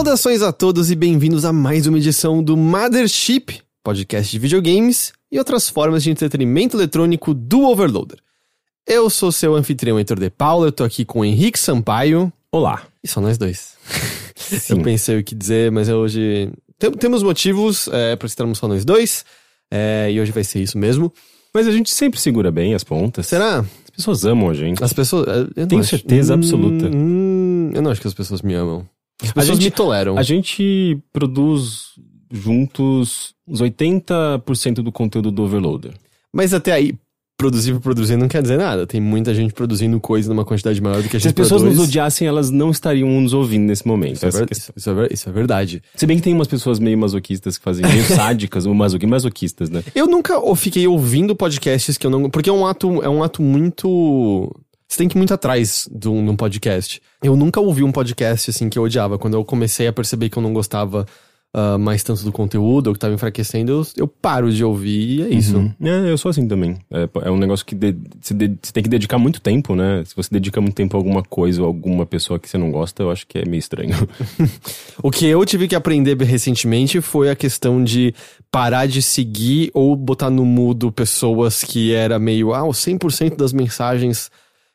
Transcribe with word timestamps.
Saudações 0.00 0.40
a 0.40 0.50
todos 0.50 0.90
e 0.90 0.94
bem-vindos 0.94 1.44
a 1.44 1.52
mais 1.52 1.86
uma 1.86 1.98
edição 1.98 2.42
do 2.42 2.56
Mothership, 2.56 3.60
podcast 3.84 4.32
de 4.32 4.38
videogames 4.38 5.12
e 5.30 5.38
outras 5.38 5.68
formas 5.68 6.02
de 6.02 6.10
entretenimento 6.10 6.74
eletrônico 6.74 7.34
do 7.34 7.64
Overloader. 7.64 8.18
Eu 8.88 9.10
sou 9.10 9.30
seu 9.30 9.54
anfitrião 9.54 9.98
Heitor 9.98 10.18
de 10.18 10.30
Paula, 10.30 10.68
eu 10.68 10.72
tô 10.72 10.84
aqui 10.84 11.04
com 11.04 11.20
o 11.20 11.24
Henrique 11.24 11.58
Sampaio. 11.58 12.32
Olá. 12.50 12.82
E 13.04 13.08
só 13.08 13.20
nós 13.20 13.36
dois. 13.36 13.74
eu 14.70 14.80
pensei 14.80 15.18
o 15.18 15.22
que 15.22 15.34
dizer, 15.34 15.70
mas 15.70 15.90
hoje. 15.90 16.50
Tem, 16.78 16.90
temos 16.92 17.22
motivos 17.22 17.86
é, 17.92 18.16
para 18.16 18.26
estarmos 18.26 18.56
só 18.56 18.66
nós 18.66 18.86
dois, 18.86 19.22
é, 19.70 20.10
e 20.10 20.18
hoje 20.18 20.32
vai 20.32 20.44
ser 20.44 20.62
isso 20.62 20.78
mesmo. 20.78 21.12
Mas 21.52 21.68
a 21.68 21.72
gente 21.72 21.90
sempre 21.90 22.18
segura 22.18 22.50
bem 22.50 22.74
as 22.74 22.82
pontas. 22.82 23.26
Será? 23.26 23.58
As 23.58 23.90
pessoas 23.94 24.24
amam 24.24 24.48
a 24.48 24.54
gente. 24.54 24.82
As 24.82 24.94
pessoas. 24.94 25.26
Eu 25.54 25.66
Tenho 25.66 25.82
acho- 25.82 25.90
certeza 25.90 26.32
absoluta. 26.32 26.86
Hum, 26.86 27.70
eu 27.74 27.82
não 27.82 27.90
acho 27.90 28.00
que 28.00 28.08
as 28.08 28.14
pessoas 28.14 28.40
me 28.40 28.54
amam. 28.54 28.88
As 29.22 29.32
pessoas 29.32 29.58
gente- 29.58 29.64
me 29.64 29.70
toleram. 29.70 30.16
A 30.18 30.22
gente 30.22 30.98
produz 31.12 31.90
juntos 32.32 33.34
uns 33.46 33.60
80% 33.60 34.74
do 34.82 34.92
conteúdo 34.92 35.30
do 35.30 35.42
Overloader. 35.42 35.92
Mas 36.32 36.54
até 36.54 36.72
aí, 36.72 36.94
produzir 37.36 37.72
por 37.72 37.80
produzir 37.80 38.16
não 38.16 38.28
quer 38.28 38.42
dizer 38.42 38.56
nada. 38.58 38.86
Tem 38.86 39.00
muita 39.00 39.34
gente 39.34 39.52
produzindo 39.54 39.98
coisa 39.98 40.28
numa 40.28 40.44
quantidade 40.44 40.80
maior 40.80 41.02
do 41.02 41.08
que 41.08 41.16
a 41.16 41.20
Se 41.20 41.26
as 41.28 41.30
gente 41.30 41.34
pessoas 41.34 41.62
produz. 41.62 41.78
nos 41.80 41.88
odiassem, 41.88 42.28
elas 42.28 42.50
não 42.50 42.70
estariam 42.70 43.08
nos 43.20 43.32
ouvindo 43.32 43.64
nesse 43.66 43.86
momento. 43.86 44.16
Isso 44.16 44.26
é, 44.26 44.30
ver- 44.30 44.46
questão. 44.46 44.74
isso, 44.76 44.90
é 44.90 45.08
isso 45.10 45.28
é 45.28 45.32
verdade. 45.32 45.82
Se 45.96 46.06
bem 46.06 46.18
que 46.18 46.22
tem 46.22 46.34
umas 46.34 46.46
pessoas 46.46 46.78
meio 46.78 46.96
masoquistas 46.98 47.56
que 47.58 47.64
fazem, 47.64 47.84
meio 47.86 48.04
sádicas, 48.04 48.66
ou 48.66 48.74
masoqui- 48.74 49.06
masoquistas, 49.06 49.68
né? 49.70 49.82
Eu 49.94 50.06
nunca 50.06 50.38
fiquei 50.54 50.86
ouvindo 50.86 51.34
podcasts 51.34 51.96
que 51.98 52.06
eu 52.06 52.10
não. 52.10 52.30
Porque 52.30 52.48
é 52.50 52.52
um 52.52 52.66
ato, 52.66 53.02
é 53.02 53.08
um 53.08 53.22
ato 53.22 53.42
muito. 53.42 54.54
Você 54.90 54.98
tem 54.98 55.08
que 55.08 55.16
ir 55.16 55.18
muito 55.18 55.32
atrás 55.32 55.88
de 55.88 56.08
um, 56.08 56.24
de 56.24 56.30
um 56.32 56.34
podcast. 56.34 57.00
Eu 57.22 57.36
nunca 57.36 57.60
ouvi 57.60 57.84
um 57.84 57.92
podcast 57.92 58.50
assim 58.50 58.68
que 58.68 58.76
eu 58.76 58.82
odiava. 58.82 59.16
Quando 59.20 59.34
eu 59.34 59.44
comecei 59.44 59.86
a 59.86 59.92
perceber 59.92 60.28
que 60.28 60.36
eu 60.36 60.42
não 60.42 60.52
gostava 60.52 61.06
ah, 61.54 61.78
mais 61.78 62.02
tanto 62.02 62.24
do 62.24 62.32
conteúdo, 62.32 62.88
ou 62.88 62.92
que 62.92 62.98
tava 62.98 63.14
enfraquecendo, 63.14 63.70
eu, 63.70 63.86
eu 63.98 64.08
paro 64.08 64.52
de 64.52 64.64
ouvir 64.64 65.20
e 65.20 65.22
é 65.22 65.28
isso. 65.28 65.58
Uhum. 65.58 65.72
É, 65.80 66.10
eu 66.10 66.18
sou 66.18 66.28
assim 66.28 66.46
também. 66.48 66.76
É, 66.90 67.08
é 67.22 67.30
um 67.30 67.36
negócio 67.36 67.64
que 67.64 67.76
de- 67.76 67.94
você, 68.20 68.34
de- 68.34 68.58
você 68.60 68.72
tem 68.72 68.82
que 68.82 68.88
dedicar 68.88 69.16
muito 69.16 69.40
tempo, 69.40 69.76
né? 69.76 70.02
Se 70.04 70.16
você 70.16 70.28
dedica 70.28 70.60
muito 70.60 70.74
tempo 70.74 70.96
a 70.96 70.98
alguma 70.98 71.22
coisa 71.22 71.60
ou 71.62 71.68
alguma 71.68 72.04
pessoa 72.04 72.40
que 72.40 72.48
você 72.48 72.58
não 72.58 72.72
gosta, 72.72 73.04
eu 73.04 73.12
acho 73.12 73.28
que 73.28 73.38
é 73.38 73.44
meio 73.44 73.60
estranho. 73.60 73.94
O 75.02 75.10
que 75.12 75.24
eu 75.24 75.44
tive 75.46 75.68
que 75.68 75.76
aprender 75.76 76.20
recentemente 76.20 77.00
foi 77.00 77.30
a 77.30 77.36
questão 77.36 77.82
de 77.82 78.12
parar 78.50 78.86
de 78.86 79.00
seguir 79.00 79.70
ou 79.72 79.94
botar 79.94 80.30
no 80.30 80.44
mudo 80.44 80.90
pessoas 80.90 81.62
que 81.62 81.94
era 81.94 82.18
meio, 82.18 82.52
ah, 82.52 82.64
o 82.64 82.72
100% 82.72 83.36
das 83.36 83.52
mensagens 83.52 84.30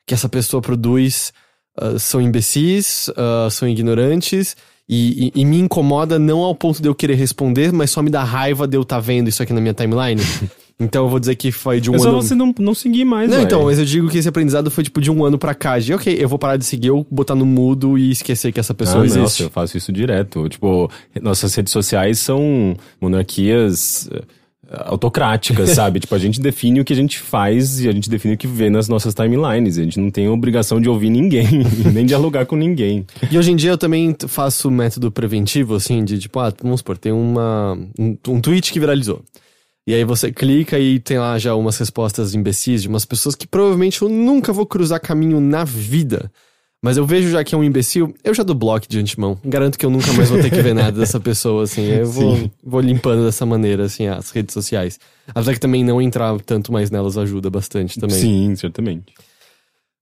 que 0.05 0.13
essa 0.13 0.29
pessoa 0.29 0.61
produz 0.61 1.33
ah, 1.77 1.97
são 1.99 2.21
imbecis, 2.21 3.09
ah, 3.17 3.47
são 3.51 3.67
ignorantes. 3.67 4.55
E, 4.87 5.31
e- 5.35 5.41
e 5.41 5.45
me 5.45 5.57
incomoda 5.59 6.19
não 6.19 6.41
ao 6.41 6.53
ponto 6.53 6.79
de 6.79 6.87
eu 6.87 6.93
querer 6.93 7.15
responder, 7.15 7.73
mas 7.73 7.89
só 7.89 8.03
me 8.03 8.09
dá 8.11 8.23
raiva 8.23 8.67
de 8.67 8.77
eu 8.77 8.83
estar 8.83 8.99
vendo 8.99 9.27
isso 9.27 9.41
aqui 9.41 9.51
na 9.51 9.59
minha 9.59 9.73
timeline. 9.73 10.21
então 10.79 11.05
eu 11.05 11.09
vou 11.09 11.19
dizer 11.19 11.33
que 11.35 11.51
foi 11.51 11.81
de 11.81 11.89
um 11.89 11.95
é 11.95 11.97
só 11.97 12.09
ano. 12.09 12.21
você 12.21 12.35
não, 12.35 12.53
não 12.59 12.75
seguir 12.75 13.03
mais, 13.03 13.27
Não, 13.31 13.37
ué. 13.37 13.43
então, 13.45 13.63
mas 13.63 13.79
eu 13.79 13.85
digo 13.85 14.07
que 14.09 14.19
esse 14.19 14.29
aprendizado 14.29 14.69
foi 14.69 14.83
tipo 14.83 15.01
de 15.01 15.09
um 15.09 15.25
ano 15.25 15.39
pra 15.39 15.55
cá. 15.55 15.79
De 15.79 15.91
ok, 15.91 16.15
eu 16.19 16.29
vou 16.29 16.37
parar 16.37 16.57
de 16.57 16.65
seguir, 16.65 16.89
eu 16.89 17.03
botar 17.09 17.33
no 17.33 17.47
mudo 17.47 17.97
e 17.97 18.11
esquecer 18.11 18.51
que 18.51 18.59
essa 18.59 18.75
pessoa 18.75 19.01
Ah, 19.01 19.05
existe. 19.07 19.21
Nossa, 19.21 19.43
eu 19.43 19.49
faço 19.49 19.75
isso 19.75 19.91
direto. 19.91 20.47
Tipo, 20.47 20.87
nossas 21.19 21.55
redes 21.55 21.73
sociais 21.73 22.19
são 22.19 22.77
monarquias 23.01 24.07
autocráticas, 24.71 25.69
sabe? 25.71 25.99
Tipo, 25.99 26.15
a 26.15 26.19
gente 26.19 26.39
define 26.39 26.79
o 26.79 26.85
que 26.85 26.93
a 26.93 26.95
gente 26.95 27.19
faz 27.19 27.79
e 27.79 27.87
a 27.87 27.91
gente 27.91 28.09
define 28.09 28.33
o 28.33 28.37
que 28.37 28.47
vê 28.47 28.69
nas 28.69 28.87
nossas 28.87 29.13
timelines. 29.13 29.77
A 29.77 29.83
gente 29.83 29.99
não 29.99 30.09
tem 30.09 30.27
obrigação 30.27 30.81
de 30.81 30.89
ouvir 30.89 31.09
ninguém, 31.09 31.63
nem 31.93 32.05
dialogar 32.05 32.45
com 32.45 32.55
ninguém. 32.55 33.05
E 33.31 33.37
hoje 33.37 33.51
em 33.51 33.55
dia 33.55 33.71
eu 33.71 33.77
também 33.77 34.15
faço 34.27 34.69
método 34.71 35.11
preventivo, 35.11 35.75
assim, 35.75 36.03
de 36.03 36.19
tipo, 36.19 36.39
ah, 36.39 36.53
vamos 36.61 36.79
supor, 36.79 36.97
tem 36.97 37.11
uma, 37.11 37.77
um, 37.97 38.17
um 38.27 38.41
tweet 38.41 38.71
que 38.71 38.79
viralizou. 38.79 39.23
E 39.87 39.93
aí 39.93 40.03
você 40.03 40.31
clica 40.31 40.79
e 40.79 40.99
tem 40.99 41.19
lá 41.19 41.37
já 41.37 41.53
umas 41.53 41.77
respostas 41.77 42.33
imbecis 42.33 42.81
de 42.81 42.87
umas 42.87 43.05
pessoas 43.05 43.35
que 43.35 43.45
provavelmente 43.45 44.01
eu 44.01 44.09
nunca 44.09 44.51
vou 44.51 44.65
cruzar 44.65 44.99
caminho 44.99 45.39
na 45.39 45.63
vida. 45.63 46.31
Mas 46.85 46.97
eu 46.97 47.05
vejo 47.07 47.31
já 47.31 47.43
que 47.43 47.55
é 47.55 47.57
um 47.57 47.63
imbecil, 47.63 48.13
eu 48.23 48.31
já 48.31 48.43
dou 48.43 48.55
bloco 48.55 48.85
de 48.87 48.99
antemão. 48.99 49.39
Garanto 49.43 49.75
que 49.75 49.83
eu 49.83 49.89
nunca 49.89 50.13
mais 50.13 50.29
vou 50.29 50.39
ter 50.39 50.51
que 50.51 50.61
ver 50.61 50.75
nada 50.75 50.91
dessa 50.99 51.19
pessoa, 51.19 51.63
assim. 51.63 51.81
Eu 51.81 52.05
vou, 52.05 52.37
Sim. 52.37 52.51
vou 52.63 52.79
limpando 52.79 53.25
dessa 53.25 53.43
maneira, 53.43 53.85
assim, 53.85 54.05
as 54.05 54.29
redes 54.29 54.53
sociais. 54.53 54.99
Apesar 55.29 55.55
que 55.55 55.59
também 55.59 55.83
não 55.83 55.99
entrar 55.99 56.39
tanto 56.41 56.71
mais 56.71 56.91
nelas 56.91 57.17
ajuda 57.17 57.49
bastante 57.49 57.99
também. 57.99 58.15
Sim, 58.15 58.55
certamente. 58.55 59.15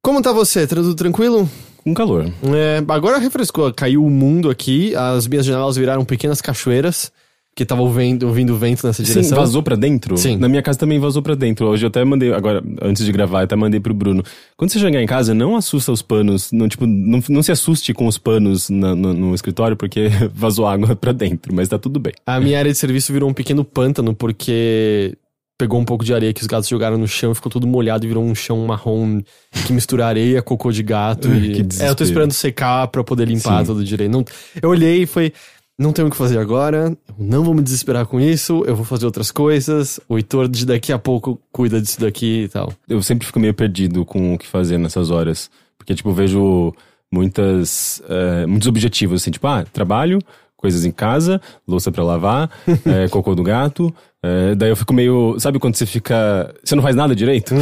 Como 0.01 0.21
tá 0.21 0.33
você? 0.33 0.67
Tá 0.67 0.75
tudo 0.75 0.93
tranquilo? 0.93 1.49
Com 1.85 1.93
calor. 1.93 2.29
É, 2.53 2.83
agora 2.89 3.17
refrescou, 3.17 3.73
caiu 3.73 4.03
o 4.03 4.09
mundo 4.09 4.49
aqui, 4.49 4.93
as 4.93 5.25
minhas 5.25 5.45
janelas 5.45 5.77
viraram 5.77 6.03
pequenas 6.03 6.41
cachoeiras, 6.41 7.13
que 7.55 7.63
tava 7.63 7.81
ouvindo, 7.81 8.25
ouvindo 8.27 8.57
vento 8.57 8.85
nessa 8.87 9.03
Sim, 9.05 9.11
direção. 9.13 9.37
vazou 9.37 9.61
pra 9.61 9.75
dentro? 9.75 10.17
Sim. 10.17 10.37
Na 10.37 10.49
minha 10.49 10.61
casa 10.63 10.79
também 10.79 10.97
vazou 10.99 11.21
pra 11.21 11.35
dentro. 11.35 11.67
Hoje 11.67 11.85
eu 11.85 11.87
até 11.87 12.03
mandei, 12.03 12.33
agora, 12.33 12.63
antes 12.81 13.05
de 13.05 13.11
gravar, 13.11 13.43
até 13.43 13.55
mandei 13.55 13.79
pro 13.79 13.93
Bruno. 13.93 14.23
Quando 14.57 14.71
você 14.71 14.79
chegar 14.79 15.01
em 15.01 15.05
casa, 15.05 15.35
não 15.35 15.55
assusta 15.55 15.91
os 15.91 16.01
panos, 16.01 16.51
não, 16.51 16.67
tipo, 16.67 16.87
não, 16.87 17.21
não 17.29 17.43
se 17.43 17.51
assuste 17.51 17.93
com 17.93 18.07
os 18.07 18.17
panos 18.17 18.69
na- 18.71 18.95
no, 18.95 19.13
no 19.13 19.35
escritório, 19.35 19.77
porque 19.77 20.07
vazou 20.33 20.65
água 20.67 20.95
pra 20.95 21.11
dentro, 21.11 21.53
mas 21.53 21.67
tá 21.67 21.77
tudo 21.77 21.99
bem. 21.99 22.13
A 22.25 22.39
minha 22.39 22.57
área 22.57 22.71
de 22.71 22.77
serviço 22.77 23.13
virou 23.13 23.29
um 23.29 23.33
pequeno 23.33 23.63
pântano, 23.63 24.15
porque 24.15 25.15
pegou 25.55 25.79
um 25.79 25.85
pouco 25.85 26.03
de 26.03 26.13
areia 26.13 26.33
que 26.33 26.41
os 26.41 26.47
gatos 26.47 26.67
jogaram 26.67 26.97
no 26.97 27.07
chão, 27.07 27.33
ficou 27.35 27.49
tudo 27.51 27.67
molhado 27.67 28.03
e 28.03 28.07
virou 28.07 28.23
um 28.23 28.33
chão 28.33 28.65
marrom 28.65 29.21
que 29.67 29.71
mistura 29.71 30.07
areia, 30.07 30.41
cocô 30.41 30.71
de 30.71 30.81
gato 30.81 31.29
Que 31.29 31.61
e... 31.61 31.81
É, 31.83 31.89
eu 31.89 31.95
tô 31.95 32.03
esperando 32.03 32.31
secar 32.33 32.87
pra 32.87 33.03
poder 33.03 33.27
limpar 33.27 33.59
Sim. 33.59 33.65
tudo 33.67 33.83
direito. 33.83 34.11
Não, 34.11 34.25
eu 34.61 34.69
olhei 34.69 35.03
e 35.03 35.05
foi... 35.05 35.31
Não 35.77 35.91
tenho 35.91 36.07
o 36.07 36.11
que 36.11 36.17
fazer 36.17 36.37
agora, 36.37 36.95
não 37.17 37.43
vou 37.43 37.53
me 37.53 37.61
desesperar 37.63 38.05
com 38.05 38.19
isso, 38.19 38.63
eu 38.67 38.75
vou 38.75 38.85
fazer 38.85 39.05
outras 39.07 39.31
coisas, 39.31 39.99
o 40.07 40.17
Heitor 40.17 40.47
de 40.47 40.65
daqui 40.67 40.93
a 40.93 40.99
pouco 40.99 41.39
cuida 41.51 41.81
disso 41.81 41.99
daqui 41.99 42.43
e 42.43 42.47
tal. 42.47 42.71
Eu 42.87 43.01
sempre 43.01 43.25
fico 43.25 43.39
meio 43.39 43.53
perdido 43.55 44.05
com 44.05 44.35
o 44.35 44.37
que 44.37 44.45
fazer 44.47 44.77
nessas 44.77 45.09
horas. 45.09 45.49
Porque, 45.77 45.95
tipo, 45.95 46.09
eu 46.09 46.13
vejo 46.13 46.73
muitas, 47.11 48.01
eh, 48.07 48.45
muitos 48.45 48.67
objetivos, 48.67 49.21
assim, 49.21 49.31
tipo, 49.31 49.47
ah, 49.47 49.65
trabalho, 49.73 50.19
coisas 50.55 50.85
em 50.85 50.91
casa, 50.91 51.41
louça 51.67 51.91
pra 51.91 52.03
lavar, 52.03 52.49
eh, 52.85 53.07
cocô 53.09 53.33
do 53.33 53.43
gato. 53.43 53.93
eh, 54.21 54.53
daí 54.55 54.69
eu 54.69 54.75
fico 54.75 54.93
meio. 54.93 55.35
Sabe 55.39 55.57
quando 55.59 55.75
você 55.75 55.85
fica. 55.87 56.53
Você 56.63 56.75
não 56.75 56.83
faz 56.83 56.95
nada 56.95 57.15
direito? 57.15 57.53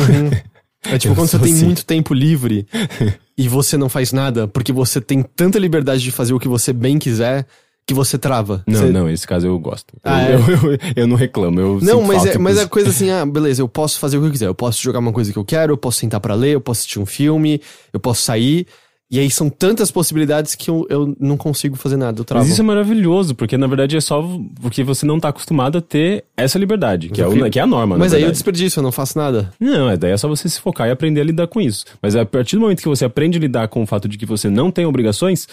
É 0.83 0.97
tipo 0.97 1.13
Eu 1.13 1.16
quando 1.16 1.29
você 1.29 1.38
sou 1.38 1.45
tem 1.45 1.53
assim. 1.53 1.66
muito 1.66 1.85
tempo 1.85 2.13
livre 2.13 2.67
e 3.38 3.47
você 3.47 3.77
não 3.77 3.88
faz 3.89 4.11
nada, 4.11 4.47
porque 4.47 4.71
você 4.73 5.00
tem 5.00 5.23
tanta 5.23 5.57
liberdade 5.57 6.03
de 6.03 6.11
fazer 6.11 6.33
o 6.33 6.39
que 6.39 6.47
você 6.47 6.71
bem 6.73 7.00
quiser, 7.00 7.47
que 7.86 7.94
você 7.94 8.18
trava. 8.18 8.64
Não, 8.68 8.80
Você- 8.80 8.90
não, 8.92 9.09
esse 9.09 9.28
caso 9.28 9.47
eu 9.47 9.58
gosto. 9.59 9.94
Ah, 10.03 10.30
eu, 10.30 10.40
eu, 10.40 10.72
eu, 10.74 10.80
eu 10.96 11.08
não 11.08 11.16
reclamo, 11.16 11.59
eu 11.59 11.80
Não, 11.81 12.02
mas 12.02 12.25
é, 12.25 12.38
mas 12.38 12.58
é 12.58 12.66
coisa 12.66 12.90
assim, 12.92 13.09
ah, 13.09 13.25
beleza, 13.25 13.62
eu 13.62 13.68
posso 13.68 14.00
fazer 14.00 14.18
o 14.18 14.22
que 14.22 14.28
eu 14.28 14.31
quiser. 14.31 14.47
Eu 14.47 14.56
posso 14.56 14.81
jogar 14.81 15.00
uma 15.00 15.12
coisa 15.12 15.31
que 15.31 15.38
eu 15.38 15.46
quero, 15.46 15.74
eu 15.74 15.78
posso 15.78 16.00
sentar 16.00 16.19
pra 16.19 16.36
ler, 16.36 16.52
eu 16.52 16.62
posso 16.62 16.80
assistir 16.80 17.00
um 17.00 17.06
filme, 17.06 17.62
eu 17.92 18.00
posso 18.00 18.22
sair. 18.22 18.66
E 19.14 19.19
aí 19.19 19.30
são 19.30 19.50
tantas 19.50 19.92
possibilidades 19.92 20.56
que 20.56 20.69
eu, 20.69 20.88
eu 20.90 21.14
não 21.19 21.36
consigo 21.36 21.75
fazer 21.75 21.97
nada, 21.97 22.22
eu 22.22 22.24
travo. 22.24 22.46
Mas 22.46 22.53
isso 22.53 22.62
é 22.62 22.64
maravilhoso, 22.64 23.36
porque 23.36 23.58
na 23.58 23.68
verdade 23.68 23.98
é 23.98 24.00
só 24.00 24.25
porque 24.62 24.86
você 24.86 25.06
não 25.06 25.19
tá 25.19 25.28
acostumado 25.28 25.80
a 25.80 25.81
ter 25.81 26.24
essa 26.38 26.58
liberdade, 26.58 27.09
que, 27.09 27.22
é, 27.22 27.28
o, 27.28 27.50
que 27.50 27.59
é 27.59 27.62
a 27.62 27.68
norma, 27.68 27.98
Mas 27.98 28.13
aí 28.13 28.22
eu 28.22 28.31
desperdício, 28.31 28.80
eu 28.80 28.84
não 28.84 28.92
faço 28.92 29.18
nada. 29.18 29.52
Não, 29.59 29.90
é, 29.90 29.98
daí 29.98 30.12
é 30.12 30.18
só 30.18 30.30
você 30.30 30.48
se 30.48 30.62
focar 30.62 30.88
e 30.88 30.92
aprender 30.92 31.19
a 31.19 31.24
lidar 31.25 31.48
com 31.48 31.59
isso. 31.59 31.84
Mas 32.02 32.16
a 32.16 32.25
partir 32.25 32.56
do 32.56 32.62
momento 32.62 32.81
que 32.81 32.88
você 32.88 33.03
aprende 33.03 33.38
a 33.38 33.42
lidar 33.42 33.68
com 33.68 33.84
o 33.84 33.86
fato 33.86 34.07
de 34.07 34.18
que 34.18 34.25
você 34.25 34.50
não 34.50 34.72
tem 34.72 34.86
obrigações, 34.86 35.45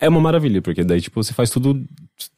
é 0.00 0.08
uma 0.08 0.20
maravilha, 0.20 0.60
porque 0.60 0.84
daí, 0.84 1.00
tipo, 1.00 1.22
você 1.22 1.32
faz 1.32 1.50
tudo 1.50 1.84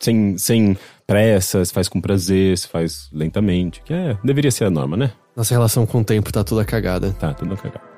sem, 0.01 0.37
sem 0.39 0.77
pressa, 1.07 1.65
você 1.65 1.73
faz 1.73 1.89
com 1.89 2.01
prazer, 2.01 2.57
você 2.57 2.69
faz 2.69 3.09
lentamente, 3.13 3.83
que 3.83 3.93
é, 3.93 4.19
deveria 4.23 4.51
ser 4.51 4.65
a 4.65 4.71
norma, 4.71 4.97
né? 4.97 5.13
Nossa 5.37 5.55
relação 5.55 5.85
com 5.87 6.01
o 6.01 6.05
tempo 6.05 6.33
tá 6.33 6.43
toda 6.43 6.65
cagada. 6.65 7.13
Tá, 7.13 7.35
tudo 7.35 7.57
cagado. 7.57 7.96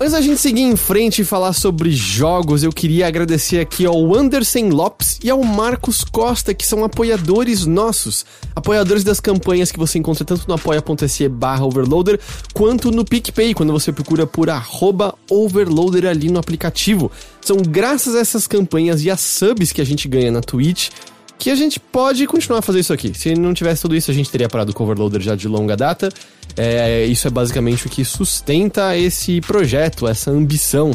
Antes 0.00 0.12
da 0.12 0.20
gente 0.20 0.40
seguir 0.40 0.62
em 0.62 0.76
frente 0.76 1.22
e 1.22 1.24
falar 1.24 1.52
sobre 1.52 1.90
jogos, 1.90 2.62
eu 2.62 2.70
queria 2.70 3.08
agradecer 3.08 3.58
aqui 3.58 3.84
ao 3.84 4.14
Anderson 4.14 4.68
Lopes 4.68 5.18
e 5.24 5.28
ao 5.28 5.42
Marcos 5.42 6.04
Costa, 6.04 6.54
que 6.54 6.64
são 6.64 6.84
apoiadores 6.84 7.66
nossos. 7.66 8.24
Apoiadores 8.54 9.02
das 9.02 9.18
campanhas 9.18 9.72
que 9.72 9.78
você 9.78 9.98
encontra 9.98 10.24
tanto 10.24 10.46
no 10.46 10.54
apoia.se 10.54 11.28
barra 11.28 11.64
overloader, 11.64 12.20
quanto 12.54 12.92
no 12.92 13.04
PicPay, 13.04 13.54
quando 13.54 13.72
você 13.72 13.90
procura 13.90 14.24
por 14.24 14.48
arroba 14.48 15.16
overloader 15.28 16.06
ali 16.06 16.30
no 16.30 16.38
aplicativo. 16.38 17.10
São 17.40 17.56
graças 17.56 18.14
a 18.14 18.20
essas 18.20 18.46
campanhas 18.46 19.02
e 19.02 19.10
as 19.10 19.20
subs 19.20 19.72
que 19.72 19.80
a 19.80 19.86
gente 19.86 20.06
ganha 20.06 20.30
na 20.30 20.40
Twitch 20.40 20.90
que 21.38 21.50
a 21.50 21.54
gente 21.54 21.78
pode 21.78 22.26
continuar 22.26 22.58
a 22.58 22.62
fazer 22.62 22.80
isso 22.80 22.92
aqui. 22.92 23.12
Se 23.14 23.34
não 23.34 23.54
tivesse 23.54 23.82
tudo 23.82 23.94
isso, 23.94 24.10
a 24.10 24.14
gente 24.14 24.30
teria 24.30 24.48
parado 24.48 24.72
com 24.72 24.82
o 24.82 24.86
Overloader 24.86 25.20
já 25.20 25.36
de 25.36 25.46
longa 25.46 25.76
data. 25.76 26.08
É, 26.56 27.04
isso 27.06 27.28
é 27.28 27.30
basicamente 27.30 27.86
o 27.86 27.90
que 27.90 28.04
sustenta 28.04 28.96
esse 28.96 29.40
projeto, 29.40 30.08
essa 30.08 30.30
ambição. 30.30 30.90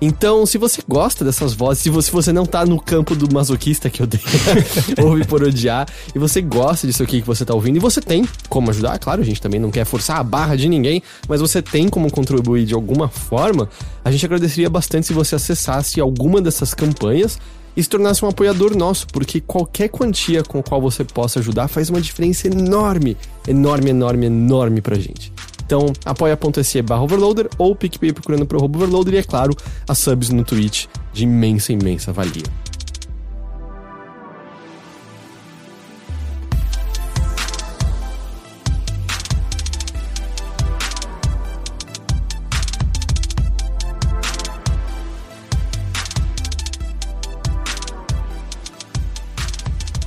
Então, 0.00 0.46
se 0.46 0.56
você 0.56 0.80
gosta 0.88 1.24
dessas 1.24 1.52
vozes, 1.52 1.82
se 1.82 1.90
você, 1.90 2.32
não 2.32 2.46
tá 2.46 2.64
no 2.64 2.80
campo 2.80 3.14
do 3.14 3.30
masoquista 3.34 3.90
que 3.90 4.00
eu 4.00 4.06
dei, 4.06 4.20
ouve 5.04 5.26
por 5.26 5.42
odiar, 5.42 5.86
e 6.14 6.18
você 6.18 6.40
gosta 6.40 6.86
disso 6.86 7.02
aqui 7.02 7.20
que 7.20 7.26
você 7.26 7.44
tá 7.44 7.52
ouvindo, 7.52 7.76
e 7.76 7.80
você 7.80 8.00
tem 8.00 8.26
como 8.48 8.70
ajudar, 8.70 8.98
claro, 8.98 9.20
a 9.20 9.24
gente 9.24 9.42
também 9.42 9.60
não 9.60 9.70
quer 9.70 9.84
forçar 9.84 10.16
a 10.16 10.22
barra 10.22 10.56
de 10.56 10.70
ninguém, 10.70 11.02
mas 11.28 11.42
você 11.42 11.60
tem 11.60 11.86
como 11.86 12.10
contribuir 12.10 12.64
de 12.64 12.72
alguma 12.72 13.08
forma, 13.08 13.68
a 14.02 14.10
gente 14.10 14.24
agradeceria 14.24 14.70
bastante 14.70 15.08
se 15.08 15.12
você 15.12 15.34
acessasse 15.34 16.00
alguma 16.00 16.40
dessas 16.40 16.72
campanhas 16.72 17.38
e 17.76 17.82
se 17.82 17.88
tornasse 17.88 18.24
um 18.24 18.28
apoiador 18.28 18.76
nosso, 18.76 19.06
porque 19.08 19.40
qualquer 19.40 19.88
quantia 19.88 20.42
com 20.42 20.58
a 20.58 20.62
qual 20.62 20.80
você 20.80 21.04
possa 21.04 21.40
ajudar 21.40 21.68
faz 21.68 21.90
uma 21.90 22.00
diferença 22.00 22.48
enorme, 22.48 23.16
enorme, 23.46 23.90
enorme, 23.90 24.26
enorme 24.26 24.80
pra 24.80 24.96
gente. 24.96 25.32
Então, 25.64 25.92
apoia.se 26.04 26.82
barra 26.82 27.02
overloader 27.02 27.48
ou 27.56 27.76
PicPay 27.76 28.12
procurando 28.12 28.44
pro 28.44 28.62
overloader 28.62 29.14
e, 29.14 29.18
é 29.18 29.22
claro, 29.22 29.54
as 29.86 29.98
subs 29.98 30.30
no 30.30 30.42
Twitch 30.42 30.86
de 31.12 31.24
imensa, 31.24 31.72
imensa 31.72 32.12
valia. 32.12 32.69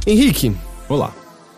Henrique, 0.05 0.53
Olá. 0.89 1.13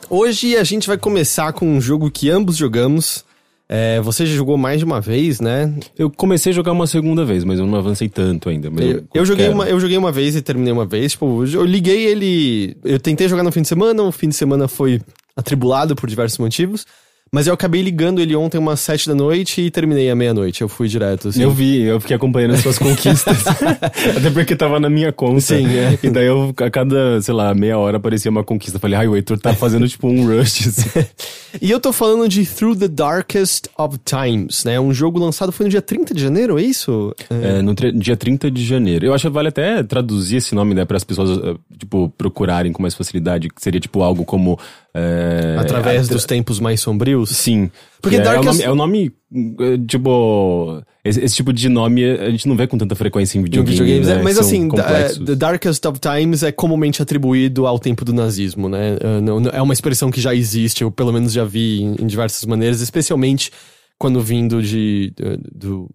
hoje 0.10 0.56
a 0.56 0.64
gente 0.64 0.88
vai 0.88 0.98
começar 0.98 1.52
com 1.54 1.68
um 1.68 1.82
jogo 1.82 2.12
que 2.12 2.30
ambos 2.30 2.56
jogamos. 2.56 3.26
É, 3.68 4.00
você 4.02 4.28
já 4.28 4.36
jogou 4.36 4.56
mais 4.56 4.78
de 4.78 4.86
uma 4.86 5.02
vez, 5.02 5.40
né? 5.40 5.74
Eu 5.98 6.12
comecei 6.12 6.52
a 6.52 6.56
jogar 6.56 6.72
uma 6.72 6.86
segunda 6.86 7.26
vez, 7.26 7.44
mas 7.44 7.58
eu 7.58 7.66
não 7.66 7.76
avancei 7.80 8.08
tanto 8.08 8.48
ainda. 8.48 8.70
mas 8.70 8.86
Eu, 8.86 9.04
eu 9.16 9.26
joguei 9.26 9.50
uma, 9.50 9.68
eu 9.68 9.80
joguei 9.80 9.98
uma 9.98 10.12
vez 10.12 10.36
e 10.36 10.42
terminei 10.44 10.72
uma 10.72 10.86
vez. 10.86 11.14
Tipo, 11.14 11.44
eu 11.44 11.66
liguei 11.66 12.06
ele. 12.06 12.78
Eu 12.84 13.00
tentei 13.00 13.28
jogar 13.28 13.42
no 13.42 13.52
fim 13.52 13.64
de 13.64 13.68
semana, 13.68 14.04
o 14.04 14.12
fim 14.12 14.30
de 14.30 14.36
semana 14.36 14.68
foi 14.68 15.02
atribulado 15.36 15.96
por 15.96 16.08
diversos 16.08 16.38
motivos. 16.38 16.86
Mas 17.36 17.48
eu 17.48 17.54
acabei 17.54 17.82
ligando 17.82 18.22
ele 18.22 18.34
ontem 18.34 18.58
umas 18.58 18.80
sete 18.80 19.10
da 19.10 19.14
noite 19.14 19.60
e 19.60 19.70
terminei 19.70 20.10
à 20.10 20.16
meia-noite. 20.16 20.62
Eu 20.62 20.70
fui 20.70 20.88
direto, 20.88 21.28
assim. 21.28 21.44
Eu 21.44 21.52
vi, 21.52 21.82
eu 21.82 22.00
fiquei 22.00 22.16
acompanhando 22.16 22.54
as 22.54 22.62
suas 22.62 22.80
conquistas. 22.80 23.44
Até 24.16 24.30
porque 24.34 24.56
tava 24.56 24.80
na 24.80 24.90
minha 24.90 25.12
conta. 25.12 25.42
Sim, 25.42 25.68
é. 25.68 26.00
E 26.02 26.10
daí 26.10 26.28
eu, 26.28 26.54
a 26.56 26.70
cada, 26.72 27.22
sei 27.22 27.34
lá, 27.34 27.54
meia 27.54 27.78
hora 27.78 27.98
aparecia 27.98 28.32
uma 28.32 28.42
conquista. 28.42 28.80
Falei, 28.80 28.98
ai, 28.98 29.08
o 29.10 29.18
Heitor 29.18 29.38
tá 29.38 29.54
fazendo 29.54 29.86
tipo 29.86 30.08
um 30.08 30.26
rush. 30.26 30.68
assim. 30.70 30.90
E 31.62 31.72
eu 31.72 31.80
tô 31.80 31.94
falando 31.94 32.28
de 32.28 32.46
Through 32.46 32.76
the 32.80 32.88
Darkest 32.90 33.68
of 33.78 33.98
Times, 34.04 34.66
né? 34.66 34.78
Um 34.78 34.94
jogo 34.94 35.18
lançado 35.18 35.54
foi 35.54 35.66
no 35.66 35.70
dia 35.70 35.82
30 35.82 36.14
de 36.14 36.22
janeiro, 36.22 36.60
é 36.60 36.62
isso? 36.62 37.16
É, 37.30 37.62
no 37.62 37.74
tre- 37.74 37.94
dia 37.94 38.18
30 38.18 38.52
de 38.52 38.66
janeiro. 38.66 39.06
Eu 39.06 39.14
acho 39.14 39.26
que 39.28 39.34
vale 39.34 39.48
até 39.48 39.82
traduzir 39.82 40.36
esse 40.38 40.54
nome, 40.54 40.74
né, 40.74 40.84
para 40.84 40.98
as 40.98 41.06
pessoas, 41.06 41.38
eh, 41.42 41.56
tipo, 41.80 42.10
procurarem 42.18 42.74
com 42.74 42.82
mais 42.82 42.94
facilidade. 42.94 43.48
Que 43.48 43.62
seria, 43.62 43.80
tipo, 43.80 44.02
algo 44.04 44.26
como. 44.26 44.60
É, 44.96 45.58
Através 45.60 46.10
a- 46.10 46.14
dos 46.14 46.24
tempos 46.26 46.60
mais 46.60 46.80
sombrios. 46.80 47.30
Sim. 47.32 47.70
Porque 48.02 48.16
é, 48.18 48.22
Darkest- 48.22 48.62
é 48.62 48.72
o 48.72 48.76
nome, 48.76 49.12
é 49.34 49.34
o 49.34 49.36
nome, 49.36 49.74
eh, 49.74 49.78
tipo. 49.88 50.82
Esse, 51.04 51.20
esse 51.24 51.36
tipo 51.36 51.52
de 51.54 51.68
nome 51.70 52.04
a 52.04 52.30
gente 52.32 52.48
não 52.48 52.56
vê 52.56 52.66
com 52.66 52.78
tanta 52.78 52.96
frequência 52.96 53.38
em 53.38 53.42
Em 53.42 53.44
videogames. 53.44 53.78
videogames, 53.80 54.08
né, 54.08 54.20
é, 54.20 54.24
mas 54.24 54.36
são 54.38 54.44
assim, 54.46 54.68
complexos. 54.68 55.26
The 55.26 55.36
Darkest 55.36 55.86
of 55.86 56.00
Times 56.00 56.42
é 56.44 56.52
comumente 56.52 57.02
atribuído 57.02 57.68
ao 57.68 57.78
tempo 57.78 58.04
do 58.06 58.12
nazismo, 58.14 58.68
né? 58.70 58.98
É 59.54 59.62
uma 59.62 59.74
expressão 59.74 60.10
que 60.10 60.20
já 60.22 60.34
existe, 60.34 60.82
eu 60.82 60.90
pelo 60.90 61.12
menos 61.14 61.32
já 61.34 61.44
vi 61.46 61.82
em, 61.84 61.96
em 62.02 62.08
diversas 62.08 62.44
maneiras, 62.46 62.82
especialmente 62.82 63.52
quando 64.00 64.20
vindo 64.22 64.62
de, 64.64 65.14
de, 65.16 65.38
do- 65.54 65.90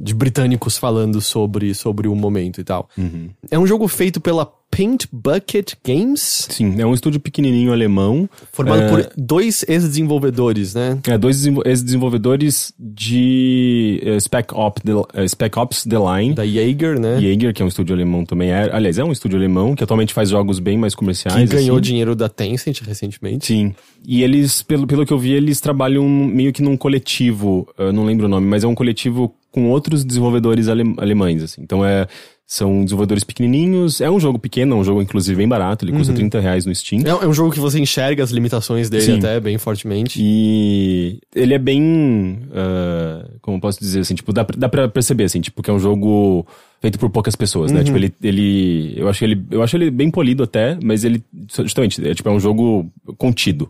de 0.00 0.14
britânicos 0.14 0.78
falando 0.78 1.20
sobre, 1.20 1.74
sobre 1.74 2.06
o 2.06 2.14
momento 2.14 2.60
e 2.60 2.64
tal. 2.64 2.88
Uhum. 2.96 3.30
É 3.50 3.58
um 3.58 3.66
jogo 3.66 3.88
feito 3.88 4.20
pela 4.20 4.48
Paint 4.74 5.04
Bucket 5.12 5.74
Games, 5.86 6.48
Sim, 6.50 6.80
é 6.80 6.86
um 6.86 6.94
estúdio 6.94 7.20
pequenininho 7.20 7.72
alemão. 7.72 8.28
formado 8.52 8.82
É. 8.84 8.88
por 8.88 9.12
dois 9.16 9.62
ex-desenvolvedores, 9.68 10.74
né? 10.74 10.98
É, 11.06 11.18
dois 11.18 11.36
desenvol- 11.36 11.62
ex-desenvolvedores 11.66 12.72
de 12.78 14.00
eh, 14.04 14.18
Spec, 14.18 14.52
Op 14.54 14.80
The, 14.80 14.92
eh, 15.14 15.28
Spec 15.28 15.58
Ops 15.58 15.84
The 15.84 15.96
Line. 15.98 16.34
Da 16.34 16.44
Jaeger, 16.46 16.98
né? 16.98 17.20
Jaeger, 17.20 17.52
que 17.52 17.60
é 17.60 17.64
um 17.64 17.68
estúdio 17.68 17.94
alemão 17.94 18.24
também. 18.24 18.50
É, 18.50 18.70
aliás, 18.74 18.98
é 18.98 19.04
um 19.04 19.12
estúdio 19.12 19.36
alemão 19.38 19.74
que 19.74 19.84
atualmente 19.84 20.14
faz 20.14 20.30
jogos 20.30 20.58
bem 20.58 20.78
mais 20.78 20.94
comerciais. 20.94 21.48
que 21.50 21.54
ganhou 21.56 21.76
assim. 21.76 21.82
dinheiro 21.82 22.16
da 22.16 22.28
Tencent 22.28 22.80
recentemente. 22.80 23.46
Sim. 23.46 23.74
E 24.06 24.22
eles, 24.22 24.62
pelo, 24.62 24.86
pelo 24.86 25.04
que 25.04 25.12
eu 25.12 25.18
vi, 25.18 25.32
eles 25.32 25.60
trabalham 25.60 26.08
meio 26.08 26.52
que 26.52 26.62
num 26.62 26.76
coletivo, 26.76 27.68
eu 27.78 27.92
não 27.92 28.04
lembro 28.06 28.26
o 28.26 28.28
nome, 28.28 28.46
mas 28.46 28.64
é 28.64 28.66
um 28.66 28.74
coletivo 28.74 29.34
com 29.50 29.68
outros 29.70 30.02
desenvolvedores 30.02 30.66
ale- 30.68 30.94
alemães, 30.96 31.42
assim. 31.42 31.60
Então 31.62 31.84
é. 31.84 32.06
São 32.54 32.84
desenvolvedores 32.84 33.24
pequenininhos. 33.24 34.02
É 34.02 34.10
um 34.10 34.20
jogo 34.20 34.38
pequeno, 34.38 34.76
é 34.76 34.78
um 34.78 34.84
jogo 34.84 35.00
inclusive 35.00 35.34
bem 35.38 35.48
barato, 35.48 35.86
ele 35.86 35.92
custa 35.92 36.12
30 36.12 36.38
reais 36.38 36.66
no 36.66 36.74
Steam. 36.74 37.00
É, 37.02 37.08
é 37.08 37.26
um 37.26 37.32
jogo 37.32 37.50
que 37.50 37.58
você 37.58 37.80
enxerga 37.80 38.22
as 38.22 38.30
limitações 38.30 38.90
dele 38.90 39.02
Sim. 39.04 39.18
até 39.20 39.40
bem 39.40 39.56
fortemente. 39.56 40.20
E 40.22 41.18
ele 41.34 41.54
é 41.54 41.58
bem. 41.58 42.40
ah, 42.52 43.26
como 43.40 43.58
posso 43.58 43.80
dizer 43.80 44.00
assim? 44.00 44.14
Tipo, 44.14 44.34
dá, 44.34 44.44
pra- 44.44 44.54
dá 44.58 44.68
pra 44.68 44.86
perceber, 44.86 45.24
assim, 45.24 45.40
tipo, 45.40 45.62
que 45.62 45.70
é 45.70 45.72
um 45.72 45.78
jogo 45.78 46.46
feito 46.82 46.98
por 46.98 47.08
poucas 47.08 47.34
pessoas, 47.34 47.72
né? 47.72 47.82
Tipo, 47.82 47.96
ele. 47.96 48.12
ele 48.22 48.92
eu, 48.98 49.08
acho 49.08 49.24
ele 49.24 49.42
eu 49.50 49.62
acho 49.62 49.74
ele 49.74 49.90
bem 49.90 50.10
polido 50.10 50.42
até, 50.42 50.76
mas 50.84 51.04
ele. 51.04 51.24
Justamente, 51.58 52.06
é, 52.06 52.12
tipo, 52.14 52.28
é 52.28 52.32
um 52.32 52.40
jogo 52.40 52.84
contido. 53.16 53.66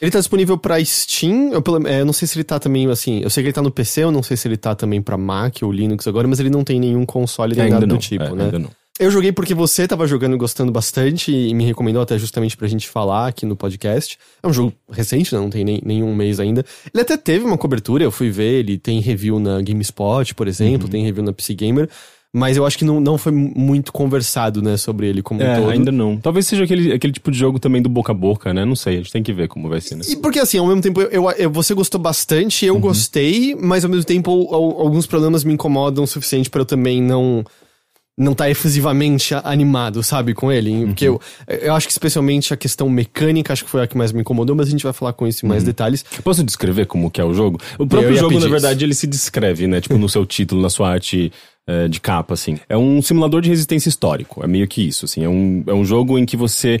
Ele 0.00 0.10
tá 0.10 0.18
disponível 0.18 0.56
pra 0.56 0.82
Steam, 0.84 1.52
eu, 1.52 1.60
pelo- 1.60 1.86
é, 1.88 2.00
eu 2.00 2.06
não 2.06 2.12
sei 2.12 2.28
se 2.28 2.36
ele 2.36 2.44
tá 2.44 2.58
também, 2.58 2.88
assim, 2.90 3.20
eu 3.22 3.30
sei 3.30 3.42
que 3.42 3.48
ele 3.48 3.52
tá 3.54 3.62
no 3.62 3.70
PC, 3.70 4.04
eu 4.04 4.12
não 4.12 4.22
sei 4.22 4.36
se 4.36 4.46
ele 4.46 4.56
tá 4.56 4.74
também 4.74 5.02
pra 5.02 5.16
Mac 5.18 5.56
ou 5.62 5.72
Linux 5.72 6.06
agora, 6.06 6.28
mas 6.28 6.38
ele 6.38 6.50
não 6.50 6.62
tem 6.62 6.78
nenhum 6.78 7.04
console 7.04 7.56
nem 7.56 7.68
nada 7.70 7.86
não. 7.86 7.96
do 7.96 8.00
tipo, 8.00 8.22
é, 8.24 8.32
né? 8.32 8.44
Ainda 8.44 8.58
não. 8.60 8.70
Eu 9.00 9.12
joguei 9.12 9.30
porque 9.30 9.54
você 9.54 9.86
tava 9.86 10.08
jogando 10.08 10.34
e 10.34 10.36
gostando 10.36 10.72
bastante 10.72 11.30
e 11.30 11.54
me 11.54 11.64
recomendou 11.64 12.02
até 12.02 12.18
justamente 12.18 12.56
pra 12.56 12.66
gente 12.66 12.88
falar 12.88 13.28
aqui 13.28 13.46
no 13.46 13.54
podcast. 13.54 14.18
É 14.42 14.48
um 14.48 14.52
jogo 14.52 14.72
recente, 14.90 15.32
né? 15.32 15.40
Não 15.40 15.50
tem 15.50 15.64
nem, 15.64 15.80
nenhum 15.84 16.12
mês 16.16 16.40
ainda. 16.40 16.64
Ele 16.92 17.00
até 17.02 17.16
teve 17.16 17.44
uma 17.44 17.56
cobertura, 17.56 18.02
eu 18.02 18.10
fui 18.10 18.28
ver, 18.28 18.54
ele 18.58 18.76
tem 18.76 18.98
review 18.98 19.38
na 19.38 19.62
GameSpot, 19.62 20.34
por 20.34 20.48
exemplo, 20.48 20.86
Uhum. 20.86 20.90
tem 20.90 21.04
review 21.04 21.22
na 21.22 21.32
PC 21.32 21.54
Gamer, 21.54 21.88
mas 22.34 22.56
eu 22.56 22.66
acho 22.66 22.76
que 22.76 22.84
não, 22.84 23.00
não 23.00 23.16
foi 23.16 23.32
muito 23.32 23.92
conversado, 23.92 24.60
né, 24.62 24.76
sobre 24.76 25.06
ele 25.08 25.22
como 25.22 25.40
um 25.40 25.46
É, 25.46 25.56
todo. 25.56 25.70
ainda 25.70 25.90
não. 25.90 26.16
Talvez 26.18 26.46
seja 26.46 26.64
aquele, 26.64 26.92
aquele 26.92 27.12
tipo 27.12 27.30
de 27.30 27.38
jogo 27.38 27.58
também 27.58 27.80
do 27.80 27.88
boca 27.88 28.12
a 28.12 28.14
boca, 28.14 28.52
né? 28.52 28.64
Não 28.64 28.76
sei, 28.76 28.94
a 28.94 28.96
gente 28.98 29.12
tem 29.12 29.22
que 29.22 29.32
ver 29.32 29.48
como 29.48 29.68
vai 29.68 29.80
ser, 29.80 29.96
né? 29.96 30.02
E 30.08 30.16
porque 30.16 30.38
assim, 30.38 30.58
ao 30.58 30.66
mesmo 30.66 30.82
tempo, 30.82 31.00
eu, 31.00 31.30
eu- 31.32 31.50
você 31.50 31.72
gostou 31.74 32.00
bastante, 32.00 32.66
eu 32.66 32.78
gostei, 32.78 33.54
mas 33.54 33.84
ao 33.84 33.90
mesmo 33.90 34.04
tempo 34.04 34.30
al- 34.52 34.80
alguns 34.80 35.06
problemas 35.06 35.42
me 35.42 35.54
incomodam 35.54 36.04
o 36.04 36.06
suficiente 36.06 36.50
pra 36.50 36.60
eu 36.60 36.66
também 36.66 37.02
não 37.02 37.44
não 38.18 38.34
tá 38.34 38.50
efusivamente 38.50 39.32
animado, 39.44 40.02
sabe, 40.02 40.34
com 40.34 40.50
ele. 40.50 40.86
Porque 40.86 41.04
eu, 41.04 41.20
eu 41.46 41.74
acho 41.74 41.86
que 41.86 41.92
especialmente 41.92 42.52
a 42.52 42.56
questão 42.56 42.88
mecânica, 42.88 43.52
acho 43.52 43.64
que 43.64 43.70
foi 43.70 43.82
a 43.82 43.86
que 43.86 43.96
mais 43.96 44.10
me 44.10 44.20
incomodou, 44.20 44.56
mas 44.56 44.66
a 44.66 44.70
gente 44.70 44.82
vai 44.82 44.92
falar 44.92 45.12
com 45.12 45.26
isso 45.26 45.46
em 45.46 45.48
mais 45.48 45.62
detalhes. 45.62 46.04
Posso 46.24 46.42
descrever 46.42 46.86
como 46.86 47.10
que 47.10 47.20
é 47.20 47.24
o 47.24 47.32
jogo? 47.32 47.60
O 47.78 47.86
próprio 47.86 48.16
jogo, 48.16 48.34
na 48.34 48.40
isso. 48.40 48.50
verdade, 48.50 48.84
ele 48.84 48.94
se 48.94 49.06
descreve, 49.06 49.66
né? 49.68 49.80
Tipo, 49.80 49.96
no 49.96 50.08
seu 50.08 50.26
título, 50.26 50.60
na 50.60 50.68
sua 50.68 50.90
arte 50.90 51.32
eh, 51.66 51.86
de 51.86 52.00
capa, 52.00 52.34
assim. 52.34 52.58
É 52.68 52.76
um 52.76 53.00
simulador 53.00 53.40
de 53.40 53.48
resistência 53.48 53.88
histórico. 53.88 54.42
É 54.42 54.48
meio 54.48 54.66
que 54.66 54.88
isso, 54.88 55.04
assim. 55.04 55.22
É 55.22 55.28
um, 55.28 55.62
é 55.66 55.72
um 55.72 55.84
jogo 55.84 56.18
em 56.18 56.26
que 56.26 56.36
você 56.36 56.80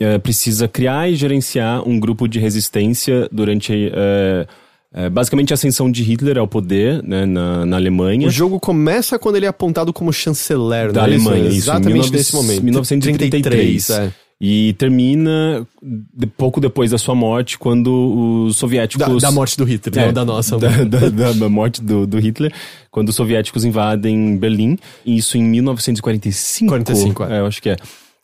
eh, 0.00 0.18
precisa 0.18 0.68
criar 0.68 1.10
e 1.10 1.16
gerenciar 1.16 1.86
um 1.86 1.98
grupo 1.98 2.28
de 2.28 2.38
resistência 2.38 3.28
durante... 3.32 3.90
eh, 3.92 4.46
eh, 4.94 5.08
basicamente, 5.10 5.52
a 5.52 5.54
ascensão 5.54 5.90
de 5.90 6.02
Hitler 6.02 6.38
ao 6.38 6.48
poder, 6.48 7.02
né? 7.02 7.26
Na, 7.26 7.66
na 7.66 7.76
Alemanha. 7.76 8.26
O 8.26 8.30
jogo 8.30 8.58
começa 8.60 9.18
quando 9.18 9.36
ele 9.36 9.46
é 9.46 9.48
apontado 9.48 9.92
como 9.92 10.12
chanceler, 10.12 10.92
da 10.92 11.00
não 11.02 11.08
é 11.08 11.14
Alemanha, 11.14 11.48
isso, 11.48 11.56
Exatamente 11.58 12.08
em 12.08 12.12
nesse 12.12 12.34
momento. 12.34 12.62
1933. 12.62 13.90
é. 13.90 14.12
E 14.38 14.74
termina 14.74 15.66
de- 15.82 16.26
pouco 16.26 16.60
depois 16.60 16.90
da 16.90 16.98
sua 16.98 17.14
morte, 17.14 17.58
quando 17.58 18.44
os 18.48 18.54
Da, 18.54 18.58
soviéticos. 18.60 19.22
da 19.22 19.30
morte 19.30 19.56
do 19.56 19.64
Hitler, 19.64 19.98
É, 19.98 20.06
não 20.06 20.12
da 20.12 20.24
nossa. 20.26 20.58
Da, 20.58 20.68
da- 20.84 21.08
da- 21.08 21.32
da 21.32 21.48
morte 21.48 21.82
do, 21.82 22.06
do 22.06 22.18
Hitler, 22.18 22.52
quando 22.90 23.08
os 23.08 23.14
soviéticos 23.14 23.64
invadem 23.64 24.36
Berlim, 24.36 24.76
isso 25.06 25.38
em 25.38 25.42
1945. 25.42 26.68
45, 26.68 27.24
é. 27.24 27.36
é. 27.36 27.40
eu 27.40 27.46
acho 27.46 27.62
que 27.62 27.70
é. 27.70 27.76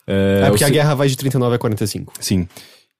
É, 0.05 0.41
É 0.45 0.49
porque 0.49 0.63
o 0.63 0.67
a 0.67 0.69
guerra 0.69 0.93
vai 0.93 1.07
de 1.07 1.17
39 1.17 1.55
a 1.55 1.57
45. 1.57 2.13
Sim. 2.19 2.47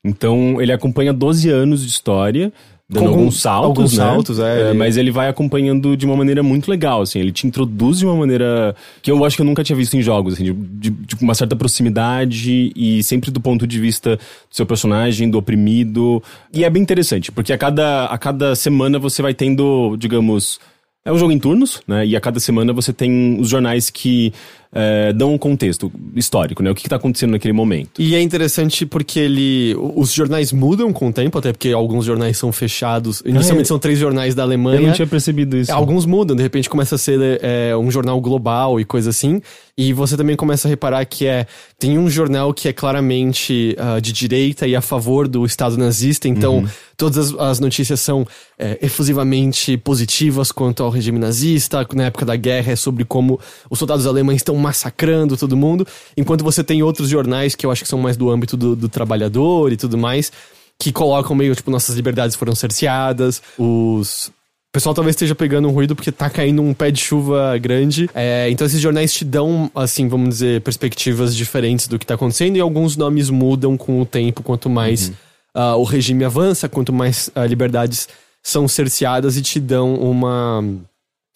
Então, 0.03 0.59
ele 0.61 0.71
acompanha 0.71 1.13
12 1.13 1.49
anos 1.49 1.81
de 1.83 1.89
história, 1.89 2.51
dando 2.93 3.07
algum- 3.07 3.19
alguns 3.19 3.41
saltos, 3.41 3.67
alguns 3.69 3.97
né? 3.97 4.03
saltos, 4.05 4.39
é, 4.39 4.69
ele- 4.69 4.77
Mas 4.77 4.95
ele 4.97 5.11
vai 5.11 5.27
acompanhando 5.27 5.97
de 5.97 6.05
uma 6.05 6.15
maneira 6.15 6.41
muito 6.43 6.69
legal, 6.69 7.01
assim. 7.01 7.19
Ele 7.19 7.31
te 7.31 7.45
introduz 7.47 7.99
de 7.99 8.05
uma 8.05 8.15
maneira 8.15 8.75
que 9.01 9.11
eu 9.11 9.25
acho 9.25 9.35
que 9.35 9.41
eu 9.41 9.45
nunca 9.45 9.63
tinha 9.63 9.75
visto 9.75 9.95
em 9.97 10.01
jogos, 10.01 10.35
assim. 10.35 10.43
De, 10.45 10.53
de- 10.53 10.89
de 10.91 11.15
uma 11.21 11.33
certa 11.35 11.55
proximidade 11.55 12.71
e 12.75 13.03
sempre 13.03 13.31
do 13.31 13.39
ponto 13.41 13.65
de 13.67 13.79
vista 13.79 14.15
do 14.15 14.55
seu 14.55 14.65
personagem, 14.65 15.29
do 15.29 15.37
oprimido. 15.37 16.21
E 16.53 16.63
é 16.63 16.69
bem 16.69 16.81
interessante, 16.81 17.31
porque 17.31 17.51
a 17.51 17.57
cada, 17.57 18.05
a 18.05 18.17
cada 18.17 18.55
semana 18.55 18.99
você 18.99 19.21
vai 19.21 19.33
tendo, 19.33 19.95
digamos... 19.97 20.59
É 21.05 21.11
um 21.11 21.17
jogo 21.17 21.33
em 21.33 21.37
turnos, 21.39 21.81
né? 21.85 22.05
E 22.07 22.15
a 22.15 22.21
cada 22.21 22.39
semana 22.39 22.71
você 22.71 22.93
tem 22.93 23.37
os 23.37 23.49
jornais 23.49 23.89
que 23.89 24.31
é, 24.73 25.13
dão 25.13 25.33
um 25.33 25.37
contexto 25.37 25.91
histórico, 26.15 26.63
né? 26.63 26.71
O 26.71 26.75
que 26.75 26.87
está 26.87 26.95
acontecendo 26.95 27.31
naquele 27.31 27.53
momento. 27.53 28.01
E 28.01 28.15
é 28.15 28.21
interessante 28.21 28.85
porque 28.85 29.19
ele. 29.19 29.75
Os 29.95 30.11
jornais 30.11 30.51
mudam 30.51 30.91
com 30.91 31.09
o 31.09 31.13
tempo, 31.13 31.37
até 31.37 31.51
porque 31.51 31.69
alguns 31.69 32.05
jornais 32.05 32.37
são 32.37 32.51
fechados. 32.51 33.21
Inicialmente 33.25 33.67
é. 33.67 33.69
são 33.69 33.79
três 33.79 33.99
jornais 33.99 34.33
da 34.33 34.43
Alemanha. 34.43 34.79
Eu 34.79 34.87
não 34.87 34.93
tinha 34.93 35.07
percebido 35.07 35.55
isso. 35.57 35.71
Alguns 35.71 36.05
mudam, 36.05 36.35
de 36.35 36.41
repente 36.41 36.69
começa 36.69 36.95
a 36.95 36.97
ser 36.97 37.39
é, 37.41 37.75
um 37.77 37.91
jornal 37.91 38.19
global 38.19 38.79
e 38.79 38.85
coisa 38.85 39.11
assim. 39.11 39.41
E 39.75 39.91
você 39.91 40.15
também 40.15 40.35
começa 40.35 40.67
a 40.67 40.69
reparar 40.69 41.03
que 41.05 41.25
é. 41.25 41.47
Tem 41.79 41.97
um 41.97 42.09
jornal 42.09 42.53
que 42.53 42.67
é 42.67 42.73
claramente 42.73 43.75
uh, 43.77 43.99
de 43.99 44.13
direita 44.13 44.67
e 44.67 44.75
a 44.75 44.81
favor 44.81 45.27
do 45.27 45.45
Estado 45.45 45.77
nazista, 45.77 46.29
então 46.29 46.59
uhum. 46.59 46.67
todas 46.95 47.17
as, 47.17 47.39
as, 47.39 47.59
notícias 47.59 47.99
são 47.99 48.25
é, 48.57 48.77
efusivamente 48.81 49.75
positivas 49.75 50.51
quanto 50.51 50.83
ao 50.83 50.89
regime 50.89 51.19
nazista. 51.19 51.85
Na 51.93 52.05
época 52.05 52.25
da 52.25 52.35
guerra 52.35 52.71
é 52.71 52.75
sobre 52.75 53.03
como 53.03 53.39
os 53.69 53.79
soldados 53.79 54.05
alemães 54.05 54.37
estão 54.37 54.55
massacrando 54.63 55.37
todo 55.37 55.55
mundo, 55.55 55.85
enquanto 56.17 56.43
você 56.43 56.63
tem 56.63 56.81
outros 56.81 57.09
jornais 57.09 57.53
que 57.53 57.65
eu 57.65 57.71
acho 57.71 57.83
que 57.83 57.89
são 57.89 57.99
mais 57.99 58.17
do 58.17 58.29
âmbito 58.29 58.55
do, 58.57 58.75
do 58.75 58.89
trabalhador 58.89 59.71
e 59.71 59.77
tudo 59.77 59.97
mais, 59.97 60.31
que 60.79 60.91
colocam 60.91 61.35
meio, 61.35 61.53
tipo, 61.53 61.69
nossas 61.69 61.95
liberdades 61.95 62.35
foram 62.35 62.55
cerceadas, 62.55 63.41
os 63.57 64.31
o 64.69 64.73
pessoal 64.73 64.95
talvez 64.95 65.13
esteja 65.13 65.35
pegando 65.35 65.67
um 65.67 65.71
ruído 65.71 65.95
porque 65.95 66.11
tá 66.11 66.31
caindo 66.31 66.59
um 66.59 66.73
pé 66.73 66.89
de 66.89 66.99
chuva 66.99 67.55
grande. 67.59 68.09
É, 68.11 68.49
então 68.49 68.65
esses 68.65 68.81
jornais 68.81 69.13
te 69.13 69.23
dão, 69.23 69.69
assim, 69.75 70.07
vamos 70.07 70.29
dizer, 70.29 70.61
perspectivas 70.61 71.35
diferentes 71.35 71.87
do 71.87 71.99
que 71.99 72.05
tá 72.07 72.15
acontecendo 72.15 72.57
e 72.57 72.59
alguns 72.59 72.97
nomes 72.97 73.29
mudam 73.29 73.77
com 73.77 74.01
o 74.01 74.05
tempo, 74.05 74.41
quanto 74.41 74.71
mais 74.71 75.09
uhum. 75.09 75.73
uh, 75.75 75.77
o 75.77 75.83
regime 75.83 76.25
avança, 76.25 76.67
quanto 76.67 76.91
mais 76.91 77.29
uh, 77.35 77.45
liberdades 77.45 78.07
são 78.41 78.67
cerceadas 78.67 79.37
e 79.37 79.43
te 79.43 79.59
dão 79.59 79.93
uma, 79.93 80.65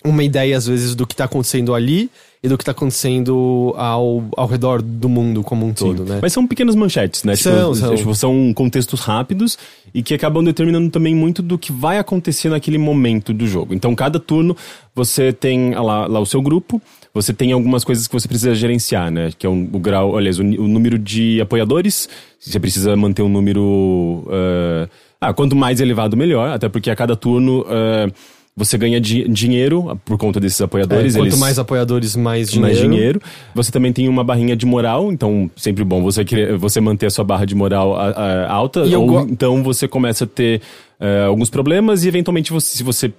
uma 0.08 0.24
ideia, 0.24 0.58
às 0.58 0.68
vezes, 0.68 0.96
do 0.96 1.06
que 1.06 1.16
tá 1.16 1.26
acontecendo 1.26 1.74
ali 1.74 2.10
e 2.42 2.48
do 2.48 2.58
que 2.58 2.64
tá 2.64 2.72
acontecendo 2.72 3.74
ao, 3.78 4.24
ao 4.38 4.48
redor 4.48 4.82
do 4.82 5.10
mundo 5.10 5.44
como 5.44 5.66
um 5.66 5.70
Sim. 5.70 5.74
todo, 5.74 6.06
né? 6.06 6.20
Mas 6.22 6.34
são 6.34 6.46
pequenas 6.46 6.76
manchetes, 6.76 7.24
né? 7.24 7.36
São, 7.36 7.74
tipo, 7.74 7.76
são. 7.76 7.96
Tipo, 7.96 8.16
são 8.16 8.54
contextos 8.54 9.00
rápidos 9.02 9.58
e 9.94 10.04
que 10.04 10.14
acabam 10.14 10.44
determinando 10.44 10.90
também 10.90 11.16
muito 11.16 11.42
do 11.42 11.58
que 11.58 11.72
vai 11.72 11.98
acontecer 11.98 12.50
naquele 12.50 12.78
momento 12.78 13.34
do 13.34 13.48
jogo. 13.48 13.74
Então, 13.74 13.94
cada 13.96 14.20
turno 14.20 14.56
você 14.94 15.34
tem 15.34 15.74
lá, 15.74 16.08
lá 16.08 16.20
o 16.20 16.26
seu 16.26 16.42
grupo, 16.42 16.82
você 17.14 17.34
tem 17.34 17.52
algumas 17.52 17.84
coisas 17.84 18.08
que 18.08 18.14
você 18.14 18.28
precisa 18.28 18.54
gerenciar, 18.54 19.12
né? 19.12 19.32
Que 19.38 19.48
é 19.48 19.50
um, 19.50 19.68
o 19.74 19.80
grau, 19.80 20.16
aliás, 20.16 20.38
o, 20.40 20.44
o, 20.44 20.68
número 20.68 21.00
de 21.00 21.42
apoiadores, 21.42 22.08
você 22.40 22.60
precisa 22.60 22.96
manter 22.96 23.24
um 23.24 23.30
número. 23.30 24.24
Uh, 24.28 24.90
ah, 25.20 25.34
quanto 25.34 25.56
mais 25.56 25.80
elevado, 25.80 26.16
melhor, 26.16 26.50
até 26.52 26.70
porque 26.70 26.90
a 26.92 26.96
cada 26.96 27.16
turno. 27.16 27.62
Uh, 27.62 28.37
você 28.58 28.76
ganha 28.76 29.00
di 29.00 29.28
dinheiro 29.28 30.00
por 30.04 30.18
conta 30.18 30.40
desses 30.40 30.60
apoiadores. 30.60 31.14
É, 31.14 31.20
quanto 31.20 31.28
eles... 31.28 31.40
mais 31.40 31.60
apoiadores, 31.60 32.16
mais 32.16 32.50
dinheiro. 32.50 32.76
Mais 32.76 32.90
dinheiro. 32.90 33.22
Você 33.54 33.72
também 33.72 33.94
tem 33.94 34.10
uma 34.10 34.24
barrinha 34.24 34.56
de 34.56 34.66
moral, 34.66 35.12
então 35.12 35.50
sempre 35.56 35.84
bom 35.84 36.02
você, 36.02 36.26
querer, 36.26 36.58
você 36.58 36.82
manter 36.82 37.06
a 37.06 37.10
sua 37.12 37.24
barra 37.24 37.46
de 37.46 37.54
moral 37.54 37.96
a, 37.96 38.10
a, 38.10 38.52
alta. 38.52 38.80
E 38.80 38.96
ou 38.96 39.22
então 39.22 39.62
você 39.62 39.88
começa 39.88 40.24
a 40.24 40.28
ter 40.28 40.60
uh, 41.00 41.28
alguns 41.28 41.52
problemas 41.52 42.04
e 42.04 42.08
eventualmente 42.08 42.52
você, 42.52 42.78
se 42.78 42.82
você 42.82 43.14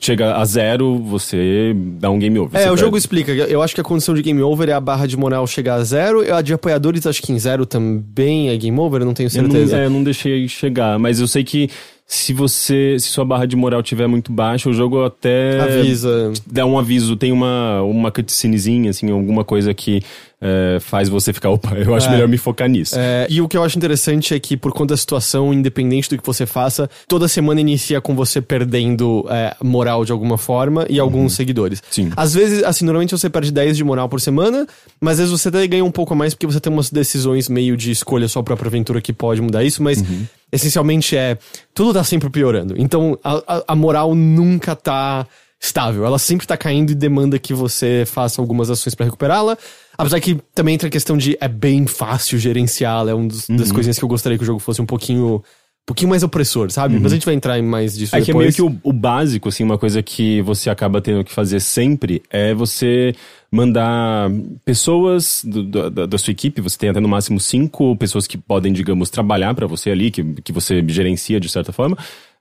chega 0.00 0.34
a 0.34 0.44
zero, 0.44 0.98
você 0.98 1.72
dá 2.00 2.10
um 2.10 2.18
game 2.18 2.36
over. 2.40 2.58
É, 2.58 2.64
o 2.64 2.68
perde. 2.70 2.80
jogo 2.80 2.96
explica. 2.96 3.30
Eu 3.30 3.62
acho 3.62 3.76
que 3.76 3.80
a 3.80 3.84
condição 3.84 4.12
de 4.12 4.22
game 4.22 4.42
over 4.42 4.68
é 4.68 4.72
a 4.72 4.80
barra 4.80 5.06
de 5.06 5.16
moral 5.16 5.46
chegar 5.46 5.74
a 5.76 5.84
zero. 5.84 6.34
A 6.34 6.42
de 6.42 6.52
apoiadores, 6.52 7.06
acho 7.06 7.22
que 7.22 7.32
em 7.32 7.38
zero 7.38 7.64
também 7.64 8.48
é 8.48 8.56
game 8.56 8.76
over, 8.80 9.02
eu 9.02 9.06
não 9.06 9.14
tenho 9.14 9.30
certeza. 9.30 9.76
Eu 9.76 9.78
não, 9.78 9.84
é, 9.84 9.86
eu 9.86 9.90
não 9.90 10.02
deixei 10.02 10.48
chegar, 10.48 10.98
mas 10.98 11.20
eu 11.20 11.28
sei 11.28 11.44
que 11.44 11.70
se 12.10 12.32
você 12.32 12.96
se 12.98 13.06
sua 13.06 13.24
barra 13.24 13.46
de 13.46 13.54
moral 13.54 13.84
tiver 13.84 14.08
muito 14.08 14.32
baixa, 14.32 14.68
o 14.68 14.74
jogo 14.74 15.04
até 15.04 15.60
avisa, 15.60 16.32
dá 16.44 16.66
um 16.66 16.76
aviso, 16.76 17.14
tem 17.14 17.30
uma 17.30 17.82
uma 17.82 18.10
cutscenezinha 18.10 18.90
assim, 18.90 19.12
alguma 19.12 19.44
coisa 19.44 19.72
que 19.72 20.02
é, 20.40 20.78
faz 20.80 21.08
você 21.08 21.32
ficar, 21.32 21.50
opa, 21.54 21.74
eu 21.74 21.94
acho 21.94 22.08
é. 22.08 22.12
melhor 22.12 22.26
me 22.26 22.36
focar 22.36 22.68
nisso. 22.68 22.96
É, 22.98 23.28
e 23.30 23.40
o 23.40 23.46
que 23.46 23.56
eu 23.56 23.62
acho 23.62 23.76
interessante 23.76 24.34
é 24.34 24.40
que, 24.40 24.56
por 24.56 24.72
conta 24.72 24.94
da 24.94 24.96
situação, 24.96 25.52
independente 25.52 26.08
do 26.08 26.18
que 26.18 26.26
você 26.26 26.46
faça, 26.46 26.88
toda 27.06 27.28
semana 27.28 27.60
inicia 27.60 28.00
com 28.00 28.16
você 28.16 28.40
perdendo 28.40 29.24
é, 29.30 29.54
moral 29.62 30.04
de 30.04 30.10
alguma 30.10 30.38
forma 30.38 30.86
e 30.88 30.98
alguns 30.98 31.22
uhum. 31.22 31.28
seguidores. 31.28 31.82
Sim. 31.90 32.10
Às 32.16 32.34
vezes, 32.34 32.64
assim, 32.64 32.84
normalmente 32.84 33.12
você 33.12 33.28
perde 33.28 33.52
10 33.52 33.76
de 33.76 33.84
moral 33.84 34.08
por 34.08 34.20
semana, 34.20 34.66
mas 35.00 35.20
às 35.20 35.28
vezes 35.28 35.40
você 35.40 35.48
até 35.48 35.64
ganha 35.66 35.84
um 35.84 35.92
pouco 35.92 36.16
mais 36.16 36.34
porque 36.34 36.46
você 36.46 36.58
tem 36.58 36.72
umas 36.72 36.90
decisões 36.90 37.48
meio 37.48 37.76
de 37.76 37.90
escolha 37.90 38.26
sua 38.26 38.42
própria 38.42 38.68
aventura 38.68 39.00
que 39.00 39.12
pode 39.12 39.40
mudar 39.40 39.62
isso, 39.62 39.82
mas 39.82 40.00
uhum. 40.00 40.26
Essencialmente 40.52 41.16
é. 41.16 41.38
Tudo 41.74 41.94
tá 41.94 42.04
sempre 42.04 42.28
piorando. 42.30 42.74
Então, 42.76 43.18
a, 43.22 43.64
a, 43.68 43.76
moral 43.76 44.14
nunca 44.14 44.74
tá 44.74 45.26
estável. 45.60 46.04
Ela 46.04 46.18
sempre 46.18 46.46
tá 46.46 46.56
caindo 46.56 46.90
e 46.90 46.94
demanda 46.94 47.38
que 47.38 47.52
você 47.52 48.04
faça 48.06 48.40
algumas 48.40 48.70
ações 48.70 48.94
para 48.94 49.06
recuperá-la. 49.06 49.56
Apesar 49.96 50.20
que 50.20 50.40
também 50.54 50.74
entra 50.74 50.88
a 50.88 50.90
questão 50.90 51.16
de 51.16 51.36
é 51.40 51.48
bem 51.48 51.86
fácil 51.86 52.38
gerenciá-la, 52.38 53.10
é 53.10 53.14
uma 53.14 53.28
uhum. 53.48 53.56
das 53.56 53.70
coisinhas 53.70 53.98
que 53.98 54.04
eu 54.04 54.08
gostaria 54.08 54.38
que 54.38 54.44
o 54.44 54.46
jogo 54.46 54.58
fosse 54.58 54.80
um 54.80 54.86
pouquinho 54.86 55.42
pouquinho 55.86 56.10
mais 56.10 56.22
opressor, 56.22 56.70
sabe? 56.70 56.94
Uhum. 56.94 57.02
Mas 57.02 57.12
a 57.12 57.14
gente 57.16 57.24
vai 57.24 57.34
entrar 57.34 57.58
em 57.58 57.62
mais 57.62 57.96
disso 57.96 58.14
é 58.14 58.20
depois. 58.20 58.54
que 58.54 58.60
é 58.60 58.64
meio 58.64 58.78
que 58.78 58.86
o, 58.86 58.90
o, 58.90 58.92
básico, 58.92 59.48
assim, 59.48 59.64
uma 59.64 59.78
coisa 59.78 60.02
que 60.02 60.40
você 60.42 60.70
acaba 60.70 61.00
tendo 61.00 61.24
que 61.24 61.32
fazer 61.32 61.60
sempre 61.60 62.22
é 62.30 62.54
você 62.54 63.14
mandar 63.50 64.30
pessoas 64.64 65.42
do, 65.44 65.64
da, 65.64 66.06
da, 66.06 66.18
sua 66.18 66.30
equipe, 66.30 66.60
você 66.60 66.78
tem 66.78 66.90
até 66.90 67.00
no 67.00 67.08
máximo 67.08 67.40
cinco 67.40 67.96
pessoas 67.96 68.26
que 68.26 68.38
podem, 68.38 68.72
digamos, 68.72 69.10
trabalhar 69.10 69.52
para 69.54 69.66
você 69.66 69.90
ali, 69.90 70.10
que, 70.10 70.22
que 70.44 70.52
você 70.52 70.84
gerencia 70.86 71.40
de 71.40 71.48
certa 71.48 71.72
forma, 71.72 71.98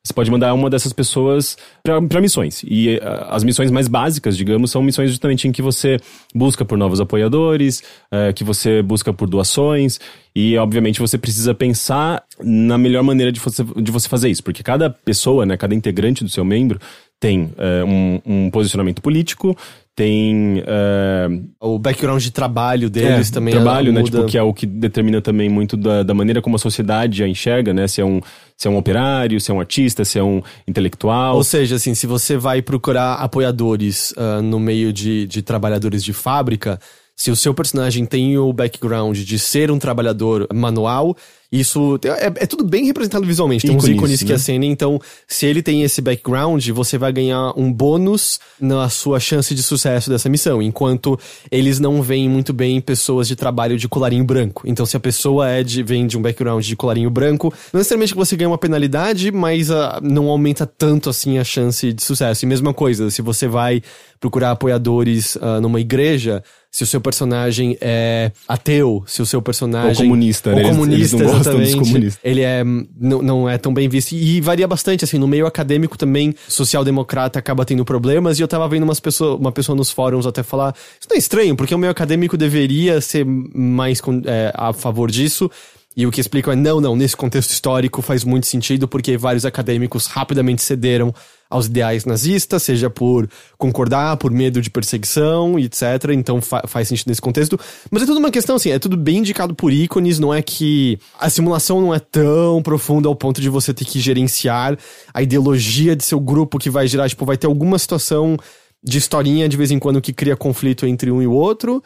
você 0.09 0.13
pode 0.13 0.31
mandar 0.31 0.53
uma 0.53 0.69
dessas 0.69 0.91
pessoas 0.91 1.55
para 1.83 2.19
missões. 2.19 2.63
E 2.63 2.97
uh, 2.97 3.01
as 3.29 3.43
missões 3.43 3.69
mais 3.69 3.87
básicas, 3.87 4.35
digamos, 4.35 4.71
são 4.71 4.81
missões 4.81 5.11
justamente 5.11 5.47
em 5.47 5.51
que 5.51 5.61
você 5.61 5.97
busca 6.33 6.65
por 6.65 6.77
novos 6.77 6.99
apoiadores, 6.99 7.83
uh, 8.11 8.33
que 8.33 8.43
você 8.43 8.81
busca 8.81 9.13
por 9.13 9.29
doações. 9.29 9.99
E, 10.35 10.57
obviamente, 10.57 10.99
você 10.99 11.17
precisa 11.17 11.53
pensar 11.53 12.23
na 12.43 12.77
melhor 12.77 13.03
maneira 13.03 13.31
de 13.31 13.39
você, 13.39 13.63
de 13.63 13.91
você 13.91 14.09
fazer 14.09 14.29
isso. 14.29 14.43
Porque 14.43 14.63
cada 14.63 14.89
pessoa, 14.89 15.45
né, 15.45 15.55
cada 15.55 15.75
integrante 15.75 16.23
do 16.23 16.29
seu 16.29 16.43
membro 16.43 16.79
tem 17.19 17.43
uh, 17.43 17.85
um, 17.85 18.21
um 18.25 18.49
posicionamento 18.49 19.01
político, 19.01 19.55
tem 19.99 20.59
uh... 20.59 21.45
o 21.59 21.77
background 21.77 22.23
de 22.23 22.31
trabalho 22.31 22.89
deles 22.89 23.29
é, 23.29 23.33
também 23.33 23.53
trabalho 23.53 23.91
né 23.91 24.01
tipo 24.01 24.23
que 24.23 24.37
é 24.37 24.41
o 24.41 24.53
que 24.53 24.65
determina 24.65 25.21
também 25.21 25.49
muito 25.49 25.75
da, 25.75 26.03
da 26.03 26.13
maneira 26.13 26.41
como 26.41 26.55
a 26.55 26.59
sociedade 26.59 27.21
a 27.21 27.27
enxerga 27.27 27.73
né? 27.73 27.85
Se 27.85 27.99
é 27.99 28.05
um 28.05 28.21
se 28.55 28.65
é 28.65 28.71
um 28.71 28.77
operário 28.77 29.41
se 29.41 29.51
é 29.51 29.53
um 29.53 29.59
artista 29.59 30.05
se 30.05 30.17
é 30.17 30.23
um 30.23 30.41
intelectual. 30.65 31.35
Ou 31.35 31.43
seja 31.43 31.75
assim 31.75 31.93
se 31.93 32.07
você 32.07 32.37
vai 32.37 32.61
procurar 32.61 33.15
apoiadores 33.15 34.11
uh, 34.11 34.41
no 34.41 34.57
meio 34.57 34.93
de, 34.93 35.27
de 35.27 35.41
trabalhadores 35.41 36.01
de 36.01 36.13
fábrica 36.13 36.79
se 37.19 37.29
o 37.29 37.35
seu 37.35 37.53
personagem 37.53 38.05
tem 38.05 38.37
o 38.37 38.53
background 38.53 39.17
de 39.17 39.37
ser 39.37 39.69
um 39.71 39.77
trabalhador 39.77 40.47
manual, 40.53 41.17
isso 41.51 41.99
é, 42.05 42.43
é 42.43 42.45
tudo 42.45 42.63
bem 42.63 42.85
representado 42.85 43.25
visualmente. 43.25 43.67
Tem 43.67 43.75
ícones, 43.75 43.89
uns 43.89 43.97
ícones 43.97 44.19
que 44.23 44.29
né? 44.29 44.35
acendem, 44.35 44.71
então 44.71 45.01
se 45.27 45.45
ele 45.45 45.61
tem 45.61 45.83
esse 45.83 45.99
background, 45.99 46.65
você 46.69 46.97
vai 46.97 47.11
ganhar 47.11 47.51
um 47.57 47.73
bônus 47.73 48.39
na 48.57 48.87
sua 48.87 49.19
chance 49.19 49.53
de 49.53 49.61
sucesso 49.61 50.09
dessa 50.09 50.29
missão. 50.29 50.61
Enquanto 50.61 51.19
eles 51.51 51.77
não 51.77 52.01
veem 52.01 52.29
muito 52.29 52.53
bem 52.53 52.79
pessoas 52.79 53.27
de 53.27 53.35
trabalho 53.35 53.77
de 53.77 53.89
colarinho 53.89 54.23
branco. 54.23 54.63
Então 54.65 54.85
se 54.85 54.95
a 54.95 54.99
pessoa 54.99 55.49
é 55.49 55.61
de, 55.61 55.83
vem 55.83 56.07
de 56.07 56.17
um 56.17 56.21
background 56.21 56.63
de 56.63 56.75
colarinho 56.77 57.09
branco, 57.09 57.53
não 57.73 57.79
necessariamente 57.79 58.13
que 58.13 58.17
você 58.17 58.37
ganha 58.37 58.49
uma 58.49 58.57
penalidade, 58.57 59.29
mas 59.29 59.69
uh, 59.69 59.99
não 60.01 60.29
aumenta 60.29 60.65
tanto 60.65 61.09
assim 61.09 61.37
a 61.37 61.43
chance 61.43 61.91
de 61.91 62.01
sucesso. 62.01 62.45
E 62.45 62.47
mesma 62.47 62.73
coisa, 62.73 63.11
se 63.11 63.21
você 63.21 63.45
vai 63.45 63.81
procurar 64.21 64.51
apoiadores 64.51 65.35
uh, 65.35 65.59
numa 65.59 65.81
igreja, 65.81 66.43
se 66.71 66.83
o 66.83 66.87
seu 66.87 67.01
personagem 67.01 67.77
é 67.81 68.31
ateu, 68.47 69.03
se 69.07 69.21
o 69.21 69.25
seu 69.25 69.41
personagem. 69.41 70.05
Ou 70.05 70.09
comunista, 70.09 70.53
né? 70.53 70.63
Ou 70.63 70.69
comunista, 70.69 71.17
eles, 71.17 71.27
eles 71.29 71.41
exatamente. 71.41 71.77
Comunistas. 71.77 72.19
Ele 72.23 72.41
é, 72.41 72.63
não, 72.63 73.21
não 73.21 73.49
é 73.49 73.57
tão 73.57 73.73
bem 73.73 73.89
visto. 73.89 74.13
E 74.13 74.39
varia 74.39 74.67
bastante, 74.67 75.03
assim, 75.03 75.17
no 75.17 75.27
meio 75.27 75.47
acadêmico 75.47 75.97
também, 75.97 76.33
social-democrata 76.47 77.39
acaba 77.39 77.65
tendo 77.65 77.83
problemas. 77.83 78.37
E 78.37 78.43
eu 78.43 78.47
tava 78.47 78.67
vendo 78.67 78.83
umas 78.83 78.99
pessoas, 78.99 79.39
uma 79.39 79.51
pessoa 79.51 79.75
nos 79.75 79.89
fóruns 79.89 80.27
até 80.27 80.43
falar: 80.43 80.75
Isso 80.99 81.07
não 81.09 81.15
é 81.15 81.19
estranho, 81.19 81.55
porque 81.55 81.73
o 81.73 81.77
meio 81.77 81.91
acadêmico 81.91 82.37
deveria 82.37 83.01
ser 83.01 83.25
mais 83.25 83.99
é, 84.25 84.51
a 84.53 84.71
favor 84.71 85.09
disso. 85.09 85.49
E 85.97 86.05
o 86.05 86.11
que 86.11 86.21
explicam 86.21 86.53
é: 86.53 86.55
não, 86.55 86.79
não, 86.79 86.95
nesse 86.95 87.17
contexto 87.17 87.51
histórico 87.51 88.01
faz 88.01 88.23
muito 88.23 88.45
sentido, 88.45 88.87
porque 88.87 89.17
vários 89.17 89.43
acadêmicos 89.43 90.05
rapidamente 90.05 90.61
cederam 90.61 91.13
aos 91.49 91.65
ideais 91.65 92.05
nazistas, 92.05 92.61
seja 92.61 92.89
por 92.89 93.27
concordar, 93.57 94.17
por 94.17 94.31
medo 94.31 94.61
de 94.61 94.69
perseguição, 94.69 95.57
etc. 95.57 96.11
Então 96.13 96.39
fa 96.41 96.61
faz 96.67 96.87
sentido 96.87 97.07
nesse 97.07 97.21
contexto. 97.21 97.59
Mas 97.89 98.03
é 98.03 98.05
tudo 98.05 98.19
uma 98.19 98.29
questão 98.29 98.55
assim, 98.55 98.69
é 98.69 98.77
tudo 98.77 98.95
bem 98.95 99.17
indicado 99.17 99.55
por 99.55 99.73
ícones, 99.73 100.19
não 100.19 100.33
é 100.33 100.41
que 100.41 100.99
a 101.19 101.29
simulação 101.29 101.81
não 101.81 101.93
é 101.93 101.99
tão 101.99 102.61
profunda 102.61 103.07
ao 103.07 103.15
ponto 103.15 103.41
de 103.41 103.49
você 103.49 103.73
ter 103.73 103.85
que 103.85 103.99
gerenciar 103.99 104.77
a 105.13 105.23
ideologia 105.23 105.95
de 105.95 106.03
seu 106.03 106.19
grupo 106.19 106.59
que 106.59 106.69
vai 106.69 106.87
gerar, 106.87 107.09
tipo, 107.09 107.25
vai 107.25 107.37
ter 107.37 107.47
alguma 107.47 107.79
situação 107.79 108.37
de 108.83 108.97
historinha 108.97 109.49
de 109.49 109.57
vez 109.57 109.71
em 109.71 109.79
quando 109.79 110.01
que 110.01 110.13
cria 110.13 110.35
conflito 110.35 110.85
entre 110.85 111.11
um 111.11 111.21
e 111.21 111.27
o 111.27 111.33
outro. 111.33 111.83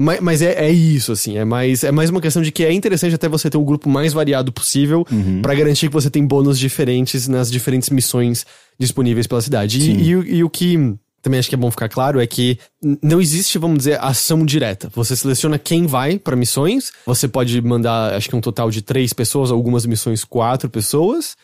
Mas, 0.00 0.20
mas 0.20 0.42
é, 0.42 0.66
é 0.66 0.72
isso, 0.72 1.12
assim, 1.12 1.36
é 1.38 1.44
mais, 1.44 1.84
é 1.84 1.92
mais 1.92 2.10
uma 2.10 2.20
questão 2.20 2.42
de 2.42 2.50
que 2.50 2.64
é 2.64 2.72
interessante 2.72 3.14
até 3.14 3.28
você 3.28 3.48
ter 3.48 3.56
o 3.56 3.64
grupo 3.64 3.88
mais 3.88 4.12
variado 4.12 4.50
possível 4.52 5.06
Uhum. 5.10 5.40
pra 5.40 5.54
garantir 5.54 5.86
que 5.88 5.92
você 5.92 6.10
tem 6.10 6.26
bônus 6.26 6.58
diferentes 6.58 7.28
nas 7.28 7.48
diferentes 7.50 7.90
missões 7.90 8.44
disponíveis 8.78 9.26
pela 9.28 9.40
cidade. 9.40 9.78
E, 9.78 10.08
e, 10.08 10.16
o- 10.16 10.24
e 10.26 10.42
o 10.44 10.50
que 10.50 10.94
também 11.22 11.38
acho 11.38 11.48
que 11.48 11.54
é 11.54 11.58
bom 11.58 11.70
ficar 11.70 11.88
claro 11.88 12.20
é 12.20 12.26
que 12.26 12.58
não 13.00 13.20
existe, 13.20 13.56
vamos 13.56 13.78
dizer, 13.78 13.98
ação 14.02 14.44
direta. 14.44 14.90
Você 14.94 15.14
seleciona 15.16 15.58
quem 15.58 15.86
vai 15.86 16.18
pra 16.18 16.34
missões, 16.36 16.90
você 17.06 17.28
pode 17.28 17.62
mandar, 17.62 18.14
acho 18.14 18.28
que 18.28 18.34
um 18.36 18.40
total 18.40 18.70
de 18.70 18.82
três 18.82 19.12
pessoas, 19.12 19.50
algumas 19.52 19.86
missões 19.86 20.24
quatro 20.24 20.68
pessoas. 20.68 21.36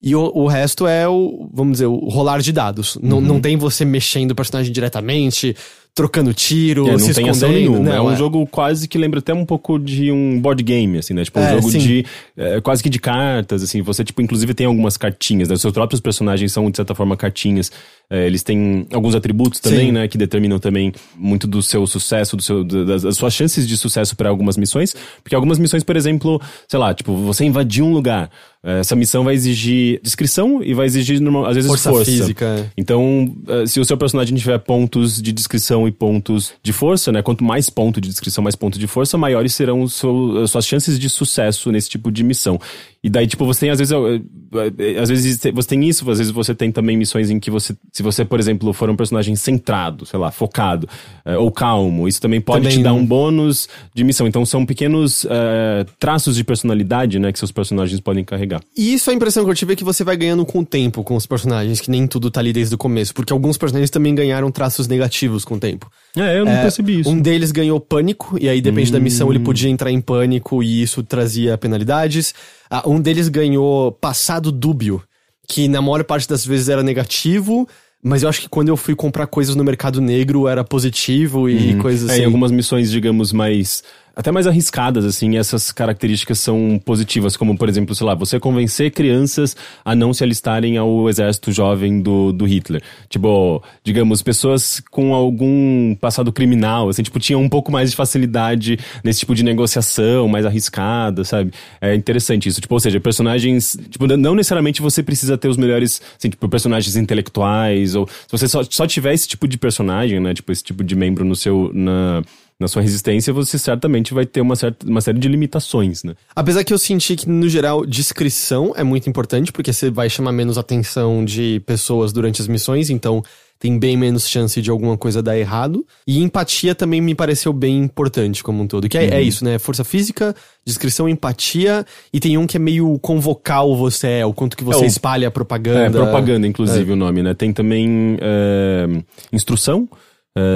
E 0.00 0.14
o, 0.14 0.30
o 0.32 0.46
resto 0.46 0.86
é 0.86 1.08
o, 1.08 1.50
vamos 1.52 1.72
dizer, 1.72 1.86
o 1.86 1.96
rolar 2.08 2.40
de 2.40 2.52
dados. 2.52 2.94
Uhum. 2.96 3.02
Não, 3.08 3.20
não 3.20 3.40
tem 3.40 3.56
você 3.56 3.84
mexendo 3.84 4.30
o 4.30 4.34
personagem 4.36 4.72
diretamente, 4.72 5.56
trocando 5.98 6.32
tiro, 6.32 6.86
É, 6.86 6.92
não 6.92 6.98
se 7.00 7.12
tem 7.12 7.28
ação 7.28 7.50
nenhuma. 7.50 7.80
Não, 7.80 7.92
é 7.92 8.00
um 8.00 8.16
jogo 8.16 8.46
quase 8.46 8.86
que 8.86 8.96
lembra 8.96 9.18
até 9.18 9.34
um 9.34 9.44
pouco 9.44 9.80
de 9.80 10.12
um 10.12 10.40
board 10.40 10.62
game, 10.62 10.96
assim, 10.96 11.12
né? 11.12 11.24
Tipo, 11.24 11.40
um 11.40 11.42
É, 11.42 11.54
jogo 11.56 11.68
sim. 11.72 11.78
de. 11.78 12.06
é, 12.36 12.60
quase 12.60 12.80
que 12.84 12.88
de 12.88 13.00
cartas, 13.00 13.64
assim. 13.64 13.82
Você, 13.82 14.04
tipo, 14.04 14.22
inclusive 14.22 14.54
tem 14.54 14.64
algumas 14.68 14.96
cartinhas, 14.96 15.48
né? 15.48 15.56
Os 15.56 15.60
seus 15.60 15.72
próprios 15.74 16.00
personagens 16.00 16.52
são, 16.52 16.70
de 16.70 16.76
certa 16.76 16.94
forma, 16.94 17.16
cartinhas. 17.16 17.72
É, 18.08 18.26
eles 18.28 18.44
têm 18.44 18.86
alguns 18.92 19.16
atributos 19.16 19.58
também, 19.58 19.86
Sim. 19.86 19.92
né? 19.92 20.06
Que 20.06 20.16
determinam 20.16 20.60
também 20.60 20.92
muito 21.16 21.48
do 21.48 21.60
seu 21.60 21.84
sucesso, 21.84 22.36
do 22.36 22.42
seu, 22.42 22.62
das, 22.62 23.02
das 23.02 23.16
suas 23.16 23.34
chances 23.34 23.66
de 23.66 23.76
sucesso 23.76 24.14
para 24.14 24.28
algumas 24.28 24.56
missões. 24.56 24.94
Porque 25.24 25.34
algumas 25.34 25.58
missões, 25.58 25.82
por 25.82 25.96
exemplo, 25.96 26.40
sei 26.68 26.78
lá, 26.78 26.94
tipo, 26.94 27.16
você 27.16 27.44
invadiu 27.44 27.84
um 27.84 27.92
lugar. 27.92 28.30
É, 28.68 28.80
Essa 28.80 28.94
missão 28.94 29.24
vai 29.24 29.34
exigir 29.34 29.98
descrição 30.02 30.62
e 30.62 30.74
vai 30.74 30.84
exigir, 30.84 31.18
às 31.46 31.54
vezes, 31.54 31.70
Força 31.70 31.88
força. 31.90 32.10
física, 32.10 32.44
é. 32.44 32.66
Então, 32.76 33.34
eh, 33.48 33.66
se 33.66 33.80
o 33.80 33.84
seu 33.84 33.96
personagem 33.96 34.36
tiver 34.36 34.58
pontos 34.58 35.22
de 35.22 35.32
descrição 35.32 35.88
e 35.88 35.90
pontos 35.90 36.52
de 36.62 36.72
força, 36.72 37.10
né? 37.10 37.22
Quanto 37.22 37.42
mais 37.42 37.70
ponto 37.70 37.98
de 37.98 38.08
descrição, 38.08 38.44
mais 38.44 38.54
ponto 38.54 38.78
de 38.78 38.86
força, 38.86 39.16
maiores 39.16 39.54
serão 39.54 39.88
seu- 39.88 40.42
as 40.42 40.50
suas 40.50 40.66
chances 40.66 40.98
de 40.98 41.08
sucesso 41.08 41.72
nesse 41.72 41.88
tipo 41.88 42.12
de 42.12 42.22
missão. 42.22 42.60
E 43.08 43.10
daí, 43.10 43.26
tipo, 43.26 43.46
você 43.46 43.60
tem, 43.60 43.70
às 43.70 43.78
vezes, 43.78 43.90
eh, 43.94 45.00
às 45.00 45.08
vezes 45.08 45.40
você 45.54 45.66
tem 45.66 45.88
isso, 45.88 46.10
às 46.10 46.18
vezes 46.18 46.30
você 46.30 46.54
tem 46.54 46.70
também 46.70 46.94
missões 46.94 47.30
em 47.30 47.40
que 47.40 47.50
você, 47.50 47.74
se 47.90 48.02
você, 48.02 48.22
por 48.22 48.38
exemplo, 48.38 48.70
for 48.74 48.90
um 48.90 48.96
personagem 48.96 49.34
centrado, 49.34 50.04
sei 50.04 50.18
lá, 50.18 50.30
focado, 50.30 50.86
eh, 51.24 51.38
ou 51.38 51.50
calmo, 51.50 52.06
isso 52.06 52.20
também 52.20 52.38
pode 52.38 52.64
Também- 52.64 52.76
te 52.76 52.82
dar 52.84 52.92
um 52.92 53.02
bônus 53.06 53.66
de 53.94 54.04
missão. 54.04 54.26
Então, 54.28 54.44
são 54.44 54.66
pequenos 54.66 55.24
eh, 55.30 55.86
traços 55.98 56.36
de 56.36 56.44
personalidade, 56.44 57.18
né? 57.18 57.32
Que 57.32 57.38
seus 57.38 57.50
personagens 57.50 57.98
podem 57.98 58.22
carregar. 58.22 58.60
E 58.76 58.92
isso 58.92 59.10
a 59.10 59.14
impressão 59.14 59.42
que 59.42 59.50
eu 59.50 59.54
tive 59.54 59.72
é 59.72 59.76
que 59.76 59.84
você 59.84 60.04
vai 60.04 60.14
ganhando 60.14 60.44
com 60.44 60.58
o 60.58 60.66
tempo 60.66 61.02
com 61.02 61.16
os 61.16 61.24
personagens, 61.24 61.80
que 61.80 61.90
nem 61.90 62.06
tudo 62.06 62.30
tá 62.30 62.40
ali 62.40 62.52
desde 62.52 62.74
o 62.74 62.78
começo. 62.78 63.14
Porque 63.14 63.32
alguns 63.32 63.56
personagens 63.56 63.88
também 63.88 64.14
ganharam 64.14 64.50
traços 64.50 64.86
negativos 64.86 65.46
com 65.46 65.54
o 65.54 65.58
tempo. 65.58 65.90
É, 66.14 66.38
eu 66.38 66.44
não 66.44 66.52
É, 66.52 66.60
percebi 66.60 67.00
isso. 67.00 67.08
Um 67.08 67.18
deles 67.18 67.52
ganhou 67.52 67.80
pânico, 67.80 68.36
e 68.38 68.50
aí 68.50 68.60
depende 68.60 68.92
da 68.92 69.00
missão 69.00 69.28
Hum. 69.28 69.32
ele 69.32 69.38
podia 69.40 69.70
entrar 69.70 69.90
em 69.90 70.00
pânico 70.00 70.62
e 70.62 70.82
isso 70.82 71.02
trazia 71.02 71.56
penalidades. 71.56 72.34
Ah, 72.70 72.82
um 72.86 73.00
deles 73.00 73.28
ganhou 73.28 73.92
passado 73.92 74.52
dúbio, 74.52 75.02
que 75.48 75.68
na 75.68 75.80
maior 75.80 76.04
parte 76.04 76.28
das 76.28 76.44
vezes 76.44 76.68
era 76.68 76.82
negativo, 76.82 77.66
mas 78.02 78.22
eu 78.22 78.28
acho 78.28 78.42
que 78.42 78.48
quando 78.48 78.68
eu 78.68 78.76
fui 78.76 78.94
comprar 78.94 79.26
coisas 79.26 79.56
no 79.56 79.64
mercado 79.64 80.00
negro 80.00 80.46
era 80.46 80.62
positivo 80.62 81.48
e 81.48 81.74
coisas 81.76 82.08
É, 82.08 82.12
assim. 82.12 82.22
em 82.22 82.24
algumas 82.26 82.50
missões, 82.50 82.90
digamos, 82.90 83.32
mais. 83.32 83.82
Até 84.18 84.32
mais 84.32 84.48
arriscadas, 84.48 85.04
assim, 85.04 85.36
essas 85.36 85.70
características 85.70 86.40
são 86.40 86.76
positivas, 86.84 87.36
como, 87.36 87.56
por 87.56 87.68
exemplo, 87.68 87.94
sei 87.94 88.04
lá, 88.04 88.16
você 88.16 88.40
convencer 88.40 88.90
crianças 88.90 89.56
a 89.84 89.94
não 89.94 90.12
se 90.12 90.24
alistarem 90.24 90.76
ao 90.76 91.08
exército 91.08 91.52
jovem 91.52 92.02
do, 92.02 92.32
do 92.32 92.44
Hitler. 92.44 92.82
Tipo, 93.08 93.62
digamos, 93.84 94.20
pessoas 94.20 94.82
com 94.90 95.14
algum 95.14 95.94
passado 95.94 96.32
criminal, 96.32 96.88
assim, 96.88 97.04
tipo, 97.04 97.20
tinham 97.20 97.40
um 97.40 97.48
pouco 97.48 97.70
mais 97.70 97.92
de 97.92 97.96
facilidade 97.96 98.76
nesse 99.04 99.20
tipo 99.20 99.36
de 99.36 99.44
negociação, 99.44 100.26
mais 100.26 100.44
arriscada, 100.44 101.22
sabe? 101.22 101.52
É 101.80 101.94
interessante 101.94 102.48
isso. 102.48 102.60
Tipo, 102.60 102.74
ou 102.74 102.80
seja, 102.80 102.98
personagens. 102.98 103.78
Tipo, 103.88 104.08
não 104.08 104.34
necessariamente 104.34 104.82
você 104.82 105.00
precisa 105.00 105.38
ter 105.38 105.46
os 105.46 105.56
melhores, 105.56 106.02
assim, 106.18 106.28
tipo, 106.28 106.48
personagens 106.48 106.96
intelectuais, 106.96 107.94
ou 107.94 108.08
se 108.08 108.32
você 108.32 108.48
só, 108.48 108.64
só 108.68 108.84
tiver 108.84 109.14
esse 109.14 109.28
tipo 109.28 109.46
de 109.46 109.56
personagem, 109.56 110.18
né? 110.18 110.34
Tipo, 110.34 110.50
esse 110.50 110.64
tipo 110.64 110.82
de 110.82 110.96
membro 110.96 111.24
no 111.24 111.36
seu. 111.36 111.70
Na, 111.72 112.20
na 112.60 112.66
sua 112.66 112.82
resistência, 112.82 113.32
você 113.32 113.56
certamente 113.58 114.12
vai 114.12 114.26
ter 114.26 114.40
uma, 114.40 114.56
certa, 114.56 114.84
uma 114.86 115.00
série 115.00 115.18
de 115.18 115.28
limitações, 115.28 116.02
né? 116.02 116.14
Apesar 116.34 116.64
que 116.64 116.72
eu 116.74 116.78
senti 116.78 117.14
que, 117.14 117.28
no 117.28 117.48
geral, 117.48 117.86
descrição 117.86 118.72
é 118.76 118.82
muito 118.82 119.08
importante, 119.08 119.52
porque 119.52 119.72
você 119.72 119.90
vai 119.90 120.10
chamar 120.10 120.32
menos 120.32 120.58
atenção 120.58 121.24
de 121.24 121.60
pessoas 121.64 122.12
durante 122.12 122.42
as 122.42 122.48
missões, 122.48 122.90
então 122.90 123.22
tem 123.60 123.76
bem 123.76 123.96
menos 123.96 124.28
chance 124.28 124.60
de 124.62 124.70
alguma 124.70 124.96
coisa 124.96 125.20
dar 125.22 125.36
errado. 125.36 125.84
E 126.06 126.20
empatia 126.22 126.74
também 126.76 127.00
me 127.00 127.12
pareceu 127.14 127.52
bem 127.52 127.76
importante 127.78 128.42
como 128.42 128.62
um 128.62 128.66
todo. 128.68 128.88
Que 128.88 128.96
é, 128.98 129.02
Uhum. 129.02 129.12
é 129.14 129.22
isso, 129.22 129.44
né? 129.44 129.58
Força 129.58 129.82
física, 129.82 130.34
descrição, 130.64 131.08
empatia, 131.08 131.84
e 132.12 132.20
tem 132.20 132.38
um 132.38 132.46
que 132.46 132.56
é 132.56 132.60
meio 132.60 132.98
com 133.00 133.20
vocal 133.20 133.76
você 133.76 134.06
é, 134.08 134.26
o 134.26 134.32
quanto 134.32 134.56
que 134.56 134.62
você 134.64 134.84
É, 134.84 134.86
espalha 134.86 135.26
a 135.26 135.30
propaganda. 135.30 135.86
É, 135.86 135.90
propaganda, 135.90 136.46
inclusive, 136.46 136.92
o 136.92 136.96
nome, 136.96 137.20
né? 137.22 137.34
Tem 137.34 137.52
também 137.52 138.16
é, 138.20 138.86
instrução. 139.32 139.88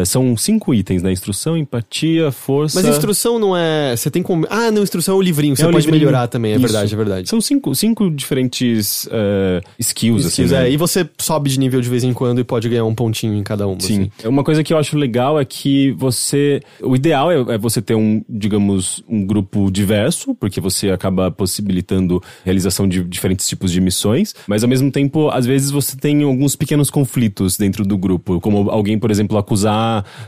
É, 0.00 0.04
são 0.04 0.36
cinco 0.36 0.72
itens, 0.72 1.02
né? 1.02 1.10
Instrução, 1.10 1.56
empatia, 1.56 2.30
força. 2.30 2.80
Mas 2.80 2.88
instrução 2.88 3.38
não 3.38 3.56
é. 3.56 3.96
Você 3.96 4.10
tem 4.10 4.22
como. 4.22 4.46
Ah, 4.48 4.70
não, 4.70 4.82
instrução 4.82 5.14
é 5.16 5.18
o 5.18 5.22
livrinho, 5.22 5.56
você 5.56 5.62
É 5.62 5.66
o 5.66 5.72
pode 5.72 5.86
livrinho. 5.86 6.06
melhorar 6.06 6.28
também, 6.28 6.52
é 6.52 6.54
Isso. 6.54 6.62
verdade, 6.62 6.94
é 6.94 6.96
verdade. 6.96 7.28
São 7.28 7.40
cinco, 7.40 7.74
cinco 7.74 8.10
diferentes 8.10 9.08
é, 9.10 9.60
skills, 9.78 10.26
Skills, 10.26 10.52
assim. 10.52 10.60
né? 10.62 10.68
é, 10.68 10.72
e 10.72 10.76
você 10.76 11.08
sobe 11.18 11.50
de 11.50 11.58
nível 11.58 11.80
de 11.80 11.88
vez 11.88 12.04
em 12.04 12.12
quando 12.12 12.40
e 12.40 12.44
pode 12.44 12.68
ganhar 12.68 12.84
um 12.84 12.94
pontinho 12.94 13.34
em 13.34 13.42
cada 13.42 13.66
uma. 13.66 13.80
Sim. 13.80 14.02
assim. 14.02 14.10
É 14.22 14.28
Uma 14.28 14.44
coisa 14.44 14.62
que 14.62 14.72
eu 14.72 14.78
acho 14.78 14.96
legal 14.96 15.40
é 15.40 15.44
que 15.44 15.90
você. 15.92 16.60
O 16.80 16.94
ideal 16.94 17.30
é, 17.32 17.54
é 17.54 17.58
você 17.58 17.82
ter 17.82 17.94
um, 17.94 18.22
digamos, 18.28 19.02
um 19.08 19.26
grupo 19.26 19.70
diverso, 19.70 20.34
porque 20.34 20.60
você 20.60 20.90
acaba 20.90 21.30
possibilitando 21.30 22.22
realização 22.44 22.86
de 22.88 23.02
diferentes 23.02 23.48
tipos 23.48 23.72
de 23.72 23.80
missões, 23.80 24.34
mas 24.46 24.62
ao 24.62 24.68
mesmo 24.68 24.90
tempo, 24.90 25.28
às 25.30 25.44
vezes 25.46 25.70
você 25.70 25.96
tem 25.96 26.22
alguns 26.22 26.54
pequenos 26.56 26.90
conflitos 26.90 27.56
dentro 27.56 27.84
do 27.84 27.96
grupo, 27.98 28.40
como 28.40 28.70
alguém, 28.70 28.98
por 28.98 29.10
exemplo, 29.10 29.36
acusar, 29.38 29.71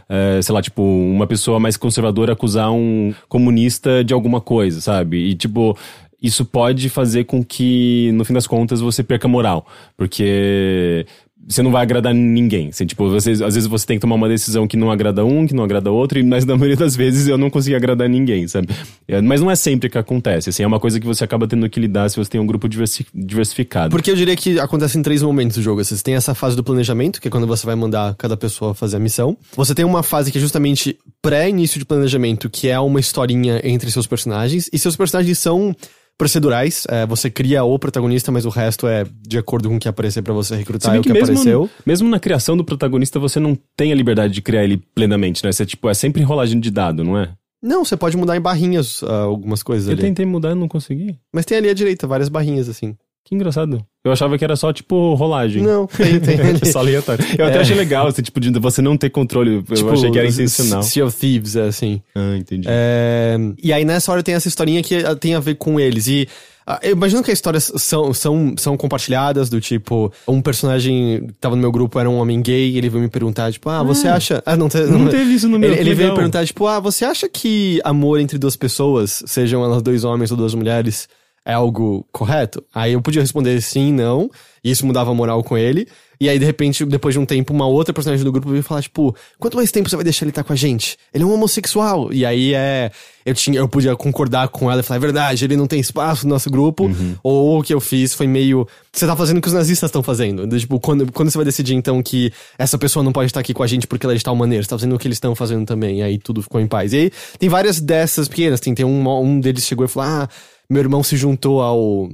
é, 0.08 0.40
sei 0.42 0.54
lá, 0.54 0.62
tipo, 0.62 0.82
uma 0.82 1.26
pessoa 1.26 1.60
mais 1.60 1.76
conservadora 1.76 2.32
acusar 2.32 2.70
um 2.70 3.14
comunista 3.28 4.02
de 4.04 4.14
alguma 4.14 4.40
coisa, 4.40 4.80
sabe? 4.80 5.18
E 5.18 5.34
tipo. 5.34 5.76
Isso 6.22 6.42
pode 6.42 6.88
fazer 6.88 7.24
com 7.24 7.44
que, 7.44 8.10
no 8.14 8.24
fim 8.24 8.32
das 8.32 8.46
contas, 8.46 8.80
você 8.80 9.02
perca 9.02 9.28
moral. 9.28 9.66
Porque 9.94 11.04
você 11.46 11.62
não 11.62 11.70
vai 11.70 11.82
agradar 11.82 12.14
ninguém. 12.14 12.68
Assim, 12.68 12.86
tipo, 12.86 13.08
você, 13.08 13.32
às 13.32 13.54
vezes 13.54 13.66
você 13.66 13.86
tem 13.86 13.96
que 13.96 14.00
tomar 14.00 14.14
uma 14.14 14.28
decisão 14.28 14.66
que 14.66 14.76
não 14.76 14.90
agrada 14.90 15.24
um, 15.24 15.46
que 15.46 15.54
não 15.54 15.64
agrada 15.64 15.90
outro, 15.90 16.24
mas 16.24 16.44
na 16.46 16.56
maioria 16.56 16.76
das 16.76 16.96
vezes 16.96 17.28
eu 17.28 17.36
não 17.36 17.50
consegui 17.50 17.76
agradar 17.76 18.08
ninguém, 18.08 18.46
sabe? 18.48 18.68
É, 19.06 19.20
mas 19.20 19.40
não 19.40 19.50
é 19.50 19.56
sempre 19.56 19.88
que 19.88 19.98
acontece, 19.98 20.50
assim, 20.50 20.62
é 20.62 20.66
uma 20.66 20.80
coisa 20.80 20.98
que 20.98 21.06
você 21.06 21.24
acaba 21.24 21.46
tendo 21.46 21.68
que 21.68 21.78
lidar 21.78 22.08
se 22.08 22.16
você 22.16 22.30
tem 22.30 22.40
um 22.40 22.46
grupo 22.46 22.68
diversi- 22.68 23.06
diversificado. 23.14 23.90
Porque 23.90 24.10
eu 24.10 24.16
diria 24.16 24.36
que 24.36 24.58
acontece 24.58 24.98
em 24.98 25.02
três 25.02 25.22
momentos 25.22 25.56
do 25.56 25.62
jogo. 25.62 25.82
Você 25.84 26.02
tem 26.02 26.14
essa 26.14 26.34
fase 26.34 26.56
do 26.56 26.64
planejamento, 26.64 27.20
que 27.20 27.28
é 27.28 27.30
quando 27.30 27.46
você 27.46 27.66
vai 27.66 27.74
mandar 27.74 28.14
cada 28.16 28.36
pessoa 28.36 28.74
fazer 28.74 28.96
a 28.96 29.00
missão. 29.00 29.36
Você 29.56 29.74
tem 29.74 29.84
uma 29.84 30.02
fase 30.02 30.32
que 30.32 30.38
é 30.38 30.40
justamente 30.40 30.98
pré-início 31.20 31.78
de 31.78 31.84
planejamento, 31.84 32.48
que 32.48 32.68
é 32.68 32.78
uma 32.78 33.00
historinha 33.00 33.60
entre 33.64 33.90
seus 33.90 34.06
personagens. 34.06 34.68
E 34.72 34.78
seus 34.78 34.96
personagens 34.96 35.38
são 35.38 35.74
procedurais. 36.18 36.84
É, 36.88 37.06
você 37.06 37.30
cria 37.30 37.64
o 37.64 37.78
protagonista, 37.78 38.30
mas 38.32 38.44
o 38.44 38.48
resto 38.48 38.86
é 38.86 39.04
de 39.26 39.38
acordo 39.38 39.68
com 39.68 39.76
o 39.76 39.80
que 39.80 39.88
aparecer 39.88 40.22
pra 40.22 40.32
você 40.32 40.54
Se 40.54 40.58
recrutar 40.60 40.90
bem 40.92 40.98
é 40.98 41.00
o 41.00 41.02
que 41.02 41.12
mesmo, 41.12 41.32
apareceu. 41.34 41.70
mesmo 41.84 42.08
na 42.08 42.18
criação 42.20 42.56
do 42.56 42.64
protagonista, 42.64 43.18
você 43.18 43.38
não 43.40 43.56
tem 43.76 43.92
a 43.92 43.94
liberdade 43.94 44.32
de 44.32 44.42
criar 44.42 44.64
ele 44.64 44.76
plenamente, 44.94 45.44
né? 45.44 45.52
Você, 45.52 45.66
tipo, 45.66 45.88
é 45.88 45.94
sempre 45.94 46.22
rolagem 46.22 46.58
de 46.60 46.70
dado, 46.70 47.02
não 47.04 47.18
é? 47.18 47.30
Não, 47.62 47.82
você 47.82 47.96
pode 47.96 48.14
mudar 48.16 48.36
em 48.36 48.40
barrinhas 48.40 49.02
ah, 49.04 49.22
algumas 49.22 49.62
coisas 49.62 49.86
Eu 49.88 49.94
ali. 49.94 50.02
tentei 50.02 50.26
mudar 50.26 50.50
e 50.50 50.54
não 50.54 50.68
consegui. 50.68 51.18
Mas 51.32 51.46
tem 51.46 51.56
ali 51.56 51.70
à 51.70 51.74
direita 51.74 52.06
várias 52.06 52.28
barrinhas, 52.28 52.68
assim. 52.68 52.94
Que 53.24 53.34
engraçado. 53.34 53.82
Eu 54.04 54.12
achava 54.12 54.36
que 54.36 54.44
era 54.44 54.54
só, 54.54 54.70
tipo, 54.70 55.14
rolagem. 55.14 55.62
Não, 55.62 55.86
tem, 55.86 56.20
tem 56.20 56.70
só 56.70 56.80
aleatório. 56.80 57.24
Eu 57.38 57.46
até 57.46 57.56
É. 57.56 57.60
achei 57.62 57.74
legal, 57.74 58.06
assim, 58.06 58.20
tipo, 58.20 58.38
de 58.38 58.50
você 58.60 58.82
não 58.82 58.98
ter 58.98 59.08
controle. 59.08 59.64
Eu 59.66 59.76
Tipo, 59.76 59.90
achei 59.92 60.10
que 60.10 60.18
era 60.18 60.28
intencional. 60.28 60.82
Sea 60.82 61.06
of 61.06 61.16
Thieves, 61.16 61.56
é 61.56 61.62
assim. 61.62 62.02
Ah, 62.14 62.36
entendi. 62.36 62.68
É, 62.70 63.36
e 63.62 63.72
aí 63.72 63.82
nessa 63.82 64.12
hora 64.12 64.22
tem 64.22 64.34
essa 64.34 64.46
historinha 64.46 64.82
que 64.82 64.96
ah, 64.96 65.16
tem 65.16 65.34
a 65.34 65.40
ver 65.40 65.54
com 65.54 65.80
eles. 65.80 66.06
E 66.06 66.28
ah, 66.66 66.78
eu 66.82 66.92
imagino 66.92 67.22
que 67.22 67.30
as 67.30 67.38
histórias 67.38 67.72
são, 67.76 68.12
são, 68.12 68.54
são 68.58 68.76
compartilhadas, 68.76 69.48
do 69.48 69.58
tipo, 69.58 70.12
um 70.28 70.42
personagem 70.42 71.26
que 71.28 71.32
tava 71.40 71.56
no 71.56 71.62
meu 71.62 71.72
grupo 71.72 71.98
era 71.98 72.08
um 72.10 72.18
homem 72.18 72.42
gay, 72.42 72.76
ele 72.76 72.90
veio 72.90 73.02
me 73.02 73.08
perguntar, 73.08 73.50
tipo, 73.52 73.70
ah, 73.70 73.82
você 73.82 74.06
acha. 74.06 74.42
Ah, 74.44 74.54
não, 74.54 74.68
te- 74.68 74.80
Não 74.84 75.08
teve 75.08 75.32
isso 75.32 75.48
no 75.48 75.58
meu, 75.58 75.70
Ele, 75.72 75.80
ele 75.80 75.94
veio 75.94 76.08
legal. 76.08 76.16
perguntar, 76.16 76.44
tipo, 76.44 76.66
ah, 76.66 76.78
você 76.78 77.06
acha 77.06 77.26
que 77.26 77.80
amor 77.84 78.20
entre 78.20 78.36
duas 78.36 78.54
pessoas, 78.54 79.22
sejam 79.26 79.64
elas 79.64 79.82
dois 79.82 80.04
homens 80.04 80.30
ou 80.30 80.36
duas 80.36 80.54
mulheres, 80.54 81.08
é 81.44 81.52
algo 81.52 82.06
correto? 82.10 82.64
Aí 82.74 82.92
eu 82.92 83.02
podia 83.02 83.22
responder 83.22 83.60
sim, 83.60 83.92
não, 83.92 84.30
e 84.62 84.70
isso 84.70 84.86
mudava 84.86 85.10
a 85.10 85.14
moral 85.14 85.44
com 85.44 85.58
ele. 85.58 85.86
E 86.20 86.28
aí, 86.28 86.38
de 86.38 86.44
repente, 86.44 86.84
depois 86.86 87.14
de 87.14 87.18
um 87.18 87.26
tempo, 87.26 87.52
uma 87.52 87.66
outra 87.66 87.92
personagem 87.92 88.24
do 88.24 88.32
grupo 88.32 88.48
veio 88.48 88.62
falar, 88.62 88.80
tipo, 88.80 89.14
quanto 89.38 89.56
mais 89.56 89.70
tempo 89.70 89.90
você 89.90 89.96
vai 89.96 90.04
deixar 90.04 90.24
ele 90.24 90.30
estar 90.30 90.44
com 90.44 90.52
a 90.52 90.56
gente? 90.56 90.96
Ele 91.12 91.24
é 91.24 91.26
um 91.26 91.32
homossexual. 91.32 92.12
E 92.12 92.24
aí 92.24 92.54
é. 92.54 92.90
Eu, 93.26 93.34
tinha, 93.34 93.58
eu 93.58 93.68
podia 93.68 93.96
concordar 93.96 94.48
com 94.48 94.70
ela 94.70 94.80
e 94.80 94.82
falar, 94.82 94.96
é 94.96 95.00
verdade, 95.00 95.44
ele 95.44 95.56
não 95.56 95.66
tem 95.66 95.80
espaço 95.80 96.26
no 96.26 96.34
nosso 96.34 96.48
grupo. 96.50 96.84
Uhum. 96.84 97.16
Ou 97.22 97.60
o 97.60 97.62
que 97.62 97.74
eu 97.74 97.80
fiz 97.80 98.14
foi 98.14 98.26
meio. 98.26 98.66
Você 98.92 99.06
tá 99.06 99.16
fazendo 99.16 99.38
o 99.38 99.40
que 99.40 99.48
os 99.48 99.54
nazistas 99.54 99.88
estão 99.88 100.02
fazendo. 100.02 100.46
Do, 100.46 100.58
Tipo, 100.58 100.80
quando, 100.80 101.10
quando 101.12 101.30
você 101.30 101.36
vai 101.36 101.44
decidir, 101.44 101.74
então, 101.74 102.02
que 102.02 102.32
essa 102.58 102.78
pessoa 102.78 103.02
não 103.02 103.12
pode 103.12 103.26
estar 103.26 103.40
aqui 103.40 103.52
com 103.52 103.62
a 103.62 103.66
gente 103.66 103.86
porque 103.86 104.06
ela 104.06 104.14
é 104.14 104.16
de 104.16 104.24
tal 104.24 104.36
maneira, 104.36 104.62
você 104.62 104.70
tá 104.70 104.78
fazendo 104.78 104.94
o 104.94 104.98
que 104.98 105.06
eles 105.06 105.16
estão 105.16 105.34
fazendo 105.34 105.66
também. 105.66 105.98
E 105.98 106.02
aí 106.02 106.18
tudo 106.18 106.42
ficou 106.42 106.60
em 106.60 106.66
paz. 106.66 106.92
E 106.92 106.96
aí 106.96 107.12
tem 107.38 107.48
várias 107.48 107.80
dessas 107.80 108.28
pequenas. 108.28 108.60
Tem, 108.60 108.74
tem 108.74 108.84
um, 108.84 109.08
um 109.20 109.40
deles 109.40 109.66
chegou 109.66 109.84
e 109.84 109.88
falou, 109.88 110.08
ah 110.08 110.28
meu 110.68 110.80
irmão 110.80 111.02
se 111.02 111.16
juntou 111.16 111.60
ao 111.60 112.08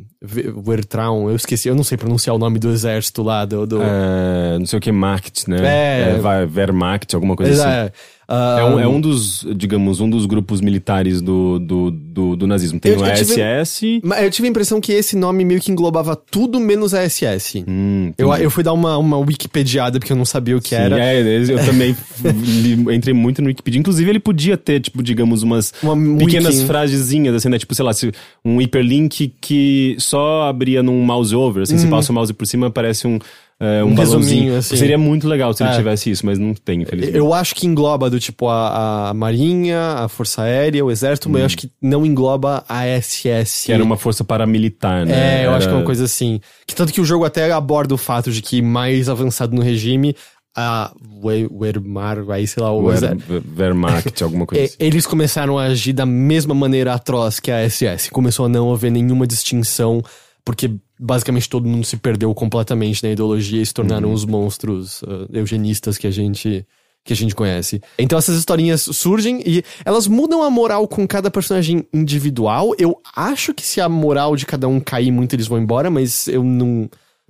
Wertraum, 0.66 1.30
eu 1.30 1.36
esqueci, 1.36 1.68
eu 1.68 1.74
não 1.74 1.84
sei 1.84 1.96
pronunciar 1.96 2.34
o 2.34 2.38
nome 2.38 2.58
do 2.58 2.70
exército 2.70 3.22
lá, 3.22 3.44
do... 3.44 3.66
do... 3.66 3.80
É, 3.82 4.58
não 4.58 4.66
sei 4.66 4.78
o 4.78 4.82
que, 4.82 4.92
Markt, 4.92 5.48
né? 5.48 5.58
É. 5.62 6.18
é 6.18 6.46
Wehrmacht, 6.46 7.14
alguma 7.14 7.36
coisa 7.36 7.52
Exa- 7.52 7.82
assim. 7.82 7.92
É 8.30 8.64
um, 8.64 8.78
é 8.80 8.86
um 8.86 9.00
dos, 9.00 9.44
digamos, 9.56 10.00
um 10.00 10.08
dos 10.08 10.24
grupos 10.26 10.60
militares 10.60 11.20
do, 11.20 11.58
do, 11.58 11.90
do, 11.90 12.36
do 12.36 12.46
nazismo. 12.46 12.78
Tem 12.78 12.92
Eu- 12.92 13.00
o 13.00 13.04
eu 13.04 13.16
SS... 13.16 14.00
Mas 14.04 14.22
eu 14.22 14.30
tive 14.30 14.46
a 14.46 14.50
impressão 14.50 14.80
que 14.80 14.92
esse 14.92 15.16
nome 15.16 15.44
meio 15.44 15.60
que 15.60 15.72
englobava 15.72 16.14
tudo 16.14 16.60
menos 16.60 16.94
a 16.94 17.02
SS. 17.08 17.64
Hum, 17.66 18.12
eu, 18.16 18.32
eu 18.34 18.50
fui 18.50 18.62
dar 18.62 18.72
uma, 18.72 18.96
uma 18.98 19.18
wikipediada 19.18 19.98
porque 19.98 20.12
eu 20.12 20.16
não 20.16 20.24
sabia 20.24 20.56
o 20.56 20.60
que 20.60 20.70
Sim, 20.70 20.76
era. 20.76 20.98
é, 21.04 21.20
eu 21.20 21.58
também 21.66 21.96
li- 22.24 22.94
entrei 22.94 23.12
muito 23.14 23.42
no 23.42 23.48
Wikipedia. 23.48 23.80
Inclusive, 23.80 24.08
ele 24.08 24.20
podia 24.20 24.56
ter, 24.56 24.80
tipo, 24.80 25.02
digamos, 25.02 25.42
umas 25.42 25.72
Uma 25.82 25.96
pequenas 26.18 26.54
wiki. 26.56 26.66
frasezinhas, 26.66 27.34
assim, 27.34 27.48
né? 27.48 27.58
Tipo, 27.58 27.74
sei 27.74 27.84
lá, 27.84 27.92
se 27.92 28.12
um 28.44 28.60
hiperlink 28.60 29.34
que 29.40 29.96
só 29.98 30.44
abria 30.48 30.82
num 30.82 31.02
mouse 31.02 31.34
over, 31.34 31.62
assim, 31.62 31.78
se 31.78 31.86
passa 31.88 32.12
o 32.12 32.14
mouse 32.14 32.32
por 32.32 32.46
cima, 32.46 32.68
aparece 32.68 33.06
um, 33.06 33.18
é, 33.60 33.84
um. 33.84 33.88
Um 33.88 33.94
balãozinho. 33.94 34.56
assim. 34.56 34.74
Seria 34.76 34.96
muito 34.96 35.28
legal 35.28 35.52
se 35.52 35.62
ele 35.62 35.70
É. 35.70 35.76
tivesse 35.76 36.10
isso, 36.10 36.24
mas 36.24 36.38
não 36.38 36.54
tem, 36.54 36.80
infelizmente. 36.82 37.16
Eu 37.16 37.34
acho 37.34 37.54
que 37.54 37.66
engloba 37.66 38.08
do 38.08 38.18
tipo 38.18 38.48
a, 38.48 39.10
a 39.10 39.14
Marinha, 39.14 39.78
a 39.98 40.08
Força 40.08 40.42
Aérea, 40.42 40.82
o 40.84 40.90
Exército, 40.90 41.28
mas 41.28 41.40
eu 41.40 41.46
acho 41.46 41.58
que 41.58 41.70
não 41.80 42.06
engloba 42.06 42.64
a 42.68 42.86
SS. 42.86 43.64
Hum. 43.64 43.66
Que 43.66 43.72
era 43.72 43.84
uma 43.84 43.96
força 43.98 44.24
paramilitar, 44.24 45.04
né? 45.04 45.42
É, 45.42 45.46
eu 45.46 45.50
acho 45.50 45.60
que 45.66 45.66
é 45.66 45.68
Era- 45.72 45.78
uma 45.80 45.84
coisa 45.84 46.04
assim. 46.04 46.40
Que 46.66 46.74
tanto 46.74 46.92
que 46.92 47.00
o 47.00 47.04
jogo 47.04 47.24
até 47.24 47.52
aborda 47.52 47.94
o 47.94 47.98
fato 47.98 48.32
de 48.32 48.40
que 48.40 48.62
mais 48.62 49.08
avançado 49.08 49.54
no 49.54 49.60
regime, 49.62 50.16
a 50.56 50.92
We- 51.22 51.48
Wehrmacht, 51.50 52.30
aí 52.32 52.46
sei 52.46 52.62
lá, 52.62 52.72
o 52.72 52.90
era. 52.90 53.16
Wehrmacht, 53.58 54.22
alguma 54.24 54.46
coisa 54.46 54.62
É, 54.64 54.66
assim. 54.66 54.76
eles 54.80 55.06
começaram 55.06 55.58
a 55.58 55.64
agir 55.64 55.92
da 55.92 56.04
mesma 56.06 56.54
maneira 56.54 56.94
atroz 56.94 57.38
que 57.38 57.50
a 57.50 57.62
SS. 57.68 58.10
Começou 58.10 58.46
a 58.46 58.48
não 58.48 58.72
haver 58.72 58.90
nenhuma 58.90 59.26
distinção, 59.26 60.02
porque 60.44 60.70
basicamente 60.98 61.48
todo 61.48 61.66
mundo 61.68 61.84
se 61.84 61.96
perdeu 61.96 62.32
completamente 62.34 63.02
na 63.02 63.10
ideologia 63.10 63.62
e 63.62 63.66
se 63.66 63.72
tornaram 63.74 64.08
Uhum. 64.08 64.14
os 64.14 64.24
monstros 64.24 65.02
ah, 65.06 65.26
eugenistas 65.32 65.96
que 65.98 66.06
a 66.06 66.10
gente 66.10 66.66
que 67.02 67.14
a 67.14 67.16
gente 67.16 67.34
conhece. 67.34 67.80
Então 67.98 68.18
essas 68.18 68.36
historinhas 68.36 68.82
surgem 68.82 69.42
e 69.46 69.64
elas 69.86 70.06
mudam 70.06 70.42
a 70.42 70.50
moral 70.50 70.86
com 70.86 71.08
cada 71.08 71.30
personagem 71.30 71.86
individual. 71.94 72.74
Eu 72.78 73.00
acho 73.16 73.54
que 73.54 73.62
se 73.64 73.80
a 73.80 73.88
moral 73.88 74.36
de 74.36 74.44
cada 74.44 74.68
um 74.68 74.78
cair 74.78 75.10
muito, 75.10 75.34
eles 75.34 75.46
vão 75.46 75.58
embora, 75.58 75.90
mas 75.90 76.28
eu 76.28 76.44
não 76.44 76.88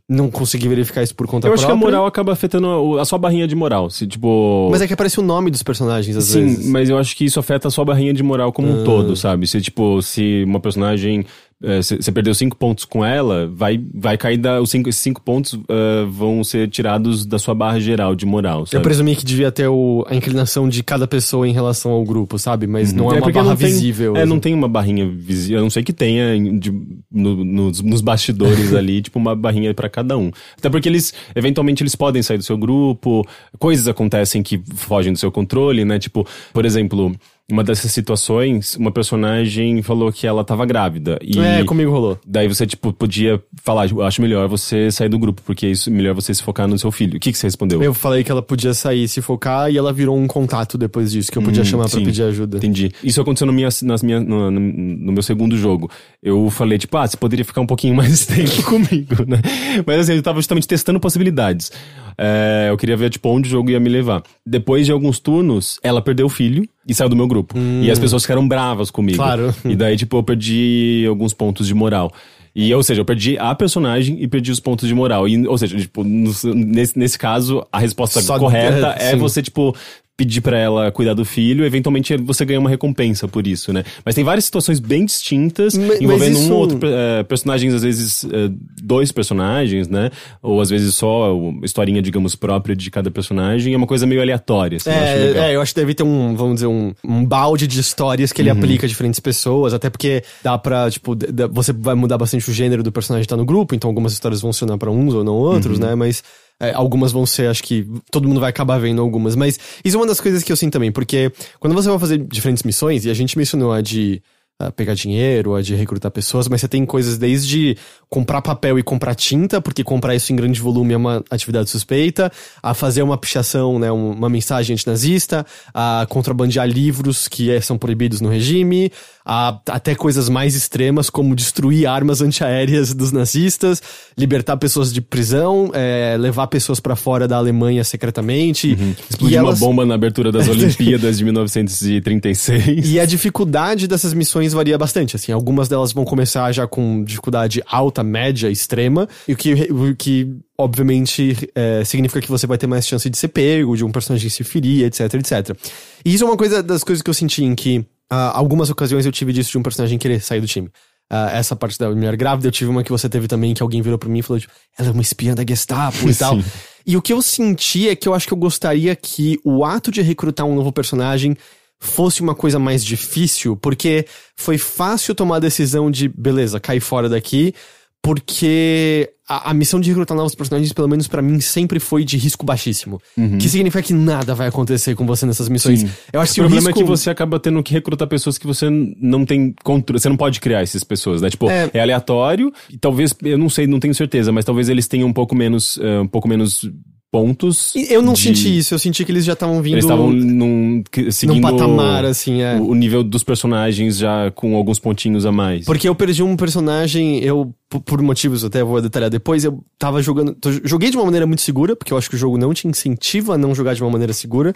não 0.08 0.28
consegui 0.28 0.66
verificar 0.66 1.04
isso 1.04 1.14
por 1.14 1.28
conta 1.28 1.46
Eu 1.46 1.54
acho 1.54 1.64
que 1.64 1.70
a 1.70 1.74
própria. 1.76 1.86
moral 1.92 2.04
acaba 2.04 2.32
afetando 2.32 2.66
a, 2.98 3.02
a 3.02 3.04
sua 3.04 3.16
barrinha 3.16 3.46
de 3.46 3.54
moral. 3.54 3.88
Se, 3.90 4.08
tipo... 4.08 4.66
Mas 4.68 4.82
é 4.82 4.88
que 4.88 4.92
aparece 4.92 5.20
o 5.20 5.22
nome 5.22 5.52
dos 5.52 5.62
personagens 5.62 6.16
às 6.16 6.24
Sim, 6.24 6.46
vezes. 6.46 6.66
mas 6.66 6.90
eu 6.90 6.98
acho 6.98 7.16
que 7.16 7.24
isso 7.24 7.38
afeta 7.38 7.68
a 7.68 7.70
sua 7.70 7.84
barrinha 7.84 8.12
de 8.12 8.20
moral 8.20 8.52
como 8.52 8.68
um 8.68 8.82
todo, 8.82 9.14
sabe? 9.14 9.46
Se, 9.46 9.60
tipo, 9.60 10.02
se 10.02 10.42
uma 10.44 10.58
personagem. 10.58 11.24
Você 11.62 12.10
perdeu 12.10 12.34
cinco 12.34 12.56
pontos 12.56 12.86
com 12.86 13.04
ela, 13.04 13.46
vai, 13.52 13.78
vai 13.94 14.16
cair 14.16 14.38
da, 14.38 14.62
os 14.62 14.70
cinco, 14.70 14.88
esses 14.88 15.02
cinco 15.02 15.20
pontos 15.20 15.58
eh, 15.68 16.06
vão 16.10 16.42
ser 16.42 16.68
tirados 16.70 17.26
da 17.26 17.38
sua 17.38 17.54
barra 17.54 17.78
geral 17.78 18.14
de 18.14 18.24
moral, 18.24 18.60
Eu 18.60 18.66
sabe? 18.66 18.82
presumi 18.82 19.14
que 19.14 19.24
devia 19.26 19.52
ter 19.52 19.68
o- 19.68 20.02
a 20.08 20.14
inclinação 20.14 20.66
de 20.66 20.82
cada 20.82 21.06
pessoa 21.06 21.46
em 21.46 21.52
relação 21.52 21.92
ao 21.92 22.02
grupo, 22.02 22.38
sabe? 22.38 22.66
Mas 22.66 22.94
não 22.94 23.10
é, 23.10 23.16
uma 23.16 23.20
porque 23.20 23.32
barra 23.38 23.50
não 23.50 23.56
tem, 23.56 23.66
visível. 23.68 24.16
É, 24.16 24.20
assim. 24.22 24.28
não 24.30 24.40
tem 24.40 24.54
uma 24.54 24.68
barrinha 24.68 25.06
visível. 25.06 25.58
A 25.58 25.62
não 25.62 25.68
sei 25.68 25.82
que 25.82 25.92
tenha 25.92 26.34
de- 26.58 26.72
no- 27.12 27.44
nos, 27.44 27.82
nos 27.82 28.00
bastidores 28.00 28.72
ali, 28.74 29.02
tipo, 29.02 29.18
uma 29.18 29.36
barrinha 29.36 29.74
pra 29.74 29.90
cada 29.90 30.16
um. 30.16 30.30
Até 30.56 30.70
porque 30.70 30.88
eles, 30.88 31.12
eventualmente, 31.34 31.82
eles 31.82 31.94
podem 31.94 32.22
sair 32.22 32.38
do 32.38 32.44
seu 32.44 32.56
grupo, 32.56 33.22
coisas 33.58 33.86
acontecem 33.86 34.42
que 34.42 34.62
fogem 34.76 35.12
do 35.12 35.18
seu 35.18 35.30
controle, 35.30 35.84
né? 35.84 35.98
Tipo, 35.98 36.26
por 36.54 36.64
exemplo, 36.64 37.14
uma 37.50 37.64
dessas 37.64 37.90
situações, 37.92 38.76
uma 38.76 38.90
personagem 38.92 39.82
falou 39.82 40.12
que 40.12 40.26
ela 40.26 40.44
tava 40.44 40.64
grávida. 40.66 41.18
E 41.22 41.38
É, 41.38 41.64
comigo 41.64 41.90
rolou. 41.90 42.18
Daí 42.26 42.48
você, 42.48 42.66
tipo, 42.66 42.92
podia 42.92 43.42
falar, 43.62 43.86
acho 44.06 44.22
melhor 44.22 44.48
você 44.48 44.90
sair 44.90 45.08
do 45.08 45.18
grupo, 45.18 45.42
porque 45.44 45.66
é 45.66 45.70
isso, 45.70 45.90
melhor 45.90 46.14
você 46.14 46.32
se 46.34 46.42
focar 46.42 46.66
no 46.68 46.78
seu 46.78 46.90
filho. 46.90 47.16
O 47.16 47.20
que, 47.20 47.32
que 47.32 47.38
você 47.38 47.46
respondeu? 47.46 47.82
Eu 47.82 47.94
falei 47.94 48.22
que 48.24 48.30
ela 48.30 48.42
podia 48.42 48.74
sair 48.74 49.08
se 49.08 49.20
focar 49.20 49.70
e 49.70 49.76
ela 49.76 49.92
virou 49.92 50.16
um 50.16 50.26
contato 50.26 50.76
depois 50.78 51.10
disso, 51.12 51.30
que 51.30 51.38
eu 51.38 51.42
podia 51.42 51.64
chamar 51.64 51.88
pra 51.88 51.98
sim. 51.98 52.04
pedir 52.04 52.22
ajuda. 52.22 52.56
Entendi. 52.58 52.90
Isso 53.02 53.20
aconteceu 53.20 53.46
no, 53.46 53.52
minha, 53.52 53.68
nas 53.82 54.02
minha, 54.02 54.20
no, 54.20 54.50
no- 54.50 54.60
no 54.60 55.12
meu 55.12 55.22
segundo 55.22 55.56
jogo. 55.56 55.90
Eu 56.22 56.50
falei, 56.50 56.76
tipo, 56.76 56.96
ah, 56.98 57.06
você 57.06 57.16
poderia 57.16 57.44
ficar 57.44 57.62
um 57.62 57.66
pouquinho 57.66 57.94
mais 57.94 58.24
tempo 58.26 58.62
comigo, 58.64 59.24
né? 59.26 59.38
Mas 59.86 60.00
assim, 60.00 60.14
eu 60.14 60.22
tava 60.22 60.38
justamente 60.38 60.68
testando 60.68 61.00
possibilidades. 61.00 61.72
É, 62.18 62.66
eu 62.68 62.76
queria 62.76 62.96
ver, 62.96 63.08
tipo, 63.08 63.30
onde 63.30 63.48
o 63.48 63.50
jogo 63.50 63.70
ia 63.70 63.80
me 63.80 63.88
levar. 63.88 64.22
Depois 64.46 64.84
de 64.84 64.92
alguns 64.92 65.18
turnos, 65.18 65.78
ela 65.82 66.02
perdeu 66.02 66.26
o 66.26 66.28
filho 66.28 66.68
e 66.86 66.92
saiu 66.92 67.08
do 67.08 67.16
meu 67.16 67.26
grupo. 67.26 67.54
E 67.56 67.90
as 67.90 67.98
pessoas 67.98 68.22
ficaram 68.22 68.46
bravas 68.46 68.90
comigo. 68.90 69.16
Claro. 69.16 69.54
E 69.64 69.74
daí, 69.74 69.96
tipo, 69.96 70.18
eu 70.18 70.22
perdi 70.22 71.06
alguns 71.08 71.32
pontos 71.32 71.66
de 71.66 71.74
moral. 71.74 72.12
E, 72.54 72.74
ou 72.74 72.82
seja, 72.82 73.00
eu 73.00 73.04
perdi 73.04 73.38
a 73.38 73.54
personagem 73.54 74.22
e 74.22 74.28
perdi 74.28 74.50
os 74.50 74.60
pontos 74.60 74.86
de 74.86 74.94
moral. 74.94 75.26
E, 75.26 75.46
ou 75.46 75.56
seja, 75.56 75.78
tipo, 75.78 76.04
nesse, 76.04 76.98
nesse 76.98 77.18
caso, 77.18 77.64
a 77.72 77.78
resposta 77.78 78.20
Só- 78.20 78.38
correta 78.38 78.94
é, 78.98 79.12
é 79.12 79.16
você, 79.16 79.40
tipo, 79.40 79.74
pedir 80.20 80.42
pra 80.42 80.58
ela 80.58 80.92
cuidar 80.92 81.14
do 81.14 81.24
filho, 81.24 81.64
eventualmente 81.64 82.14
você 82.18 82.44
ganha 82.44 82.60
uma 82.60 82.68
recompensa 82.68 83.26
por 83.26 83.46
isso, 83.46 83.72
né? 83.72 83.82
Mas 84.04 84.14
tem 84.14 84.22
várias 84.22 84.44
situações 84.44 84.78
bem 84.78 85.06
distintas, 85.06 85.78
Ma- 85.78 85.86
mas 85.86 86.00
envolvendo 86.02 86.32
isso- 86.38 86.50
um 86.50 86.52
ou 86.52 86.58
outro 86.60 86.78
eh, 86.82 87.22
personagens, 87.22 87.72
às 87.72 87.82
vezes 87.82 88.24
eh, 88.24 88.50
dois 88.82 89.10
personagens, 89.10 89.88
né? 89.88 90.10
Ou 90.42 90.60
às 90.60 90.68
vezes 90.68 90.94
só 90.94 91.34
historinha, 91.64 92.02
digamos, 92.02 92.34
própria 92.36 92.76
de 92.76 92.90
cada 92.90 93.10
personagem. 93.10 93.72
É 93.72 93.76
uma 93.78 93.86
coisa 93.86 94.06
meio 94.06 94.20
aleatória, 94.20 94.76
assim, 94.76 94.90
eu 94.90 94.94
É, 94.96 95.14
legal. 95.14 95.44
é, 95.44 95.56
eu 95.56 95.62
acho 95.62 95.72
que 95.74 95.80
deve 95.80 95.94
ter 95.94 96.02
um, 96.02 96.34
vamos 96.36 96.56
dizer, 96.56 96.66
um, 96.66 96.92
um 97.02 97.24
balde 97.24 97.66
de 97.66 97.80
histórias 97.80 98.30
que 98.30 98.42
ele 98.42 98.50
Uhum. 98.50 98.58
aplica 98.58 98.84
a 98.84 98.88
diferentes 98.88 99.20
pessoas, 99.20 99.72
até 99.72 99.88
porque 99.88 100.22
dá 100.44 100.58
pra, 100.58 100.90
tipo, 100.90 101.16
você 101.50 101.72
vai 101.72 101.94
mudar 101.94 102.18
bastante 102.18 102.50
o 102.50 102.52
gênero 102.52 102.82
do 102.82 102.92
personagem 102.92 103.22
que 103.24 103.28
tá 103.28 103.36
no 103.38 103.46
grupo, 103.46 103.74
então 103.74 103.88
algumas 103.88 104.12
histórias 104.12 104.42
vão 104.42 104.52
funcionar 104.52 104.76
pra 104.76 104.90
uns 104.90 105.14
ou 105.14 105.24
não 105.24 105.32
outros, 105.34 105.78
Uhum. 105.78 105.86
né? 105.86 105.94
Mas 105.94 106.22
é, 106.60 106.72
algumas 106.74 107.10
vão 107.12 107.24
ser, 107.26 107.48
acho 107.48 107.62
que 107.62 107.86
todo 108.10 108.28
mundo 108.28 108.40
vai 108.40 108.50
acabar 108.50 108.78
vendo 108.78 109.00
algumas. 109.00 109.34
Mas 109.34 109.58
isso 109.84 109.96
é 109.96 110.00
uma 110.00 110.06
das 110.06 110.20
coisas 110.20 110.42
que 110.42 110.52
eu 110.52 110.56
sinto 110.56 110.72
também, 110.74 110.92
porque 110.92 111.32
quando 111.58 111.74
você 111.74 111.88
vai 111.88 111.98
fazer 111.98 112.18
diferentes 112.18 112.62
missões, 112.62 113.04
e 113.04 113.10
a 113.10 113.14
gente 113.14 113.36
mencionou 113.38 113.72
a 113.72 113.80
de 113.80 114.22
ah, 114.62 114.70
pegar 114.70 114.92
dinheiro, 114.92 115.54
a 115.54 115.62
de 115.62 115.74
recrutar 115.74 116.10
pessoas, 116.10 116.46
mas 116.46 116.60
você 116.60 116.68
tem 116.68 116.84
coisas 116.84 117.16
desde 117.16 117.78
comprar 118.10 118.42
papel 118.42 118.78
e 118.78 118.82
comprar 118.82 119.14
tinta, 119.14 119.58
porque 119.58 119.82
comprar 119.82 120.14
isso 120.14 120.30
em 120.34 120.36
grande 120.36 120.60
volume 120.60 120.92
é 120.92 120.96
uma 120.98 121.24
atividade 121.30 121.70
suspeita, 121.70 122.30
a 122.62 122.74
fazer 122.74 123.00
uma 123.02 123.16
pichação, 123.16 123.78
né, 123.78 123.90
um- 123.90 124.10
uma 124.12 124.28
mensagem 124.28 124.74
antinazista, 124.74 125.46
a 125.72 126.06
contrabandear 126.10 126.68
livros 126.68 127.26
que 127.26 127.50
eh, 127.50 127.60
são 127.62 127.78
proibidos 127.78 128.20
no 128.20 128.28
regime, 128.28 128.92
a, 129.24 129.60
até 129.68 129.94
coisas 129.94 130.28
mais 130.28 130.54
extremas 130.54 131.10
como 131.10 131.34
destruir 131.34 131.86
armas 131.86 132.20
antiaéreas 132.22 132.94
dos 132.94 133.12
nazistas, 133.12 133.82
libertar 134.16 134.56
pessoas 134.56 134.92
de 134.92 135.00
prisão, 135.00 135.70
eh, 135.74 136.16
levar 136.18 136.46
pessoas 136.46 136.80
pra 136.80 136.96
fora 136.96 137.28
da 137.28 137.36
Alemanha 137.36 137.84
secretamente. 137.84 138.76
Explodir 139.10 139.36
e 139.36 139.40
uma 139.40 139.48
elas- 139.48 139.58
bomba 139.60 139.84
na 139.84 139.94
abertura 139.94 140.32
das 140.32 140.46
Olimpíadas 140.48 141.18
de 141.18 141.24
1936. 141.24 142.90
e 142.90 142.98
a 143.00 143.04
dificuldade 143.04 143.86
dessas 143.86 144.14
missões 144.14 144.52
varia 144.52 144.76
bastante, 144.78 145.16
assim, 145.16 145.32
algumas 145.32 145.68
delas 145.68 145.92
vão 145.92 146.04
começar 146.04 146.50
já 146.52 146.66
com 146.66 147.04
dificuldade 147.04 147.62
alta, 147.66 148.02
média, 148.02 148.48
extrema, 148.50 149.08
e 149.28 149.32
o 149.32 149.36
que, 149.36 149.52
o 149.70 149.94
que 149.96 150.28
obviamente 150.58 151.36
é, 151.54 151.82
significa 151.84 152.20
que 152.20 152.28
você 152.28 152.46
vai 152.46 152.58
ter 152.58 152.66
mais 152.66 152.86
chance 152.86 153.08
de 153.08 153.16
ser 153.16 153.28
pego, 153.28 153.76
de 153.76 153.84
um 153.84 153.90
personagem 153.90 154.28
se 154.28 154.44
ferir, 154.44 154.84
etc, 154.84 155.14
etc. 155.14 155.56
E 156.04 156.14
isso 156.14 156.24
é 156.24 156.26
uma 156.26 156.36
coisa 156.36 156.62
das 156.62 156.84
coisas 156.84 157.02
que 157.02 157.08
eu 157.10 157.14
senti 157.14 157.44
em 157.44 157.54
que 157.54 157.84
ah, 158.10 158.36
algumas 158.36 158.68
ocasiões 158.70 159.06
eu 159.06 159.12
tive 159.12 159.32
disso 159.32 159.52
de 159.52 159.58
um 159.58 159.62
personagem 159.62 159.98
querer 159.98 160.20
sair 160.20 160.40
do 160.40 160.46
time. 160.46 160.70
Ah, 161.08 161.30
essa 161.32 161.56
parte 161.56 161.78
da 161.78 161.90
mulher 161.90 162.16
grávida, 162.16 162.48
eu 162.48 162.52
tive 162.52 162.70
uma 162.70 162.82
que 162.82 162.90
você 162.90 163.08
teve 163.08 163.28
também, 163.28 163.54
que 163.54 163.62
alguém 163.62 163.80
virou 163.80 163.98
pra 163.98 164.08
mim 164.08 164.18
e 164.18 164.22
falou, 164.22 164.40
tipo, 164.40 164.52
ela 164.76 164.88
é 164.88 164.92
uma 164.92 165.02
espiã 165.02 165.34
da 165.34 165.44
Gestapo 165.46 166.08
e 166.08 166.14
tal. 166.16 166.38
E 166.86 166.96
o 166.96 167.02
que 167.02 167.12
eu 167.12 167.22
senti 167.22 167.88
é 167.88 167.96
que 167.96 168.08
eu 168.08 168.14
acho 168.14 168.26
que 168.26 168.32
eu 168.32 168.38
gostaria 168.38 168.94
que 168.96 169.38
o 169.44 169.64
ato 169.64 169.90
de 169.90 170.02
recrutar 170.02 170.46
um 170.46 170.54
novo 170.54 170.72
personagem 170.72 171.36
fosse 171.78 172.20
uma 172.20 172.34
coisa 172.34 172.58
mais 172.58 172.84
difícil, 172.84 173.56
porque 173.56 174.06
foi 174.36 174.58
fácil 174.58 175.14
tomar 175.14 175.36
a 175.36 175.40
decisão 175.40 175.90
de, 175.90 176.08
beleza, 176.08 176.60
cair 176.60 176.80
fora 176.80 177.08
daqui, 177.08 177.54
porque 178.02 179.10
a, 179.30 179.50
a 179.50 179.54
missão 179.54 179.78
de 179.78 179.88
recrutar 179.88 180.16
novos 180.16 180.34
personagens, 180.34 180.72
pelo 180.72 180.88
menos 180.88 181.06
pra 181.06 181.22
mim, 181.22 181.38
sempre 181.38 181.78
foi 181.78 182.04
de 182.04 182.16
risco 182.16 182.44
baixíssimo. 182.44 183.00
Que 183.38 183.48
significa 183.48 183.80
que 183.80 183.92
nada 183.92 184.34
vai 184.34 184.48
acontecer 184.48 184.96
com 184.96 185.06
você 185.06 185.24
nessas 185.24 185.48
missões. 185.48 185.82
Sim. 185.82 185.90
Eu 186.12 186.20
acho 186.20 186.34
que 186.34 186.40
o 186.40 186.44
problema 186.44 186.68
risco... 186.68 186.80
é 186.80 186.82
que 186.82 186.88
você 186.88 187.10
acaba 187.10 187.38
tendo 187.38 187.62
que 187.62 187.72
recrutar 187.72 188.08
pessoas 188.08 188.36
que 188.36 188.46
você 188.46 188.68
não 188.68 189.24
tem 189.24 189.54
controle. 189.62 190.00
Você 190.00 190.08
não 190.08 190.16
pode 190.16 190.40
criar 190.40 190.62
essas 190.62 190.82
pessoas, 190.82 191.22
né? 191.22 191.30
Tipo, 191.30 191.48
É. 191.48 191.70
é, 191.72 191.80
aleatório 191.80 192.52
e 192.68 192.76
talvez, 192.76 193.14
eu 193.22 193.38
não 193.38 193.48
sei, 193.48 193.68
não 193.68 193.78
tenho 193.78 193.94
certeza, 193.94 194.32
mas 194.32 194.44
talvez 194.44 194.68
eles 194.68 194.88
tenham 194.88 195.08
um 195.08 195.12
pouco 195.12 195.36
menos, 195.36 195.78
eh, 195.80 196.00
um 196.00 196.08
pouco 196.08 196.26
menos 196.26 196.68
pontos. 197.10 197.74
E 197.74 197.92
Eu 197.92 198.02
não 198.02 198.12
de- 198.12 198.20
senti 198.20 198.56
isso, 198.58 198.72
eu 198.72 198.78
senti 198.78 199.04
que 199.04 199.10
eles 199.10 199.24
já 199.24 199.32
estavam 199.32 199.60
vindo 199.60 199.74
Eles 199.74 199.84
estavam 199.84 200.12
num, 200.12 200.82
seguindo 201.10 201.42
patamar, 201.42 202.04
assim, 202.04 202.42
é. 202.42 202.54
o, 202.56 202.68
o 202.68 202.74
nível 202.74 203.02
dos 203.02 203.24
personagens 203.24 203.98
já 203.98 204.30
com 204.30 204.54
alguns 204.54 204.78
pontinhos 204.78 205.26
a 205.26 205.32
mais. 205.32 205.64
Porque 205.64 205.88
eu 205.88 205.94
perdi 205.94 206.22
um 206.22 206.36
personagem, 206.36 207.18
eu, 207.24 207.52
por 207.84 208.00
motivos 208.00 208.44
até 208.44 208.62
vou 208.62 208.80
detalhar 208.80 209.10
depois, 209.10 209.44
eu 209.44 209.62
tava 209.78 210.00
jogando. 210.02 210.36
joguei 210.64 210.90
de 210.90 210.96
uma 210.96 211.04
maneira 211.04 211.26
muito 211.26 211.42
segura, 211.42 211.74
porque 211.74 211.92
eu 211.92 211.98
acho 211.98 212.08
que 212.08 212.16
o 212.16 212.18
jogo 212.18 212.38
não 212.38 212.54
te 212.54 212.68
incentiva 212.68 213.34
a 213.34 213.38
não 213.38 213.54
jogar 213.54 213.74
de 213.74 213.82
uma 213.82 213.90
maneira 213.90 214.12
segura. 214.12 214.54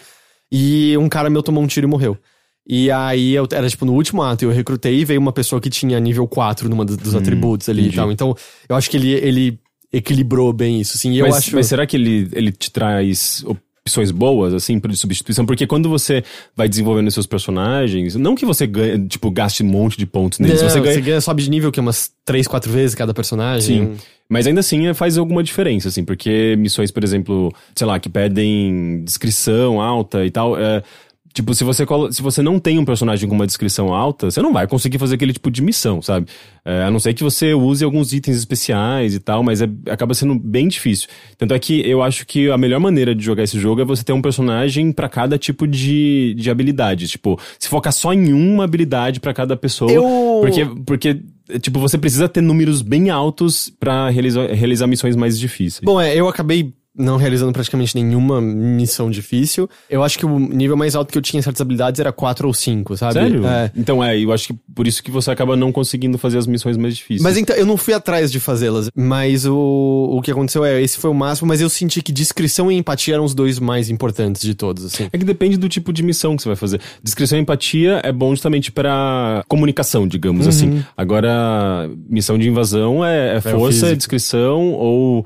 E 0.52 0.96
um 0.98 1.08
cara 1.08 1.28
meu 1.28 1.42
tomou 1.42 1.62
um 1.62 1.66
tiro 1.66 1.86
e 1.86 1.90
morreu. 1.90 2.16
E 2.66 2.90
aí 2.90 3.34
eu 3.34 3.46
era 3.52 3.68
tipo 3.68 3.84
no 3.84 3.92
último 3.92 4.22
ato, 4.22 4.44
eu 4.44 4.50
recrutei 4.50 5.00
e 5.00 5.04
veio 5.04 5.20
uma 5.20 5.32
pessoa 5.32 5.60
que 5.60 5.68
tinha 5.68 5.98
nível 6.00 6.26
4 6.26 6.68
numa 6.68 6.84
dos, 6.84 6.96
dos 6.96 7.14
atributos 7.14 7.68
ali 7.68 7.80
entendi. 7.82 7.96
e 7.96 7.98
tal. 7.98 8.12
Então, 8.12 8.34
eu 8.68 8.76
acho 8.76 8.88
que 8.88 8.96
ele, 8.96 9.10
ele 9.12 9.58
equilibrou 9.96 10.52
bem 10.52 10.80
isso, 10.80 10.96
assim. 10.96 11.16
Eu 11.16 11.26
mas, 11.26 11.37
acho. 11.37 11.54
mas 11.54 11.66
será 11.66 11.87
que 11.87 11.96
ele, 11.96 12.28
ele 12.33 12.52
te 12.52 12.70
traz 12.70 13.44
opções 13.85 14.11
boas, 14.11 14.52
assim, 14.54 14.78
de 14.78 14.96
substituição? 14.96 15.46
Porque 15.46 15.66
quando 15.66 15.88
você 15.88 16.24
vai 16.57 16.68
desenvolvendo 16.68 17.11
seus 17.11 17.26
personagens, 17.26 18.14
não 18.16 18.35
que 18.35 18.44
você 18.44 18.66
ganhe, 18.66 19.07
tipo, 19.07 19.30
gaste 19.30 19.62
um 19.62 19.66
monte 19.66 19.96
de 19.96 20.07
pontos 20.07 20.38
neles, 20.38 20.61
Não, 20.61 20.68
você 20.68 20.80
ganha. 20.80 20.94
você 20.94 21.00
ganha, 21.00 21.20
sobe 21.20 21.42
de 21.42 21.50
nível 21.50 21.70
que 21.70 21.78
é 21.78 21.83
umas 21.83 22.11
3, 22.24 22.48
4 22.48 22.72
vezes 22.72 22.94
cada 22.94 23.14
personagem. 23.14 23.94
Sim. 23.94 23.96
Mas 24.28 24.46
ainda 24.46 24.61
assim 24.61 24.87
é, 24.87 24.94
faz 24.94 25.18
alguma 25.18 25.42
diferença, 25.42 25.88
assim, 25.88 26.02
porque 26.02 26.57
missões, 26.57 26.90
por 26.90 27.04
exemplo, 27.04 27.52
sei 27.74 27.87
lá, 27.87 27.98
que 27.98 28.09
pedem 28.09 29.02
descrição 29.04 29.80
alta 29.80 30.24
e 30.24 30.30
tal, 30.30 30.59
é, 30.59 30.83
Tipo, 31.35 31.53
se 31.53 31.64
você, 31.64 31.85
se 32.12 32.23
você 32.23 32.40
não 32.42 32.61
tem 32.61 32.79
um 32.79 32.85
personagem 32.85 33.29
com 33.29 33.35
uma 33.35 33.44
descrição 33.47 33.92
alta, 33.92 34.31
você 34.31 34.40
não 34.40 34.53
vai 34.53 34.68
conseguir 34.68 34.99
fazer 34.99 35.16
aquele 35.16 35.33
tipo 35.33 35.51
de 35.51 35.61
missão, 35.62 36.01
sabe? 36.01 36.29
É, 36.64 36.85
a 36.85 36.90
não 36.92 37.01
ser 37.01 37.12
que 37.12 37.25
você 37.25 37.53
use 37.53 37.85
alguns 37.85 38.12
itens 38.12 38.37
especiais 38.37 39.16
e 39.16 39.18
tal, 39.18 39.42
mas 39.42 39.61
é- 39.61 39.68
acaba 39.90 40.14
sendo 40.14 40.38
bem 40.38 40.68
difícil. 40.68 41.09
Tanto 41.37 41.53
é 41.53 41.59
que 41.59 41.81
eu 41.90 42.05
acho 42.05 42.25
que 42.25 42.49
a 42.49 42.57
melhor 42.57 42.79
maneira 42.79 43.16
de 43.16 43.25
jogar 43.25 43.42
esse 43.42 43.59
jogo 43.59 43.81
é 43.81 43.85
você 43.85 44.05
ter 44.05 44.12
um 44.12 44.23
personagem 44.23 44.92
pra 44.92 45.09
cada 45.09 45.37
tipo 45.37 45.66
de, 45.66 46.35
de 46.38 46.49
habilidade. 46.51 47.09
Tipo, 47.09 47.37
se 47.59 47.68
focar 47.68 47.92
só 47.92 48.12
em 48.14 48.33
uma 48.33 48.62
habilidade 48.62 49.18
pra 49.18 49.35
cada 49.35 49.57
pessoa. 49.57 49.90
Eu- 49.90 50.05
Porque, 50.40 50.64
porque, 50.87 51.20
tipo, 51.61 51.81
você 51.81 51.99
precisa 51.99 52.29
ter 52.29 52.42
números 52.42 52.81
bem 52.81 53.11
altos 53.11 53.73
pra 53.81 54.09
realizar, 54.09 54.47
realizar 54.53 54.87
missões 54.87 55.16
mais 55.16 55.37
difíceis. 55.37 55.81
Bom, 55.85 56.01
é, 56.01 56.14
eu 56.14 56.29
acabei 56.29 56.73
não 56.96 57.16
realizando 57.16 57.52
praticamente 57.52 57.94
nenhuma 57.96 58.40
missão 58.40 59.11
difícil. 59.11 59.68
Eu 59.90 60.02
acho 60.02 60.18
que 60.18 60.24
o 60.24 60.38
nível 60.38 60.76
mais 60.76 60.94
alto 60.94 61.11
que 61.12 61.18
eu 61.18 61.22
tinha 61.22 61.40
em 61.40 61.42
certas 61.42 61.61
habilidades 61.61 62.00
era 62.00 62.12
4 62.12 62.46
ou 62.46 62.54
5, 62.54 62.96
sabe? 62.96 63.14
Sério? 63.14 63.46
É. 63.46 63.70
Então 63.76 64.02
é, 64.02 64.18
eu 64.18 64.33
acho 64.33 64.48
que 64.48 64.54
por 64.74 64.87
isso 64.87 65.02
que 65.02 65.11
você 65.11 65.30
acaba 65.30 65.57
não 65.57 65.72
conseguindo 65.72 66.16
fazer 66.18 66.38
as 66.38 66.46
missões 66.46 66.76
mais 66.76 66.96
difíceis. 66.96 67.22
Mas 67.22 67.37
então, 67.37 67.57
eu 67.57 67.66
não 67.66 67.76
fui 67.76 67.94
atrás 67.94 68.30
de 68.30 68.38
fazê-las, 68.38 68.90
mas 68.94 69.44
o, 69.44 69.54
o 70.12 70.22
que 70.22 70.30
aconteceu 70.30 70.64
é, 70.64 70.80
esse 70.80 70.98
foi 70.98 71.11
o 71.11 71.14
máximo, 71.14 71.48
mas 71.48 71.61
eu 71.61 71.68
senti 71.68 72.02
que 72.02 72.12
descrição 72.12 72.70
e 72.70 72.76
empatia 72.76 73.14
eram 73.14 73.24
os 73.24 73.35
dois 73.35 73.59
mais 73.59 73.90
importantes 73.90 74.42
de 74.42 74.54
todos, 74.54 74.85
assim. 74.85 75.09
É 75.12 75.18
que 75.18 75.24
depende 75.24 75.57
do 75.57 75.68
tipo 75.68 75.92
de 75.92 76.02
missão 76.02 76.37
que 76.37 76.42
você 76.42 76.48
vai 76.48 76.57
fazer. 76.57 76.80
Descrição 77.02 77.38
e 77.38 77.42
empatia 77.42 78.00
é 78.04 78.12
bom 78.12 78.30
justamente 78.30 78.70
pra 78.70 79.44
comunicação, 79.48 80.07
digamos 80.07 80.46
assim. 80.46 80.85
Agora, 80.96 81.90
missão 82.09 82.38
de 82.38 82.48
invasão 82.48 83.04
é, 83.04 83.37
é 83.37 83.40
força, 83.40 83.72
físico. 83.72 83.87
é 83.87 83.94
descrição 83.96 84.72
ou 84.72 85.20
é, 85.20 85.24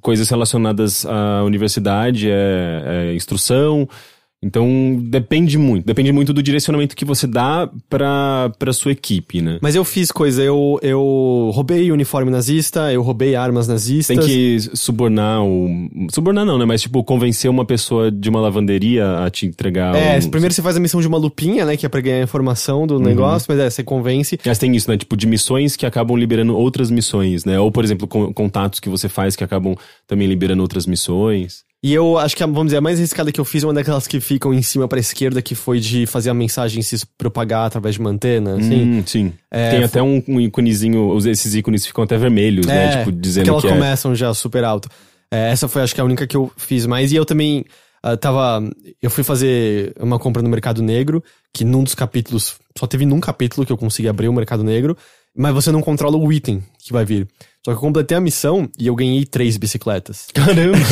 coisas 0.00 0.28
relacionadas 0.28 1.06
à 1.06 1.42
universidade, 1.44 2.30
é, 2.30 3.10
é 3.10 3.14
instrução. 3.14 3.88
Então, 4.42 4.98
depende 5.00 5.56
muito. 5.56 5.86
Depende 5.86 6.10
muito 6.10 6.32
do 6.32 6.42
direcionamento 6.42 6.96
que 6.96 7.04
você 7.04 7.26
dá 7.28 7.70
pra, 7.88 8.50
pra 8.58 8.72
sua 8.72 8.90
equipe, 8.90 9.40
né? 9.40 9.58
Mas 9.62 9.76
eu 9.76 9.84
fiz 9.84 10.10
coisa, 10.10 10.42
eu, 10.42 10.80
eu 10.82 11.50
roubei 11.54 11.92
uniforme 11.92 12.30
nazista, 12.30 12.92
eu 12.92 13.02
roubei 13.02 13.36
armas 13.36 13.68
nazistas. 13.68 14.16
Tem 14.16 14.26
que 14.26 14.58
subornar 14.74 15.44
o. 15.44 15.88
Subornar 16.10 16.44
não, 16.44 16.58
né? 16.58 16.64
Mas, 16.64 16.82
tipo, 16.82 17.04
convencer 17.04 17.48
uma 17.48 17.64
pessoa 17.64 18.10
de 18.10 18.28
uma 18.28 18.40
lavanderia 18.40 19.18
a 19.24 19.30
te 19.30 19.46
entregar. 19.46 19.94
É, 19.94 20.18
um... 20.18 20.28
primeiro 20.28 20.52
você 20.52 20.60
faz 20.62 20.76
a 20.76 20.80
missão 20.80 21.00
de 21.00 21.06
uma 21.06 21.18
lupinha, 21.18 21.64
né, 21.64 21.76
que 21.76 21.86
é 21.86 21.88
pra 21.88 22.00
ganhar 22.00 22.22
informação 22.22 22.86
do 22.86 22.98
negócio, 22.98 23.46
mas 23.48 23.60
é, 23.60 23.70
você 23.70 23.84
convence. 23.84 24.38
Mas 24.44 24.58
tem 24.58 24.74
isso, 24.74 24.90
né? 24.90 24.96
Tipo, 24.96 25.16
de 25.16 25.26
missões 25.26 25.76
que 25.76 25.86
acabam 25.86 26.16
liberando 26.16 26.56
outras 26.56 26.90
missões, 26.90 27.44
né? 27.44 27.60
Ou, 27.60 27.70
por 27.70 27.84
exemplo, 27.84 28.08
con- 28.08 28.32
contatos 28.32 28.80
que 28.80 28.88
você 28.88 29.08
faz 29.08 29.36
que 29.36 29.44
acabam 29.44 29.76
também 30.06 30.26
liberando 30.26 30.62
outras 30.62 30.84
missões. 30.86 31.62
E 31.84 31.92
eu 31.92 32.16
acho 32.16 32.36
que, 32.36 32.42
a, 32.44 32.46
vamos 32.46 32.66
dizer, 32.66 32.76
a 32.76 32.80
mais 32.80 32.98
arriscada 32.98 33.32
que 33.32 33.40
eu 33.40 33.44
fiz 33.44 33.64
é 33.64 33.66
uma 33.66 33.74
daquelas 33.74 34.06
que 34.06 34.20
ficam 34.20 34.54
em 34.54 34.62
cima 34.62 34.86
pra 34.86 35.00
esquerda, 35.00 35.42
que 35.42 35.54
foi 35.54 35.80
de 35.80 36.06
fazer 36.06 36.30
a 36.30 36.34
mensagem 36.34 36.80
se 36.80 37.04
propagar 37.18 37.66
através 37.66 37.96
de 37.96 38.00
uma 38.00 38.10
antena, 38.10 38.56
assim. 38.56 38.98
Hum, 38.98 39.02
sim. 39.04 39.32
É, 39.50 39.70
tem 39.70 39.78
foi- 39.80 39.86
até 39.86 40.02
um, 40.02 40.22
um 40.28 40.40
íconezinho, 40.40 41.18
esses 41.28 41.54
ícones 41.54 41.84
ficam 41.84 42.04
até 42.04 42.16
vermelhos, 42.16 42.66
né? 42.66 42.98
Tipo, 42.98 43.10
dizendo 43.10 43.46
porque 43.46 43.50
elas 43.50 43.62
que 43.62 43.68
é. 43.68 43.72
começam 43.72 44.14
já 44.14 44.32
super 44.32 44.62
alto. 44.62 44.88
É, 45.28 45.50
essa 45.50 45.66
foi, 45.66 45.82
acho 45.82 45.94
que, 45.94 46.00
a 46.00 46.04
única 46.04 46.24
que 46.26 46.36
eu 46.36 46.52
fiz 46.56 46.86
mais. 46.86 47.10
E 47.10 47.16
eu 47.16 47.24
também 47.24 47.64
ah, 48.02 48.16
tava. 48.16 48.62
Eu 49.00 49.10
fui 49.10 49.22
fazer 49.22 49.94
uma 49.98 50.18
compra 50.18 50.42
no 50.42 50.48
Mercado 50.48 50.82
Negro, 50.82 51.22
que 51.54 51.64
num 51.64 51.84
dos 51.84 51.94
capítulos. 51.94 52.56
Só 52.76 52.86
teve 52.86 53.06
num 53.06 53.20
capítulo 53.20 53.64
que 53.64 53.72
eu 53.72 53.76
consegui 53.76 54.08
abrir 54.08 54.28
o 54.28 54.32
Mercado 54.32 54.64
Negro, 54.64 54.96
mas 55.36 55.54
você 55.54 55.70
não 55.70 55.80
controla 55.80 56.16
o 56.16 56.32
item 56.32 56.62
que 56.84 56.92
vai 56.92 57.04
vir. 57.04 57.28
Só 57.64 57.70
que 57.70 57.76
eu 57.76 57.80
completei 57.80 58.16
a 58.16 58.20
missão 58.20 58.68
e 58.76 58.88
eu 58.88 58.94
ganhei 58.96 59.24
três 59.24 59.56
bicicletas. 59.56 60.26
Caramba! 60.34 60.76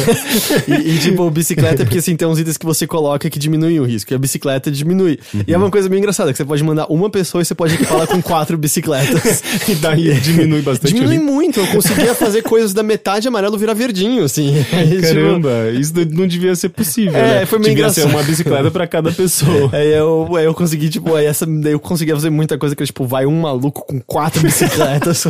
E, 0.68 0.94
e, 0.94 0.98
tipo, 0.98 1.28
bicicleta 1.30 1.82
é 1.82 1.84
porque 1.84 1.98
assim, 1.98 2.14
tem 2.14 2.28
uns 2.28 2.38
itens 2.38 2.56
que 2.56 2.64
você 2.64 2.86
coloca 2.86 3.28
que 3.28 3.38
diminuem 3.38 3.80
o 3.80 3.84
risco. 3.84 4.12
E 4.12 4.14
a 4.14 4.18
bicicleta 4.18 4.70
diminui. 4.70 5.18
E 5.46 5.52
é 5.52 5.56
uma 5.56 5.70
coisa 5.70 5.88
bem 5.88 5.98
engraçada, 5.98 6.30
que 6.30 6.36
você 6.36 6.44
pode 6.44 6.62
mandar 6.62 6.86
uma 6.86 7.10
pessoa 7.10 7.42
e 7.42 7.44
você 7.44 7.54
pode 7.54 7.74
equipá-la 7.74 8.06
com 8.06 8.22
quatro 8.22 8.56
bicicletas. 8.56 9.42
e 9.68 9.74
daí 9.76 10.14
diminui 10.20 10.62
bastante 10.62 10.94
Diminui 10.94 11.18
muito, 11.18 11.58
eu 11.58 11.66
conseguia 11.68 12.14
fazer 12.14 12.42
coisas 12.42 12.72
da 12.72 12.82
metade 12.82 13.26
amarelo 13.26 13.58
virar 13.58 13.74
verdinho, 13.74 14.22
assim. 14.22 14.54
Aí, 14.72 14.90
tipo, 15.00 15.02
Caramba, 15.02 15.70
isso 15.72 15.92
não 16.10 16.26
devia 16.26 16.54
ser 16.54 16.68
possível, 16.68 17.16
É, 17.16 17.40
né? 17.40 17.46
foi 17.46 17.58
meio 17.58 17.74
devia 17.74 17.90
ser 17.90 18.02
engraçado. 18.02 18.20
uma 18.20 18.28
bicicleta 18.28 18.70
pra 18.70 18.86
cada 18.86 19.10
pessoa. 19.10 19.70
Aí 19.72 19.92
eu, 19.92 20.36
aí 20.36 20.44
eu 20.44 20.54
consegui, 20.54 20.88
tipo, 20.88 21.14
aí 21.16 21.26
essa, 21.26 21.44
daí 21.46 21.72
eu 21.72 21.80
conseguia 21.80 22.14
fazer 22.14 22.30
muita 22.30 22.56
coisa 22.56 22.76
que, 22.76 22.84
tipo, 22.84 23.04
vai 23.06 23.26
um 23.26 23.40
maluco 23.40 23.84
com 23.84 24.00
quatro 24.00 24.42
bicicletas. 24.42 25.26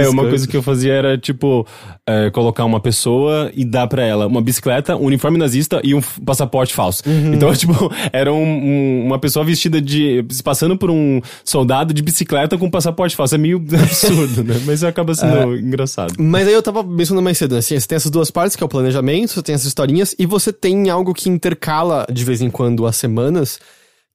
É, 0.00 0.08
uma 0.08 0.22
coisa 0.28 0.46
que 0.48 0.56
eu 0.56 0.62
fazia 0.62 0.92
era, 0.92 1.18
tipo, 1.18 1.66
é, 2.08 2.30
colocar 2.30 2.64
uma 2.64 2.80
pessoa 2.80 3.50
e 3.54 3.64
dar 3.64 3.86
pra 3.86 4.02
ela 4.04 4.26
uma 4.26 4.40
bicicleta, 4.40 4.96
um 4.96 5.04
uniforme 5.06 5.38
nazista 5.38 5.80
e 5.84 5.94
um 5.94 6.00
passaporte 6.24 6.74
falso. 6.74 7.02
Uhum. 7.06 7.34
Então, 7.34 7.52
tipo, 7.56 7.72
era 8.12 8.32
um- 8.32 8.36
um- 8.42 9.06
uma 9.06 9.18
pessoa 9.18 9.44
vestida 9.44 9.80
de. 9.80 10.24
se 10.30 10.42
passando 10.42 10.76
por 10.76 10.90
um 10.90 11.20
soldado 11.44 11.92
de 11.94 12.02
bicicleta 12.02 12.56
com 12.58 12.70
passaporte 12.70 13.14
falso. 13.16 13.34
É 13.34 13.38
meio 13.38 13.58
absurdo, 13.72 14.44
né? 14.44 14.60
Mas 14.66 14.82
acaba 14.84 15.14
sendo 15.14 15.56
engraçado. 15.56 16.14
Mas 16.18 16.46
aí 16.48 16.54
eu 16.54 16.62
tava 16.62 16.82
mencionando 16.82 17.24
mais 17.24 17.38
cedo, 17.38 17.52
né? 17.52 17.58
Assim, 17.58 17.78
você 17.78 17.86
tem 17.86 17.96
essas 17.96 18.10
duas 18.10 18.30
partes, 18.30 18.56
que 18.56 18.62
é 18.62 18.66
o 18.66 18.68
planejamento, 18.68 19.32
você 19.32 19.42
tem 19.42 19.54
essas 19.54 19.66
historinhas, 19.66 20.14
e 20.18 20.26
você 20.26 20.52
tem 20.52 20.90
algo 20.90 21.12
que 21.14 21.28
intercala 21.28 22.06
de 22.12 22.24
vez 22.24 22.40
em 22.40 22.50
quando 22.50 22.86
as 22.86 22.96
semanas, 22.96 23.58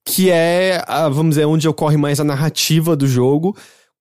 que 0.04 0.30
é, 0.30 0.82
vamos 1.12 1.30
dizer, 1.30 1.44
onde 1.44 1.68
ocorre 1.68 1.96
mais 1.96 2.18
a 2.20 2.24
narrativa 2.24 2.96
do 2.96 3.06
jogo, 3.06 3.54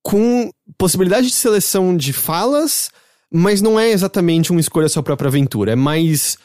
com 0.08 0.50
possibilidade 0.78 1.28
de 1.28 1.34
seleção 1.34 1.98
de 1.98 2.14
falas, 2.14 2.90
mas 3.30 3.62
não 3.62 3.78
é 3.78 3.92
exatamente 3.92 4.52
uma 4.52 4.62
escolha 4.62 4.88
sua 4.88 5.04
própria 5.04 5.28
aventura. 5.28 5.74
É 5.74 5.76
mais. 5.76 6.38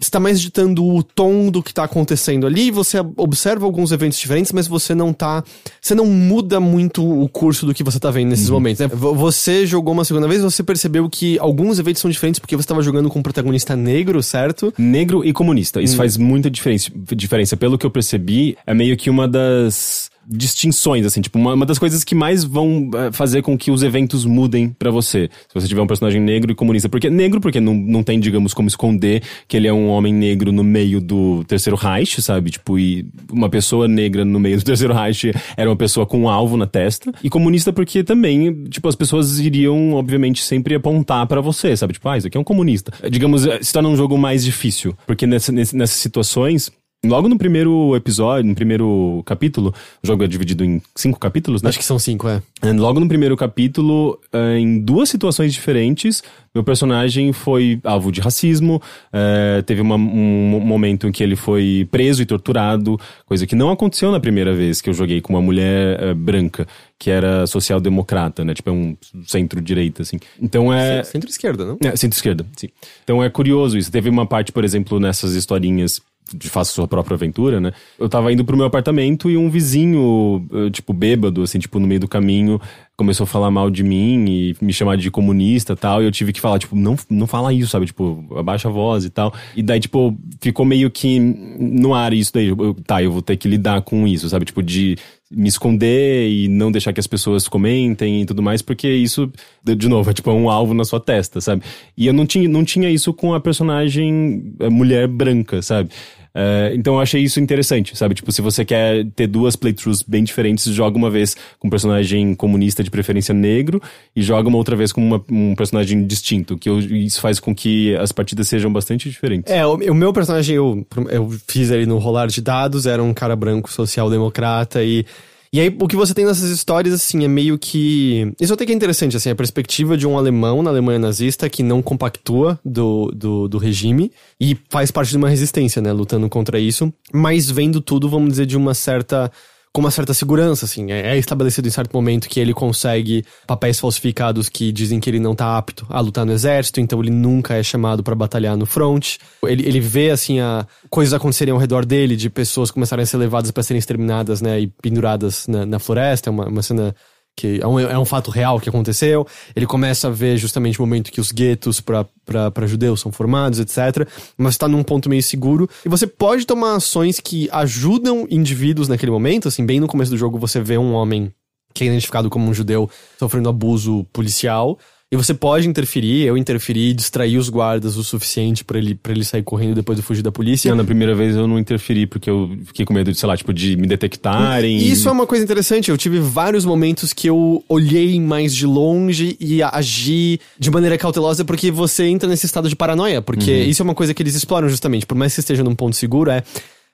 Você 0.00 0.08
tá 0.08 0.20
mais 0.20 0.40
ditando 0.40 0.86
o 0.86 1.02
tom 1.02 1.50
do 1.50 1.60
que 1.60 1.74
tá 1.74 1.82
acontecendo 1.82 2.46
ali, 2.46 2.70
você 2.70 2.98
observa 3.16 3.66
alguns 3.66 3.90
eventos 3.90 4.16
diferentes, 4.16 4.52
mas 4.52 4.68
você 4.68 4.94
não 4.94 5.12
tá. 5.12 5.42
Você 5.82 5.96
não 5.96 6.06
muda 6.06 6.60
muito 6.60 7.04
o 7.04 7.28
curso 7.28 7.66
do 7.66 7.74
que 7.74 7.82
você 7.82 7.98
tá 7.98 8.12
vendo 8.12 8.28
nesses 8.28 8.48
momentos, 8.48 8.78
né? 8.78 8.86
Você 8.86 9.66
jogou 9.66 9.92
uma 9.92 10.04
segunda 10.04 10.28
vez, 10.28 10.42
você 10.42 10.62
percebeu 10.62 11.10
que 11.10 11.36
alguns 11.40 11.80
eventos 11.80 12.00
são 12.00 12.08
diferentes 12.08 12.38
porque 12.38 12.56
você 12.56 12.68
tava 12.68 12.80
jogando 12.80 13.08
com 13.08 13.18
um 13.18 13.22
protagonista 13.22 13.74
negro, 13.74 14.22
certo? 14.22 14.72
Negro 14.78 15.24
e 15.24 15.32
comunista. 15.32 15.82
Isso 15.82 15.96
faz 15.96 16.16
muita 16.16 16.48
diferença, 16.48 16.92
diferença. 17.16 17.56
Pelo 17.56 17.76
que 17.76 17.84
eu 17.84 17.90
percebi, 17.90 18.56
é 18.64 18.72
meio 18.72 18.96
que 18.96 19.10
uma 19.10 19.26
das 19.26 20.09
distinções, 20.30 21.04
assim, 21.04 21.20
tipo, 21.20 21.38
uma, 21.38 21.54
uma 21.54 21.66
das 21.66 21.78
coisas 21.78 22.04
que 22.04 22.14
mais 22.14 22.44
vão 22.44 22.90
eh, 22.94 23.10
fazer 23.12 23.42
com 23.42 23.58
que 23.58 23.70
os 23.70 23.82
eventos 23.82 24.24
mudem 24.24 24.70
pra 24.70 24.90
você. 24.90 25.28
Se 25.48 25.54
você 25.54 25.66
tiver 25.66 25.82
um 25.82 25.86
personagem 25.86 26.20
negro 26.20 26.52
e 26.52 26.54
comunista. 26.54 26.88
Porque 26.88 27.10
negro, 27.10 27.40
porque 27.40 27.58
não, 27.58 27.74
não 27.74 28.02
tem, 28.02 28.20
digamos, 28.20 28.54
como 28.54 28.68
esconder 28.68 29.22
que 29.48 29.56
ele 29.56 29.66
é 29.66 29.72
um 29.72 29.88
homem 29.88 30.14
negro 30.14 30.52
no 30.52 30.62
meio 30.62 31.00
do 31.00 31.42
terceiro 31.44 31.76
Reich, 31.76 32.22
sabe? 32.22 32.50
Tipo, 32.50 32.78
e 32.78 33.06
uma 33.30 33.48
pessoa 33.48 33.88
negra 33.88 34.24
no 34.24 34.38
meio 34.38 34.56
do 34.56 34.64
terceiro 34.64 34.94
Reich 34.94 35.32
era 35.56 35.68
uma 35.68 35.76
pessoa 35.76 36.06
com 36.06 36.20
um 36.20 36.28
alvo 36.28 36.56
na 36.56 36.66
testa. 36.66 37.12
E 37.24 37.28
comunista 37.28 37.72
porque 37.72 38.04
também, 38.04 38.64
tipo, 38.64 38.88
as 38.88 38.94
pessoas 38.94 39.40
iriam, 39.40 39.94
obviamente, 39.94 40.42
sempre 40.42 40.74
apontar 40.74 41.26
pra 41.26 41.40
você, 41.40 41.76
sabe? 41.76 41.94
Tipo, 41.94 42.08
ah, 42.08 42.18
isso 42.18 42.28
aqui 42.28 42.36
é 42.36 42.40
um 42.40 42.44
comunista. 42.44 42.92
Digamos, 43.10 43.46
eh, 43.46 43.58
se 43.62 43.72
torna 43.72 43.88
um 43.88 43.96
jogo 43.96 44.16
mais 44.16 44.44
difícil. 44.44 44.96
Porque 45.06 45.26
nessa, 45.26 45.50
nessas 45.50 45.90
situações, 45.90 46.70
Logo 47.02 47.30
no 47.30 47.38
primeiro 47.38 47.96
episódio, 47.96 48.46
no 48.46 48.54
primeiro 48.54 49.22
capítulo, 49.24 49.72
o 50.02 50.06
jogo 50.06 50.22
é 50.22 50.26
dividido 50.26 50.62
em 50.62 50.82
cinco 50.94 51.18
capítulos, 51.18 51.62
né? 51.62 51.70
Acho 51.70 51.78
que 51.78 51.84
são 51.84 51.98
cinco, 51.98 52.28
é. 52.28 52.42
Logo 52.74 53.00
no 53.00 53.08
primeiro 53.08 53.34
capítulo, 53.38 54.20
eh, 54.30 54.58
em 54.58 54.78
duas 54.78 55.08
situações 55.08 55.54
diferentes, 55.54 56.22
meu 56.54 56.62
personagem 56.62 57.32
foi 57.32 57.80
alvo 57.84 58.12
de 58.12 58.20
racismo. 58.20 58.82
eh, 59.12 59.62
teve 59.66 59.80
uma- 59.80 59.94
um 59.96 60.60
momento 60.60 61.08
em 61.08 61.12
que 61.12 61.22
ele 61.22 61.36
foi 61.36 61.88
preso 61.90 62.20
e 62.22 62.26
torturado, 62.26 63.00
coisa 63.26 63.46
que 63.46 63.54
não 63.56 63.70
aconteceu 63.70 64.12
na 64.12 64.20
primeira 64.20 64.54
vez 64.54 64.80
que 64.82 64.90
eu 64.90 64.94
joguei 64.94 65.20
com 65.22 65.32
uma 65.32 65.40
mulher 65.42 66.14
branca, 66.14 66.66
que 66.98 67.10
era 67.10 67.46
social-democrata, 67.46 68.44
né? 68.44 68.52
Tipo, 68.52 68.68
é 68.70 68.72
um 68.74 68.96
centro-direita, 69.26 70.02
assim. 70.02 70.18
Então 70.40 70.70
é. 70.72 71.02
Centro-esquerda, 71.02 71.64
não? 71.64 71.78
É, 71.82 71.96
centro-esquerda, 71.96 72.44
sim. 72.56 72.68
Então 73.04 73.24
é 73.24 73.30
curioso 73.30 73.78
isso. 73.78 73.90
Teve 73.90 74.08
uma 74.10 74.26
parte, 74.26 74.52
por 74.52 74.64
exemplo, 74.64 75.00
nessas 75.00 75.34
historinhas 75.34 76.00
de 76.34 76.48
faça 76.48 76.72
sua 76.72 76.86
própria 76.86 77.14
aventura, 77.14 77.60
né? 77.60 77.72
Eu 77.98 78.08
tava 78.08 78.32
indo 78.32 78.44
pro 78.44 78.56
meu 78.56 78.66
apartamento 78.66 79.30
e 79.30 79.36
um 79.36 79.50
vizinho, 79.50 80.46
eh, 80.52 80.70
tipo, 80.70 80.92
bêbado, 80.92 81.42
assim, 81.42 81.58
tipo, 81.58 81.78
no 81.78 81.86
meio 81.86 82.00
do 82.00 82.08
caminho, 82.08 82.60
começou 82.96 83.24
a 83.24 83.26
falar 83.26 83.50
mal 83.50 83.70
de 83.70 83.82
mim 83.82 84.24
e 84.28 84.56
me 84.60 84.72
chamar 84.72 84.96
de 84.96 85.10
comunista 85.10 85.74
tal. 85.74 86.02
E 86.02 86.06
eu 86.06 86.12
tive 86.12 86.32
que 86.32 86.40
falar, 86.40 86.58
tipo, 86.58 86.76
não, 86.76 86.96
não 87.08 87.26
fala 87.26 87.52
isso, 87.52 87.70
sabe? 87.70 87.86
Tipo, 87.86 88.24
abaixa 88.36 88.68
a 88.68 88.70
voz 88.70 89.04
e 89.04 89.10
tal. 89.10 89.32
E 89.56 89.62
daí, 89.62 89.80
tipo, 89.80 90.16
ficou 90.40 90.64
meio 90.64 90.90
que 90.90 91.18
no 91.18 91.94
ar 91.94 92.12
isso 92.12 92.32
daí. 92.32 92.48
Eu, 92.48 92.74
tá, 92.86 93.02
eu 93.02 93.10
vou 93.10 93.22
ter 93.22 93.36
que 93.36 93.48
lidar 93.48 93.82
com 93.82 94.06
isso, 94.06 94.28
sabe? 94.28 94.44
Tipo, 94.44 94.62
de 94.62 94.96
me 95.30 95.48
esconder 95.48 96.28
e 96.28 96.48
não 96.48 96.72
deixar 96.72 96.92
que 96.92 96.98
as 96.98 97.06
pessoas 97.06 97.46
comentem 97.46 98.22
e 98.22 98.26
tudo 98.26 98.42
mais, 98.42 98.60
porque 98.60 98.88
isso, 98.88 99.32
de 99.64 99.88
novo, 99.88 100.10
é 100.10 100.12
tipo 100.12 100.30
um 100.32 100.50
alvo 100.50 100.74
na 100.74 100.84
sua 100.84 100.98
testa, 100.98 101.40
sabe? 101.40 101.62
E 101.96 102.06
eu 102.06 102.12
não 102.12 102.26
tinha, 102.26 102.48
não 102.48 102.64
tinha 102.64 102.90
isso 102.90 103.14
com 103.14 103.32
a 103.32 103.40
personagem 103.40 104.54
eh, 104.58 104.68
mulher 104.68 105.06
branca, 105.06 105.62
sabe? 105.62 105.90
Eh, 106.34 106.72
então 106.76 106.94
eu 106.94 107.00
achei 107.00 107.22
isso 107.22 107.40
interessante, 107.40 107.96
sabe? 107.96 108.14
Tipo, 108.14 108.30
se 108.30 108.40
você 108.40 108.64
quer 108.64 109.04
ter 109.16 109.26
duas 109.26 109.56
playthroughs 109.56 110.02
bem 110.02 110.22
diferentes, 110.22 110.64
joga 110.72 110.96
uma 110.96 111.10
vez 111.10 111.36
com 111.58 111.66
um 111.66 111.70
personagem 111.70 112.34
comunista 112.34 112.84
de 112.84 112.90
preferência 112.90 113.34
negro 113.34 113.82
e 114.14 114.22
joga 114.22 114.48
uma 114.48 114.56
outra 114.58 114.76
vez 114.76 114.92
com 114.92 115.00
uma- 115.04 115.22
um 115.30 115.54
personagem 115.54 116.06
distinto, 116.06 116.56
que 116.56 116.68
eu- 116.68 116.78
isso 116.78 117.20
faz 117.20 117.40
com 117.40 117.54
que 117.54 117.96
as 117.96 118.12
partidas 118.12 118.46
sejam 118.48 118.72
bastante 118.72 119.10
diferentes. 119.10 119.52
É, 119.52 119.66
o, 119.66 119.74
o 119.74 119.94
meu 119.94 120.12
personagem, 120.12 120.54
eu, 120.56 120.86
eu 121.10 121.30
fiz 121.48 121.70
ele 121.70 121.86
no 121.86 121.98
rolar 121.98 122.26
de 122.28 122.40
dados, 122.40 122.86
era 122.86 123.02
um 123.02 123.12
cara 123.12 123.34
branco 123.34 123.70
social-democrata 123.72 124.82
e. 124.84 125.04
E 125.52 125.58
aí, 125.58 125.76
o 125.80 125.88
que 125.88 125.96
você 125.96 126.14
tem 126.14 126.24
nessas 126.24 126.48
histórias, 126.48 126.94
assim, 126.94 127.24
é 127.24 127.28
meio 127.28 127.58
que. 127.58 128.32
Isso 128.40 128.54
até 128.54 128.64
que 128.64 128.70
é 128.70 128.74
interessante, 128.74 129.16
assim, 129.16 129.30
a 129.30 129.34
perspectiva 129.34 129.96
de 129.96 130.06
um 130.06 130.16
alemão 130.16 130.62
na 130.62 130.70
Alemanha 130.70 131.00
nazista 131.00 131.50
que 131.50 131.60
não 131.60 131.82
compactua 131.82 132.60
do, 132.64 133.10
do, 133.12 133.48
do 133.48 133.58
regime 133.58 134.12
e 134.40 134.56
faz 134.68 134.92
parte 134.92 135.10
de 135.10 135.16
uma 135.16 135.28
resistência, 135.28 135.82
né, 135.82 135.92
lutando 135.92 136.28
contra 136.28 136.60
isso, 136.60 136.92
mas 137.12 137.50
vendo 137.50 137.80
tudo, 137.80 138.08
vamos 138.08 138.30
dizer, 138.30 138.46
de 138.46 138.56
uma 138.56 138.74
certa 138.74 139.30
com 139.72 139.80
uma 139.80 139.90
certa 139.90 140.12
segurança, 140.12 140.64
assim. 140.64 140.90
É, 140.90 141.14
é 141.14 141.18
estabelecido 141.18 141.68
em 141.68 141.70
certo 141.70 141.92
momento 141.92 142.28
que 142.28 142.40
ele 142.40 142.52
consegue 142.52 143.24
papéis 143.46 143.78
falsificados 143.78 144.48
que 144.48 144.72
dizem 144.72 144.98
que 144.98 145.08
ele 145.08 145.20
não 145.20 145.34
tá 145.34 145.56
apto 145.56 145.86
a 145.88 146.00
lutar 146.00 146.26
no 146.26 146.32
exército, 146.32 146.80
então 146.80 147.00
ele 147.00 147.10
nunca 147.10 147.54
é 147.54 147.62
chamado 147.62 148.02
pra 148.02 148.14
batalhar 148.14 148.56
no 148.56 148.66
front. 148.66 149.16
Ele, 149.44 149.66
ele 149.66 149.80
vê, 149.80 150.10
assim, 150.10 150.40
a 150.40 150.66
coisas 150.88 151.14
acontecerem 151.14 151.52
ao 151.52 151.58
redor 151.58 151.84
dele, 151.86 152.16
de 152.16 152.28
pessoas 152.28 152.70
começarem 152.70 153.02
a 153.02 153.06
ser 153.06 153.16
levadas 153.16 153.50
pra 153.50 153.62
serem 153.62 153.78
exterminadas, 153.78 154.40
né, 154.40 154.60
e 154.60 154.66
penduradas 154.66 155.46
na, 155.46 155.64
na 155.64 155.78
floresta. 155.78 156.30
É 156.30 156.32
uma, 156.32 156.46
uma 156.46 156.62
cena 156.62 156.94
que 157.40 157.58
é 157.62 157.66
um, 157.66 157.80
é 157.80 157.98
um 157.98 158.04
fato 158.04 158.30
real 158.30 158.60
que 158.60 158.68
aconteceu. 158.68 159.26
Ele 159.56 159.64
começa 159.64 160.08
a 160.08 160.10
ver 160.10 160.36
justamente 160.36 160.78
o 160.78 160.82
momento 160.82 161.10
que 161.10 161.20
os 161.20 161.32
guetos 161.32 161.80
para 161.80 162.66
judeus 162.66 163.00
são 163.00 163.10
formados, 163.10 163.58
etc. 163.58 164.06
Mas 164.36 164.54
está 164.54 164.68
num 164.68 164.82
ponto 164.82 165.08
meio 165.08 165.22
seguro. 165.22 165.68
E 165.84 165.88
você 165.88 166.06
pode 166.06 166.46
tomar 166.46 166.76
ações 166.76 167.18
que 167.18 167.48
ajudam 167.50 168.26
indivíduos 168.30 168.88
naquele 168.88 169.10
momento. 169.10 169.48
Assim, 169.48 169.64
bem 169.64 169.80
no 169.80 169.86
começo 169.86 170.10
do 170.10 170.18
jogo 170.18 170.38
você 170.38 170.60
vê 170.60 170.76
um 170.76 170.92
homem 170.92 171.32
que 171.72 171.84
é 171.84 171.86
identificado 171.86 172.28
como 172.28 172.46
um 172.46 172.52
judeu 172.52 172.90
sofrendo 173.18 173.48
abuso 173.48 174.04
policial. 174.12 174.78
E 175.12 175.16
você 175.16 175.34
pode 175.34 175.66
interferir, 175.66 176.22
eu 176.22 176.38
interferi, 176.38 176.94
distrair 176.94 177.36
os 177.36 177.48
guardas 177.48 177.96
o 177.96 178.04
suficiente 178.04 178.64
pra 178.64 178.78
ele, 178.78 178.94
pra 178.94 179.10
ele 179.10 179.24
sair 179.24 179.42
correndo 179.42 179.74
depois 179.74 179.98
de 179.98 180.04
fugir 180.04 180.22
da 180.22 180.30
polícia. 180.30 180.72
Na 180.72 180.84
primeira 180.84 181.16
vez 181.16 181.34
eu 181.34 181.48
não 181.48 181.58
interferi, 181.58 182.06
porque 182.06 182.30
eu 182.30 182.56
fiquei 182.66 182.86
com 182.86 182.94
medo 182.94 183.10
de, 183.10 183.18
sei 183.18 183.26
lá, 183.26 183.36
tipo, 183.36 183.52
de 183.52 183.76
me 183.76 183.88
detectarem. 183.88 184.78
E 184.78 184.88
Isso 184.88 185.08
é 185.08 185.12
uma 185.12 185.26
coisa 185.26 185.42
interessante. 185.42 185.90
Eu 185.90 185.98
tive 185.98 186.20
vários 186.20 186.64
momentos 186.64 187.12
que 187.12 187.28
eu 187.28 187.64
olhei 187.68 188.20
mais 188.20 188.54
de 188.54 188.66
longe 188.66 189.36
e 189.40 189.60
agi 189.60 190.38
de 190.56 190.70
maneira 190.70 190.96
cautelosa, 190.96 191.44
porque 191.44 191.72
você 191.72 192.04
entra 192.04 192.28
nesse 192.28 192.46
estado 192.46 192.68
de 192.68 192.76
paranoia. 192.76 193.20
Porque 193.20 193.52
isso 193.52 193.82
é 193.82 193.84
uma 193.84 193.96
coisa 193.96 194.14
que 194.14 194.22
eles 194.22 194.36
exploram 194.36 194.68
justamente. 194.68 195.06
Por 195.06 195.16
mais 195.16 195.34
que 195.34 195.40
esteja 195.40 195.64
num 195.64 195.74
ponto 195.74 195.96
seguro, 195.96 196.30
é. 196.30 196.44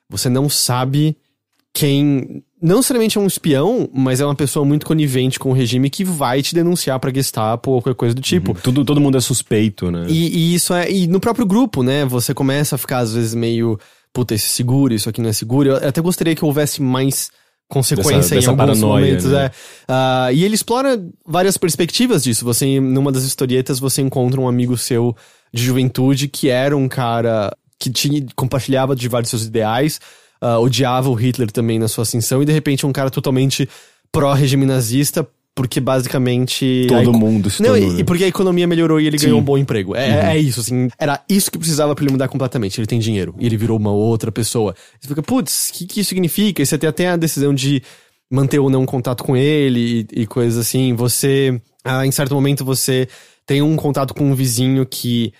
Você 0.09 0.27
não 0.27 0.49
sabe 0.49 1.15
quem. 1.71 2.41
Não 2.61 2.77
necessariamente 2.77 3.17
é 3.17 3.21
um 3.21 3.27
espião, 3.27 3.87
mas 3.93 4.19
é 4.19 4.25
uma 4.25 4.33
pessoa 4.33 4.65
muito 4.65 4.85
conivente 4.85 5.37
com 5.37 5.51
o 5.51 5.53
regime 5.53 5.89
que 5.91 6.03
vai 6.03 6.41
te 6.41 6.55
denunciar 6.55 6.99
pra 6.99 7.13
Gestapo 7.13 7.71
ou 7.71 7.81
qualquer 7.81 7.95
coisa 7.97 8.15
do 8.15 8.21
tipo. 8.21 8.55
Tudo, 8.55 8.83
todo 8.83 8.99
mundo 8.99 9.17
é 9.17 9.21
suspeito, 9.21 9.91
né? 9.91 10.05
E, 10.09 10.27
e 10.35 10.55
isso 10.55 10.73
é. 10.73 10.89
E 10.91 11.05
no 11.07 11.19
próprio 11.19 11.45
grupo, 11.45 11.83
né? 11.83 12.03
Você 12.05 12.33
começa 12.33 12.75
a 12.75 12.77
ficar, 12.77 12.99
às 12.99 13.13
vezes, 13.13 13.35
meio. 13.35 13.79
Puta, 14.11 14.33
isso 14.33 14.45
é 14.47 14.49
seguro, 14.49 14.93
isso 14.93 15.07
aqui 15.07 15.21
não 15.21 15.29
é 15.29 15.33
seguro. 15.33 15.69
Eu 15.69 15.87
até 15.87 16.01
gostaria 16.01 16.33
que 16.35 16.43
houvesse 16.43 16.81
mais 16.81 17.29
consequência 17.69 18.15
Dessa- 18.17 18.35
dessa 18.35 18.47
em 18.47 18.49
alguns 18.49 18.79
paranoia, 18.79 19.05
momentos. 19.05 19.25
né? 19.25 19.45
É. 19.45 19.51
Ah, 19.87 20.29
e 20.33 20.43
ele 20.43 20.55
explora 20.55 20.99
várias 21.25 21.57
perspectivas 21.57 22.23
disso. 22.23 22.43
Você, 22.45 22.79
numa 22.79 23.11
das 23.11 23.23
historietas, 23.23 23.77
você 23.79 24.01
encontra 24.01 24.39
um 24.41 24.47
amigo 24.47 24.75
seu 24.77 25.15
de 25.53 25.63
juventude 25.63 26.27
que 26.27 26.49
era 26.49 26.75
um 26.75 26.87
cara 26.87 27.55
que 27.77 27.91
tinha, 27.91 28.25
compartilhava 28.35 28.95
de 28.95 29.07
vários 29.07 29.29
seus 29.29 29.43
ideais, 29.45 29.99
ah, 30.41 30.59
odiava 30.59 31.09
o 31.09 31.13
Hitler 31.13 31.51
também 31.51 31.79
na 31.79 31.87
sua 31.87 32.03
ascensão, 32.03 32.41
e 32.41 32.45
de 32.45 32.51
repente 32.51 32.85
um 32.85 32.91
cara 32.91 33.09
totalmente 33.09 33.67
pró-regime 34.11 34.65
nazista. 34.65 35.27
Porque 35.55 35.79
basicamente. 35.79 36.85
a 36.85 36.97
Todo 36.97 37.09
eco- 37.09 37.17
mundo 37.17 37.49
se 37.49 37.63
Não, 37.63 37.71
tornou, 37.71 37.89
e, 37.89 37.93
né? 37.95 37.99
e 38.01 38.03
porque 38.03 38.23
a 38.23 38.27
economia 38.27 38.67
melhorou 38.67 39.01
e 39.01 39.07
ele 39.07 39.17
Sim. 39.17 39.25
ganhou 39.25 39.39
um 39.39 39.43
bom 39.43 39.57
emprego. 39.57 39.95
É, 39.95 40.07
Uhum. 40.09 40.27
é 40.27 40.37
isso, 40.37 40.59
assim. 40.59 40.87
Era 40.99 41.19
isso 41.27 41.49
que 41.51 41.57
precisava 41.57 41.95
pra 41.95 42.03
ele 42.03 42.11
mudar 42.11 42.27
completamente. 42.27 42.79
Ele 42.79 42.85
tem 42.85 42.99
dinheiro. 42.99 43.33
E 43.39 43.45
ele 43.47 43.57
virou 43.57 43.75
uma 43.75 43.91
outra 43.91 44.31
pessoa. 44.31 44.75
Você 45.01 45.07
fica, 45.07 45.23
putz, 45.23 45.69
o 45.69 45.73
que, 45.73 45.87
que 45.87 46.01
isso 46.01 46.09
significa? 46.09 46.61
E 46.61 46.65
você 46.65 46.77
tem 46.77 46.87
até 46.87 47.07
a 47.09 47.15
decisão 47.17 47.55
de 47.55 47.81
manter 48.29 48.59
ou 48.59 48.69
não 48.69 48.85
contato 48.85 49.23
com 49.23 49.35
ele 49.35 50.05
e, 50.15 50.21
e 50.21 50.27
coisas 50.27 50.59
assim. 50.59 50.93
Você, 50.93 51.59
ah, 51.83 52.05
em 52.05 52.11
certo 52.11 52.35
momento, 52.35 52.63
você 52.63 53.07
tem 53.43 53.63
um 53.63 53.75
contato 53.75 54.13
com 54.13 54.25
um 54.29 54.35
vizinho 54.35 54.85
que 54.85 55.33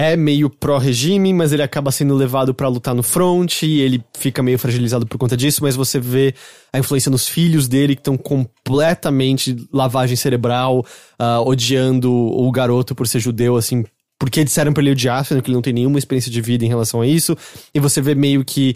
é 0.00 0.16
meio 0.16 0.48
pró-regime, 0.48 1.34
mas 1.34 1.52
ele 1.52 1.62
acaba 1.62 1.90
sendo 1.90 2.14
levado 2.14 2.54
pra 2.54 2.68
lutar 2.68 2.94
no 2.94 3.02
front 3.02 3.62
e 3.64 3.80
ele 3.80 4.02
fica 4.16 4.42
meio 4.42 4.58
fragilizado 4.58 5.06
por 5.06 5.18
conta 5.18 5.36
disso, 5.36 5.62
mas 5.62 5.76
você 5.76 6.00
vê 6.00 6.34
a 6.72 6.78
influência 6.78 7.10
nos 7.10 7.28
filhos 7.28 7.68
dele 7.68 7.94
que 7.94 8.00
estão 8.00 8.16
completamente 8.16 9.54
lavagem 9.70 10.16
cerebral, 10.16 10.86
ah, 11.18 11.42
odiando 11.42 12.10
o 12.10 12.50
garoto 12.50 12.94
por 12.94 13.06
ser 13.06 13.20
judeu, 13.20 13.58
assim, 13.58 13.84
porque 14.18 14.42
disseram 14.42 14.72
pra 14.72 14.82
ele 14.82 14.92
odiar, 14.92 15.22
sendo 15.22 15.42
que 15.42 15.50
ele 15.50 15.56
não 15.56 15.62
tem 15.62 15.74
nenhuma 15.74 15.98
experiência 15.98 16.32
de 16.32 16.40
vida 16.40 16.64
em 16.64 16.68
relação 16.68 17.02
a 17.02 17.06
isso, 17.06 17.36
e 17.74 17.78
você 17.78 18.00
vê 18.00 18.14
meio 18.14 18.42
que 18.42 18.74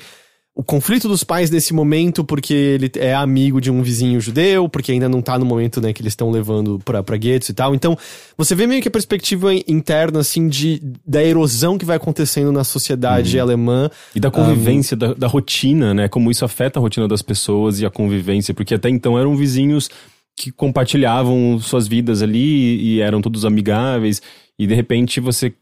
o 0.57 0.63
conflito 0.63 1.09
dos 1.09 1.25
pais 1.25 1.51
nesse 1.51 1.75
momento, 1.75 2.23
porque 2.23 2.55
ele 2.55 2.91
é 2.97 3.13
amigo 3.13 3.61
de 3.61 3.73
um 3.73 3.83
vizinho 3.83 4.21
judeu, 4.21 4.69
porque 4.69 4.93
ainda 4.93 5.09
não 5.09 5.21
tá 5.21 5.37
no 5.37 5.45
momento, 5.45 5.81
né, 5.81 5.93
que 5.93 6.01
eles 6.01 6.13
estão 6.13 6.31
levando 6.31 6.79
pra, 6.85 7.03
pra 7.03 7.17
guetos 7.17 7.49
e 7.49 7.53
tal. 7.53 7.75
Então, 7.75 7.99
você 8.39 8.55
vê 8.55 8.65
meio 8.65 8.81
que 8.81 8.87
a 8.87 8.91
perspectiva 8.91 9.53
interna, 9.53 10.21
assim, 10.21 10.49
de, 10.49 10.81
da 11.05 11.25
erosão 11.25 11.77
que 11.77 11.85
vai 11.85 11.97
acontecendo 11.97 12.53
na 12.53 12.63
sociedade 12.63 13.37
alemã. 13.39 13.91
E 14.15 14.21
da 14.21 14.31
convivência, 14.31 14.97
da, 14.97 15.13
da 15.13 15.27
rotina, 15.27 15.93
né? 15.93 16.09
Como 16.09 16.31
isso 16.31 16.45
afeta 16.45 16.79
a 16.79 16.83
rotina 16.83 17.09
das 17.09 17.21
pessoas 17.21 17.81
e 17.81 17.87
a 17.87 17.91
convivência. 17.91 18.55
Porque 18.55 18.75
até 18.75 18.89
então 18.89 19.19
eram 19.19 19.37
vizinhos 19.37 19.91
que 20.37 20.51
compartilhavam 20.51 21.59
suas 21.61 21.87
vidas 21.87 22.23
ali 22.23 22.77
e 22.81 23.01
eram 23.01 23.21
todos 23.21 23.45
amigáveis. 23.45 24.21
E 24.57 24.69
de 24.69 24.75
repente 24.75 25.19
você 25.19 25.53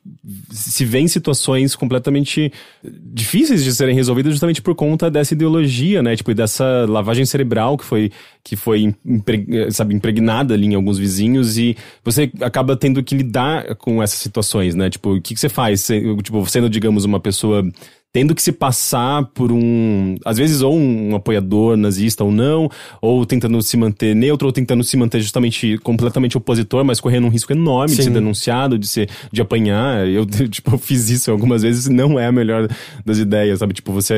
se 0.50 0.84
vê 0.84 0.98
em 0.98 1.08
situações 1.08 1.74
completamente 1.74 2.52
difíceis 2.84 3.64
de 3.64 3.74
serem 3.74 3.94
resolvidas 3.94 4.34
justamente 4.34 4.60
por 4.60 4.74
conta 4.74 5.10
dessa 5.10 5.32
ideologia, 5.32 6.02
né? 6.02 6.14
Tipo, 6.14 6.34
dessa 6.34 6.84
lavagem 6.86 7.24
cerebral 7.24 7.78
que 7.78 7.86
foi, 7.86 8.12
que 8.44 8.54
foi 8.54 8.94
impre- 9.02 9.70
sabe, 9.70 9.94
impregnada 9.94 10.52
ali 10.52 10.66
em 10.66 10.74
alguns 10.74 10.98
vizinhos 10.98 11.56
e 11.56 11.74
você 12.04 12.30
acaba 12.42 12.76
tendo 12.76 13.02
que 13.02 13.14
lidar 13.14 13.76
com 13.76 14.02
essas 14.02 14.18
situações, 14.18 14.74
né? 14.74 14.90
Tipo, 14.90 15.14
o 15.14 15.22
que, 15.22 15.32
que 15.32 15.40
você 15.40 15.48
faz? 15.48 15.88
Tipo, 16.22 16.44
sendo, 16.46 16.68
digamos, 16.68 17.06
uma 17.06 17.18
pessoa 17.18 17.66
tendo 18.12 18.34
que 18.34 18.42
se 18.42 18.52
passar 18.52 19.24
por 19.34 19.50
um, 19.50 20.16
às 20.24 20.36
vezes 20.36 20.60
ou 20.60 20.76
um 20.76 21.16
apoiador 21.16 21.76
nazista 21.78 22.22
ou 22.22 22.30
não, 22.30 22.68
ou 23.00 23.24
tentando 23.24 23.60
se 23.62 23.76
manter 23.76 24.14
neutro, 24.14 24.46
ou 24.46 24.52
tentando 24.52 24.84
se 24.84 24.96
manter 24.98 25.20
justamente 25.20 25.78
completamente 25.78 26.36
opositor, 26.36 26.84
mas 26.84 27.00
correndo 27.00 27.26
um 27.26 27.30
risco 27.30 27.52
enorme 27.52 27.94
de 27.94 27.96
Sim. 27.96 28.02
ser 28.04 28.10
denunciado, 28.10 28.78
de 28.78 28.86
ser, 28.86 29.08
de 29.32 29.40
apanhar. 29.40 30.06
Eu, 30.06 30.26
tipo, 30.48 30.76
fiz 30.76 31.08
isso 31.08 31.30
algumas 31.30 31.62
vezes 31.62 31.88
não 31.88 32.20
é 32.20 32.26
a 32.26 32.32
melhor 32.32 32.68
das 33.04 33.18
ideias, 33.18 33.60
sabe? 33.60 33.72
Tipo, 33.72 33.92
você 33.92 34.14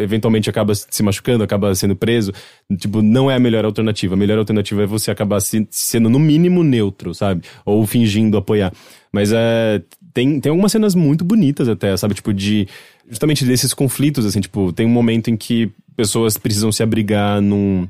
eventualmente 0.00 0.48
acaba 0.48 0.72
se 0.74 1.02
machucando, 1.02 1.42
acaba 1.42 1.74
sendo 1.74 1.96
preso. 1.96 2.32
Tipo, 2.78 3.02
não 3.02 3.28
é 3.28 3.34
a 3.34 3.40
melhor 3.40 3.64
alternativa. 3.64 4.14
A 4.14 4.16
melhor 4.16 4.38
alternativa 4.38 4.84
é 4.84 4.86
você 4.86 5.10
acabar 5.10 5.40
se, 5.40 5.66
sendo, 5.68 6.08
no 6.08 6.18
mínimo, 6.18 6.62
neutro, 6.62 7.12
sabe? 7.12 7.42
Ou 7.64 7.84
fingindo 7.86 8.36
apoiar. 8.36 8.72
Mas 9.12 9.32
é. 9.32 9.82
Tem, 10.14 10.40
tem 10.40 10.50
algumas 10.50 10.72
cenas 10.72 10.94
muito 10.94 11.24
bonitas 11.24 11.68
até, 11.68 11.96
sabe? 11.96 12.14
Tipo, 12.14 12.32
de. 12.32 12.68
Justamente 13.08 13.44
desses 13.44 13.74
conflitos, 13.74 14.24
assim, 14.24 14.40
tipo, 14.40 14.72
tem 14.72 14.86
um 14.86 14.90
momento 14.90 15.28
em 15.28 15.36
que 15.36 15.70
pessoas 15.96 16.36
precisam 16.36 16.70
se 16.70 16.82
abrigar 16.82 17.40
num 17.40 17.88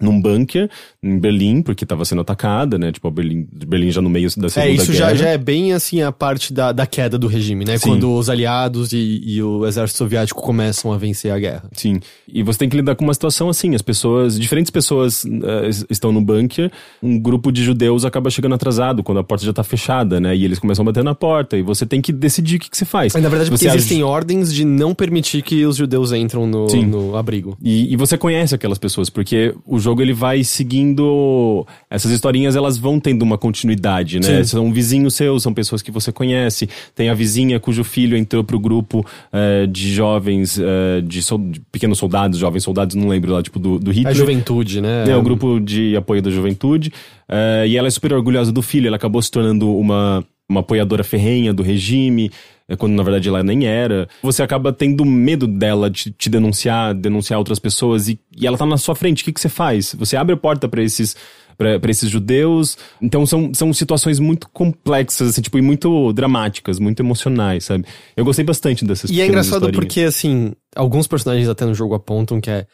num 0.00 0.20
bunker 0.20 0.68
em 1.02 1.18
Berlim, 1.18 1.62
porque 1.62 1.84
estava 1.84 2.04
sendo 2.04 2.20
atacada, 2.22 2.78
né? 2.78 2.92
Tipo, 2.92 3.10
Berlim, 3.10 3.46
Berlim 3.66 3.90
já 3.90 4.00
no 4.00 4.10
meio 4.10 4.28
da 4.36 4.48
Segunda 4.48 4.70
É, 4.70 4.74
isso 4.74 4.92
Guerra. 4.92 5.10
já, 5.10 5.14
já 5.14 5.28
é 5.30 5.38
bem 5.38 5.72
assim 5.72 6.02
a 6.02 6.12
parte 6.12 6.52
da, 6.52 6.72
da 6.72 6.86
queda 6.86 7.18
do 7.18 7.26
regime, 7.26 7.64
né? 7.64 7.78
Sim. 7.78 7.88
Quando 7.90 8.12
os 8.12 8.28
aliados 8.30 8.92
e, 8.92 9.20
e 9.24 9.42
o 9.42 9.66
exército 9.66 9.98
soviético 9.98 10.40
começam 10.42 10.92
a 10.92 10.96
vencer 10.98 11.32
a 11.32 11.38
guerra. 11.38 11.64
Sim. 11.72 12.00
E 12.32 12.42
você 12.42 12.58
tem 12.58 12.68
que 12.68 12.76
lidar 12.76 12.94
com 12.94 13.04
uma 13.04 13.14
situação 13.14 13.48
assim, 13.48 13.74
as 13.74 13.82
pessoas, 13.82 14.38
diferentes 14.38 14.70
pessoas 14.70 15.24
es- 15.68 15.84
estão 15.90 16.12
no 16.12 16.20
bunker, 16.20 16.70
um 17.02 17.18
grupo 17.18 17.50
de 17.50 17.62
judeus 17.64 18.04
acaba 18.04 18.30
chegando 18.30 18.54
atrasado, 18.54 19.02
quando 19.02 19.18
a 19.18 19.24
porta 19.24 19.44
já 19.44 19.52
tá 19.52 19.62
fechada, 19.64 20.20
né? 20.20 20.36
E 20.36 20.44
eles 20.44 20.58
começam 20.58 20.82
a 20.82 20.86
bater 20.86 21.02
na 21.04 21.14
porta, 21.14 21.56
e 21.56 21.62
você 21.62 21.84
tem 21.84 22.00
que 22.00 22.12
decidir 22.12 22.56
o 22.56 22.58
que, 22.60 22.70
que 22.70 22.76
você 22.76 22.84
faz. 22.84 23.12
Mas, 23.14 23.22
na 23.22 23.28
verdade, 23.28 23.50
porque 23.50 23.64
você 23.68 23.74
existem 23.76 24.02
ordens 24.02 24.52
de 24.52 24.64
não 24.64 24.94
permitir 24.94 25.42
que 25.42 25.64
os 25.64 25.76
judeus 25.76 26.12
entram 26.12 26.46
no, 26.46 26.66
no 26.66 27.16
abrigo. 27.16 27.56
E, 27.62 27.92
e 27.92 27.96
você 27.96 28.16
conhece 28.16 28.54
aquelas 28.54 28.78
pessoas, 28.78 29.10
porque 29.10 29.54
o 29.66 29.78
jogo 29.78 29.89
ele 29.98 30.12
vai 30.12 30.44
seguindo. 30.44 31.66
Essas 31.90 32.10
historinhas 32.10 32.56
elas 32.56 32.76
vão 32.78 33.00
tendo 33.00 33.22
uma 33.22 33.36
continuidade, 33.38 34.18
né? 34.20 34.38
Sim. 34.38 34.44
São 34.44 34.72
vizinhos 34.72 35.14
seus, 35.14 35.42
são 35.42 35.52
pessoas 35.52 35.82
que 35.82 35.90
você 35.90 36.12
conhece. 36.12 36.68
Tem 36.94 37.08
a 37.08 37.14
vizinha 37.14 37.58
cujo 37.60 37.82
filho 37.84 38.16
entrou 38.16 38.44
pro 38.44 38.58
grupo 38.58 39.04
eh, 39.32 39.66
de 39.66 39.92
jovens, 39.92 40.58
eh, 40.58 41.00
de, 41.02 41.22
sol- 41.22 41.38
de 41.38 41.60
pequenos 41.72 41.98
soldados, 41.98 42.38
jovens 42.38 42.62
soldados, 42.62 42.94
não 42.94 43.08
lembro 43.08 43.32
lá, 43.32 43.42
tipo 43.42 43.58
do, 43.58 43.78
do 43.78 43.90
A 43.90 43.94
Hitler. 43.94 44.14
juventude, 44.14 44.80
né? 44.80 45.04
É, 45.08 45.16
o 45.16 45.22
grupo 45.22 45.58
de 45.60 45.96
apoio 45.96 46.22
da 46.22 46.30
juventude. 46.30 46.92
eh, 47.28 47.64
e 47.68 47.76
ela 47.76 47.88
é 47.88 47.90
super 47.90 48.12
orgulhosa 48.12 48.52
do 48.52 48.62
filho, 48.62 48.86
ela 48.86 48.96
acabou 48.96 49.20
se 49.22 49.30
tornando 49.30 49.74
uma, 49.76 50.24
uma 50.50 50.60
apoiadora 50.60 51.04
ferrenha 51.04 51.54
do 51.54 51.62
regime, 51.62 52.30
eh, 52.68 52.76
quando 52.76 52.92
na 52.92 53.02
verdade 53.02 53.28
ela 53.28 53.42
nem 53.42 53.66
era. 53.66 54.08
Você 54.22 54.42
acaba 54.42 54.72
tendo 54.72 55.04
medo 55.04 55.46
dela 55.46 55.88
de 55.88 56.10
te 56.10 56.28
denunciar, 56.28 56.92
denunciar 56.92 57.38
outras 57.38 57.60
pessoas, 57.60 58.08
e, 58.08 58.18
e 58.36 58.46
ela 58.46 58.58
tá 58.58 58.66
na 58.66 58.76
sua 58.76 58.96
frente. 58.96 59.22
O 59.22 59.24
que, 59.24 59.32
que 59.32 59.40
você 59.40 59.48
faz? 59.48 59.94
Você 59.98 60.16
abre 60.16 60.34
a 60.34 60.36
porta 60.36 60.68
pra 60.68 60.82
esses. 60.82 61.16
Pra 61.56 61.90
esses 61.90 62.08
judeus. 62.08 62.78
Então 63.02 63.26
são, 63.26 63.52
são 63.52 63.70
situações 63.70 64.18
muito 64.18 64.48
complexas, 64.48 65.28
assim, 65.28 65.42
tipo, 65.42 65.58
e 65.58 65.60
muito 65.60 66.10
dramáticas, 66.14 66.78
muito 66.78 67.00
emocionais, 67.00 67.64
sabe? 67.64 67.84
Eu 68.16 68.24
gostei 68.24 68.42
bastante 68.42 68.82
dessas 68.82 69.10
E 69.10 69.20
é 69.20 69.26
engraçado 69.26 69.70
porque, 69.70 70.00
assim, 70.00 70.52
alguns 70.74 71.06
personagens 71.06 71.50
até 71.50 71.66
no 71.66 71.74
jogo 71.74 71.94
apontam 71.94 72.40
que 72.40 72.48
é. 72.48 72.66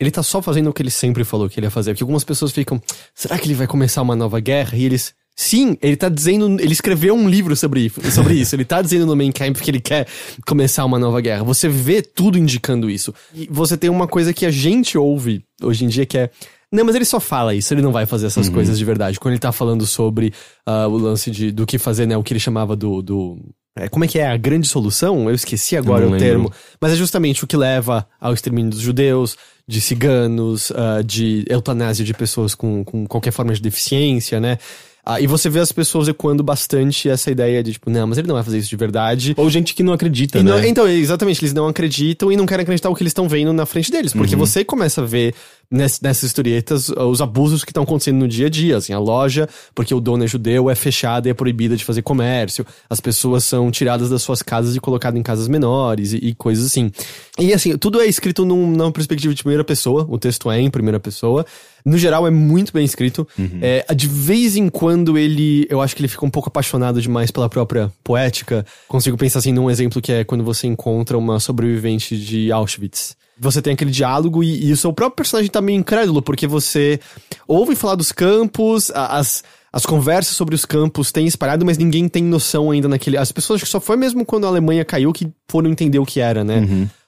Ele 0.00 0.10
tá 0.10 0.22
só 0.22 0.40
fazendo 0.40 0.70
o 0.70 0.72
que 0.72 0.80
ele 0.80 0.90
sempre 0.90 1.24
falou 1.24 1.46
que 1.46 1.60
ele 1.60 1.66
ia 1.66 1.70
fazer. 1.70 1.92
Porque 1.92 2.04
algumas 2.04 2.24
pessoas 2.24 2.52
ficam. 2.52 2.80
Será 3.14 3.38
que 3.38 3.46
ele 3.46 3.54
vai 3.54 3.66
começar 3.66 4.00
uma 4.00 4.16
nova 4.16 4.40
guerra? 4.40 4.78
E 4.78 4.84
eles. 4.86 5.14
Sim, 5.34 5.76
ele 5.82 5.96
tá 5.96 6.08
dizendo. 6.08 6.60
Ele 6.60 6.72
escreveu 6.72 7.14
um 7.14 7.28
livro 7.28 7.56
sobre, 7.56 7.86
isso- 7.86 8.00
sobre 8.12 8.34
isso. 8.34 8.54
Ele 8.54 8.64
tá 8.64 8.82
dizendo 8.82 9.06
no 9.06 9.16
main 9.16 9.32
camp 9.32 9.56
que 9.56 9.70
ele 9.70 9.80
quer 9.80 10.06
começar 10.46 10.84
uma 10.84 10.98
nova 10.98 11.20
guerra. 11.20 11.42
Você 11.44 11.68
vê 11.68 12.02
tudo 12.02 12.38
indicando 12.38 12.90
isso. 12.90 13.14
E 13.34 13.48
você 13.50 13.76
tem 13.76 13.88
uma 13.90 14.06
coisa 14.06 14.32
que 14.32 14.44
a 14.46 14.50
gente 14.50 14.96
ouve 14.98 15.42
hoje 15.62 15.84
em 15.84 15.88
dia 15.88 16.04
que 16.06 16.18
é. 16.18 16.30
Não, 16.70 16.84
mas 16.84 16.94
ele 16.94 17.04
só 17.04 17.20
fala 17.20 17.54
isso, 17.54 17.74
ele 17.74 17.82
não 17.82 17.92
vai 17.92 18.06
fazer 18.06 18.26
essas 18.26 18.48
coisas 18.48 18.78
de 18.78 18.84
verdade. 18.84 19.20
Quando 19.20 19.32
ele 19.32 19.38
tá 19.40 19.52
falando 19.52 19.84
sobre 19.86 20.32
ah, 20.64 20.86
o 20.88 20.96
lance 20.96 21.30
de, 21.30 21.50
do 21.52 21.66
que 21.66 21.76
fazer, 21.78 22.06
né? 22.06 22.16
O 22.16 22.22
que 22.22 22.32
ele 22.32 22.40
chamava 22.40 22.74
do. 22.76 23.02
do 23.02 23.38
é, 23.76 23.88
como 23.88 24.04
é 24.04 24.08
que 24.08 24.18
é? 24.18 24.26
A 24.30 24.36
grande 24.38 24.68
solução? 24.68 25.28
Eu 25.28 25.34
esqueci 25.34 25.76
agora 25.76 26.06
o 26.06 26.10
não 26.10 26.18
termo. 26.18 26.44
lembro. 26.44 26.58
Mas 26.80 26.92
é 26.92 26.96
justamente 26.96 27.42
o 27.44 27.46
que 27.46 27.56
leva 27.56 28.06
ao 28.20 28.32
extermínio 28.34 28.70
dos 28.70 28.80
judeus, 28.80 29.36
de 29.68 29.80
ciganos, 29.80 30.70
ah, 30.74 31.02
de 31.04 31.44
eutanásia 31.48 32.04
de 32.04 32.14
pessoas 32.14 32.54
com, 32.54 32.82
com 32.84 33.06
qualquer 33.06 33.32
forma 33.32 33.52
de 33.54 33.60
deficiência, 33.60 34.40
né? 34.40 34.58
Ah, 35.04 35.20
e 35.20 35.26
você 35.26 35.50
vê 35.50 35.58
as 35.58 35.72
pessoas 35.72 36.06
ecoando 36.06 36.44
bastante 36.44 37.08
essa 37.08 37.28
ideia 37.28 37.60
de, 37.62 37.72
tipo, 37.72 37.90
não, 37.90 38.06
mas 38.06 38.18
ele 38.18 38.28
não 38.28 38.36
vai 38.36 38.44
fazer 38.44 38.58
isso 38.58 38.68
de 38.68 38.76
verdade. 38.76 39.34
Ou 39.36 39.50
gente 39.50 39.74
que 39.74 39.82
não 39.82 39.92
acredita, 39.92 40.38
E 40.38 40.42
né? 40.44 40.50
não- 40.52 40.64
então, 40.64 40.86
exatamente, 40.88 41.40
eles 41.42 41.52
não 41.52 41.66
acreditam 41.66 42.30
e 42.30 42.36
não 42.36 42.46
querem 42.46 42.62
acreditar 42.62 42.88
o 42.88 42.94
que 42.94 43.02
eles 43.02 43.10
estão 43.10 43.28
vendo 43.28 43.52
na 43.52 43.66
frente 43.66 43.90
deles. 43.90 44.14
Uhum. 44.14 44.20
Porque 44.20 44.36
você 44.36 44.64
começa 44.64 45.00
a 45.02 45.04
ver 45.04 45.34
nessas 45.72 46.24
historietas 46.24 46.90
os 46.90 47.20
abusos 47.22 47.64
que 47.64 47.70
estão 47.70 47.82
acontecendo 47.82 48.18
no 48.18 48.28
dia 48.28 48.46
a 48.46 48.50
dia. 48.50 48.76
Assim, 48.76 48.92
a 48.92 48.98
loja, 48.98 49.48
porque 49.74 49.94
o 49.94 50.00
dono 50.00 50.22
é 50.24 50.26
judeu, 50.26 50.68
é 50.70 50.74
fechada 50.74 51.26
e 51.26 51.30
é 51.30 51.34
proibida 51.34 51.76
de 51.76 51.84
fazer 51.84 52.02
comércio. 52.02 52.64
As 52.88 53.00
pessoas 53.00 53.44
são 53.44 53.70
tiradas 53.70 54.10
das 54.10 54.22
suas 54.22 54.42
casas 54.42 54.76
e 54.76 54.80
colocadas 54.80 55.18
em 55.18 55.22
casas 55.22 55.48
menores 55.48 56.12
e, 56.12 56.16
e 56.18 56.34
coisas 56.34 56.66
assim. 56.66 56.92
E 57.38 57.52
assim, 57.52 57.76
tudo 57.78 58.00
é 58.00 58.06
escrito 58.06 58.44
num- 58.44 58.70
numa 58.70 58.92
perspectiva 58.92 59.34
de 59.34 59.42
primeira 59.42 59.64
pessoa. 59.64 60.06
O 60.08 60.18
texto 60.18 60.50
é 60.50 60.60
em 60.60 60.70
primeira 60.70 61.00
pessoa. 61.00 61.44
No 61.84 61.98
geral, 61.98 62.26
é 62.26 62.30
muito 62.30 62.72
bem 62.72 62.84
escrito. 62.84 63.26
É, 63.60 63.92
de 63.94 64.06
vez 64.06 64.54
em 64.56 64.68
quando 64.68 65.18
ele. 65.18 65.66
Eu 65.68 65.80
acho 65.80 65.96
que 65.96 66.00
ele 66.02 66.08
fica 66.08 66.24
um 66.24 66.30
pouco 66.30 66.48
apaixonado 66.48 67.00
demais 67.02 67.30
pela 67.32 67.48
própria 67.48 67.90
poética. 68.04 68.64
Consigo 68.86 69.16
pensar 69.16 69.40
assim 69.40 69.52
num 69.52 69.68
exemplo 69.68 70.00
que 70.00 70.12
é 70.12 70.22
quando 70.22 70.44
você 70.44 70.66
encontra 70.68 71.18
uma 71.18 71.40
sobrevivente 71.40 72.16
de 72.16 72.52
Auschwitz. 72.52 73.16
Você 73.38 73.62
tem 73.62 73.72
aquele 73.72 73.90
diálogo 73.90 74.42
e, 74.42 74.66
e 74.66 74.72
o 74.72 74.76
seu 74.76 74.92
próprio 74.92 75.16
personagem 75.16 75.50
tá 75.50 75.60
meio 75.60 75.78
incrédulo, 75.78 76.22
porque 76.22 76.46
você 76.46 77.00
ouve 77.46 77.74
falar 77.74 77.94
dos 77.94 78.12
campos, 78.12 78.90
as. 78.94 79.42
As 79.74 79.86
conversas 79.86 80.36
sobre 80.36 80.54
os 80.54 80.66
campos 80.66 81.10
têm 81.10 81.26
espalhado, 81.26 81.64
mas 81.64 81.78
ninguém 81.78 82.06
tem 82.06 82.22
noção 82.22 82.70
ainda 82.70 82.88
naquele. 82.88 83.16
As 83.16 83.32
pessoas 83.32 83.56
acho 83.56 83.64
que 83.64 83.70
só 83.70 83.80
foi 83.80 83.96
mesmo 83.96 84.22
quando 84.22 84.44
a 84.44 84.48
Alemanha 84.48 84.84
caiu 84.84 85.14
que 85.14 85.26
foram 85.48 85.70
entender 85.70 85.98
o 85.98 86.04
que 86.04 86.20
era, 86.20 86.44
né? 86.44 86.60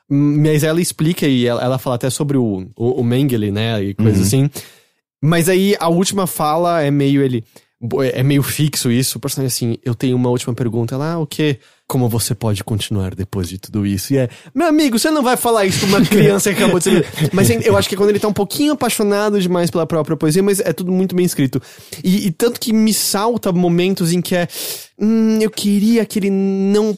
Mas 0.09 0.65
ela 0.65 0.81
explica 0.81 1.27
e 1.27 1.47
ela, 1.47 1.63
ela 1.63 1.79
fala 1.79 1.97
até 1.97 2.09
sobre 2.09 2.39
o, 2.39 2.67
o, 2.75 3.01
o 3.01 3.05
Mengele, 3.05 3.51
né? 3.51 3.83
E 3.83 3.93
coisa 3.93 4.23
assim. 4.23 4.49
Mas 5.23 5.49
aí 5.51 5.77
a 5.79 5.89
última 5.89 6.27
fala 6.27 6.83
é 6.83 6.91
meio 6.91 7.23
ele. 7.23 7.45
É 8.15 8.23
meio 8.23 8.43
fixo 8.43 8.91
isso. 8.91 9.19
O 9.19 9.21
personagem 9.21 9.55
assim, 9.55 9.79
eu 9.85 9.95
tenho 9.95 10.17
uma 10.17 10.31
última 10.31 10.55
pergunta. 10.55 10.95
Ela, 10.95 11.13
ah, 11.13 11.19
o 11.19 11.27
quê? 11.27 11.59
Como 11.87 12.09
você 12.09 12.35
pode 12.35 12.65
continuar 12.65 13.15
depois 13.15 13.49
de 13.49 13.59
tudo 13.59 13.87
isso? 13.87 14.15
E 14.15 14.17
é, 14.17 14.31
meu 14.55 14.67
amigo, 14.67 14.99
você 14.99 15.11
não 15.11 15.23
vai 15.23 15.37
falar 15.37 15.67
isso 15.67 15.81
pra 15.81 15.89
uma 15.89 16.01
criança 16.05 16.53
que 16.53 16.63
acabou 16.63 16.79
de 16.79 16.85
ser. 16.85 17.07
Mas 17.33 17.51
eu 17.51 17.77
acho 17.77 17.89
que 17.89 17.95
é 17.95 17.99
quando 17.99 18.09
ele 18.09 18.19
tá 18.19 18.27
um 18.27 18.33
pouquinho 18.33 18.73
apaixonado 18.73 19.41
demais 19.41 19.71
pela 19.71 19.87
própria 19.87 20.17
poesia, 20.17 20.43
mas 20.43 20.61
é 20.61 20.73
tudo 20.73 20.91
muito 20.91 21.15
bem 21.15 21.27
escrito. 21.27 21.61
E, 22.03 22.27
e 22.27 22.31
tanto 22.31 22.59
que 22.59 22.73
me 22.73 22.95
salta 22.95 23.53
momentos 23.53 24.13
em 24.13 24.23
que 24.23 24.35
é. 24.35 24.49
Hum, 24.99 25.39
eu 25.41 25.51
queria 25.51 26.07
que 26.07 26.19
ele 26.19 26.31
não, 26.31 26.97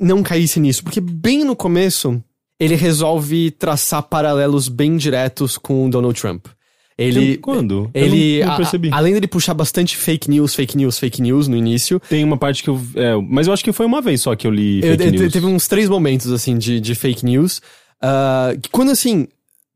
não 0.00 0.22
caísse 0.22 0.60
nisso. 0.60 0.84
Porque 0.84 1.00
bem 1.00 1.42
no 1.42 1.56
começo, 1.56 2.22
ele 2.60 2.74
resolve 2.74 3.50
traçar 3.52 4.02
paralelos 4.02 4.68
bem 4.68 4.96
diretos 4.96 5.56
com 5.56 5.86
o 5.86 5.90
Donald 5.90 6.20
Trump. 6.20 6.46
Ele. 6.98 7.36
Quando? 7.38 7.88
Eu 7.94 8.04
Ele. 8.06 8.40
não, 8.40 8.46
não 8.48 8.52
a- 8.54 8.56
percebi. 8.56 8.88
a- 8.92 8.96
além 8.96 9.14
dele 9.14 9.28
puxar 9.28 9.54
bastante 9.54 9.96
fake 9.96 10.28
news, 10.28 10.54
fake 10.54 10.76
news, 10.76 10.98
fake 10.98 11.22
news 11.22 11.46
no 11.46 11.56
início. 11.56 12.00
Tem 12.08 12.24
uma 12.24 12.36
parte 12.36 12.62
que 12.62 12.68
eu. 12.68 12.80
é, 12.96 13.14
mas 13.28 13.46
eu 13.46 13.52
acho 13.52 13.62
que 13.62 13.72
foi 13.72 13.86
uma 13.86 14.02
vez 14.02 14.20
só 14.20 14.34
que 14.34 14.46
eu 14.46 14.50
li 14.50 14.78
eu- 14.82 14.96
fake 14.98 15.04
eu- 15.04 15.20
news. 15.22 15.32
Teve 15.32 15.46
uns 15.46 15.68
três 15.68 15.88
momentos, 15.88 16.32
assim, 16.32 16.58
de, 16.58 16.80
de 16.80 16.94
fake 16.96 17.24
news. 17.24 17.62
ah, 18.02 18.52
que 18.60 18.68
quando, 18.70 18.90
assim, 18.90 19.26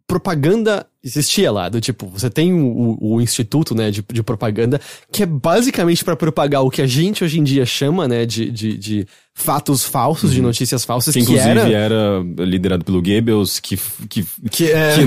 propaganda 0.07 0.87
existia 1.03 1.51
lá. 1.51 1.69
Do 1.69 1.81
tipo, 1.81 2.07
você 2.07 2.29
tem 2.29 2.53
o, 2.53 2.97
o- 3.01 3.21
instituto, 3.21 3.75
né, 3.75 3.91
de, 3.91 4.05
de 4.13 4.23
propaganda, 4.23 4.81
que 5.11 5.23
é 5.23 5.27
basicamente 5.27 6.05
pra 6.05 6.15
propagar 6.17 6.63
o 6.63 6.71
que 6.71 6.83
a 6.83 6.87
gente 6.87 7.25
hoje 7.25 7.39
em 7.41 7.43
dia 7.45 7.65
chama, 7.65 8.07
né, 8.07 8.27
de, 8.27 8.51
de, 8.51 8.77
de 8.77 9.07
fatos 9.35 9.83
falsos, 9.83 10.31
de 10.33 10.43
notícias 10.43 10.85
falsas, 10.85 11.15
Que 11.15 11.21
que, 11.21 11.25
inclusive 11.33 11.51
era... 11.51 11.69
era... 11.69 12.23
liderado 12.45 12.85
pelo 12.85 13.01
Goebbels, 13.03 13.59
que, 13.61 13.79
que, 14.09 14.25
Que 14.51 14.71
é- 14.71 14.95
que 14.95 15.07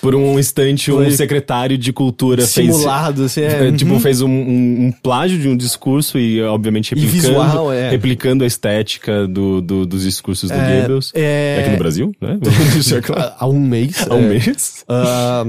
por 0.00 0.14
um 0.14 0.38
instante 0.38 0.92
um 0.92 1.10
secretário 1.10 1.76
de 1.76 1.92
cultura 1.92 2.46
Simulado, 2.46 3.24
assim, 3.24 3.40
fez. 3.40 3.52
é. 3.54 3.68
é, 3.68 3.72
Tipo, 3.76 3.94
uhum. 3.94 4.00
fez 4.00 4.20
um, 4.22 4.28
um- 4.30 4.86
um 4.86 4.92
plágio 5.02 5.38
de 5.38 5.48
um 5.48 5.56
discurso 5.56 6.18
e, 6.18 6.40
obviamente, 6.42 6.92
E 6.92 7.00
replicando, 7.00 7.28
visual, 7.34 7.72
é. 7.72 7.90
replicando 7.90 8.44
a 8.44 8.46
estética 8.46 9.26
do, 9.26 9.60
do- 9.60 9.84
dos 9.86 10.02
discursos 10.04 10.50
do 10.50 10.56
É, 10.56 10.80
Goebbels. 10.80 11.12
é- 11.14 11.58
Aqui 11.60 11.70
no 11.70 11.78
Brasil, 11.78 12.12
né? 12.20 12.38
Claro. 13.02 13.32
há, 13.38 13.46
um 13.48 13.60
mês. 13.60 14.06
Há 14.08 14.14
um 14.14 14.24
é. 14.24 14.28
mês. 14.28 14.84
Ah, 14.88 15.44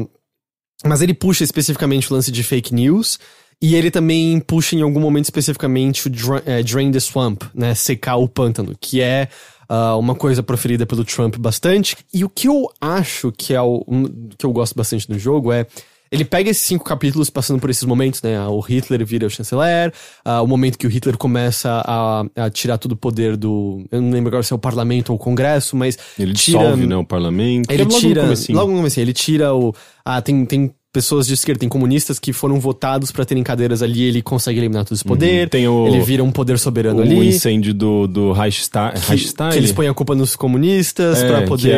mas 0.86 1.02
ele 1.02 1.14
puxa 1.14 1.44
especificamente 1.44 2.12
o 2.12 2.16
lance 2.16 2.32
de 2.32 2.42
fake 2.42 2.74
news. 2.74 3.20
E 3.62 3.76
ele 3.76 3.92
também 3.92 4.40
puxa 4.40 4.76
em 4.76 4.82
algum 4.82 5.00
momento 5.02 5.26
especificamente 5.26 6.08
o 6.08 6.10
dra- 6.10 6.42
é, 6.46 6.64
Drain 6.64 6.92
the 6.92 7.00
Swamp, 7.00 7.44
né? 7.54 7.76
Secar 7.76 8.16
o 8.16 8.28
pântano, 8.28 8.74
que 8.80 9.02
é 9.02 9.28
ah, 9.68 9.98
uma 9.98 10.16
coisa 10.16 10.42
proferida 10.42 10.86
pelo 10.86 11.04
Trump 11.04 11.36
bastante. 11.38 11.98
E 12.14 12.24
o 12.24 12.30
que 12.30 12.48
eu 12.48 12.70
acho 12.80 13.32
que 13.32 13.54
é 13.54 13.62
o 13.62 13.84
um, 13.88 14.06
que 14.38 14.46
eu 14.46 14.52
gosto 14.54 14.76
bastante 14.76 15.08
do 15.08 15.20
jogo 15.20 15.52
é. 15.52 15.66
Ele 16.12 16.26
pega 16.26 16.50
esses 16.50 16.64
cinco 16.64 16.84
capítulos 16.84 17.30
passando 17.30 17.60
por 17.60 17.70
esses 17.70 17.84
momentos, 17.84 18.20
né? 18.24 18.42
O 18.48 18.60
Hitler 18.62 19.06
vira 19.06 19.28
o 19.28 19.30
chanceler, 19.30 19.94
ah, 20.26 20.42
o 20.42 20.48
momento 20.48 20.76
que 20.76 20.88
o 20.88 20.90
Hitler 20.90 21.16
começa 21.16 21.84
a, 21.86 22.24
a 22.36 22.50
tirar 22.50 22.80
todo 22.80 22.94
o 22.94 22.98
poder 22.98 23.38
do. 23.38 23.86
Eu 23.92 24.02
não 24.02 24.10
lembro 24.10 24.30
agora 24.30 24.42
se 24.42 24.52
é 24.52 24.56
o 24.56 24.60
parlamento 24.60 25.10
ou 25.12 25.18
o 25.18 25.20
congresso, 25.20 25.76
mas. 25.76 26.00
Ele 26.18 26.34
tira- 26.34 26.58
dissolve, 26.60 26.88
né, 26.88 26.96
o 26.96 27.06
parlamento. 27.06 27.70
ele 27.70 27.84
É 27.84 27.86
logo 27.86 27.94
no 27.94 28.00
tira. 28.02 28.24
logo 28.58 28.72
no 28.72 28.78
comecinho, 28.78 29.04
ele 29.04 29.14
tira 29.14 29.54
o. 29.54 29.72
Ah, 30.04 30.20
tem, 30.20 30.44
tem 30.48 30.72
pessoas 30.92 31.28
de 31.28 31.36
esquerda, 31.36 31.60
tem 31.60 31.70
comunistas 31.70 32.18
que 32.18 32.34
foram 32.34 32.60
votados 32.60 33.12
pra 33.12 33.24
terem 33.24 33.44
cadeiras 33.44 33.84
ali, 33.84 34.04
ele 34.04 34.22
consegue 34.24 34.60
eliminar 34.60 34.84
todo 34.86 34.96
esse 34.96 35.04
poder. 35.06 35.48
Tem 35.48 35.68
o- 35.68 35.86
ele 35.88 36.00
vira 36.02 36.24
um 36.24 36.32
poder 36.32 36.58
soberano 36.58 37.00
O 37.00 37.04
ali. 37.04 37.28
incêndio 37.28 37.74
do, 37.76 38.08
do 38.08 38.32
Reichstag. 38.32 39.00
Que, 39.00 39.08
Reichstag? 39.10 39.52
que 39.52 39.58
eles 39.60 39.72
põem 39.72 39.88
a 39.88 39.94
culpa 39.94 40.16
nos 40.16 40.36
comunistas 40.36 41.22
É, 41.22 41.28
pra 41.28 41.42
que, 41.42 41.48
poder. 41.48 41.72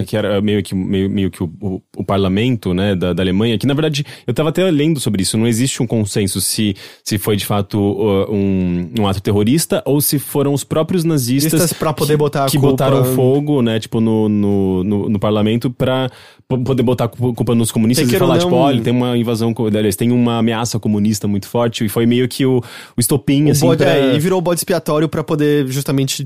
é- 0.00 0.04
que 0.06 0.16
era 0.16 0.40
meio 0.40 0.62
que, 0.62 0.74
meio, 0.74 1.10
meio 1.10 1.30
que 1.30 1.42
o, 1.42 1.52
o, 1.60 1.82
o 1.98 2.04
parlamento 2.04 2.72
né, 2.72 2.94
da, 2.94 3.12
da 3.12 3.22
Alemanha, 3.22 3.58
que 3.58 3.66
na 3.66 3.74
verdade, 3.74 4.02
eu 4.26 4.32
tava 4.32 4.48
até 4.48 4.64
lendo 4.70 4.98
sobre 4.98 5.22
isso, 5.22 5.36
não 5.36 5.46
existe 5.46 5.82
um 5.82 5.86
consenso 5.86 6.40
se, 6.40 6.74
se 7.04 7.18
foi 7.18 7.36
de 7.36 7.44
fato 7.44 7.78
uh, 7.78 8.32
um, 8.32 8.90
um 8.98 9.06
ato 9.06 9.20
terrorista 9.20 9.82
ou 9.84 10.00
se 10.00 10.18
foram 10.18 10.54
os 10.54 10.64
próprios 10.64 11.04
nazistas 11.04 11.72
pra 11.74 11.92
poder 11.92 12.14
que, 12.14 12.16
botar 12.16 12.44
a 12.44 12.46
que 12.46 12.56
culpa- 12.58 12.70
botaram 12.70 13.04
fogo, 13.14 13.60
né, 13.60 13.78
tipo, 13.78 14.00
no, 14.00 14.26
no, 14.26 14.82
no, 14.84 15.08
no 15.10 15.18
parlamento 15.18 15.70
pra 15.70 16.10
p- 16.48 16.58
poder 16.64 16.82
botar 16.82 17.04
a 17.04 17.08
cu- 17.08 17.34
culpa 17.34 17.54
nos 17.54 17.70
comunistas 17.70 18.10
e 18.10 18.18
falar, 18.18 18.38
tipo, 18.38 18.53
tem 18.82 18.92
uma 18.92 19.16
invasão, 19.16 19.54
aliás, 19.66 19.96
tem 19.96 20.10
uma 20.10 20.38
ameaça 20.38 20.78
comunista 20.78 21.26
muito 21.28 21.46
forte 21.48 21.84
e 21.84 21.88
foi 21.88 22.06
meio 22.06 22.28
que 22.28 22.44
o, 22.46 22.58
o 22.96 23.00
estopim, 23.00 23.48
O 23.48 23.52
assim, 23.52 23.66
bode, 23.66 23.82
pra... 23.82 23.92
é, 23.96 24.14
e 24.14 24.18
virou 24.18 24.38
o 24.38 24.42
bode 24.42 24.60
expiatório 24.60 25.08
pra 25.08 25.22
poder 25.24 25.66
justamente 25.68 26.24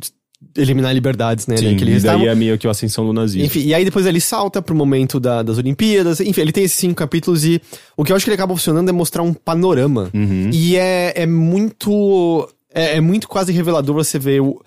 eliminar 0.56 0.94
liberdades, 0.94 1.46
né? 1.46 1.56
Sim, 1.56 1.72
né, 1.72 1.74
que 1.74 1.84
e 1.84 2.00
daí 2.00 2.26
é 2.28 2.34
meio 2.34 2.56
que 2.56 2.66
a 2.66 2.70
ascensão 2.70 3.04
do 3.04 3.12
nazismo. 3.12 3.44
Enfim, 3.46 3.60
e 3.66 3.74
aí 3.74 3.84
depois 3.84 4.06
ele 4.06 4.20
salta 4.20 4.62
pro 4.62 4.74
momento 4.74 5.18
da- 5.18 5.42
das 5.42 5.58
Olimpíadas. 5.58 6.20
Enfim, 6.20 6.40
ele 6.42 6.52
tem 6.52 6.64
esses 6.64 6.78
cinco 6.78 6.94
capítulos 6.94 7.44
e 7.44 7.60
o 7.96 8.04
que 8.04 8.12
eu 8.12 8.16
acho 8.16 8.24
que 8.24 8.30
ele 8.30 8.36
acaba 8.36 8.54
funcionando 8.54 8.88
é 8.88 8.92
mostrar 8.92 9.22
um 9.22 9.34
panorama. 9.34 10.10
Uhum. 10.14 10.50
E 10.52 10.76
é, 10.76 11.12
é 11.22 11.26
muito. 11.26 12.48
É, 12.72 12.96
é 12.96 13.00
muito 13.00 13.28
quase 13.28 13.52
revelador 13.52 13.94
você 13.94 14.18
ver 14.18 14.40
o. 14.40 14.62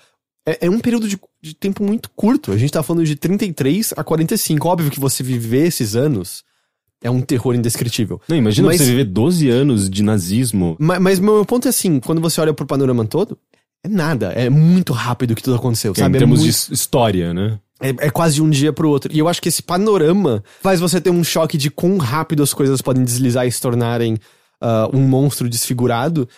É, 0.46 0.66
é 0.66 0.70
um 0.70 0.80
período 0.80 1.08
de, 1.08 1.18
de 1.42 1.54
tempo 1.56 1.84
muito 1.84 2.10
curto. 2.16 2.52
A 2.52 2.58
gente 2.58 2.72
tá 2.74 2.84
falando 2.84 3.06
de 3.06 3.16
33 3.16 3.94
a 3.96 4.04
45. 4.04 4.68
Óbvio 4.68 4.92
que 4.92 5.00
você 5.00 5.24
viver 5.24 5.68
esses 5.68 5.96
anos 5.96 6.44
é 7.04 7.10
um 7.10 7.22
terror 7.22 7.56
indescritível. 7.56 8.22
Não, 8.28 8.36
imagina 8.38 8.68
Mas- 8.68 8.78
você 8.80 8.86
viver 8.86 9.06
12 9.06 9.50
anos 9.50 9.90
de 9.90 10.04
nazismo. 10.04 10.76
Ma- 10.80 11.00
Mas, 11.00 11.20
meu 11.20 11.46
ponto 11.46 11.68
é 11.68 11.70
assim: 11.70 12.00
quando 12.00 12.22
você 12.22 12.40
olha 12.42 12.54
pro 12.54 12.66
panorama 12.66 13.04
todo, 13.06 13.38
é 13.84 13.88
nada. 13.90 14.28
É 14.34 14.50
muito 14.50 14.94
rápido 14.94 15.36
que 15.36 15.42
tudo 15.44 15.56
aconteceu, 15.56 15.94
sabe? 15.96 16.14
em 16.14 16.18
É 16.18 16.20
termos 16.20 16.40
muito- 16.40 16.52
de 16.52 16.56
his- 16.58 16.70
história, 16.70 17.34
né? 17.34 17.60
É, 17.84 17.90
é 17.90 18.10
quase 18.12 18.36
de 18.36 18.44
um 18.44 18.50
dia 18.50 18.72
pro 18.72 18.88
outro. 18.90 19.12
E 19.12 19.18
eu 19.18 19.28
acho 19.28 19.42
que 19.42 19.50
esse 19.50 19.64
panorama 19.64 20.44
faz 20.62 20.80
você 20.80 21.02
ter 21.02 21.10
um 21.10 21.24
choque 21.24 21.58
de 21.58 21.72
quão 21.72 21.98
rápido 21.98 22.44
as 22.44 22.54
coisas 22.54 22.80
podem 22.80 23.04
deslizar 23.04 23.48
e 23.48 23.52
se 23.52 23.60
tornarem 23.60 24.18
ah, 24.62 24.88
um 24.94 25.00
monstro 25.02 25.50
desfigurado. 25.50 26.30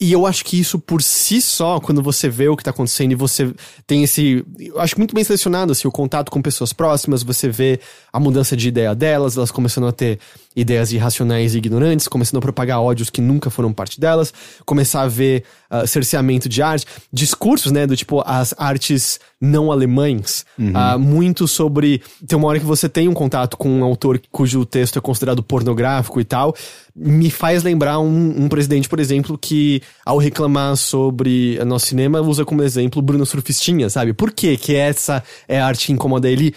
E 0.00 0.12
eu 0.12 0.24
acho 0.26 0.46
que 0.46 0.58
isso 0.58 0.78
por 0.78 1.02
si 1.02 1.42
só, 1.42 1.78
quando 1.78 2.02
você 2.02 2.26
vê 2.26 2.48
o 2.48 2.56
que 2.56 2.64
tá 2.64 2.70
acontecendo 2.70 3.12
e 3.12 3.14
você 3.14 3.52
tem 3.86 4.02
esse. 4.02 4.42
Eu 4.58 4.80
acho 4.80 4.96
muito 4.96 5.14
bem 5.14 5.22
selecionado, 5.22 5.72
assim, 5.72 5.86
o 5.86 5.92
contato 5.92 6.30
com 6.30 6.40
pessoas 6.40 6.72
próximas, 6.72 7.22
você 7.22 7.50
vê 7.50 7.78
a 8.10 8.18
mudança 8.18 8.56
de 8.56 8.68
ideia 8.68 8.94
delas, 8.94 9.36
elas 9.36 9.50
começando 9.50 9.86
a 9.86 9.92
ter 9.92 10.18
ideias 10.54 10.92
irracionais 10.92 11.54
e 11.54 11.58
ignorantes, 11.58 12.08
começando 12.08 12.38
a 12.38 12.42
propagar 12.42 12.80
ódios 12.80 13.08
que 13.08 13.20
nunca 13.20 13.50
foram 13.50 13.72
parte 13.72 14.00
delas, 14.00 14.32
começar 14.64 15.02
a 15.02 15.08
ver 15.08 15.44
ah, 15.70 15.86
cerceamento 15.86 16.48
de 16.48 16.60
arte, 16.60 16.86
discursos, 17.12 17.70
né, 17.70 17.86
do 17.86 17.96
tipo 17.96 18.22
as 18.26 18.52
artes 18.58 19.20
não 19.40 19.70
alemães, 19.70 20.44
ah, 20.74 20.98
muito 20.98 21.46
sobre. 21.46 22.02
Tem 22.26 22.36
uma 22.36 22.48
hora 22.48 22.58
que 22.58 22.64
você 22.64 22.88
tem 22.88 23.08
um 23.08 23.14
contato 23.14 23.56
com 23.56 23.70
um 23.70 23.84
autor 23.84 24.20
cujo 24.30 24.66
texto 24.66 24.98
é 24.98 25.02
considerado 25.02 25.42
pornográfico 25.42 26.20
e 26.20 26.24
tal, 26.24 26.54
me 26.94 27.30
faz 27.30 27.62
lembrar 27.62 28.00
um, 28.00 28.44
um 28.44 28.48
presidente, 28.48 28.88
por 28.88 28.98
exemplo, 28.98 29.38
que 29.38 29.80
ao 30.04 30.18
reclamar 30.18 30.76
sobre 30.76 31.58
o 31.60 31.64
nosso 31.64 31.86
cinema 31.86 32.20
usa 32.20 32.44
como 32.44 32.62
exemplo 32.62 33.00
Bruno 33.00 33.24
Surfistinha, 33.24 33.88
sabe? 33.88 34.12
Por 34.12 34.32
quê? 34.32 34.56
que 34.56 34.74
essa 34.74 35.22
é 35.48 35.60
a 35.60 35.66
arte 35.66 35.86
que 35.86 35.92
incomoda 35.92 36.28
ele? 36.28 36.54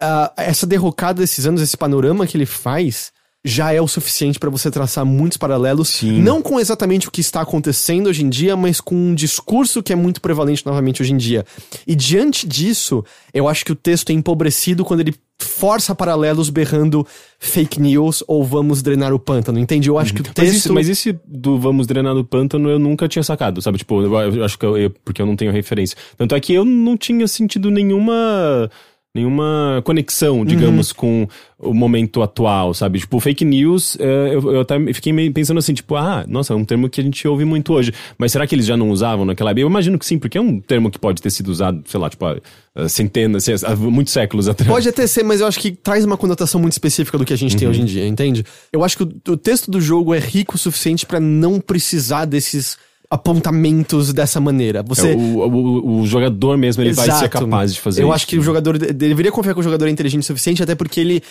Ah, 0.00 0.32
essa 0.36 0.66
derrocada 0.66 1.20
desses 1.20 1.46
anos, 1.46 1.60
esse 1.60 1.76
panorama 1.76 2.26
que 2.26 2.36
ele 2.36 2.46
faz, 2.46 3.12
já 3.44 3.72
é 3.72 3.80
o 3.80 3.88
suficiente 3.88 4.38
pra 4.38 4.48
você 4.48 4.70
traçar 4.70 5.04
muitos 5.04 5.36
paralelos, 5.36 5.88
Sim. 5.88 6.22
não 6.22 6.40
com 6.40 6.60
exatamente 6.60 7.08
o 7.08 7.10
que 7.10 7.20
está 7.20 7.40
acontecendo 7.40 8.06
hoje 8.08 8.24
em 8.24 8.28
dia, 8.28 8.56
mas 8.56 8.80
com 8.80 8.94
um 8.94 9.14
discurso 9.14 9.82
que 9.82 9.92
é 9.92 9.96
muito 9.96 10.20
prevalente 10.20 10.64
novamente 10.64 11.02
hoje 11.02 11.12
em 11.12 11.16
dia. 11.16 11.44
E 11.86 11.94
diante 11.96 12.46
disso, 12.46 13.04
eu 13.34 13.48
acho 13.48 13.64
que 13.64 13.72
o 13.72 13.76
texto 13.76 14.10
é 14.10 14.12
empobrecido 14.12 14.84
quando 14.84 15.00
ele 15.00 15.14
força 15.40 15.92
paralelos 15.92 16.50
berrando 16.50 17.04
fake 17.40 17.80
news 17.80 18.22
ou 18.28 18.44
vamos 18.44 18.80
drenar 18.80 19.12
o 19.12 19.18
pântano, 19.18 19.58
entende? 19.58 19.88
Eu 19.88 19.98
acho 19.98 20.14
que 20.14 20.20
o 20.20 20.24
Mas, 20.24 20.34
texto... 20.34 20.54
isso, 20.56 20.72
mas 20.72 20.88
esse 20.88 21.18
do 21.26 21.58
Vamos 21.58 21.88
Drenar 21.88 22.14
do 22.14 22.24
Pântano 22.24 22.68
eu 22.70 22.78
nunca 22.78 23.08
tinha 23.08 23.24
sacado, 23.24 23.60
sabe? 23.60 23.78
Tipo, 23.78 24.02
eu, 24.02 24.14
eu 24.36 24.44
acho 24.44 24.56
que 24.56 24.64
eu, 24.64 24.78
eu- 24.78 24.90
porque 25.04 25.20
eu 25.20 25.26
não 25.26 25.34
tenho 25.34 25.50
referência. 25.50 25.96
Tanto 26.16 26.36
é 26.36 26.38
que 26.40 26.52
eu 26.54 26.64
não 26.64 26.96
tinha 26.96 27.26
sentido 27.26 27.72
nenhuma. 27.72 28.70
Nenhuma 29.14 29.82
conexão, 29.84 30.42
digamos, 30.42 30.90
com 30.90 31.28
o 31.58 31.74
momento 31.74 32.22
atual, 32.22 32.72
sabe? 32.72 32.98
Tipo, 32.98 33.20
fake 33.20 33.44
news, 33.44 33.94
é, 34.00 34.34
eu, 34.34 34.52
eu 34.54 34.60
até 34.62 34.78
fiquei 34.94 35.12
meio 35.12 35.30
pensando 35.30 35.58
assim, 35.58 35.74
tipo, 35.74 35.96
ah, 35.96 36.24
nossa, 36.26 36.54
é 36.54 36.56
um 36.56 36.64
termo 36.64 36.88
que 36.88 36.98
a 36.98 37.04
gente 37.04 37.28
ouve 37.28 37.44
muito 37.44 37.74
hoje. 37.74 37.92
Mas 38.16 38.32
será 38.32 38.46
que 38.46 38.54
eles 38.54 38.64
já 38.64 38.74
não 38.74 38.90
usavam 38.90 39.26
naquela 39.26 39.50
época? 39.50 39.60
Eu 39.60 39.68
imagino 39.68 39.98
que 39.98 40.06
sim, 40.06 40.18
porque 40.18 40.38
é 40.38 40.40
um 40.40 40.58
termo 40.58 40.90
que 40.90 40.98
pode 40.98 41.20
ter 41.20 41.28
sido 41.28 41.48
usado, 41.48 41.82
sei 41.86 42.00
lá, 42.00 42.08
tipo, 42.08 42.24
há, 42.24 42.88
centenas, 42.88 43.44
sei, 43.44 43.54
há 43.62 43.76
muitos 43.76 44.14
séculos 44.14 44.48
atrás. 44.48 44.70
Pode 44.70 44.88
até 44.88 45.06
ser, 45.06 45.22
mas 45.24 45.42
eu 45.42 45.46
acho 45.46 45.60
que 45.60 45.72
traz 45.72 46.06
uma 46.06 46.16
conotação 46.16 46.58
muito 46.58 46.72
específica 46.72 47.18
do 47.18 47.26
que 47.26 47.34
a 47.34 47.36
gente 47.36 47.54
tem 47.54 47.68
hoje 47.68 47.82
em 47.82 47.84
dia, 47.84 48.06
entende? 48.06 48.46
Eu 48.72 48.82
acho 48.82 48.96
que 48.96 49.02
o, 49.02 49.32
o 49.32 49.36
texto 49.36 49.70
do 49.70 49.78
jogo 49.78 50.14
é 50.14 50.18
rico 50.18 50.54
o 50.54 50.58
suficiente 50.58 51.04
pra 51.04 51.20
não 51.20 51.60
precisar 51.60 52.24
desses 52.24 52.78
apontamentos 53.12 54.12
dessa 54.12 54.40
maneira. 54.40 54.82
Você 54.82 55.12
É, 55.12 55.14
o, 55.14 55.18
o, 55.18 56.00
o 56.00 56.06
jogador 56.06 56.56
mesmo, 56.56 56.82
ele 56.82 56.92
vai 56.92 57.06
ser 57.06 57.12
Exato. 57.12 57.28
capaz 57.40 57.74
de 57.74 57.80
fazer 57.80 58.02
Eu 58.02 58.06
isso. 58.08 58.14
acho 58.14 58.26
que 58.26 58.38
o 58.38 58.42
jogador 58.42 58.78
de- 58.78 58.92
deveria 58.92 59.30
confiar 59.30 59.54
que 59.54 59.60
o 59.60 59.62
jogador 59.62 59.86
é 59.86 59.90
inteligente 59.90 60.22
o 60.22 60.26
suficiente, 60.26 60.62
até 60.62 60.74
porque 60.74 60.98
ele 61.00 61.22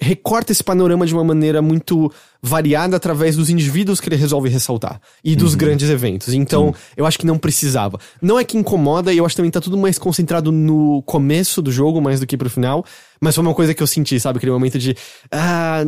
recorta 0.00 0.52
esse 0.52 0.64
panorama 0.64 1.06
de 1.06 1.14
uma 1.14 1.24
maneira 1.24 1.60
muito 1.62 2.10
variada 2.44 2.96
através 2.96 3.36
dos 3.36 3.48
indivíduos 3.50 4.00
que 4.00 4.08
ele 4.08 4.16
resolve 4.16 4.48
ressaltar 4.48 5.00
e 5.22 5.30
Uhum. 5.32 5.36
dos 5.36 5.54
grandes 5.54 5.88
eventos. 5.88 6.34
Então, 6.34 6.74
eu 6.96 7.06
acho 7.06 7.16
que 7.18 7.26
não 7.26 7.38
precisava. 7.38 8.00
Não 8.20 8.36
é 8.38 8.42
que 8.44 8.56
incomoda, 8.58 9.12
e 9.12 9.18
eu 9.18 9.24
acho 9.24 9.34
que 9.34 9.36
também 9.36 9.50
tá 9.50 9.60
tudo 9.60 9.76
mais 9.78 9.96
concentrado 9.98 10.50
no 10.50 11.02
começo 11.02 11.62
do 11.62 11.70
jogo, 11.70 12.00
mais 12.00 12.18
do 12.18 12.26
que 12.26 12.36
pro 12.36 12.50
final. 12.50 12.84
Mas 13.20 13.36
foi 13.36 13.44
uma 13.44 13.54
coisa 13.54 13.72
que 13.72 13.80
eu 13.80 13.86
senti, 13.86 14.18
sabe? 14.18 14.38
Aquele 14.38 14.50
momento 14.50 14.76
de. 14.76 14.96
Ah. 15.30 15.82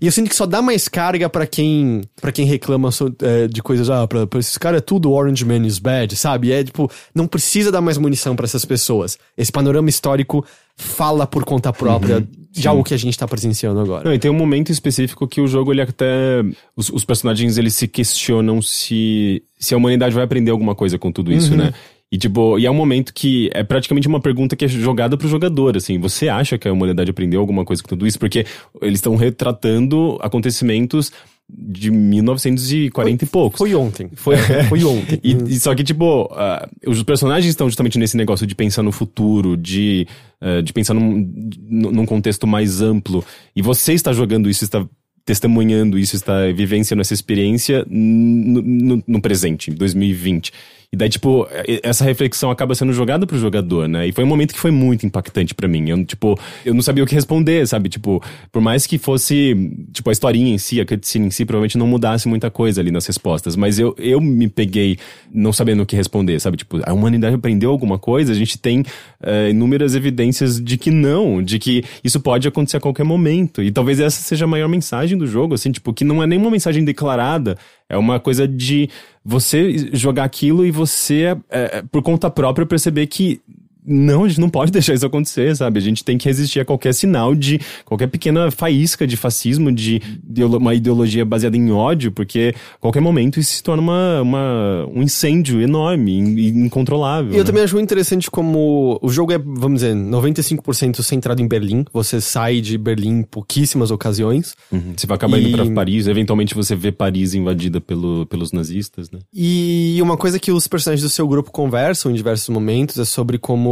E 0.00 0.06
eu 0.06 0.10
sinto 0.10 0.28
que 0.28 0.34
só 0.34 0.44
dá 0.46 0.60
mais 0.60 0.88
carga 0.88 1.28
pra 1.30 1.46
quem 1.46 2.02
para 2.20 2.32
quem 2.32 2.44
reclama 2.44 2.90
so- 2.90 3.14
é, 3.22 3.46
de 3.46 3.62
coisas. 3.62 3.88
Ah, 3.88 4.04
pra 4.08 4.26
esses 4.40 4.58
caras 4.58 4.78
é 4.78 4.80
tudo 4.80 5.12
Orange 5.12 5.44
Man 5.44 5.64
is 5.64 5.78
bad, 5.78 6.16
sabe? 6.16 6.50
É 6.50 6.64
tipo, 6.64 6.90
não 7.14 7.28
precisa 7.28 7.70
dar 7.70 7.80
mais 7.80 7.96
munição 7.96 8.34
pra 8.34 8.44
essas 8.46 8.64
pessoas. 8.64 9.16
Esse 9.38 9.52
panorama 9.52 9.88
histórico 9.88 10.44
fala 10.76 11.26
por 11.26 11.44
conta 11.44 11.72
própria 11.72 12.26
de 12.50 12.68
algo 12.68 12.84
que 12.84 12.92
a 12.92 12.98
gente 12.98 13.18
tá 13.18 13.26
presenciando 13.26 13.80
agora. 13.80 14.04
Não, 14.04 14.14
e 14.14 14.18
tem 14.18 14.30
um 14.30 14.34
momento 14.34 14.70
específico 14.70 15.26
que 15.26 15.40
o 15.40 15.46
jogo, 15.46 15.72
ele 15.72 15.80
até. 15.80 16.42
Os, 16.76 16.90
os 16.90 17.04
personagens, 17.04 17.56
eles 17.56 17.74
se 17.74 17.88
questionam 17.88 18.60
se, 18.60 19.42
se 19.58 19.74
a 19.74 19.76
humanidade 19.76 20.14
vai 20.14 20.24
aprender 20.24 20.50
alguma 20.50 20.74
coisa 20.74 20.98
com 20.98 21.10
tudo 21.10 21.32
isso, 21.32 21.56
né? 21.56 21.72
E, 22.12 22.18
tipo, 22.18 22.58
e 22.58 22.66
é 22.66 22.70
um 22.70 22.74
momento 22.74 23.14
que 23.14 23.48
é 23.54 23.64
praticamente 23.64 24.06
uma 24.06 24.20
pergunta 24.20 24.54
que 24.54 24.66
é 24.66 24.68
jogada 24.68 25.16
pro 25.16 25.26
jogador, 25.26 25.78
assim. 25.78 25.98
Você 25.98 26.28
acha 26.28 26.58
que 26.58 26.68
a 26.68 26.72
humanidade 26.72 27.10
aprendeu 27.10 27.40
alguma 27.40 27.64
coisa 27.64 27.82
com 27.82 27.88
tudo 27.88 28.06
isso? 28.06 28.18
Porque 28.18 28.44
eles 28.82 28.98
estão 28.98 29.16
retratando 29.16 30.18
acontecimentos 30.20 31.10
de 31.50 31.90
1940 31.90 33.24
e 33.24 33.26
poucos. 33.26 33.58
Foi 33.58 33.74
ontem. 33.74 34.08
Foi, 34.14 34.36
Foi 34.68 34.84
ontem. 34.84 35.20
E, 35.22 35.32
e 35.54 35.60
só 35.60 35.74
que, 35.74 35.84
tipo, 35.84 36.28
ah, 36.32 36.68
os 36.86 37.02
personagens 37.02 37.50
estão 37.50 37.68
justamente 37.68 37.98
nesse 37.98 38.16
negócio 38.16 38.46
de 38.46 38.54
pensar 38.54 38.82
no 38.82 38.92
futuro, 38.92 39.56
de, 39.56 40.06
ah, 40.40 40.60
de 40.62 40.72
pensar 40.72 40.94
num, 40.94 41.30
num 41.68 42.06
contexto 42.06 42.46
mais 42.46 42.80
amplo. 42.80 43.24
E 43.54 43.60
você 43.62 43.92
está 43.92 44.12
jogando 44.12 44.48
isso, 44.48 44.64
está 44.64 44.86
testemunhando 45.24 45.98
isso, 45.98 46.16
está 46.16 46.46
vivenciando 46.52 47.00
essa 47.00 47.14
experiência 47.14 47.84
no, 47.88 48.60
no- 48.62 49.04
no 49.06 49.20
presente, 49.20 49.70
em 49.70 49.74
2020. 49.74 50.52
E 50.94 50.96
daí, 50.98 51.08
tipo, 51.08 51.48
essa 51.82 52.04
reflexão 52.04 52.50
acaba 52.50 52.74
sendo 52.74 52.92
jogada 52.92 53.26
pro 53.26 53.38
jogador, 53.38 53.88
né? 53.88 54.08
E 54.08 54.12
foi 54.12 54.24
um 54.24 54.26
momento 54.26 54.52
que 54.52 54.60
foi 54.60 54.70
muito 54.70 55.06
impactante 55.06 55.54
pra 55.54 55.66
mim. 55.66 55.88
Eu, 55.88 56.04
tipo, 56.04 56.38
eu 56.66 56.74
não 56.74 56.82
sabia 56.82 57.02
o 57.02 57.06
que 57.06 57.14
responder, 57.14 57.66
sabe? 57.66 57.88
Tipo, 57.88 58.22
por 58.52 58.60
mais 58.60 58.86
que 58.86 58.98
fosse, 58.98 59.72
tipo, 59.90 60.10
a 60.10 60.12
historinha 60.12 60.52
em 60.52 60.58
si, 60.58 60.82
a 60.82 60.84
cutscene 60.84 61.28
em 61.28 61.30
si, 61.30 61.46
provavelmente 61.46 61.78
não 61.78 61.86
mudasse 61.86 62.28
muita 62.28 62.50
coisa 62.50 62.82
ali 62.82 62.90
nas 62.90 63.06
respostas. 63.06 63.56
Mas 63.56 63.78
eu, 63.78 63.94
eu 63.98 64.20
me 64.20 64.50
peguei 64.50 64.98
não 65.32 65.50
sabendo 65.50 65.82
o 65.82 65.86
que 65.86 65.96
responder, 65.96 66.38
sabe? 66.38 66.58
Tipo, 66.58 66.78
a 66.84 66.92
humanidade 66.92 67.36
aprendeu 67.36 67.70
alguma 67.70 67.98
coisa? 67.98 68.30
A 68.30 68.36
gente 68.36 68.58
tem 68.58 68.84
eh, 69.22 69.48
inúmeras 69.48 69.94
evidências 69.94 70.62
de 70.62 70.76
que 70.76 70.90
não, 70.90 71.42
de 71.42 71.58
que 71.58 71.82
isso 72.04 72.20
pode 72.20 72.46
acontecer 72.46 72.76
a 72.76 72.80
qualquer 72.80 73.04
momento. 73.04 73.62
E 73.62 73.70
talvez 73.70 73.98
essa 73.98 74.20
seja 74.20 74.44
a 74.44 74.48
maior 74.48 74.68
mensagem 74.68 75.16
do 75.16 75.26
jogo, 75.26 75.54
assim, 75.54 75.72
tipo, 75.72 75.90
que 75.94 76.04
não 76.04 76.22
é 76.22 76.26
nenhuma 76.26 76.50
mensagem 76.50 76.84
declarada, 76.84 77.56
é 77.92 77.98
uma 77.98 78.18
coisa 78.18 78.48
de 78.48 78.88
você 79.22 79.90
jogar 79.92 80.24
aquilo 80.24 80.64
e 80.64 80.70
você, 80.70 81.36
é, 81.50 81.78
é, 81.78 81.82
por 81.82 82.02
conta 82.02 82.30
própria, 82.30 82.64
perceber 82.64 83.06
que 83.06 83.40
não, 83.84 84.24
a 84.24 84.28
gente 84.28 84.40
não 84.40 84.48
pode 84.48 84.70
deixar 84.70 84.94
isso 84.94 85.04
acontecer, 85.04 85.56
sabe? 85.56 85.78
A 85.78 85.82
gente 85.82 86.04
tem 86.04 86.16
que 86.16 86.26
resistir 86.26 86.60
a 86.60 86.64
qualquer 86.64 86.94
sinal 86.94 87.34
de 87.34 87.60
qualquer 87.84 88.06
pequena 88.06 88.50
faísca 88.50 89.06
de 89.06 89.16
fascismo, 89.16 89.72
de 89.72 90.00
uma 90.38 90.74
ideologia 90.74 91.24
baseada 91.24 91.56
em 91.56 91.70
ódio, 91.72 92.12
porque 92.12 92.54
a 92.74 92.78
qualquer 92.78 93.00
momento 93.00 93.40
isso 93.40 93.54
se 93.54 93.62
torna 93.62 93.82
uma, 93.82 94.22
uma 94.22 94.86
um 94.94 95.02
incêndio 95.02 95.60
enorme 95.60 96.12
e 96.12 96.48
incontrolável. 96.48 97.32
E 97.32 97.34
eu 97.34 97.40
né? 97.40 97.44
também 97.44 97.64
acho 97.64 97.78
interessante 97.78 98.30
como 98.30 98.98
o 99.02 99.08
jogo 99.08 99.32
é, 99.32 99.38
vamos 99.38 99.80
dizer, 99.80 99.94
95% 99.94 101.02
centrado 101.02 101.42
em 101.42 101.48
Berlim. 101.48 101.84
Você 101.92 102.20
sai 102.20 102.60
de 102.60 102.78
Berlim 102.78 103.18
em 103.18 103.22
pouquíssimas 103.22 103.90
ocasiões. 103.90 104.54
Uhum. 104.70 104.94
Você 104.96 105.06
vai 105.06 105.16
acabar 105.16 105.38
e... 105.38 105.48
indo 105.48 105.56
pra 105.56 105.74
Paris, 105.74 106.06
eventualmente 106.06 106.54
você 106.54 106.76
vê 106.76 106.92
Paris 106.92 107.34
invadida 107.34 107.80
pelo, 107.80 108.26
pelos 108.26 108.52
nazistas, 108.52 109.10
né? 109.10 109.18
E 109.34 109.98
uma 110.00 110.16
coisa 110.16 110.38
que 110.38 110.52
os 110.52 110.68
personagens 110.68 111.02
do 111.02 111.10
seu 111.10 111.26
grupo 111.26 111.50
conversam 111.50 112.12
em 112.12 112.14
diversos 112.14 112.48
momentos 112.48 112.98
é 112.98 113.04
sobre 113.04 113.38
como 113.38 113.71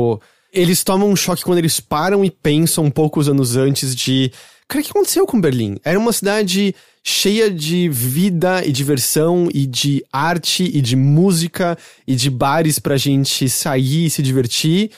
eles 0.52 0.82
tomam 0.82 1.08
um 1.08 1.16
choque 1.16 1.44
quando 1.44 1.58
eles 1.58 1.80
param 1.80 2.24
e 2.24 2.30
pensam 2.30 2.90
poucos 2.90 3.28
anos 3.28 3.56
antes 3.56 3.94
de. 3.94 4.32
Cara, 4.68 4.80
o 4.80 4.84
que 4.84 4.90
aconteceu 4.90 5.26
com 5.26 5.40
Berlim? 5.40 5.76
Era 5.84 5.98
uma 5.98 6.12
cidade 6.12 6.74
cheia 7.02 7.50
de 7.50 7.88
vida 7.88 8.62
e 8.64 8.70
diversão 8.70 9.48
e 9.52 9.66
de 9.66 10.04
arte 10.12 10.64
e 10.64 10.80
de 10.80 10.94
música 10.94 11.76
e 12.06 12.14
de 12.14 12.30
bares 12.30 12.78
pra 12.78 12.96
gente 12.96 13.48
sair 13.48 14.06
e 14.06 14.10
se 14.10 14.22
divertir. 14.22 14.90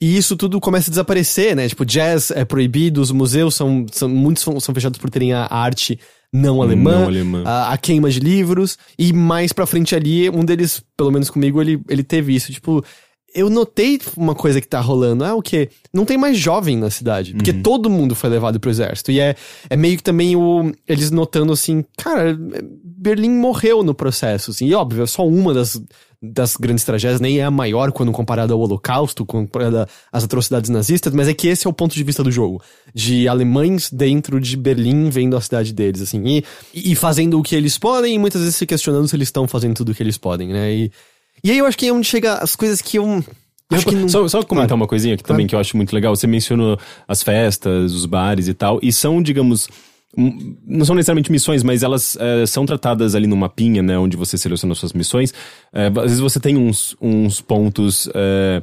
E 0.00 0.16
isso 0.16 0.36
tudo 0.36 0.60
começa 0.60 0.90
a 0.90 0.92
desaparecer, 0.92 1.54
né? 1.54 1.68
Tipo, 1.68 1.84
jazz 1.84 2.32
é 2.32 2.44
proibido, 2.44 3.00
os 3.00 3.12
museus 3.12 3.54
são, 3.54 3.86
são 3.92 4.08
muitos 4.08 4.42
são, 4.42 4.58
são 4.58 4.74
fechados 4.74 4.98
por 4.98 5.08
terem 5.08 5.32
a 5.32 5.46
arte 5.48 5.96
não 6.32 6.60
alemã, 6.60 7.00
não 7.00 7.04
alemã. 7.04 7.42
A, 7.44 7.72
a, 7.72 7.78
queima 7.78 8.10
de 8.10 8.18
livros, 8.18 8.78
e 8.98 9.12
mais 9.12 9.52
pra 9.52 9.66
frente 9.66 9.94
ali, 9.94 10.28
um 10.30 10.44
deles, 10.44 10.82
pelo 10.96 11.12
menos 11.12 11.30
comigo, 11.30 11.60
ele, 11.60 11.80
ele 11.88 12.02
teve 12.02 12.34
isso. 12.34 12.50
Tipo, 12.50 12.82
eu 13.34 13.48
notei 13.48 14.00
uma 14.16 14.34
coisa 14.34 14.60
que 14.60 14.68
tá 14.68 14.80
rolando. 14.80 15.24
Ah, 15.24 15.34
o 15.34 15.42
quê? 15.42 15.70
Não 15.92 16.04
tem 16.04 16.18
mais 16.18 16.36
jovem 16.36 16.76
na 16.76 16.90
cidade. 16.90 17.32
Porque 17.32 17.50
uhum. 17.50 17.62
todo 17.62 17.90
mundo 17.90 18.14
foi 18.14 18.28
levado 18.28 18.60
pro 18.60 18.70
exército. 18.70 19.10
E 19.10 19.20
é, 19.20 19.34
é 19.70 19.76
meio 19.76 19.96
que 19.96 20.02
também 20.02 20.36
o, 20.36 20.72
eles 20.86 21.10
notando 21.10 21.52
assim, 21.52 21.84
cara, 21.96 22.36
Berlim 22.84 23.30
morreu 23.30 23.82
no 23.82 23.94
processo. 23.94 24.50
Assim. 24.50 24.66
E 24.66 24.74
óbvio, 24.74 25.02
é 25.02 25.06
só 25.06 25.26
uma 25.26 25.54
das, 25.54 25.80
das 26.22 26.56
grandes 26.56 26.84
tragédias, 26.84 27.20
nem 27.20 27.38
é 27.38 27.44
a 27.44 27.50
maior 27.50 27.90
quando 27.90 28.12
comparada 28.12 28.52
ao 28.52 28.60
Holocausto, 28.60 29.24
comparada 29.24 29.88
às 30.12 30.24
atrocidades 30.24 30.68
nazistas, 30.68 31.14
mas 31.14 31.26
é 31.26 31.32
que 31.32 31.48
esse 31.48 31.66
é 31.66 31.70
o 31.70 31.72
ponto 31.72 31.94
de 31.94 32.04
vista 32.04 32.22
do 32.22 32.30
jogo. 32.30 32.62
De 32.94 33.26
alemães 33.26 33.90
dentro 33.90 34.38
de 34.38 34.56
Berlim 34.56 35.08
vendo 35.08 35.36
a 35.36 35.40
cidade 35.40 35.72
deles, 35.72 36.02
assim. 36.02 36.22
E, 36.26 36.44
e 36.74 36.94
fazendo 36.94 37.38
o 37.38 37.42
que 37.42 37.56
eles 37.56 37.78
podem 37.78 38.14
e 38.14 38.18
muitas 38.18 38.42
vezes 38.42 38.56
se 38.56 38.66
questionando 38.66 39.08
se 39.08 39.16
eles 39.16 39.28
estão 39.28 39.48
fazendo 39.48 39.74
tudo 39.74 39.92
o 39.92 39.94
que 39.94 40.02
eles 40.02 40.18
podem, 40.18 40.48
né? 40.48 40.72
E 40.72 40.92
e 41.44 41.50
aí 41.50 41.58
eu 41.58 41.66
acho 41.66 41.76
que 41.76 41.86
é 41.86 41.92
onde 41.92 42.06
chega 42.06 42.34
as 42.34 42.54
coisas 42.54 42.80
que 42.80 42.98
eu. 42.98 43.24
Que 43.88 43.94
não... 43.94 44.08
só, 44.08 44.28
só 44.28 44.42
comentar 44.42 44.68
claro. 44.68 44.82
uma 44.82 44.86
coisinha 44.86 45.16
que 45.16 45.22
também 45.22 45.46
claro. 45.46 45.48
que 45.48 45.54
eu 45.54 45.60
acho 45.60 45.76
muito 45.76 45.94
legal. 45.94 46.14
Você 46.14 46.26
mencionou 46.26 46.78
as 47.08 47.22
festas, 47.22 47.92
os 47.92 48.04
bares 48.04 48.46
e 48.46 48.54
tal, 48.54 48.78
e 48.82 48.92
são, 48.92 49.22
digamos, 49.22 49.66
não 50.14 50.84
são 50.84 50.94
necessariamente 50.94 51.32
missões, 51.32 51.62
mas 51.62 51.82
elas 51.82 52.16
é, 52.20 52.44
são 52.44 52.66
tratadas 52.66 53.14
ali 53.14 53.26
no 53.26 53.36
mapinha, 53.36 53.82
né, 53.82 53.98
onde 53.98 54.16
você 54.16 54.36
seleciona 54.36 54.74
suas 54.74 54.92
missões. 54.92 55.32
É, 55.72 55.86
às 55.86 56.02
vezes 56.02 56.20
você 56.20 56.38
tem 56.38 56.56
uns, 56.56 56.94
uns 57.00 57.40
pontos. 57.40 58.08
É, 58.14 58.60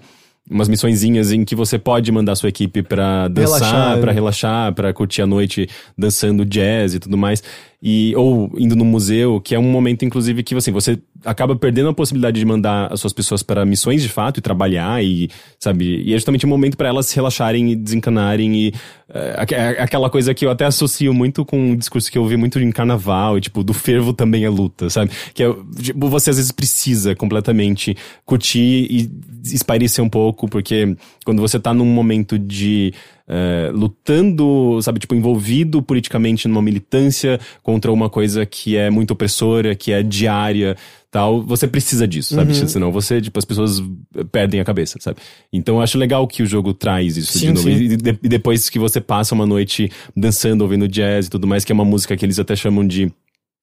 umas 0.49 0.67
missõezinhas 0.67 1.31
em 1.31 1.45
que 1.45 1.55
você 1.55 1.77
pode 1.77 2.11
mandar 2.11 2.35
sua 2.35 2.49
equipe 2.49 2.81
para 2.81 3.27
dançar, 3.27 3.99
para 3.99 4.11
relaxar, 4.11 4.73
para 4.73 4.91
curtir 4.91 5.21
a 5.21 5.27
noite 5.27 5.69
dançando 5.95 6.43
jazz 6.43 6.95
e 6.95 6.99
tudo 6.99 7.15
mais 7.15 7.43
e 7.81 8.13
ou 8.15 8.51
indo 8.57 8.75
no 8.75 8.83
museu, 8.83 9.39
que 9.39 9.55
é 9.55 9.59
um 9.59 9.71
momento 9.71 10.03
inclusive 10.03 10.43
que 10.43 10.55
assim, 10.55 10.71
você 10.71 10.99
acaba 11.25 11.55
perdendo 11.55 11.89
a 11.89 11.93
possibilidade 11.93 12.39
de 12.39 12.45
mandar 12.45 12.91
as 12.91 12.99
suas 12.99 13.13
pessoas 13.13 13.43
para 13.43 13.65
missões 13.65 14.01
de 14.01 14.09
fato 14.09 14.37
e 14.37 14.41
trabalhar 14.41 15.03
e 15.03 15.29
sabe, 15.59 16.01
e 16.03 16.13
é 16.13 16.17
justamente 16.17 16.45
um 16.45 16.49
momento 16.49 16.77
para 16.77 16.87
elas 16.87 17.07
se 17.07 17.15
relaxarem 17.15 17.71
e 17.71 17.75
desencanarem 17.75 18.55
e 18.55 18.73
é, 19.11 19.81
aquela 19.81 20.07
coisa 20.07 20.35
que 20.35 20.45
eu 20.45 20.51
até 20.51 20.65
associo 20.65 21.11
muito 21.13 21.43
com 21.43 21.71
um 21.71 21.75
discurso 21.75 22.11
que 22.11 22.17
eu 22.17 22.21
ouvi 22.21 22.37
muito 22.37 22.59
em 22.59 22.71
carnaval, 22.71 23.37
e, 23.37 23.41
tipo, 23.41 23.63
do 23.63 23.73
fervo 23.73 24.13
também 24.13 24.45
é 24.45 24.49
luta, 24.49 24.87
sabe? 24.89 25.11
Que 25.33 25.43
é, 25.43 25.55
tipo, 25.81 26.07
você 26.09 26.29
às 26.29 26.35
vezes 26.35 26.51
precisa 26.51 27.15
completamente 27.15 27.97
curtir 28.23 28.87
e 28.89 29.09
espairecer 29.43 30.03
um 30.03 30.09
pouco, 30.09 30.47
porque 30.47 30.95
quando 31.25 31.41
você 31.41 31.59
tá 31.59 31.73
num 31.73 31.85
momento 31.85 32.37
de 32.37 32.93
é, 33.29 33.69
lutando, 33.71 34.79
sabe, 34.81 34.99
tipo, 34.99 35.13
envolvido 35.13 35.83
politicamente 35.83 36.47
numa 36.47 36.61
militância 36.61 37.39
contra 37.61 37.91
uma 37.91 38.09
coisa 38.09 38.43
que 38.43 38.75
é 38.75 38.89
muito 38.89 39.11
opressora, 39.11 39.75
que 39.75 39.91
é 39.91 40.01
diária, 40.01 40.75
tal, 41.11 41.43
você 41.43 41.67
precisa 41.67 42.07
disso, 42.07 42.33
sabe? 42.33 42.51
Uhum. 42.53 42.67
Senão 42.67 42.91
você, 42.91 43.21
tipo, 43.21 43.37
as 43.37 43.45
pessoas 43.45 43.83
perdem 44.31 44.59
a 44.59 44.65
cabeça, 44.65 44.97
sabe? 44.99 45.19
Então 45.53 45.75
eu 45.75 45.81
acho 45.81 45.97
legal 45.97 46.27
que 46.27 46.41
o 46.41 46.45
jogo 46.45 46.73
traz 46.73 47.17
isso 47.17 47.37
sim, 47.37 47.47
de 47.47 47.53
novo. 47.53 47.69
E, 47.69 47.95
de, 47.95 48.19
e 48.23 48.27
depois 48.27 48.67
que 48.69 48.79
você 48.79 48.99
passa 48.99 49.35
uma 49.35 49.45
noite 49.45 49.91
dançando, 50.15 50.61
ouvindo 50.61 50.87
jazz 50.87 51.27
e 51.27 51.29
tudo 51.29 51.45
mais, 51.45 51.63
que 51.63 51.71
é 51.71 51.75
uma 51.75 51.85
música 51.85 52.17
que 52.17 52.25
eles 52.25 52.39
até 52.39 52.55
chamam 52.55 52.85
de 52.85 53.11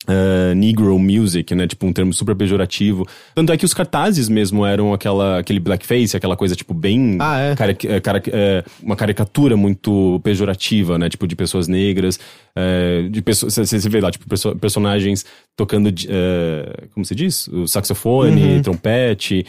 Uh, 0.09 0.55
Negro 0.55 0.97
Music, 0.99 1.55
né? 1.55 1.67
Tipo, 1.67 1.87
um 1.87 1.93
termo 1.93 2.13
super 2.13 2.35
pejorativo. 2.37 3.07
Tanto 3.35 3.53
é 3.53 3.57
que 3.57 3.65
os 3.65 3.75
cartazes 3.75 4.29
mesmo 4.29 4.65
eram 4.65 4.93
aquela, 4.93 5.39
aquele 5.39 5.59
blackface, 5.59 6.17
aquela 6.17 6.37
coisa, 6.37 6.55
tipo, 6.55 6.73
bem. 6.73 7.17
Ah, 7.21 7.41
é? 7.41 7.57
Cara, 7.57 7.73
é, 7.73 8.01
cara, 8.01 8.23
é, 8.29 8.65
uma 8.83 8.95
caricatura 8.95 9.57
muito 9.57 10.21
pejorativa, 10.23 10.99
né? 10.99 11.09
Tipo, 11.09 11.27
de 11.27 11.35
pessoas 11.35 11.67
negras, 11.67 12.21
é, 12.55 13.09
de 13.11 13.21
pessoas. 13.21 13.55
Você 13.55 13.89
vê 13.89 14.01
lá, 14.01 14.11
tipo, 14.11 14.29
perso 14.29 14.55
personagens 14.57 15.25
tocando. 15.57 15.89
É, 15.89 16.87
como 16.93 17.05
se 17.05 17.15
diz? 17.15 17.49
O 17.49 17.67
saxofone, 17.67 18.57
uhum. 18.57 18.63
trompete. 18.63 19.45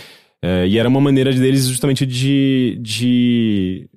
E 0.66 0.78
era 0.78 0.88
uma 0.88 1.01
maneira 1.01 1.34
deles 1.34 1.66
justamente 1.66 2.05
de, 2.05 2.78
de 2.80 3.89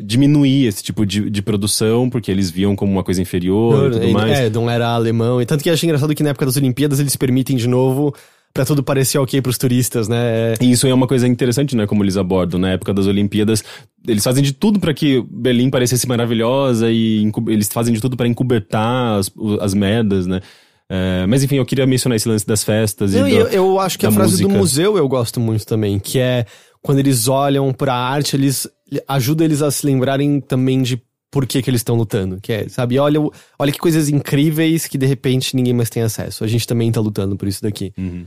diminuir 0.00 0.66
esse 0.66 0.82
tipo 0.82 1.06
de, 1.06 1.30
de 1.30 1.42
produção, 1.42 2.10
porque 2.10 2.30
eles 2.30 2.50
viam 2.50 2.74
como 2.74 2.92
uma 2.92 3.04
coisa 3.04 3.22
inferior 3.22 3.76
não, 3.76 3.86
e 3.86 3.90
tudo 3.90 4.12
mais. 4.12 4.38
É, 4.38 4.50
não 4.50 4.68
era 4.70 4.88
alemão. 4.88 5.40
E 5.40 5.46
tanto 5.46 5.62
que 5.62 5.68
eu 5.68 5.74
achei 5.74 5.86
engraçado 5.86 6.14
que 6.14 6.22
na 6.22 6.30
época 6.30 6.46
das 6.46 6.56
Olimpíadas 6.56 6.98
eles 7.00 7.16
permitem 7.16 7.56
de 7.56 7.68
novo 7.68 8.14
para 8.52 8.64
tudo 8.64 8.82
parecer 8.82 9.18
ok 9.18 9.42
pros 9.42 9.58
turistas, 9.58 10.08
né? 10.08 10.54
E 10.60 10.70
isso 10.70 10.86
é 10.86 10.94
uma 10.94 11.06
coisa 11.06 11.28
interessante, 11.28 11.76
né? 11.76 11.86
Como 11.86 12.02
eles 12.02 12.16
abordam. 12.16 12.58
Na 12.58 12.70
época 12.70 12.94
das 12.94 13.06
Olimpíadas, 13.06 13.62
eles 14.08 14.24
fazem 14.24 14.42
de 14.42 14.52
tudo 14.52 14.80
para 14.80 14.94
que 14.94 15.22
Berlim 15.30 15.68
parecesse 15.68 16.08
maravilhosa 16.08 16.90
e 16.90 17.30
eles 17.48 17.68
fazem 17.68 17.92
de 17.92 18.00
tudo 18.00 18.16
para 18.16 18.26
encobertar 18.26 19.18
as, 19.18 19.30
as 19.60 19.74
merdas, 19.74 20.26
né? 20.26 20.40
É, 20.88 21.26
mas 21.26 21.42
enfim, 21.42 21.56
eu 21.56 21.66
queria 21.66 21.86
mencionar 21.86 22.16
esse 22.16 22.28
lance 22.28 22.46
das 22.46 22.62
festas 22.62 23.12
Não, 23.12 23.28
e 23.28 23.32
do, 23.32 23.36
eu, 23.36 23.48
eu 23.48 23.80
acho 23.80 23.98
que 23.98 24.06
a 24.06 24.12
frase 24.12 24.30
música. 24.32 24.48
do 24.48 24.54
museu 24.56 24.96
eu 24.96 25.08
gosto 25.08 25.40
muito 25.40 25.66
também, 25.66 25.98
que 25.98 26.20
é 26.20 26.46
quando 26.80 27.00
eles 27.00 27.26
olham 27.26 27.72
pra 27.72 27.92
arte, 27.92 28.36
eles 28.36 28.68
ajuda 29.08 29.44
eles 29.44 29.62
a 29.62 29.70
se 29.70 29.86
lembrarem 29.86 30.40
também 30.40 30.82
de 30.82 31.00
por 31.30 31.46
que, 31.46 31.60
que 31.60 31.68
eles 31.68 31.80
estão 31.80 31.96
lutando. 31.96 32.38
Que 32.40 32.52
é, 32.52 32.68
sabe, 32.68 32.98
olha, 32.98 33.20
olha 33.58 33.72
que 33.72 33.78
coisas 33.78 34.08
incríveis 34.08 34.86
que 34.86 34.96
de 34.96 35.06
repente 35.06 35.54
ninguém 35.54 35.74
mais 35.74 35.90
tem 35.90 36.02
acesso. 36.02 36.44
A 36.44 36.46
gente 36.46 36.66
também 36.66 36.90
tá 36.90 37.00
lutando 37.00 37.36
por 37.36 37.48
isso 37.48 37.62
daqui. 37.62 37.92
Uhum. 37.98 38.26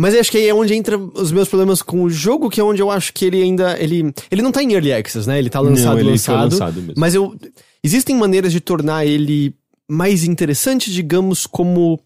Mas 0.00 0.14
acho 0.14 0.30
que 0.30 0.38
aí 0.38 0.48
é 0.48 0.54
onde 0.54 0.74
entra 0.74 0.96
os 0.96 1.30
meus 1.30 1.46
problemas 1.46 1.82
com 1.82 2.02
o 2.02 2.08
jogo, 2.08 2.48
que 2.48 2.58
é 2.58 2.64
onde 2.64 2.80
eu 2.80 2.90
acho 2.90 3.12
que 3.12 3.26
ele 3.26 3.42
ainda. 3.42 3.78
Ele, 3.78 4.12
ele 4.30 4.40
não 4.40 4.50
tá 4.50 4.62
em 4.62 4.72
Early 4.72 4.94
Access, 4.94 5.28
né? 5.28 5.38
Ele 5.38 5.50
tá 5.50 5.60
lançado, 5.60 5.92
não, 5.92 6.00
ele 6.00 6.10
lançado. 6.12 6.50
lançado 6.50 6.80
mesmo. 6.80 6.94
Mas 6.96 7.14
eu. 7.14 7.36
Existem 7.84 8.16
maneiras 8.16 8.50
de 8.50 8.60
tornar 8.60 9.04
ele 9.04 9.54
mais 9.86 10.24
interessante, 10.24 10.90
digamos, 10.90 11.46
como. 11.46 12.00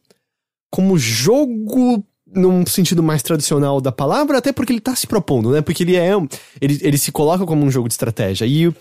como 0.71 0.99
jogo 0.99 2.05
num 2.35 2.67
sentido 2.67 3.03
mais 3.03 3.23
tradicional 3.23 3.81
da 3.81 3.93
palavra, 3.93 4.39
até 4.39 4.53
porque 4.53 4.73
ele 4.73 4.81
tá 4.81 4.95
se 4.95 5.07
propondo, 5.07 5.51
né? 5.51 5.63
Porque 5.63 5.83
ele 5.83 5.97
é. 5.97 6.13
Ele, 6.61 6.79
ele 6.83 6.99
se 6.99 7.13
coloca 7.13 7.47
como 7.47 7.65
um 7.65 7.71
jogo 7.71 7.89
de 7.89 7.95
estratégia. 7.95 8.45
E 8.47 8.73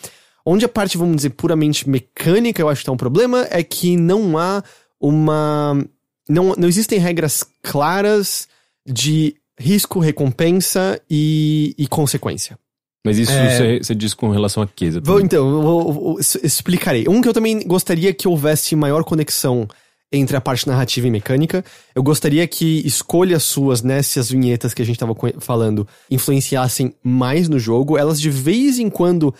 onde 0.45 0.65
a 0.65 0.69
parte, 0.69 0.97
vamos 0.97 1.17
dizer, 1.17 1.31
puramente 1.31 1.89
mecânica, 1.89 2.61
eu 2.61 2.69
acho 2.69 2.81
que 2.81 2.85
tá 2.85 2.91
um 2.91 2.97
problema, 2.97 3.47
é 3.49 3.63
que 3.63 3.95
não 3.95 4.37
há 4.37 4.63
uma. 4.99 5.85
Não, 6.27 6.53
não 6.57 6.67
existem 6.67 6.99
regras 6.99 7.45
claras 7.61 8.47
de 8.85 9.35
risco, 9.59 9.99
recompensa 9.99 10.99
e, 11.09 11.75
e 11.77 11.87
consequência. 11.87 12.57
Mas 13.05 13.17
isso 13.17 13.31
é... 13.33 13.79
você, 13.79 13.93
diz 13.93 14.13
com 14.13 14.29
relação 14.29 14.63
a 14.63 14.67
quê? 14.67 14.89
Vou, 15.03 15.19
então, 15.19 15.45
eu, 15.49 15.61
eu, 15.61 16.15
eu 16.15 16.19
explicarei. 16.41 17.05
Um 17.09 17.21
que 17.21 17.27
eu 17.27 17.33
também 17.33 17.59
gostaria 17.67 18.13
que 18.13 18.27
houvesse 18.27 18.75
maior 18.75 19.03
conexão 19.03 19.67
entre 20.13 20.37
a 20.37 20.41
parte 20.41 20.67
narrativa 20.67 21.07
e 21.07 21.11
mecânica. 21.11 21.65
Eu 21.95 22.03
gostaria 22.03 22.47
que 22.47 22.85
escolhas 22.85 23.43
suas 23.43 23.81
nessas 23.81 24.29
vinhetas 24.29 24.73
que 24.73 24.81
a 24.81 24.85
gente 24.85 24.95
estava 24.95 25.15
falando 25.39 25.87
influenciassem 26.09 26.93
mais 27.03 27.49
no 27.49 27.57
jogo. 27.57 27.97
Elas 27.97 28.21
de 28.21 28.29
vez 28.29 28.77
em 28.77 28.89
quando 28.89 29.33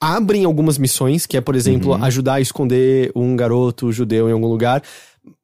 abrem 0.00 0.44
algumas 0.44 0.78
missões, 0.78 1.26
que 1.26 1.36
é, 1.36 1.40
por 1.40 1.56
exemplo, 1.56 1.92
uhum. 1.92 2.04
ajudar 2.04 2.34
a 2.34 2.40
esconder 2.40 3.10
um 3.14 3.36
garoto 3.36 3.92
judeu 3.92 4.30
em 4.30 4.32
algum 4.32 4.46
lugar, 4.46 4.82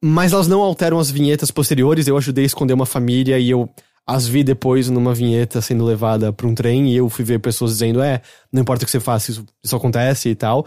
mas 0.03 0.33
elas 0.33 0.47
não 0.47 0.63
alteram 0.63 0.99
as 0.99 1.11
vinhetas 1.11 1.51
posteriores. 1.51 2.07
Eu 2.07 2.17
ajudei 2.17 2.45
a 2.45 2.47
esconder 2.47 2.73
uma 2.73 2.87
família 2.87 3.39
e 3.39 3.51
eu 3.51 3.69
as 4.07 4.27
vi 4.27 4.45
depois 4.45 4.89
numa 4.89 5.13
vinheta 5.13 5.61
sendo 5.61 5.85
levada 5.85 6.33
para 6.33 6.47
um 6.47 6.55
trem 6.55 6.93
e 6.93 6.97
eu 6.97 7.09
fui 7.11 7.25
ver 7.25 7.41
pessoas 7.41 7.73
dizendo: 7.73 8.01
é, 8.01 8.23
não 8.53 8.63
importa 8.63 8.85
o 8.85 8.87
que 8.87 8.93
você 8.93 9.01
faça, 9.01 9.33
isso, 9.33 9.45
isso 9.63 9.75
acontece 9.75 10.29
e 10.29 10.35
tal. 10.35 10.65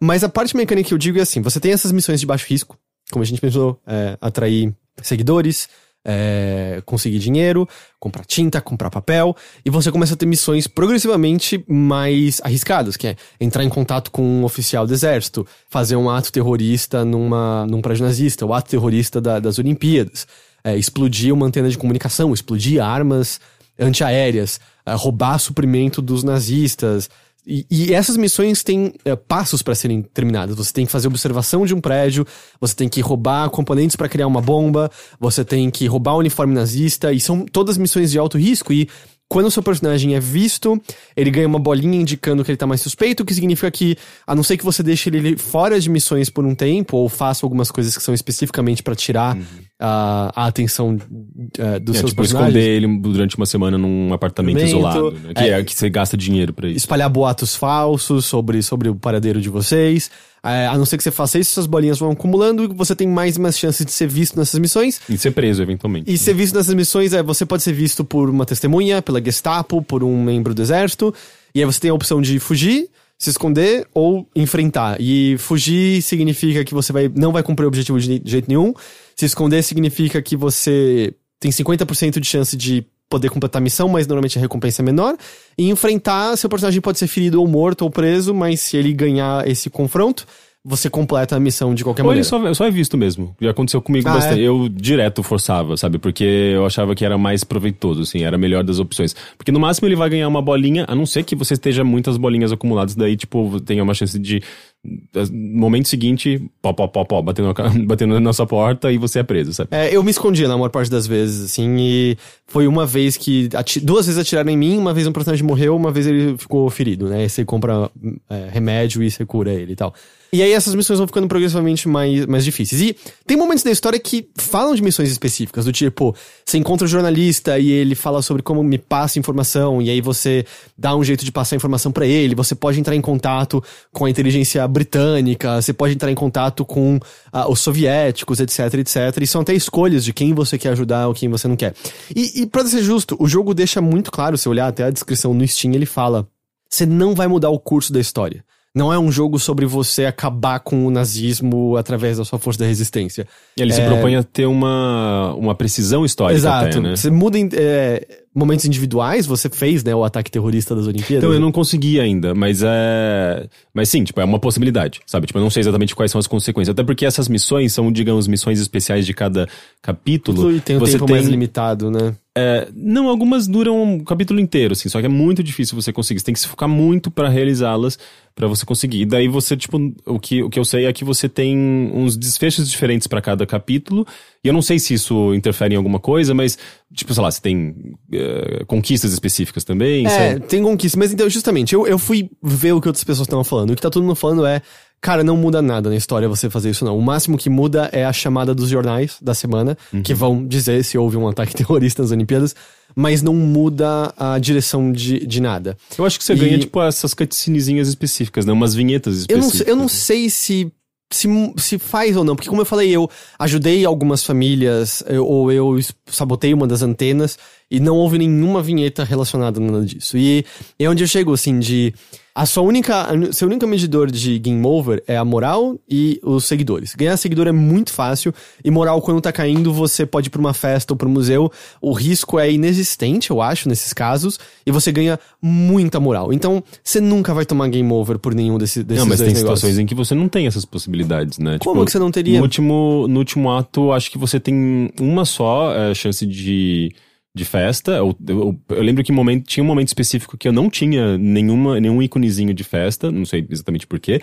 Mas 0.00 0.24
a 0.24 0.28
parte 0.30 0.56
mecânica 0.56 0.88
que 0.88 0.94
eu 0.94 0.98
digo 0.98 1.18
é 1.18 1.22
assim: 1.22 1.42
você 1.42 1.60
tem 1.60 1.72
essas 1.72 1.92
missões 1.92 2.18
de 2.18 2.26
baixo 2.26 2.46
risco, 2.48 2.78
como 3.10 3.22
a 3.22 3.26
gente 3.26 3.40
pensou, 3.40 3.80
é, 3.86 4.16
atrair 4.20 4.74
seguidores, 5.02 5.68
é, 6.04 6.82
conseguir 6.86 7.18
dinheiro, 7.18 7.68
comprar 7.98 8.24
tinta, 8.24 8.60
comprar 8.60 8.90
papel, 8.90 9.36
e 9.64 9.70
você 9.70 9.90
começa 9.92 10.14
a 10.14 10.16
ter 10.16 10.26
missões 10.26 10.66
progressivamente 10.66 11.62
mais 11.68 12.40
arriscadas, 12.42 12.96
que 12.96 13.08
é 13.08 13.16
entrar 13.40 13.64
em 13.64 13.68
contato 13.68 14.10
com 14.10 14.22
um 14.22 14.44
oficial 14.44 14.86
do 14.86 14.94
exército, 14.94 15.46
fazer 15.68 15.96
um 15.96 16.08
ato 16.08 16.32
terrorista 16.32 17.04
numa, 17.04 17.66
num 17.66 17.82
prédio 17.82 18.04
nazista, 18.04 18.46
o 18.46 18.54
ato 18.54 18.70
terrorista 18.70 19.20
da, 19.20 19.38
das 19.38 19.58
Olimpíadas, 19.58 20.26
é, 20.64 20.76
explodir 20.76 21.34
uma 21.34 21.46
antena 21.46 21.68
de 21.68 21.78
comunicação, 21.78 22.32
explodir 22.32 22.82
armas 22.82 23.40
antiaéreas, 23.78 24.60
é, 24.84 24.94
roubar 24.94 25.38
suprimento 25.38 26.00
dos 26.02 26.22
nazistas, 26.22 27.10
e, 27.46 27.66
e, 27.70 27.94
essas 27.94 28.16
missões 28.16 28.62
têm 28.62 28.92
é, 29.04 29.16
passos 29.16 29.62
para 29.62 29.74
serem 29.74 30.02
terminadas. 30.02 30.56
Você 30.56 30.72
tem 30.72 30.86
que 30.86 30.92
fazer 30.92 31.08
observação 31.08 31.64
de 31.64 31.74
um 31.74 31.80
prédio, 31.80 32.26
você 32.60 32.74
tem 32.74 32.88
que 32.88 33.00
roubar 33.00 33.48
componentes 33.50 33.96
para 33.96 34.08
criar 34.08 34.26
uma 34.26 34.40
bomba, 34.40 34.90
você 35.18 35.44
tem 35.44 35.70
que 35.70 35.86
roubar 35.86 36.12
o 36.12 36.16
um 36.16 36.18
uniforme 36.20 36.54
nazista, 36.54 37.12
e 37.12 37.20
são 37.20 37.44
todas 37.46 37.78
missões 37.78 38.10
de 38.10 38.18
alto 38.18 38.36
risco. 38.36 38.72
E 38.72 38.88
quando 39.28 39.46
o 39.46 39.50
seu 39.50 39.62
personagem 39.62 40.14
é 40.14 40.20
visto, 40.20 40.80
ele 41.16 41.30
ganha 41.30 41.46
uma 41.46 41.58
bolinha 41.58 42.00
indicando 42.00 42.44
que 42.44 42.50
ele 42.50 42.58
tá 42.58 42.66
mais 42.66 42.80
suspeito, 42.80 43.22
o 43.22 43.26
que 43.26 43.32
significa 43.32 43.70
que, 43.70 43.96
a 44.26 44.34
não 44.34 44.42
ser 44.42 44.56
que 44.56 44.64
você 44.64 44.82
deixe 44.82 45.08
ele 45.08 45.36
fora 45.36 45.80
de 45.80 45.88
missões 45.88 46.28
por 46.28 46.44
um 46.44 46.54
tempo, 46.54 46.96
ou 46.96 47.08
faça 47.08 47.46
algumas 47.46 47.70
coisas 47.70 47.96
que 47.96 48.02
são 48.02 48.12
especificamente 48.12 48.82
para 48.82 48.94
tirar 48.94 49.36
uhum. 49.36 49.42
A, 49.80 50.30
a 50.36 50.46
atenção 50.46 50.94
uh, 50.94 51.80
dos 51.80 51.96
é, 51.96 51.98
seus 52.00 52.10
tipo, 52.10 52.22
personagens. 52.22 52.54
esconder 52.54 52.68
ele 52.68 52.98
durante 52.98 53.36
uma 53.36 53.46
semana 53.46 53.78
num 53.78 54.12
apartamento 54.12 54.60
isolado, 54.60 55.12
né? 55.12 55.32
Que 55.34 55.42
é, 55.42 55.48
é, 55.58 55.64
que 55.64 55.74
você 55.74 55.88
gasta 55.88 56.16
dinheiro 56.16 56.52
para 56.52 56.68
isso. 56.68 56.76
Espalhar 56.76 57.08
boatos 57.08 57.56
falsos 57.56 58.26
sobre, 58.26 58.62
sobre 58.62 58.90
o 58.90 58.94
paradeiro 58.94 59.40
de 59.40 59.48
vocês. 59.48 60.10
É, 60.42 60.66
a 60.66 60.76
não 60.76 60.84
ser 60.84 60.96
que 60.96 61.02
você 61.02 61.10
faça 61.10 61.38
isso, 61.38 61.52
essas 61.52 61.66
bolinhas 61.66 61.98
vão 61.98 62.10
acumulando 62.10 62.64
e 62.64 62.66
você 62.68 62.94
tem 62.94 63.08
mais 63.08 63.36
e 63.36 63.40
mais 63.40 63.58
chances 63.58 63.84
de 63.84 63.92
ser 63.92 64.06
visto 64.06 64.38
nessas 64.38 64.60
missões. 64.60 65.00
E 65.08 65.16
ser 65.16 65.30
preso, 65.30 65.62
eventualmente. 65.62 66.12
E 66.12 66.18
ser 66.18 66.34
visto 66.34 66.54
nessas 66.54 66.74
missões 66.74 67.12
é 67.12 67.22
você 67.22 67.46
pode 67.46 67.62
ser 67.62 67.72
visto 67.72 68.04
por 68.04 68.28
uma 68.28 68.44
testemunha, 68.44 69.00
pela 69.00 69.22
Gestapo, 69.22 69.82
por 69.82 70.04
um 70.04 70.22
membro 70.22 70.54
do 70.54 70.60
exército. 70.60 71.14
E 71.54 71.60
aí 71.60 71.64
você 71.64 71.80
tem 71.80 71.90
a 71.90 71.94
opção 71.94 72.20
de 72.20 72.38
fugir, 72.38 72.88
se 73.20 73.28
esconder 73.28 73.86
ou 73.92 74.26
enfrentar. 74.34 74.96
E 74.98 75.36
fugir 75.38 76.00
significa 76.00 76.64
que 76.64 76.72
você 76.72 76.90
vai, 76.90 77.06
não 77.14 77.32
vai 77.32 77.42
cumprir 77.42 77.66
o 77.66 77.68
objetivo 77.68 78.00
de 78.00 78.22
jeito 78.24 78.48
nenhum. 78.48 78.72
Se 79.14 79.26
esconder 79.26 79.62
significa 79.62 80.22
que 80.22 80.34
você 80.34 81.12
tem 81.38 81.50
50% 81.50 82.18
de 82.18 82.26
chance 82.26 82.56
de 82.56 82.82
poder 83.10 83.28
completar 83.28 83.60
a 83.60 83.62
missão, 83.62 83.88
mas 83.88 84.06
normalmente 84.06 84.38
a 84.38 84.40
recompensa 84.40 84.80
é 84.80 84.84
menor. 84.84 85.18
E 85.58 85.68
enfrentar, 85.68 86.34
seu 86.38 86.48
personagem 86.48 86.80
pode 86.80 86.98
ser 86.98 87.08
ferido 87.08 87.42
ou 87.42 87.46
morto 87.46 87.82
ou 87.82 87.90
preso, 87.90 88.32
mas 88.32 88.60
se 88.60 88.78
ele 88.78 88.90
ganhar 88.94 89.46
esse 89.46 89.68
confronto, 89.68 90.26
você 90.62 90.90
completa 90.90 91.36
a 91.36 91.40
missão 91.40 91.74
de 91.74 91.82
qualquer 91.82 92.02
ou 92.02 92.08
maneira. 92.08 92.28
Ou 92.30 92.38
ele 92.38 92.48
só, 92.48 92.54
só 92.54 92.66
é 92.66 92.70
visto 92.70 92.96
mesmo. 92.96 93.34
Já 93.40 93.50
aconteceu 93.50 93.80
comigo 93.80 94.08
ah, 94.08 94.14
bastante. 94.14 94.40
É? 94.40 94.44
Eu 94.44 94.68
direto 94.68 95.22
forçava, 95.22 95.76
sabe? 95.76 95.98
Porque 95.98 96.24
eu 96.24 96.66
achava 96.66 96.94
que 96.94 97.04
era 97.04 97.16
mais 97.16 97.42
proveitoso, 97.42 98.02
assim, 98.02 98.24
era 98.24 98.36
a 98.36 98.38
melhor 98.38 98.62
das 98.62 98.78
opções. 98.78 99.16
Porque 99.38 99.50
no 99.50 99.58
máximo 99.58 99.88
ele 99.88 99.96
vai 99.96 100.10
ganhar 100.10 100.28
uma 100.28 100.42
bolinha, 100.42 100.84
a 100.86 100.94
não 100.94 101.06
ser 101.06 101.24
que 101.24 101.34
você 101.34 101.54
esteja 101.54 101.82
muitas 101.82 102.18
bolinhas 102.18 102.52
acumuladas, 102.52 102.94
daí, 102.94 103.16
tipo, 103.16 103.58
tenha 103.60 103.82
uma 103.82 103.94
chance 103.94 104.18
de 104.18 104.42
no 104.82 105.60
momento 105.60 105.88
seguinte, 105.88 106.42
pó, 106.62 106.72
pó, 106.72 106.88
pó, 106.88 107.04
pó, 107.04 107.20
batendo, 107.20 107.52
batendo 107.86 108.14
na 108.14 108.20
nossa 108.20 108.46
porta 108.46 108.90
e 108.90 108.96
você 108.96 109.18
é 109.18 109.22
preso, 109.22 109.52
sabe? 109.52 109.68
É, 109.72 109.94
eu 109.94 110.02
me 110.02 110.10
escondia 110.10 110.48
na 110.48 110.56
maior 110.56 110.70
parte 110.70 110.90
das 110.90 111.06
vezes, 111.06 111.44
assim, 111.44 111.76
e 111.78 112.18
foi 112.46 112.66
uma 112.66 112.86
vez 112.86 113.16
que. 113.16 113.48
Duas 113.82 114.06
vezes 114.06 114.20
atiraram 114.20 114.50
em 114.50 114.56
mim, 114.56 114.78
uma 114.78 114.94
vez 114.94 115.06
um 115.06 115.12
personagem 115.12 115.44
morreu, 115.44 115.76
uma 115.76 115.90
vez 115.90 116.06
ele 116.06 116.36
ficou 116.38 116.68
ferido, 116.70 117.08
né? 117.08 117.24
E 117.24 117.28
você 117.28 117.44
compra 117.44 117.90
é, 118.28 118.48
remédio 118.50 119.02
e 119.02 119.10
você 119.10 119.24
cura 119.24 119.52
ele 119.52 119.72
e 119.72 119.76
tal. 119.76 119.94
E 120.32 120.42
aí 120.42 120.52
essas 120.52 120.74
missões 120.74 120.98
vão 120.98 121.06
ficando 121.06 121.26
progressivamente 121.26 121.88
mais, 121.88 122.26
mais 122.26 122.44
difíceis. 122.44 122.80
E 122.80 122.96
tem 123.26 123.36
momentos 123.36 123.64
da 123.64 123.70
história 123.70 123.98
que 123.98 124.28
falam 124.36 124.74
de 124.74 124.82
missões 124.82 125.10
específicas, 125.10 125.64
do 125.64 125.72
tipo, 125.72 126.14
você 126.44 126.58
encontra 126.58 126.84
um 126.84 126.88
jornalista 126.88 127.58
e 127.58 127.70
ele 127.70 127.94
fala 127.94 128.22
sobre 128.22 128.42
como 128.42 128.62
me 128.62 128.78
passa 128.78 129.18
informação, 129.18 129.82
e 129.82 129.90
aí 129.90 130.00
você 130.00 130.44
dá 130.78 130.94
um 130.94 131.02
jeito 131.02 131.24
de 131.24 131.32
passar 131.32 131.56
informação 131.56 131.90
para 131.90 132.06
ele, 132.06 132.34
você 132.34 132.54
pode 132.54 132.78
entrar 132.78 132.94
em 132.94 133.00
contato 133.00 133.62
com 133.92 134.04
a 134.04 134.10
inteligência 134.10 134.66
britânica, 134.68 135.60
você 135.60 135.72
pode 135.72 135.94
entrar 135.94 136.10
em 136.10 136.14
contato 136.14 136.64
com 136.64 136.96
uh, 136.96 137.50
os 137.50 137.60
soviéticos, 137.60 138.40
etc, 138.40 138.74
etc. 138.74 138.96
E 139.20 139.26
são 139.26 139.40
até 139.40 139.52
escolhas 139.52 140.04
de 140.04 140.12
quem 140.12 140.32
você 140.32 140.56
quer 140.56 140.70
ajudar 140.70 141.08
ou 141.08 141.14
quem 141.14 141.28
você 141.28 141.48
não 141.48 141.56
quer. 141.56 141.74
E, 142.14 142.42
e 142.42 142.46
pra 142.46 142.64
ser 142.66 142.82
justo, 142.82 143.16
o 143.18 143.26
jogo 143.26 143.52
deixa 143.52 143.80
muito 143.80 144.10
claro, 144.10 144.38
se 144.38 144.48
olhar 144.48 144.68
até 144.68 144.84
a 144.84 144.90
descrição 144.90 145.34
no 145.34 145.46
Steam, 145.46 145.74
ele 145.74 145.86
fala: 145.86 146.28
você 146.70 146.86
não 146.86 147.14
vai 147.14 147.26
mudar 147.26 147.50
o 147.50 147.58
curso 147.58 147.92
da 147.92 147.98
história. 147.98 148.44
Não 148.74 148.92
é 148.92 148.98
um 148.98 149.10
jogo 149.10 149.38
sobre 149.38 149.66
você 149.66 150.04
acabar 150.04 150.60
com 150.60 150.86
o 150.86 150.90
nazismo 150.90 151.76
através 151.76 152.18
da 152.18 152.24
sua 152.24 152.38
força 152.38 152.60
da 152.60 152.66
resistência. 152.66 153.26
Ele 153.56 153.72
é... 153.72 153.74
se 153.74 153.82
propõe 153.82 154.14
a 154.14 154.22
ter 154.22 154.46
uma, 154.46 155.34
uma 155.34 155.54
precisão 155.56 156.04
histórica. 156.04 156.38
Exato. 156.38 156.66
Até, 156.66 156.80
né? 156.80 156.94
Você 156.94 157.10
muda 157.10 157.36
é, 157.52 158.06
momentos 158.32 158.64
individuais, 158.64 159.26
você 159.26 159.48
fez, 159.48 159.82
né, 159.82 159.92
o 159.92 160.04
ataque 160.04 160.30
terrorista 160.30 160.74
das 160.74 160.86
Olimpíadas. 160.86 161.24
Então, 161.24 161.32
eu 161.32 161.40
não 161.40 161.50
consegui 161.50 161.98
ainda, 161.98 162.32
mas 162.32 162.62
é. 162.62 163.48
Mas 163.74 163.88
sim, 163.88 164.04
tipo, 164.04 164.20
é 164.20 164.24
uma 164.24 164.38
possibilidade, 164.38 165.00
sabe? 165.04 165.26
Tipo, 165.26 165.40
eu 165.40 165.42
não 165.42 165.50
sei 165.50 165.62
exatamente 165.62 165.96
quais 165.96 166.12
são 166.12 166.20
as 166.20 166.28
consequências. 166.28 166.72
Até 166.72 166.84
porque 166.84 167.04
essas 167.04 167.28
missões 167.28 167.72
são, 167.72 167.90
digamos, 167.90 168.28
missões 168.28 168.60
especiais 168.60 169.04
de 169.04 169.12
cada 169.12 169.48
capítulo. 169.82 170.52
E 170.52 170.60
tem 170.60 170.76
um 170.76 170.78
você 170.78 170.92
tempo 170.92 171.06
tem... 171.06 171.16
mais 171.16 171.26
limitado, 171.26 171.90
né? 171.90 172.14
É, 172.36 172.68
não, 172.74 173.08
algumas 173.08 173.48
duram 173.48 173.82
um 173.82 174.04
capítulo 174.04 174.38
inteiro, 174.38 174.72
assim, 174.72 174.88
só 174.88 175.00
que 175.00 175.06
é 175.06 175.08
muito 175.08 175.42
difícil 175.42 175.74
você 175.74 175.92
conseguir. 175.92 176.20
Você 176.20 176.26
tem 176.26 176.34
que 176.34 176.40
se 176.40 176.46
focar 176.46 176.68
muito 176.68 177.10
para 177.10 177.28
realizá-las, 177.28 177.98
para 178.36 178.46
você 178.46 178.64
conseguir. 178.64 179.00
E 179.00 179.04
daí 179.04 179.26
você, 179.26 179.56
tipo, 179.56 179.78
o 180.06 180.20
que, 180.20 180.40
o 180.42 180.48
que 180.48 180.58
eu 180.58 180.64
sei 180.64 180.86
é 180.86 180.92
que 180.92 181.04
você 181.04 181.28
tem 181.28 181.58
uns 181.92 182.16
desfechos 182.16 182.70
diferentes 182.70 183.08
para 183.08 183.20
cada 183.20 183.44
capítulo. 183.44 184.06
E 184.44 184.48
eu 184.48 184.54
não 184.54 184.62
sei 184.62 184.78
se 184.78 184.94
isso 184.94 185.34
interfere 185.34 185.74
em 185.74 185.76
alguma 185.76 185.98
coisa, 185.98 186.32
mas, 186.32 186.56
tipo, 186.94 187.12
sei 187.12 187.22
lá, 187.22 187.30
você 187.32 187.40
tem 187.40 187.70
uh, 188.14 188.64
conquistas 188.66 189.12
específicas 189.12 189.64
também. 189.64 190.06
É, 190.06 190.10
sabe? 190.10 190.46
tem 190.46 190.62
conquistas. 190.62 190.98
Mas 190.98 191.12
então, 191.12 191.28
justamente, 191.28 191.74
eu, 191.74 191.84
eu 191.84 191.98
fui 191.98 192.30
ver 192.40 192.72
o 192.72 192.80
que 192.80 192.88
outras 192.88 193.02
pessoas 193.02 193.26
estavam 193.26 193.44
falando. 193.44 193.70
O 193.70 193.76
que 193.76 193.82
tá 193.82 193.90
todo 193.90 194.04
mundo 194.04 194.14
falando 194.14 194.46
é 194.46 194.62
Cara, 195.00 195.24
não 195.24 195.36
muda 195.36 195.62
nada 195.62 195.88
na 195.88 195.96
história 195.96 196.28
você 196.28 196.50
fazer 196.50 196.70
isso, 196.70 196.84
não. 196.84 196.96
O 196.96 197.02
máximo 197.02 197.38
que 197.38 197.48
muda 197.48 197.88
é 197.92 198.04
a 198.04 198.12
chamada 198.12 198.54
dos 198.54 198.68
jornais 198.68 199.16
da 199.20 199.34
semana, 199.34 199.76
uhum. 199.92 200.02
que 200.02 200.12
vão 200.12 200.46
dizer 200.46 200.84
se 200.84 200.98
houve 200.98 201.16
um 201.16 201.26
ataque 201.26 201.54
terrorista 201.56 202.02
nas 202.02 202.10
Olimpíadas, 202.10 202.54
mas 202.94 203.22
não 203.22 203.34
muda 203.34 204.12
a 204.16 204.38
direção 204.38 204.92
de, 204.92 205.26
de 205.26 205.40
nada. 205.40 205.76
Eu 205.96 206.04
acho 206.04 206.18
que 206.18 206.24
você 206.24 206.34
e... 206.34 206.36
ganha, 206.36 206.58
tipo, 206.58 206.82
essas 206.82 207.14
cutscenezinhas 207.14 207.88
específicas, 207.88 208.44
né? 208.44 208.52
Umas 208.52 208.74
vinhetas 208.74 209.18
específicas. 209.18 209.60
Eu 209.60 209.66
não, 209.66 209.72
eu 209.72 209.76
não 209.76 209.88
sei 209.88 210.28
se 210.28 210.70
se, 211.12 211.28
se 211.56 211.78
faz 211.78 212.16
ou 212.16 212.22
não, 212.22 212.36
porque 212.36 212.48
como 212.48 212.62
eu 212.62 212.66
falei, 212.66 212.88
eu 212.90 213.10
ajudei 213.38 213.84
algumas 213.84 214.22
famílias, 214.24 215.02
eu, 215.08 215.26
ou 215.26 215.50
eu 215.50 215.76
sabotei 216.06 216.54
uma 216.54 216.68
das 216.68 216.82
antenas, 216.82 217.36
e 217.68 217.80
não 217.80 217.96
houve 217.96 218.16
nenhuma 218.16 218.62
vinheta 218.62 219.02
relacionada 219.02 219.58
a 219.58 219.62
nada 219.62 219.84
disso. 219.84 220.16
E 220.16 220.44
é 220.78 220.88
onde 220.88 221.02
eu 221.02 221.08
chego, 221.08 221.32
assim, 221.32 221.58
de 221.58 221.92
a 222.34 222.46
sua 222.46 222.62
única, 222.62 223.08
seu 223.32 223.48
único 223.48 223.66
medidor 223.66 224.10
de 224.10 224.38
game 224.38 224.64
over 224.64 225.02
é 225.06 225.16
a 225.16 225.24
moral 225.24 225.78
e 225.88 226.20
os 226.22 226.44
seguidores. 226.44 226.94
Ganhar 226.94 227.16
seguidor 227.16 227.48
é 227.48 227.52
muito 227.52 227.92
fácil 227.92 228.32
e 228.64 228.70
moral 228.70 229.00
quando 229.02 229.20
tá 229.20 229.32
caindo, 229.32 229.72
você 229.72 230.06
pode 230.06 230.28
ir 230.28 230.30
pra 230.30 230.40
uma 230.40 230.54
festa 230.54 230.92
ou 230.92 230.96
pro 230.96 231.08
museu. 231.08 231.50
O 231.80 231.92
risco 231.92 232.38
é 232.38 232.50
inexistente, 232.50 233.30
eu 233.30 233.42
acho, 233.42 233.68
nesses 233.68 233.92
casos, 233.92 234.38
e 234.64 234.70
você 234.70 234.92
ganha 234.92 235.18
muita 235.42 235.98
moral. 235.98 236.32
Então, 236.32 236.62
você 236.82 237.00
nunca 237.00 237.34
vai 237.34 237.44
tomar 237.44 237.68
game 237.68 237.92
over 237.92 238.18
por 238.18 238.34
nenhum 238.34 238.58
desse, 238.58 238.84
desses 238.84 239.02
Não, 239.02 239.08
mas 239.08 239.18
tem 239.18 239.28
negócios. 239.28 239.58
situações 239.58 239.78
em 239.78 239.86
que 239.86 239.94
você 239.94 240.14
não 240.14 240.28
tem 240.28 240.46
essas 240.46 240.64
possibilidades, 240.64 241.38
né? 241.38 241.58
Como 241.58 241.76
tipo, 241.76 241.84
que 241.86 241.92
você 241.92 241.98
não 241.98 242.10
teria? 242.10 242.38
No 242.38 242.44
último, 242.44 243.06
no 243.08 243.18
último 243.18 243.50
ato, 243.50 243.92
acho 243.92 244.10
que 244.10 244.18
você 244.18 244.38
tem 244.38 244.90
uma 245.00 245.24
só 245.24 245.74
é, 245.74 245.94
chance 245.94 246.24
de 246.24 246.92
de 247.34 247.44
festa. 247.44 247.92
Eu, 247.92 248.16
eu, 248.28 248.60
eu, 248.68 248.82
lembro 248.82 249.04
que 249.04 249.12
momento, 249.12 249.46
tinha 249.46 249.62
um 249.62 249.66
momento 249.66 249.88
específico 249.88 250.36
que 250.36 250.48
eu 250.48 250.52
não 250.52 250.68
tinha 250.68 251.16
nenhuma, 251.16 251.80
nenhum 251.80 252.02
íconezinho 252.02 252.52
de 252.52 252.64
festa, 252.64 253.10
não 253.10 253.24
sei 253.24 253.46
exatamente 253.48 253.86
porquê. 253.86 254.20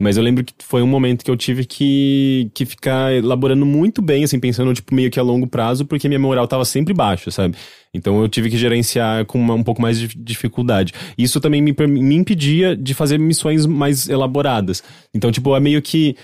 Mas 0.00 0.16
eu 0.16 0.22
lembro 0.22 0.44
que 0.44 0.54
foi 0.60 0.80
um 0.80 0.86
momento 0.86 1.24
que 1.24 1.30
eu 1.30 1.36
tive 1.36 1.64
que, 1.64 2.52
que 2.54 2.64
ficar 2.64 3.12
elaborando 3.12 3.66
muito 3.66 4.00
bem, 4.00 4.22
assim, 4.22 4.38
pensando, 4.38 4.72
tipo, 4.72 4.94
meio 4.94 5.10
que 5.10 5.18
a 5.18 5.22
longo 5.24 5.44
prazo, 5.44 5.84
porque 5.84 6.06
minha 6.06 6.20
moral 6.20 6.46
tava 6.46 6.64
sempre 6.64 6.94
baixa, 6.94 7.32
sabe? 7.32 7.56
Então 7.92 8.20
eu 8.20 8.28
tive 8.28 8.48
que 8.48 8.56
gerenciar 8.56 9.24
com 9.24 9.40
uma, 9.40 9.54
um 9.54 9.64
pouco 9.64 9.82
mais 9.82 9.98
de 9.98 10.06
dificuldade. 10.16 10.92
Isso 11.16 11.40
também 11.40 11.60
me, 11.60 11.74
me 11.88 12.14
impedia 12.14 12.76
de 12.76 12.94
fazer 12.94 13.18
missões 13.18 13.66
mais 13.66 14.08
elaboradas. 14.08 14.84
Então, 15.12 15.32
tipo, 15.32 15.56
é 15.56 15.58
meio 15.58 15.82
que 15.82 16.14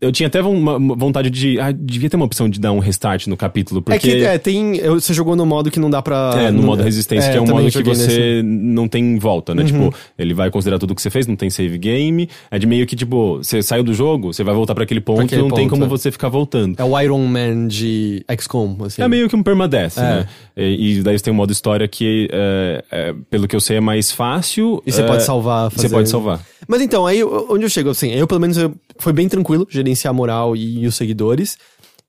eu 0.00 0.10
tinha 0.10 0.28
até 0.28 0.40
uma 0.42 0.78
vontade 0.96 1.28
de. 1.28 1.60
Ah, 1.60 1.72
devia 1.72 2.08
ter 2.08 2.16
uma 2.16 2.24
opção 2.24 2.48
de 2.48 2.58
dar 2.58 2.72
um 2.72 2.78
restart 2.78 3.26
no 3.26 3.36
capítulo, 3.36 3.82
porque. 3.82 4.10
É 4.10 4.12
que 4.12 4.24
é, 4.24 4.38
tem. 4.38 4.80
Você 4.80 5.12
jogou 5.12 5.36
no 5.36 5.44
modo 5.44 5.70
que 5.70 5.78
não 5.78 5.90
dá 5.90 6.00
pra. 6.00 6.32
É, 6.36 6.50
no 6.50 6.62
modo 6.62 6.82
resistência, 6.82 7.28
é, 7.28 7.32
que 7.32 7.36
é 7.36 7.40
um 7.40 7.46
modo 7.46 7.70
que 7.70 7.82
você 7.82 8.06
nesse... 8.06 8.42
não 8.42 8.88
tem 8.88 9.18
volta, 9.18 9.54
né? 9.54 9.62
Uhum. 9.62 9.68
Tipo, 9.68 9.94
ele 10.18 10.32
vai 10.32 10.50
considerar 10.50 10.78
tudo 10.78 10.94
que 10.94 11.02
você 11.02 11.10
fez, 11.10 11.26
não 11.26 11.36
tem 11.36 11.50
save 11.50 11.76
game. 11.76 12.28
É 12.50 12.58
de 12.58 12.66
meio 12.66 12.86
que, 12.86 12.96
tipo, 12.96 13.38
você 13.38 13.62
saiu 13.62 13.84
do 13.84 13.92
jogo, 13.92 14.32
você 14.32 14.42
vai 14.42 14.54
voltar 14.54 14.74
para 14.74 14.84
aquele 14.84 15.00
ponto 15.00 15.32
e 15.32 15.36
não 15.36 15.48
ponto, 15.48 15.56
tem 15.56 15.68
como 15.68 15.84
é. 15.84 15.88
você 15.88 16.10
ficar 16.10 16.28
voltando. 16.28 16.76
É 16.78 16.84
o 16.84 16.98
Iron 16.98 17.26
Man 17.26 17.68
de 17.68 18.24
XCOM, 18.38 18.78
assim. 18.84 19.02
É 19.02 19.08
meio 19.08 19.28
que 19.28 19.36
um 19.36 19.42
permadeath, 19.42 19.98
é. 19.98 20.00
né? 20.00 20.26
E, 20.56 20.98
e, 20.98 21.02
daí 21.02 21.18
você 21.18 21.24
tem 21.24 21.32
um 21.32 21.36
modo 21.36 21.52
história 21.52 21.86
que, 21.86 22.28
é, 22.32 22.84
é, 22.90 23.14
pelo 23.28 23.46
que 23.46 23.54
eu 23.54 23.60
sei, 23.60 23.76
é 23.76 23.80
mais 23.80 24.10
fácil. 24.10 24.82
E 24.86 24.92
você 24.92 25.02
pode 25.02 25.22
salvar. 25.24 25.70
Fazer... 25.70 25.88
Você 25.88 25.94
pode 25.94 26.08
salvar. 26.08 26.40
Mas 26.66 26.80
então, 26.82 27.06
aí 27.06 27.22
onde 27.24 27.64
eu 27.64 27.68
chego, 27.68 27.90
assim, 27.90 28.12
eu 28.12 28.26
pelo 28.26 28.40
menos 28.40 28.56
eu, 28.56 28.74
foi 29.00 29.12
bem 29.12 29.28
tranquilo 29.28 29.66
gerenciar 29.68 30.12
a 30.12 30.14
moral 30.14 30.54
e, 30.54 30.80
e 30.80 30.86
os 30.86 30.94
seguidores. 30.94 31.56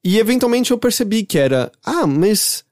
E 0.03 0.17
eventualmente 0.17 0.71
eu 0.71 0.77
percebi 0.77 1.23
que 1.23 1.37
era, 1.37 1.71
ah, 1.83 2.05
mas 2.05 2.63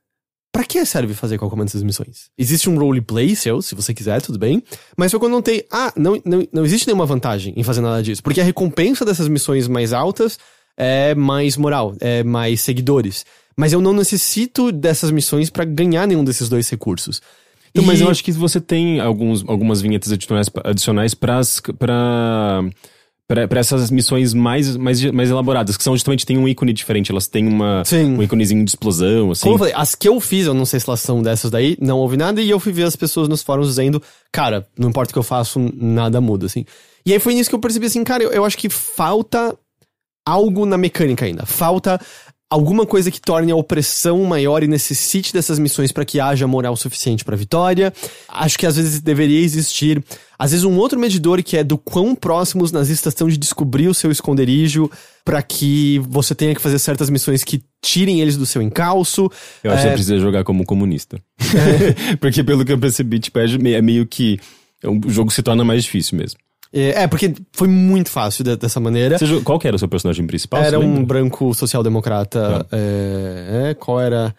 Pra 0.52 0.64
que 0.64 0.84
serve 0.84 1.14
fazer 1.14 1.38
qualquer 1.38 1.56
uma 1.56 1.64
dessas 1.64 1.84
missões? 1.84 2.32
Existe 2.36 2.70
um 2.70 2.78
roleplay 2.78 3.36
seu, 3.36 3.62
se 3.62 3.76
você 3.76 3.94
quiser, 3.94 4.20
tudo 4.20 4.40
bem. 4.40 4.64
Mas 4.98 5.12
foi 5.12 5.20
quando 5.20 5.34
eu 5.34 5.38
notei, 5.38 5.64
ah, 5.72 5.94
não, 5.96 6.20
não, 6.26 6.48
não 6.52 6.66
existe 6.66 6.88
nenhuma 6.88 7.06
vantagem 7.06 7.54
em 7.56 7.64
fazer 7.64 7.82
nada 7.82 8.02
disso. 8.02 8.24
Porque 8.24 8.42
a 8.42 8.44
recompensa 8.44 9.06
dessas 9.06 9.28
missões 9.28 9.68
mais 9.68 9.94
altas 9.94 10.40
é 10.76 11.14
mais 11.14 11.56
moral, 11.56 11.96
é 12.00 12.24
mais 12.24 12.62
seguidores. 12.62 13.26
Mas 13.56 13.74
eu 13.74 13.82
não 13.82 13.94
necessito 13.94 14.72
dessas 14.72 15.12
missões 15.12 15.52
para 15.52 15.66
ganhar 15.66 16.08
nenhum 16.08 16.24
desses 16.24 16.50
dois 16.50 16.68
recursos. 16.68 17.22
Então, 17.70 17.84
e... 17.84 17.88
Mas 17.88 18.02
eu 18.02 18.10
acho 18.10 18.24
que 18.24 18.32
você 18.32 18.60
tem 18.60 19.00
alguns, 19.00 19.48
algumas 19.48 19.82
vinhetas 19.82 20.12
adicionais, 20.12 20.50
adicionais 20.64 21.14
pra 21.14 21.42
para 23.30 23.60
essas 23.60 23.92
missões 23.92 24.34
mais, 24.34 24.76
mais, 24.76 25.04
mais 25.12 25.30
elaboradas, 25.30 25.78
que 25.78 25.84
são 25.84 25.96
justamente 25.96 26.26
tem 26.26 26.36
um 26.36 26.48
ícone 26.48 26.74
diferente, 26.74 27.12
elas 27.12 27.28
têm 27.28 27.48
uma, 27.48 27.84
Sim. 27.86 28.18
um 28.18 28.24
íconezinho 28.24 28.66
de 28.66 28.72
explosão, 28.72 29.30
assim. 29.30 29.44
Como 29.44 29.54
eu 29.54 29.60
falei, 29.60 29.74
as 29.76 29.94
que 29.94 30.10
eu 30.10 30.20
fiz, 30.20 30.48
eu 30.48 30.54
não 30.56 30.66
sei 30.66 30.80
se 30.80 30.90
elas 30.90 31.00
são 31.00 31.22
dessas 31.22 31.52
daí, 31.52 31.78
não 31.80 32.00
houve 32.00 32.18
nada, 32.18 32.42
e 32.42 32.50
eu 32.50 32.60
fui 32.60 32.74
ver 32.74 32.84
as 32.84 32.96
pessoas 32.96 33.30
nos 33.30 33.44
fóruns 33.44 33.68
dizendo, 33.68 34.02
cara, 34.32 34.68
não 34.76 34.90
importa 34.90 35.12
o 35.12 35.14
que 35.14 35.20
eu 35.20 35.24
faço, 35.24 35.60
nada 35.76 36.20
muda, 36.20 36.48
assim. 36.48 36.66
E 37.06 37.14
aí 37.14 37.20
foi 37.20 37.36
nisso 37.36 37.52
que 37.52 37.56
eu 37.56 37.60
percebi 37.60 37.86
assim, 37.86 38.04
cara, 38.04 38.24
eu, 38.24 38.32
eu 38.32 38.44
acho 38.44 38.58
que 38.58 38.68
falta 38.68 39.56
algo 40.28 40.66
na 40.66 40.78
mecânica 40.78 41.26
ainda. 41.26 41.46
Falta 41.46 42.02
alguma 42.50 42.86
coisa 42.86 43.12
que 43.12 43.22
torne 43.22 43.52
a 43.52 43.56
opressão 43.56 44.24
maior 44.24 44.64
e 44.64 44.68
necessite 44.68 45.32
dessas 45.32 45.60
missões 45.60 45.92
para 45.92 46.04
que 46.04 46.20
haja 46.20 46.48
moral 46.48 46.76
suficiente 46.76 47.24
para 47.24 47.36
vitória. 47.36 47.94
Acho 48.28 48.58
que 48.58 48.66
às 48.66 48.76
vezes 48.76 49.00
deveria 49.00 49.40
existir, 49.40 50.04
às 50.38 50.52
vezes 50.52 50.64
um 50.64 50.76
outro 50.78 51.00
medidor 51.00 51.44
que 51.44 51.58
é 51.58 51.64
do 51.64 51.78
quão 51.78 52.16
próximos 52.16 52.66
os 52.66 52.72
nazistas 52.72 53.14
estão 53.14 53.28
de 53.28 53.38
descobrir 53.38 53.88
o 53.88 53.94
seu 53.94 54.12
esconderijo 54.12 54.90
para 55.24 55.44
que 55.44 56.00
você 56.00 56.34
tenha 56.34 56.56
que 56.56 56.62
fazer 56.62 56.80
certas 56.80 57.10
missões 57.10 57.44
que 57.44 57.62
tirem 57.82 58.20
eles 58.20 58.36
do 58.36 58.48
seu 58.48 58.62
encalço. 58.62 59.30
Eu 59.64 59.72
acho 59.72 59.82
é... 59.82 59.84
que 59.84 59.90
você 59.90 59.94
precisa 59.94 60.20
jogar 60.20 60.44
como 60.44 60.66
comunista. 60.66 61.22
É... 61.40 62.16
Porque 62.18 62.44
pelo 62.44 62.66
que 62.66 62.72
eu 62.72 62.80
percebi, 62.80 63.20
tipo, 63.20 63.38
é, 63.38 63.46
é 63.74 63.82
meio 63.82 64.08
que 64.08 64.40
o 64.84 65.10
jogo 65.10 65.30
se 65.30 65.44
torna 65.44 65.64
mais 65.64 65.84
difícil 65.84 66.18
mesmo. 66.18 66.40
É, 66.72 67.04
é, 67.04 67.08
porque 67.08 67.34
foi 67.52 67.68
muito 67.68 68.10
fácil 68.10 68.44
de, 68.44 68.56
dessa 68.56 68.80
maneira. 68.80 69.18
Seja, 69.18 69.42
qual 69.42 69.60
que 69.60 69.68
era 69.68 69.76
o 69.76 69.80
seu 69.80 69.88
personagem 69.88 70.26
principal? 70.26 70.62
Era 70.62 70.80
um 70.80 71.04
branco 71.04 71.54
social-democrata. 71.54 72.66
Ah. 72.72 72.76
É, 72.76 73.70
é, 73.70 73.74
qual 73.74 74.00
era. 74.00 74.34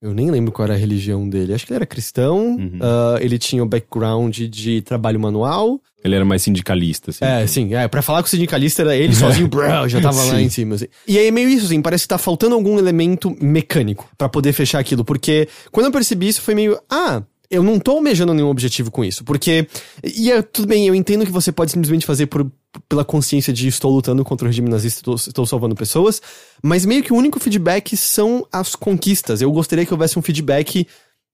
Eu 0.00 0.14
nem 0.14 0.30
lembro 0.30 0.52
qual 0.52 0.64
era 0.64 0.74
a 0.74 0.78
religião 0.78 1.28
dele. 1.28 1.52
Acho 1.52 1.66
que 1.66 1.72
ele 1.72 1.78
era 1.78 1.86
cristão. 1.86 2.56
Uhum. 2.56 2.78
Uh, 2.78 3.18
ele 3.20 3.36
tinha 3.36 3.62
o 3.62 3.66
background 3.66 4.38
de 4.38 4.80
trabalho 4.82 5.18
manual. 5.18 5.80
Ele 6.04 6.14
era 6.14 6.24
mais 6.24 6.42
sindicalista, 6.42 7.10
assim. 7.10 7.24
É, 7.24 7.44
sim. 7.48 7.74
É, 7.74 7.88
pra 7.88 8.00
falar 8.00 8.22
que 8.22 8.28
o 8.28 8.30
sindicalista 8.30 8.82
era 8.82 8.96
ele 8.96 9.12
sozinho, 9.12 9.48
bro, 9.50 9.88
já 9.88 10.00
tava 10.00 10.22
lá 10.22 10.40
em 10.40 10.48
cima, 10.48 10.76
assim. 10.76 10.86
E 11.06 11.18
aí 11.18 11.26
é 11.26 11.30
meio 11.32 11.48
isso, 11.48 11.66
assim, 11.66 11.82
parece 11.82 12.04
que 12.04 12.08
tá 12.08 12.18
faltando 12.18 12.54
algum 12.54 12.78
elemento 12.78 13.36
mecânico 13.40 14.08
para 14.16 14.28
poder 14.28 14.52
fechar 14.52 14.78
aquilo. 14.78 15.04
Porque 15.04 15.48
quando 15.72 15.86
eu 15.86 15.92
percebi 15.92 16.28
isso, 16.28 16.40
foi 16.42 16.54
meio, 16.54 16.78
ah, 16.88 17.20
eu 17.50 17.62
não 17.62 17.78
tô 17.78 17.92
almejando 17.92 18.34
nenhum 18.34 18.48
objetivo 18.48 18.90
com 18.90 19.04
isso, 19.04 19.24
porque. 19.24 19.66
E 20.04 20.30
é, 20.30 20.42
tudo 20.42 20.68
bem, 20.68 20.86
eu 20.86 20.94
entendo 20.94 21.24
que 21.24 21.32
você 21.32 21.50
pode 21.50 21.70
simplesmente 21.70 22.04
fazer 22.04 22.26
por, 22.26 22.50
pela 22.88 23.04
consciência 23.04 23.52
de 23.52 23.68
estou 23.68 23.90
lutando 23.90 24.24
contra 24.24 24.46
o 24.46 24.48
regime 24.48 24.68
nazista, 24.68 25.00
estou, 25.00 25.14
estou 25.14 25.46
salvando 25.46 25.74
pessoas, 25.74 26.20
mas 26.62 26.84
meio 26.84 27.02
que 27.02 27.12
o 27.12 27.16
único 27.16 27.40
feedback 27.40 27.96
são 27.96 28.46
as 28.52 28.76
conquistas. 28.76 29.40
Eu 29.40 29.50
gostaria 29.50 29.86
que 29.86 29.92
houvesse 29.92 30.18
um 30.18 30.22
feedback 30.22 30.86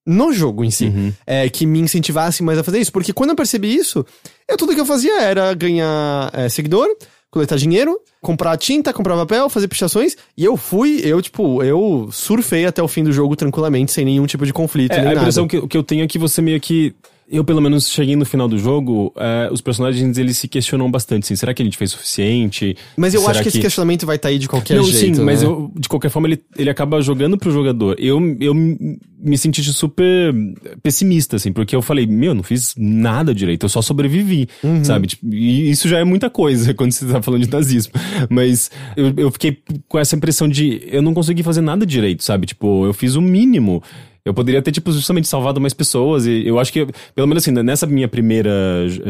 no 0.06 0.32
jogo 0.32 0.64
em 0.64 0.70
si, 0.70 0.86
uhum. 0.86 1.12
é, 1.26 1.48
que 1.48 1.64
me 1.64 1.80
incentivasse 1.80 2.42
mais 2.42 2.58
a 2.58 2.64
fazer 2.64 2.78
isso, 2.78 2.92
porque 2.92 3.12
quando 3.12 3.30
eu 3.30 3.36
percebi 3.36 3.74
isso, 3.74 4.04
eu, 4.46 4.56
tudo 4.56 4.74
que 4.74 4.80
eu 4.80 4.86
fazia 4.86 5.20
era 5.20 5.54
ganhar 5.54 6.30
é, 6.32 6.48
seguidor, 6.48 6.86
coletar 7.34 7.56
dinheiro, 7.56 7.98
comprar 8.22 8.56
tinta, 8.56 8.92
comprar 8.92 9.16
papel, 9.16 9.50
fazer 9.50 9.66
pichações. 9.66 10.16
E 10.38 10.44
eu 10.44 10.56
fui, 10.56 11.00
eu, 11.04 11.20
tipo, 11.20 11.62
eu 11.62 12.08
surfei 12.12 12.64
até 12.64 12.80
o 12.80 12.86
fim 12.86 13.02
do 13.02 13.12
jogo 13.12 13.34
tranquilamente, 13.34 13.92
sem 13.92 14.04
nenhum 14.04 14.24
tipo 14.24 14.46
de 14.46 14.52
conflito. 14.52 14.92
É, 14.92 15.08
a 15.08 15.14
impressão 15.14 15.48
que, 15.48 15.66
que 15.66 15.76
eu 15.76 15.82
tenho 15.82 16.04
é 16.04 16.06
que 16.06 16.16
você 16.18 16.40
meio 16.40 16.60
que 16.60 16.94
eu, 17.28 17.44
pelo 17.44 17.60
menos, 17.60 17.88
cheguei 17.88 18.16
no 18.16 18.24
final 18.24 18.46
do 18.46 18.58
jogo, 18.58 19.12
uh, 19.16 19.52
os 19.52 19.60
personagens, 19.60 20.18
eles 20.18 20.36
se 20.36 20.46
questionam 20.46 20.90
bastante, 20.90 21.24
assim, 21.24 21.36
será 21.36 21.54
que 21.54 21.62
a 21.62 21.64
gente 21.64 21.76
fez 21.76 21.92
o 21.92 21.96
suficiente? 21.96 22.76
Mas 22.96 23.14
eu 23.14 23.20
será 23.20 23.32
acho 23.32 23.38
que, 23.40 23.44
que, 23.44 23.48
esse 23.48 23.60
questionamento 23.60 24.04
vai 24.04 24.16
estar 24.16 24.28
tá 24.28 24.32
aí 24.32 24.38
de 24.38 24.48
qualquer 24.48 24.76
Não, 24.76 24.84
jeito, 24.84 25.16
sim, 25.16 25.20
né? 25.20 25.24
mas 25.24 25.42
eu, 25.42 25.70
de 25.74 25.88
qualquer 25.88 26.10
forma, 26.10 26.28
ele, 26.28 26.42
ele 26.56 26.68
acaba 26.68 27.00
jogando 27.00 27.38
pro 27.38 27.50
jogador. 27.50 27.96
Eu, 27.98 28.20
eu 28.40 28.54
me 28.54 29.38
senti 29.38 29.62
super 29.64 30.34
pessimista, 30.82 31.36
assim, 31.36 31.50
porque 31.50 31.74
eu 31.74 31.80
falei, 31.80 32.06
meu, 32.06 32.34
não 32.34 32.42
fiz 32.42 32.74
nada 32.76 33.34
direito, 33.34 33.64
eu 33.64 33.70
só 33.70 33.80
sobrevivi, 33.80 34.46
uhum. 34.62 34.84
sabe? 34.84 35.06
Tipo, 35.06 35.26
e 35.34 35.70
isso 35.70 35.88
já 35.88 35.98
é 35.98 36.04
muita 36.04 36.28
coisa 36.28 36.72
quando 36.74 36.92
você 36.92 37.06
tá 37.06 37.22
falando 37.22 37.44
de 37.44 37.50
nazismo. 37.50 37.92
Mas 38.28 38.70
eu, 38.96 39.14
eu 39.16 39.30
fiquei 39.30 39.58
com 39.88 39.98
essa 39.98 40.14
impressão 40.14 40.46
de, 40.46 40.82
eu 40.86 41.00
não 41.00 41.14
consegui 41.14 41.42
fazer 41.42 41.62
nada 41.62 41.86
direito, 41.86 42.22
sabe? 42.22 42.46
Tipo, 42.46 42.84
eu 42.84 42.92
fiz 42.92 43.14
o 43.14 43.22
mínimo. 43.22 43.82
Eu 44.24 44.32
poderia 44.32 44.62
ter, 44.62 44.72
tipo, 44.72 44.90
justamente 44.90 45.28
salvado 45.28 45.60
mais 45.60 45.74
pessoas. 45.74 46.24
E 46.24 46.46
eu 46.46 46.58
acho 46.58 46.72
que, 46.72 46.86
pelo 47.14 47.28
menos 47.28 47.42
assim, 47.42 47.50
nessa 47.50 47.86
minha 47.86 48.08
primeira 48.08 48.50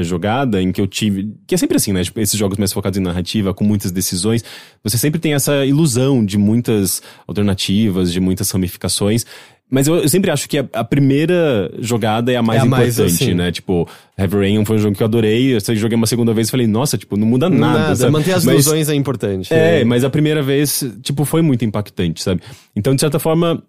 jogada, 0.03 0.61
em 0.61 0.73
que 0.73 0.81
eu 0.81 0.89
tive. 0.89 1.33
Que 1.47 1.55
é 1.55 1.59
sempre 1.59 1.77
assim, 1.77 1.93
né? 1.93 2.03
Tipo, 2.03 2.19
esses 2.21 2.37
jogos 2.37 2.59
mais 2.59 2.73
focados 2.73 2.99
em 2.99 3.03
narrativa, 3.03 3.55
com 3.55 3.63
muitas 3.63 3.93
decisões, 3.93 4.45
você 4.83 4.99
sempre 4.99 5.21
tem 5.21 5.33
essa 5.33 5.65
ilusão 5.65 6.25
de 6.25 6.37
muitas 6.37 7.01
alternativas, 7.29 8.13
de 8.13 8.19
muitas 8.19 8.51
ramificações. 8.51 9.25
Mas 9.71 9.87
eu, 9.87 9.97
eu, 9.97 10.09
sempre 10.09 10.31
acho 10.31 10.49
que 10.49 10.59
a, 10.59 10.67
a, 10.73 10.85
primeira 10.85 11.73
jogada 11.79 12.31
é 12.31 12.37
a 12.37 12.43
mais 12.43 12.59
é 12.59 12.63
a 12.63 12.67
importante, 12.67 12.99
mais, 12.99 13.15
assim. 13.15 13.35
né? 13.35 13.51
Tipo, 13.51 13.89
Heavy 14.19 14.37
Rain 14.37 14.65
foi 14.65 14.77
um 14.77 14.79
jogo 14.79 14.97
que 14.97 15.03
eu 15.03 15.07
adorei. 15.07 15.55
Eu 15.55 15.77
joguei 15.77 15.97
uma 15.97 16.07
segunda 16.07 16.35
vez 16.35 16.49
e 16.49 16.51
falei, 16.51 16.67
nossa, 16.67 16.99
tipo, 16.99 17.17
não 17.17 17.27
muda 17.27 17.49
nada. 17.49 17.79
nada 17.79 17.97
sabe? 17.97 18.13
Manter 18.13 18.33
as 18.33 18.45
ilusões 18.45 18.89
é 18.89 18.95
importante. 18.95 19.55
É, 19.55 19.81
é, 19.81 19.85
mas 19.85 20.05
a 20.05 20.11
primeira 20.11 20.43
vez, 20.43 20.85
tipo, 21.03 21.25
foi 21.25 21.41
muito 21.41 21.65
impactante, 21.65 22.23
sabe? 22.23 22.43
Então, 22.77 22.95
de 22.95 23.01
certa 23.01 23.19
forma, 23.19 23.63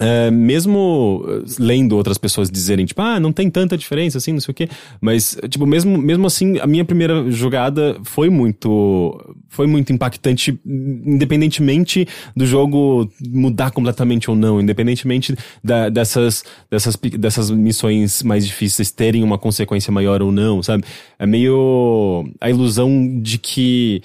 é, 0.00 0.30
mesmo 0.30 1.24
eh, 1.28 1.42
lendo 1.58 1.96
outras 1.96 2.16
pessoas 2.16 2.48
dizerem, 2.48 2.86
tipo, 2.86 3.02
ah, 3.02 3.18
não 3.18 3.32
tem 3.32 3.50
tanta 3.50 3.76
diferença 3.76 4.18
assim, 4.18 4.32
não 4.32 4.40
sei 4.40 4.52
o 4.52 4.54
quê. 4.54 4.68
Mas, 5.00 5.36
tipo, 5.48 5.66
mesmo, 5.66 5.98
mesmo 5.98 6.26
assim, 6.26 6.58
a 6.58 6.66
minha 6.66 6.84
primeira 6.84 7.28
jogada 7.30 7.98
foi 8.04 8.30
muito. 8.30 9.36
Foi 9.48 9.66
muito 9.66 9.92
impactante, 9.92 10.58
independentemente 10.64 12.06
do 12.36 12.46
jogo 12.46 13.10
mudar 13.28 13.70
completamente 13.70 14.30
ou 14.30 14.36
não, 14.36 14.60
independentemente 14.60 15.34
da, 15.64 15.88
dessas, 15.88 16.44
dessas, 16.70 16.96
dessas 16.96 17.50
missões 17.50 18.22
mais 18.22 18.46
difíceis 18.46 18.90
terem 18.90 19.24
uma 19.24 19.38
consequência 19.38 19.90
maior 19.90 20.22
ou 20.22 20.30
não, 20.30 20.62
sabe? 20.62 20.84
É 21.18 21.26
meio 21.26 22.30
a 22.40 22.50
ilusão 22.50 23.20
de 23.20 23.38
que 23.38 24.02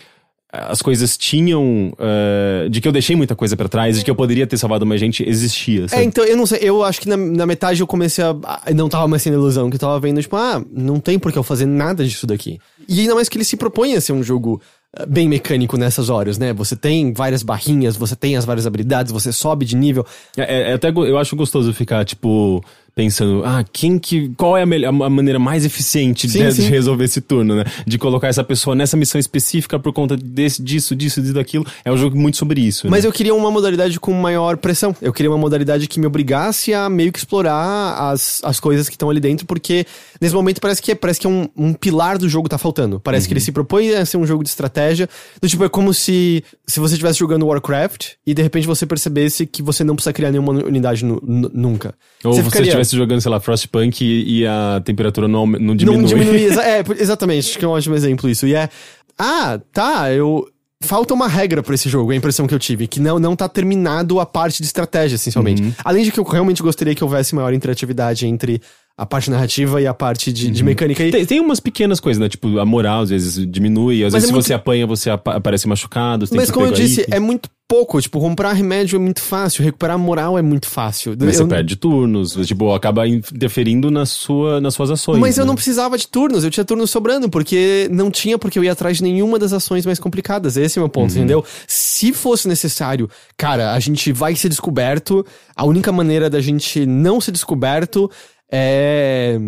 as 0.54 0.84
coisas 0.84 1.18
tinham. 1.18 1.91
Uh, 1.93 2.70
de 2.70 2.80
que 2.80 2.88
eu 2.88 2.91
deixei 2.91 3.16
muita 3.16 3.36
coisa 3.36 3.58
para 3.58 3.68
trás, 3.68 3.97
de 3.97 4.06
que 4.06 4.12
eu 4.12 4.16
poderia 4.16 4.45
ter 4.45 4.58
salvado 4.58 4.86
mais 4.86 5.01
gente, 5.01 5.28
existia. 5.28 5.88
Sabe? 5.88 6.04
É, 6.04 6.06
então, 6.06 6.24
eu 6.24 6.38
não 6.38 6.45
sei, 6.45 6.60
eu 6.62 6.84
acho 6.84 7.01
que 7.01 7.10
na, 7.10 7.18
na 7.18 7.45
metade 7.47 7.82
eu 7.82 7.88
comecei 7.88 8.24
a. 8.24 8.36
Não 8.74 8.88
tava 8.88 9.08
mais 9.08 9.24
sendo 9.24 9.34
ilusão, 9.34 9.70
que 9.70 9.76
eu 9.76 9.80
tava 9.80 9.99
vendo, 9.99 10.22
tipo, 10.22 10.36
ah, 10.36 10.64
não 10.72 10.99
tem 10.99 11.18
por 11.18 11.32
que 11.32 11.39
eu 11.39 11.43
fazer 11.43 11.66
nada 11.66 12.06
disso 12.06 12.28
daqui. 12.28 12.60
E 12.88 12.99
ainda 12.99 13.16
mais 13.16 13.28
que 13.28 13.38
ele 13.38 13.45
se 13.45 13.58
propõe 13.58 13.95
a 13.95 14.01
ser 14.01 14.14
um 14.14 14.22
jogo 14.22 14.62
ah, 14.95 15.08
bem 15.08 15.28
mecânico 15.28 15.76
nessas 15.76 16.10
horas, 16.10 16.38
né? 16.38 16.54
Você 16.54 16.76
tem 16.76 17.14
várias 17.14 17.41
barrinhas, 17.41 17.97
você 17.97 18.16
tem 18.16 18.38
as 18.38 18.45
várias 18.45 18.68
habilidades, 18.68 19.12
você 19.12 19.34
sobe 19.34 19.66
de 19.66 19.76
nível. 19.76 20.06
É, 20.38 20.41
é, 20.41 20.72
é 20.72 20.74
até 20.74 20.89
eu 20.89 21.18
acho 21.18 21.36
gostoso 21.36 21.74
ficar, 21.74 22.06
tipo 22.06 22.64
pensando, 22.95 23.43
ah, 23.45 23.63
quem 23.71 23.97
que. 23.97 24.29
Qual 24.37 24.57
é 24.57 24.63
a, 24.63 24.65
melhor, 24.65 24.89
a 24.89 25.09
maneira 25.09 25.39
mais 25.39 25.65
eficiente 25.65 26.29
sim, 26.29 26.45
de, 26.45 26.51
sim. 26.53 26.61
de, 26.63 26.69
resolver 26.69 27.05
esse 27.05 27.21
turno, 27.21 27.55
né? 27.55 27.63
De 27.85 27.97
colocar 27.97 28.27
essa 28.27 28.43
pessoa 28.43 28.75
nessa 28.75 28.95
missão 28.95 29.19
específica 29.19 29.79
por 29.79 29.91
conta 29.91 30.15
desse, 30.15 30.61
disso, 30.61 30.95
disso, 30.95 31.21
disso, 31.21 31.33
daquilo. 31.33 31.65
É 31.83 31.91
um 31.91 31.97
jogo 31.97 32.17
muito 32.17 32.37
sobre 32.37 32.61
isso. 32.61 32.89
Mas 32.89 33.03
né? 33.03 33.07
eu 33.07 33.13
queria 33.13 33.33
uma 33.33 33.49
modalidade 33.49 33.99
com 33.99 34.13
maior 34.13 34.57
pressão. 34.57 34.95
Eu 35.01 35.11
queria 35.11 35.29
uma 35.31 35.37
modalidade 35.37 35.87
que 35.87 35.99
me 35.99 36.05
obrigasse 36.05 36.73
a 36.73 36.89
meio 36.89 37.11
que 37.11 37.19
explorar 37.19 38.11
as, 38.11 38.41
as 38.43 38.59
coisas 38.59 38.87
que 38.87 38.95
estão 38.95 39.09
ali 39.09 39.19
dentro, 39.19 39.45
porque 39.45 39.85
nesse 40.21 40.35
momento 40.35 40.61
parece 40.61 40.81
que, 40.81 40.91
é, 40.91 40.95
parece 40.95 41.19
que 41.19 41.27
é 41.27 41.29
um, 41.29 41.47
um 41.57 41.73
pilar 41.73 42.17
do 42.17 42.29
jogo 42.29 42.47
tá 42.47 42.57
faltando. 42.57 42.99
Parece 42.99 43.25
uhum. 43.25 43.27
que 43.29 43.33
ele 43.33 43.39
uhum. 43.39 43.45
se 43.45 43.51
propõe 43.51 43.89
a 43.95 44.05
ser 44.05 44.17
um 44.17 44.25
jogo 44.25 44.43
de 44.43 44.49
estratégia. 44.49 45.09
Do 45.41 45.47
tipo, 45.47 45.63
é 45.63 45.69
como 45.69 45.93
se, 45.93 46.43
se 46.67 46.79
você 46.79 46.93
estivesse 46.93 47.19
jogando 47.19 47.45
Warcraft 47.47 48.11
e 48.25 48.33
de 48.33 48.41
repente 48.41 48.67
você 48.67 48.85
percebesse 48.85 49.47
que 49.47 49.63
você 49.63 49.83
não 49.83 49.95
precisa 49.95 50.13
criar 50.13 50.31
nenhuma 50.31 50.53
unidade 50.53 51.03
nunca. 51.03 51.95
Ou 52.23 52.33
você, 52.33 52.43
ficaria... 52.43 52.82
estivesse 52.84 52.95
jogando, 52.95 53.21
sei 53.21 53.31
lá, 53.31 53.39
Frostpunk 53.39 54.03
e, 54.03 54.39
e 54.39 54.47
a 54.47 54.81
temperatura 54.84 55.27
não, 55.27 55.45
não 55.45 55.75
diminui. 55.75 55.97
Não 55.97 56.05
diminui, 56.05 56.47
é, 56.59 56.84
exatamente, 56.99 57.49
acho 57.49 57.59
que 57.59 57.65
é 57.65 57.67
um 57.67 57.71
ótimo 57.71 57.95
exemplo 57.95 58.29
isso. 58.29 58.45
E 58.45 58.53
é, 58.53 58.69
ah, 59.17 59.59
tá, 59.71 60.11
eu... 60.11 60.47
Falta 60.86 61.13
uma 61.13 61.29
regra 61.29 61.63
para 61.63 61.73
esse 61.75 61.88
jogo, 61.88 62.11
é 62.11 62.15
a 62.15 62.17
impressão 62.17 62.45
que 62.45 62.53
eu 62.53 62.59
tive, 62.59 62.89
que 62.89 62.99
não, 62.99 63.17
não 63.17 63.38
tá 63.38 63.47
terminado 63.47 64.19
a 64.19 64.25
parte 64.25 64.57
de 64.57 64.65
estratégia, 64.65 65.15
essencialmente. 65.15 65.63
Uhum. 65.63 65.73
Além 65.81 66.03
de 66.03 66.11
que 66.11 66.19
eu 66.19 66.25
realmente 66.25 66.61
gostaria 66.61 66.93
que 66.93 67.01
houvesse 67.01 67.34
maior 67.34 67.53
interatividade 67.53 68.27
entre 68.27 68.61
a 68.95 69.05
parte 69.07 69.31
narrativa 69.31 69.81
e 69.81 69.87
a 69.87 69.93
parte 69.93 70.31
de, 70.31 70.51
de 70.51 70.63
mecânica. 70.63 71.03
E, 71.03 71.09
Tem, 71.11 71.25
tem 71.25 71.39
umas 71.39 71.59
pequenas 71.59 71.99
coisas, 71.99 72.21
né? 72.21 72.29
Tipo, 72.29 72.59
a 72.59 72.65
moral 72.65 73.01
às 73.01 73.09
vezes 73.09 73.43
diminui, 73.49 74.03
às 74.03 74.13
Mas 74.13 74.21
vezes 74.21 74.23
é 74.25 74.27
se 74.27 74.33
muito- 74.33 74.45
você 74.45 74.53
apanha, 74.53 74.85
você 74.85 75.09
apa- 75.09 75.35
aparece 75.35 75.67
machucado. 75.67 76.27
mas 76.31 76.45
que 76.47 76.51
como 76.53 76.67
eu 76.67 76.71
disse, 76.71 77.01
item. 77.01 77.15
é 77.15 77.19
muito 77.19 77.49
pouco. 77.67 77.99
Tipo, 77.99 78.19
comprar 78.19 78.53
remédio 78.53 78.97
é 78.97 78.99
muito 78.99 79.19
fácil, 79.19 79.63
recuperar 79.63 79.95
a 79.95 79.97
moral 79.97 80.37
é 80.37 80.43
muito 80.43 80.67
fácil. 80.67 81.15
Mas 81.19 81.39
Eu- 81.39 81.45
você 81.45 81.49
perde 81.49 81.75
turnos, 81.75 82.33
tipo, 82.45 82.71
acaba 82.71 83.07
interferindo 83.07 83.89
na 83.89 84.05
sua, 84.05 84.61
nas 84.61 84.75
suas 84.75 84.91
ações. 84.91 85.17
Mas 85.19 85.39
eu 85.39 85.43
né? 85.43 85.47
não 85.47 85.55
precisava 85.55 85.97
de 85.97 86.07
turnos, 86.07 86.43
eu 86.43 86.51
tinha 86.51 86.63
turnos 86.63 86.91
sobrando, 86.91 87.27
porque 87.29 87.87
não 87.91 88.11
tinha 88.11 88.37
porque 88.37 88.59
eu 88.59 88.63
ia 88.63 88.73
atrás 88.73 88.97
de 88.97 89.03
nenhuma 89.03 89.39
das 89.39 89.53
ações 89.53 89.87
mais 89.87 89.97
complicadas. 89.97 90.55
Esse 90.55 90.77
é 90.77 90.81
o 90.81 90.83
meu 90.83 90.89
ponto, 90.89 91.11
entendeu? 91.15 91.43
Se 91.67 92.13
fosse 92.13 92.47
necessário, 92.47 93.09
cara, 93.35 93.73
a 93.73 93.79
gente 93.79 94.11
vai 94.11 94.35
ser 94.35 94.49
descoberto, 94.49 95.25
a 95.55 95.65
única 95.65 95.91
maneira 95.91 96.29
da 96.29 96.41
gente 96.41 96.85
não 96.85 97.19
ser 97.19 97.31
descoberto 97.31 98.09
é 98.54 99.39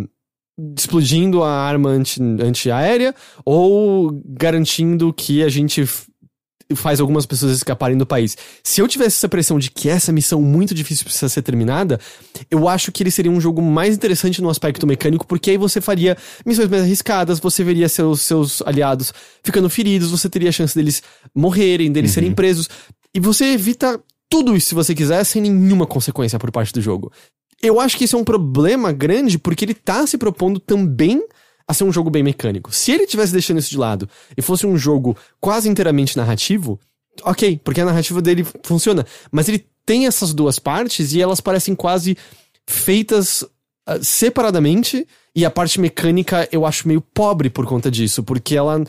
explodindo 0.77 1.43
a 1.43 1.51
arma 1.51 1.89
anti- 1.89 2.21
antiaérea 2.21 3.13
ou 3.43 4.21
garantindo 4.25 5.13
que 5.13 5.43
a 5.43 5.49
gente 5.49 5.85
faz 6.73 6.99
algumas 6.99 7.25
pessoas 7.25 7.57
escaparem 7.57 7.97
do 7.97 8.05
país. 8.05 8.35
Se 8.63 8.81
eu 8.81 8.87
tivesse 8.87 9.17
essa 9.17 9.29
pressão 9.29 9.59
de 9.59 9.69
que 9.69 9.87
essa 9.87 10.11
missão 10.11 10.41
muito 10.41 10.73
difícil 10.73 11.03
precisa 11.03 11.29
ser 11.29 11.43
terminada, 11.43 11.99
eu 12.49 12.67
acho 12.67 12.91
que 12.91 13.03
ele 13.03 13.11
seria 13.11 13.31
um 13.31 13.39
jogo 13.39 13.61
mais 13.61 13.93
interessante 13.93 14.41
no 14.41 14.49
aspecto 14.49 14.87
mecânico, 14.87 15.27
porque 15.27 15.51
aí 15.51 15.57
você 15.57 15.79
faria 15.79 16.17
missões 16.43 16.67
mais 16.69 16.81
arriscadas, 16.81 17.39
você 17.39 17.63
veria 17.63 17.87
seus, 17.87 18.21
seus 18.21 18.63
aliados 18.65 19.13
ficando 19.43 19.69
feridos, 19.69 20.09
você 20.09 20.27
teria 20.27 20.49
a 20.49 20.53
chance 20.53 20.73
deles 20.73 21.03
morrerem, 21.35 21.91
deles 21.91 22.11
serem 22.11 22.33
presos, 22.33 22.67
e 23.13 23.19
você 23.19 23.45
evita 23.53 24.01
tudo 24.27 24.55
isso 24.55 24.69
se 24.69 24.75
você 24.75 24.95
quiser, 24.95 25.23
sem 25.23 25.41
nenhuma 25.43 25.85
consequência 25.85 26.39
por 26.39 26.51
parte 26.51 26.73
do 26.73 26.81
jogo. 26.81 27.11
Eu 27.61 27.79
acho 27.79 27.97
que 27.97 28.03
isso 28.03 28.15
é 28.15 28.19
um 28.19 28.23
problema 28.23 28.91
grande, 28.91 29.39
porque 29.39 29.65
ele 29.65 29.73
tá 29.73 30.05
se 30.05 30.17
propondo 30.17 30.59
também 30.59 31.25
a 31.67 31.73
ser 31.73 31.83
um 31.83 31.91
jogo 31.91 32.09
bem 32.09 32.23
mecânico. 32.23 32.73
Se 32.73 32.91
ele 32.91 33.07
tivesse 33.07 33.31
deixando 33.31 33.59
isso 33.59 33.69
de 33.69 33.77
lado 33.77 34.07
e 34.37 34.41
fosse 34.41 34.67
um 34.67 34.77
jogo 34.77 35.17
quase 35.39 35.67
inteiramente 35.67 36.15
narrativo, 36.15 36.79
ok, 37.23 37.59
porque 37.63 37.81
a 37.81 37.85
narrativa 37.85 38.21
dele 38.21 38.45
funciona. 38.63 39.05
Mas 39.31 39.49
ele 39.49 39.65
tem 39.85 40.05
essas 40.05 40.33
duas 40.33 40.59
partes 40.59 41.13
e 41.13 41.21
elas 41.21 41.41
parecem 41.41 41.75
quase 41.75 42.17
feitas 42.67 43.43
ah, 43.85 43.99
separadamente. 44.01 45.07
E 45.35 45.43
a 45.43 45.51
parte 45.51 45.79
mecânica 45.81 46.47
eu 46.51 46.65
acho 46.65 46.87
meio 46.87 47.01
pobre 47.01 47.49
por 47.49 47.65
conta 47.65 47.91
disso, 47.91 48.23
porque 48.23 48.55
ela 48.55 48.83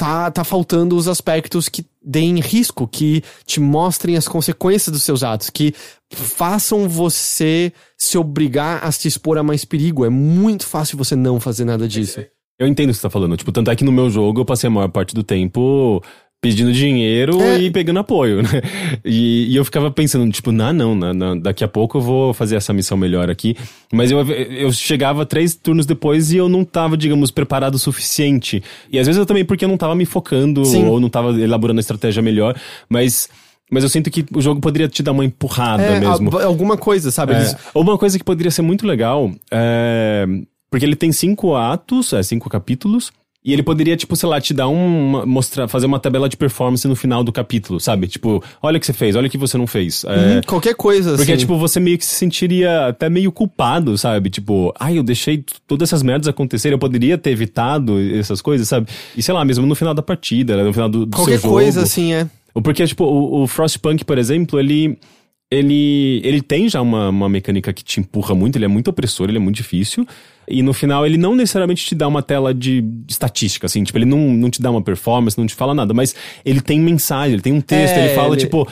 tá, 0.00 0.30
tá 0.30 0.44
faltando 0.44 0.96
os 0.96 1.06
aspectos 1.06 1.68
que 1.68 1.84
deem 2.02 2.40
risco, 2.40 2.88
que 2.88 3.22
te 3.44 3.60
mostrem 3.60 4.16
as 4.16 4.26
consequências 4.26 4.90
dos 4.90 5.02
seus 5.02 5.22
atos, 5.22 5.50
que 5.50 5.74
façam 6.10 6.88
você 6.88 7.70
se 7.98 8.16
obrigar 8.16 8.82
a 8.82 8.90
se 8.90 9.06
expor 9.06 9.36
a 9.36 9.42
mais 9.42 9.62
perigo. 9.62 10.06
É 10.06 10.08
muito 10.08 10.66
fácil 10.66 10.96
você 10.96 11.14
não 11.14 11.38
fazer 11.38 11.66
nada 11.66 11.86
disso. 11.86 12.24
Eu 12.58 12.66
entendo 12.66 12.88
o 12.88 12.92
que 12.92 12.96
você 12.96 13.02
tá 13.02 13.10
falando. 13.10 13.36
Tipo, 13.36 13.52
tanto 13.52 13.70
é 13.70 13.76
que 13.76 13.84
no 13.84 13.92
meu 13.92 14.08
jogo 14.08 14.40
eu 14.40 14.44
passei 14.46 14.68
a 14.68 14.70
maior 14.70 14.88
parte 14.88 15.14
do 15.14 15.22
tempo 15.22 16.02
pedindo 16.40 16.72
dinheiro 16.72 17.38
É. 17.42 17.58
e 17.60 17.70
pegando 17.70 17.98
apoio, 18.00 18.42
né? 18.42 18.48
E, 19.04 19.46
e 19.52 19.56
eu 19.56 19.64
ficava 19.64 19.90
pensando, 19.90 20.30
tipo, 20.32 20.50
não, 20.50 20.72
não, 20.72 20.94
não, 20.94 21.12
não, 21.14 21.38
daqui 21.38 21.62
a 21.62 21.68
pouco 21.68 21.98
eu 21.98 22.02
vou 22.02 22.32
fazer 22.32 22.56
essa 22.56 22.72
missão 22.72 22.96
melhor 22.96 23.28
aqui. 23.30 23.54
Mas 23.92 24.10
eu, 24.10 24.20
eu 24.26 24.72
chegava 24.72 25.26
três 25.26 25.54
turnos 25.54 25.84
depois 25.84 26.32
e 26.32 26.38
eu 26.38 26.48
não 26.48 26.64
tava, 26.64 26.96
digamos, 26.96 27.30
preparado 27.30 27.74
o 27.74 27.78
suficiente. 27.78 28.62
E 28.90 28.98
às 28.98 29.06
vezes 29.06 29.18
eu 29.18 29.26
também, 29.26 29.44
porque 29.44 29.64
eu 29.64 29.68
não 29.68 29.76
tava 29.76 29.94
me 29.94 30.06
focando 30.06 30.64
Sim. 30.64 30.86
ou 30.86 30.98
não 30.98 31.10
tava 31.10 31.38
elaborando 31.38 31.78
a 31.78 31.82
estratégia 31.82 32.22
melhor, 32.22 32.56
mas. 32.88 33.28
Mas 33.72 33.84
eu 33.84 33.88
sinto 33.88 34.10
que 34.10 34.26
o 34.34 34.40
jogo 34.40 34.60
poderia 34.60 34.88
te 34.88 35.00
dar 35.00 35.12
uma 35.12 35.24
empurrada 35.24 35.84
É, 35.84 36.00
mesmo. 36.00 36.36
a- 36.36 36.44
alguma 36.44 36.76
coisa, 36.76 37.12
sabe? 37.12 37.34
É, 37.34 37.54
uma 37.72 37.96
coisa 37.96 38.18
que 38.18 38.24
poderia 38.24 38.50
ser 38.50 38.62
muito 38.62 38.84
legal 38.84 39.30
é. 39.48 40.26
Porque 40.68 40.84
ele 40.84 40.96
tem 40.96 41.12
cinco 41.12 41.54
atos, 41.54 42.12
é, 42.12 42.20
cinco 42.22 42.48
capítulos. 42.50 43.12
E 43.42 43.54
ele 43.54 43.62
poderia, 43.62 43.96
tipo, 43.96 44.14
sei 44.16 44.28
lá, 44.28 44.38
te 44.38 44.52
dar 44.52 44.68
um. 44.68 45.24
mostrar, 45.26 45.66
fazer 45.66 45.86
uma 45.86 45.98
tabela 45.98 46.28
de 46.28 46.36
performance 46.36 46.86
no 46.86 46.94
final 46.94 47.24
do 47.24 47.32
capítulo, 47.32 47.80
sabe? 47.80 48.06
Tipo, 48.06 48.44
olha 48.62 48.76
o 48.76 48.80
que 48.80 48.84
você 48.84 48.92
fez, 48.92 49.16
olha 49.16 49.28
o 49.28 49.30
que 49.30 49.38
você 49.38 49.56
não 49.56 49.66
fez. 49.66 50.04
É, 50.04 50.10
Uhum, 50.36 50.40
qualquer 50.46 50.74
coisa, 50.74 51.16
porque, 51.16 51.32
assim. 51.32 51.40
tipo, 51.40 51.56
você 51.56 51.80
meio 51.80 51.96
que 51.96 52.04
se 52.04 52.14
sentiria 52.14 52.88
até 52.88 53.08
meio 53.08 53.32
culpado, 53.32 53.96
sabe? 53.96 54.28
Tipo, 54.28 54.74
ai, 54.78 54.98
eu 54.98 55.02
deixei 55.02 55.42
todas 55.66 55.88
essas 55.88 56.02
merdas 56.02 56.28
acontecerem, 56.28 56.74
eu 56.74 56.78
poderia 56.78 57.16
ter 57.16 57.30
evitado 57.30 57.98
essas 58.14 58.42
coisas, 58.42 58.68
sabe? 58.68 58.88
E 59.16 59.22
sei 59.22 59.32
lá, 59.32 59.42
mesmo 59.42 59.64
no 59.64 59.74
final 59.74 59.94
da 59.94 60.02
partida, 60.02 60.62
no 60.62 60.72
final 60.72 60.90
do, 60.90 61.06
do 61.06 61.16
qualquer 61.16 61.40
coisa, 61.40 61.82
assim, 61.82 62.12
é. 62.12 62.26
Porque, 62.62 62.86
tipo, 62.86 63.04
o, 63.04 63.42
o 63.44 63.46
Frostpunk, 63.46 64.04
por 64.04 64.18
exemplo, 64.18 64.58
ele. 64.60 64.98
Ele, 65.50 66.20
ele 66.22 66.40
tem 66.40 66.68
já 66.68 66.80
uma, 66.80 67.08
uma 67.08 67.28
mecânica 67.28 67.72
que 67.72 67.82
te 67.82 67.98
empurra 67.98 68.34
muito, 68.36 68.56
ele 68.56 68.64
é 68.64 68.68
muito 68.68 68.88
opressor, 68.88 69.28
ele 69.28 69.38
é 69.38 69.40
muito 69.40 69.56
difícil. 69.56 70.06
E 70.48 70.62
no 70.62 70.72
final, 70.72 71.04
ele 71.04 71.16
não 71.16 71.34
necessariamente 71.34 71.84
te 71.84 71.94
dá 71.94 72.06
uma 72.06 72.22
tela 72.22 72.54
de 72.54 72.84
estatística, 73.08 73.66
assim, 73.66 73.82
tipo, 73.82 73.98
ele 73.98 74.04
não, 74.04 74.18
não 74.32 74.48
te 74.50 74.62
dá 74.62 74.70
uma 74.70 74.80
performance, 74.82 75.36
não 75.36 75.46
te 75.46 75.54
fala 75.54 75.74
nada, 75.74 75.92
mas 75.92 76.14
ele 76.44 76.60
tem 76.60 76.78
mensagem, 76.80 77.34
ele 77.34 77.42
tem 77.42 77.52
um 77.52 77.60
texto, 77.60 77.96
É, 77.96 78.04
ele 78.06 78.14
fala, 78.14 78.34
ele- 78.34 78.40
tipo. 78.42 78.66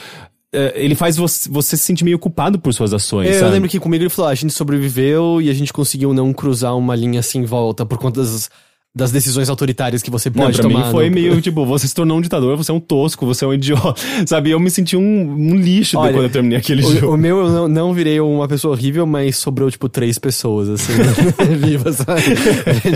é, 0.52 0.72
Ele 0.76 0.94
faz 0.94 1.16
você, 1.16 1.48
você 1.48 1.76
se 1.76 1.82
sentir 1.84 2.04
meio 2.04 2.18
culpado 2.18 2.58
por 2.60 2.72
suas 2.72 2.94
ações. 2.94 3.28
É, 3.28 3.34
Eu 3.34 3.40
sabe? 3.40 3.52
lembro 3.52 3.68
que 3.68 3.78
comigo 3.80 4.02
ele 4.04 4.08
falou: 4.10 4.28
"Ah, 4.28 4.32
a 4.32 4.36
gente 4.36 4.52
sobreviveu 4.52 5.42
e 5.42 5.50
a 5.50 5.54
gente 5.54 5.72
conseguiu 5.72 6.14
não 6.14 6.32
cruzar 6.32 6.76
uma 6.76 6.94
linha 6.96 7.20
assim 7.20 7.40
em 7.40 7.44
volta 7.44 7.84
por 7.84 7.98
conta 7.98 8.22
das, 8.22 8.48
das 8.94 9.12
decisões 9.12 9.48
autoritárias 9.48 10.02
que 10.02 10.10
você 10.10 10.28
Não, 10.28 10.46
pode 10.46 10.56
pra 10.58 10.62
tomar. 10.68 10.86
mim 10.86 10.90
foi 10.90 11.08
meio 11.10 11.40
tipo, 11.40 11.64
você 11.64 11.86
se 11.86 11.94
tornou 11.94 12.18
um 12.18 12.20
ditador, 12.20 12.56
você 12.56 12.70
é 12.72 12.74
um 12.74 12.80
tosco, 12.80 13.24
você 13.26 13.44
é 13.44 13.48
um 13.48 13.54
idiota, 13.54 14.00
sabe? 14.26 14.50
Eu 14.50 14.58
me 14.58 14.70
senti 14.70 14.96
um, 14.96 15.30
um 15.30 15.54
lixo 15.54 15.96
Olha, 15.98 16.12
quando 16.12 16.24
eu 16.24 16.30
terminei 16.30 16.58
aquele 16.58 16.82
O, 16.84 16.92
jogo. 16.96 17.14
o 17.14 17.16
meu 17.16 17.38
eu 17.38 17.48
não, 17.50 17.68
não 17.68 17.94
virei 17.94 18.18
uma 18.18 18.48
pessoa 18.48 18.74
horrível, 18.74 19.06
mas 19.06 19.36
sobrou, 19.36 19.70
tipo, 19.70 19.88
três 19.88 20.18
pessoas, 20.18 20.68
assim, 20.68 20.92
vivas, 21.60 21.96
sabe? 21.96 22.22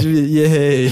e 0.05 0.41
é, 0.41 0.87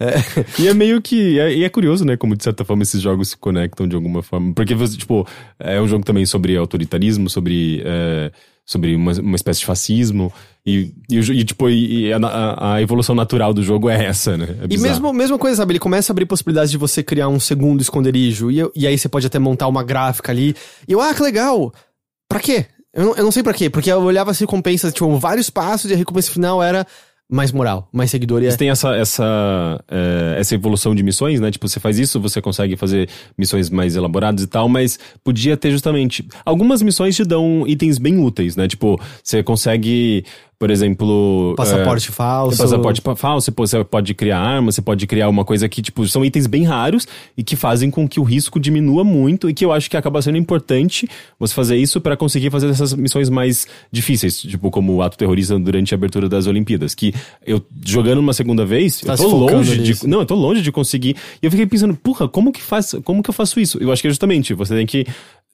é, 0.00 0.24
E 0.58 0.66
é 0.68 0.74
meio 0.74 1.00
que. 1.00 1.38
é- 1.38 1.54
e 1.54 1.62
é 1.64 1.68
curioso, 1.68 2.04
né? 2.04 2.16
Como 2.16 2.34
de 2.36 2.42
certa 2.42 2.64
forma 2.64 2.82
esses 2.82 3.00
jogos 3.00 3.28
se 3.28 3.36
conectam 3.36 3.86
de 3.86 3.94
alguma 3.94 4.22
forma. 4.22 4.52
Porque, 4.54 4.74
tipo, 4.96 5.26
é 5.58 5.80
um 5.80 5.86
jogo 5.86 6.04
também 6.04 6.26
sobre 6.26 6.56
autoritarismo, 6.56 7.28
sobre. 7.30 7.82
é, 7.84 8.32
sobre 8.68 8.94
uma, 8.94 9.12
uma 9.14 9.34
espécie 9.36 9.60
de 9.60 9.66
fascismo. 9.66 10.30
E, 10.66 10.92
e, 11.10 11.16
e, 11.18 11.42
tipo, 11.44 11.70
e, 11.70 12.12
a, 12.12 12.74
a- 12.74 12.82
evolução 12.82 13.14
natural 13.14 13.54
do 13.54 13.62
jogo 13.62 13.88
é 13.88 14.04
essa, 14.04 14.36
né? 14.36 14.46
É 14.60 14.66
E 14.74 14.76
mesmo, 14.76 15.10
mesma 15.10 15.38
coisa, 15.38 15.56
sabe? 15.56 15.72
Ele 15.72 15.78
começa 15.78 16.12
a 16.12 16.14
abrir 16.14 16.26
possibilidades 16.26 16.70
de 16.70 16.76
você 16.76 17.02
criar 17.02 17.28
um 17.28 17.40
segundo 17.40 17.80
esconderijo. 17.80 18.50
E, 18.50 18.58
eu- 18.58 18.70
e 18.76 18.86
aí 18.86 18.98
você 18.98 19.08
pode 19.08 19.26
até 19.26 19.38
montar 19.38 19.66
uma 19.68 19.82
gráfica 19.82 20.30
ali. 20.30 20.54
E 20.86 20.92
eu, 20.92 21.00
ah, 21.00 21.14
que 21.14 21.22
legal! 21.22 21.72
Pra 22.28 22.40
quê? 22.40 22.66
Eu 22.92 23.06
não, 23.06 23.16
eu 23.16 23.24
não 23.24 23.32
sei 23.32 23.42
pra 23.42 23.54
quê. 23.54 23.70
Porque 23.70 23.90
eu 23.90 24.02
olhava 24.02 24.32
as 24.32 24.38
recompensas, 24.38 24.92
tipo, 24.92 25.16
vários 25.18 25.48
passos 25.48 25.90
e 25.90 25.94
a 25.94 25.96
recompensa 25.96 26.30
final 26.30 26.62
era 26.62 26.86
mais 27.30 27.52
moral, 27.52 27.88
mais 27.92 28.10
seguidor. 28.10 28.42
E 28.42 28.46
é, 28.46 28.50
Você 28.50 28.56
tem 28.56 28.70
essa, 28.70 28.96
essa, 28.96 29.84
é, 29.90 30.36
essa 30.38 30.54
evolução 30.54 30.94
de 30.94 31.02
missões, 31.02 31.40
né? 31.40 31.50
Tipo, 31.50 31.68
você 31.68 31.78
faz 31.78 31.98
isso, 31.98 32.18
você 32.18 32.40
consegue 32.40 32.74
fazer 32.76 33.08
missões 33.36 33.68
mais 33.68 33.96
elaboradas 33.96 34.42
e 34.42 34.46
tal, 34.46 34.68
mas 34.68 34.98
podia 35.22 35.56
ter 35.56 35.70
justamente. 35.70 36.26
Algumas 36.44 36.80
missões 36.80 37.14
te 37.14 37.24
dão 37.24 37.64
itens 37.66 37.98
bem 37.98 38.18
úteis, 38.18 38.56
né? 38.56 38.66
Tipo, 38.66 38.98
você 39.22 39.42
consegue, 39.42 40.24
por 40.58 40.70
exemplo. 40.70 41.54
passaporte 41.56 42.08
é, 42.08 42.12
falso. 42.12 42.58
Passaporte 42.58 43.00
pa- 43.00 43.14
falso, 43.14 43.52
você 43.56 43.84
pode 43.84 44.12
criar 44.14 44.40
arma, 44.40 44.72
você 44.72 44.82
pode 44.82 45.06
criar 45.06 45.28
uma 45.28 45.44
coisa 45.44 45.68
que, 45.68 45.80
tipo, 45.80 46.06
são 46.08 46.24
itens 46.24 46.46
bem 46.46 46.64
raros 46.64 47.06
e 47.36 47.44
que 47.44 47.54
fazem 47.54 47.90
com 47.90 48.08
que 48.08 48.18
o 48.18 48.24
risco 48.24 48.58
diminua 48.58 49.04
muito 49.04 49.48
e 49.48 49.54
que 49.54 49.64
eu 49.64 49.72
acho 49.72 49.88
que 49.88 49.96
acaba 49.96 50.20
sendo 50.20 50.36
importante 50.36 51.08
você 51.38 51.54
fazer 51.54 51.76
isso 51.76 52.00
para 52.00 52.16
conseguir 52.16 52.50
fazer 52.50 52.68
essas 52.68 52.92
missões 52.92 53.30
mais 53.30 53.66
difíceis, 53.92 54.40
tipo, 54.40 54.70
como 54.70 54.94
o 54.94 55.02
ato 55.02 55.16
terrorista 55.16 55.58
durante 55.58 55.94
a 55.94 55.96
abertura 55.96 56.28
das 56.28 56.46
Olimpíadas, 56.46 56.94
que 56.94 57.14
eu, 57.46 57.64
jogando 57.84 58.18
uma 58.18 58.32
segunda 58.32 58.66
vez, 58.66 59.00
Tá 59.00 59.12
eu 59.12 59.18
tô 59.18 59.28
longe 59.36 59.76
de... 59.78 59.88
nisso. 59.90 60.08
Não, 60.08 60.20
eu 60.20 60.26
tô 60.26 60.34
longe 60.34 60.60
de 60.60 60.72
conseguir. 60.72 61.14
E 61.40 61.46
eu 61.46 61.50
fiquei 61.50 61.66
pensando, 61.66 61.94
porra, 61.94 62.28
como 62.28 62.50
que 62.52 62.60
faz, 62.62 62.94
como 63.04 63.22
que 63.22 63.30
eu 63.30 63.34
faço 63.34 63.60
isso? 63.60 63.78
Eu 63.80 63.92
acho 63.92 64.02
que 64.02 64.08
é 64.08 64.10
justamente, 64.10 64.54
você 64.54 64.74
tem 64.74 64.86
que 64.86 65.06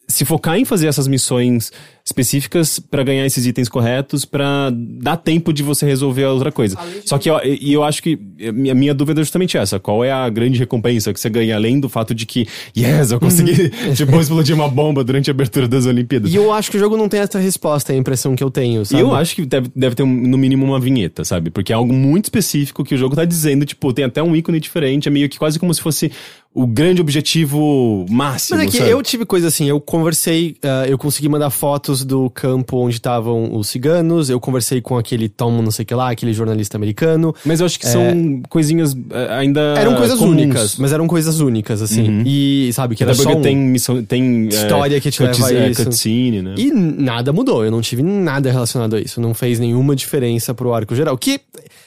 se 0.07 0.25
focar 0.25 0.57
em 0.59 0.65
fazer 0.65 0.87
essas 0.87 1.09
missões 1.09 1.73
específicas 2.05 2.79
pra 2.79 3.03
ganhar 3.03 3.25
esses 3.25 3.47
itens 3.47 3.67
corretos, 3.69 4.27
pra 4.27 4.71
dar 4.71 5.17
tempo 5.17 5.53
de 5.55 5.63
você 5.63 5.87
resolver 5.87 6.25
a 6.25 6.31
outra 6.33 6.53
coisa. 6.53 6.77
Só 7.07 7.17
que 7.17 7.31
eu, 7.31 7.41
e 7.43 7.73
eu 7.73 7.83
acho 7.83 8.03
que 8.03 8.19
a 8.47 8.53
minha, 8.53 8.75
minha 8.75 8.93
dúvida 8.95 9.21
é 9.21 9.25
justamente 9.25 9.57
essa: 9.57 9.81
qual 9.81 10.05
é 10.05 10.13
a 10.13 10.29
grande 10.29 10.59
recompensa 10.59 11.13
que 11.15 11.19
você 11.19 11.31
ganha 11.31 11.57
além 11.57 11.81
do 11.81 11.89
fato 11.89 12.15
de 12.15 12.27
que, 12.27 12.47
yes, 12.77 13.11
eu 13.11 13.19
consegui, 13.19 13.71
tipo, 13.97 14.15
explodir 14.21 14.55
uma 14.55 14.69
bomba 14.69 15.03
durante 15.03 15.31
a 15.31 15.33
abertura 15.33 15.67
das 15.67 15.87
Olimpíadas? 15.87 16.31
E 16.33 16.37
eu 16.37 16.53
acho 16.53 16.71
que 16.71 16.77
o 16.77 16.81
jogo 16.81 16.97
não 16.97 17.09
tem 17.09 17.21
essa 17.21 17.39
resposta, 17.39 17.93
é 17.93 17.97
a 17.97 17.99
impressão 17.99 18.37
que 18.37 18.45
eu 18.45 18.51
tenho, 18.51 18.83
E 18.83 18.87
sabe? 18.87 19.03
eu 19.03 19.15
acho 19.15 19.35
que 19.35 19.47
deve, 19.47 19.71
deve 19.75 19.95
ter, 19.97 20.03
um- 20.03 20.07
no 20.29 20.37
mínimo, 20.37 20.65
uma 20.67 20.79
vinheta, 20.79 21.25
sabe? 21.25 21.51
Porque 21.51 21.73
é 21.73 21.77
algo 21.77 21.93
muito 21.95 22.27
específico 22.27 22.85
que 22.85 22.95
o 22.95 22.99
jogo 22.99 23.17
tá 23.17 23.25
dizendo, 23.25 23.65
tipo, 23.65 23.91
tem 23.95 24.05
até 24.05 24.23
um 24.23 24.37
ícone 24.37 24.61
diferente, 24.61 25.09
é 25.09 25.11
meio 25.11 25.29
que 25.31 25.39
quase 25.39 25.59
como 25.59 25.73
se 25.73 25.81
fosse 25.81 26.13
o 26.55 26.67
grande 26.67 27.01
objetivo 27.01 28.07
máximo. 28.09 28.59
Mas 28.59 28.69
é 28.69 28.71
que 28.71 28.79
sabe? 28.79 28.91
eu 28.91 29.03
tive 29.03 29.27
coisa 29.27 29.49
assim, 29.49 29.69
eu 29.69 29.81
conversei, 29.81 30.57
ah, 30.63 30.87
eu 30.89 30.97
consegui 30.97 31.29
mandar 31.29 31.51
fotos 31.51 32.05
do 32.05 32.31
campo 32.31 32.77
onde 32.79 32.95
estavam 32.95 33.55
os 33.57 33.69
ciganos, 33.69 34.31
eu 34.31 34.39
conversei 34.39 34.81
com 34.81 34.97
aquele 34.97 35.29
Tom, 35.29 35.61
não 35.61 35.73
sei 35.73 35.83
o 35.83 35.87
que 35.87 35.95
lá, 35.95 36.11
aquele 36.11 36.33
jornalista 36.33 36.77
americano. 36.77 37.35
Mas 37.45 37.59
eu 37.59 37.67
acho 37.67 37.79
que 37.79 37.87
são 37.87 38.41
coisinhas 38.49 38.97
eh, 39.11 39.29
ainda. 39.35 39.61
Eram 39.77 39.97
coisas 39.97 40.19
comuns. 40.19 40.33
únicas, 40.35 40.77
mas 40.79 40.93
eram 40.93 41.09
coisas 41.09 41.41
únicas, 41.41 41.83
assim. 41.83 42.23
E, 42.25 42.71
sabe, 42.73 42.95
que 42.95 43.03
era 43.03 43.15
só 43.15 43.31
um... 43.31 43.43
tem 43.43 43.57
missão. 43.57 44.03
Tem. 44.05 44.45
eh, 44.45 44.49
História 44.49 45.01
que 45.01 45.11
te 45.11 45.23
leva 45.23 45.35
cutscene- 45.35 45.59
a 45.59 45.63
é, 45.67 45.71
isso. 45.71 45.85
cutscene, 45.85 46.43
né? 46.43 46.55
E 46.57 46.71
nada 46.71 47.33
mudou, 47.33 47.65
eu 47.65 47.71
não 47.71 47.81
tive 47.81 48.03
nada 48.03 48.51
relacionado 48.53 48.95
a 48.95 49.01
isso. 49.01 49.21
Não 49.21 49.35
fez 49.35 49.59
nenhuma 49.59 49.97
diferença 49.97 50.55
pro 50.55 50.73
arco 50.73 50.95
geral. 50.95 51.19
Que 51.19 51.41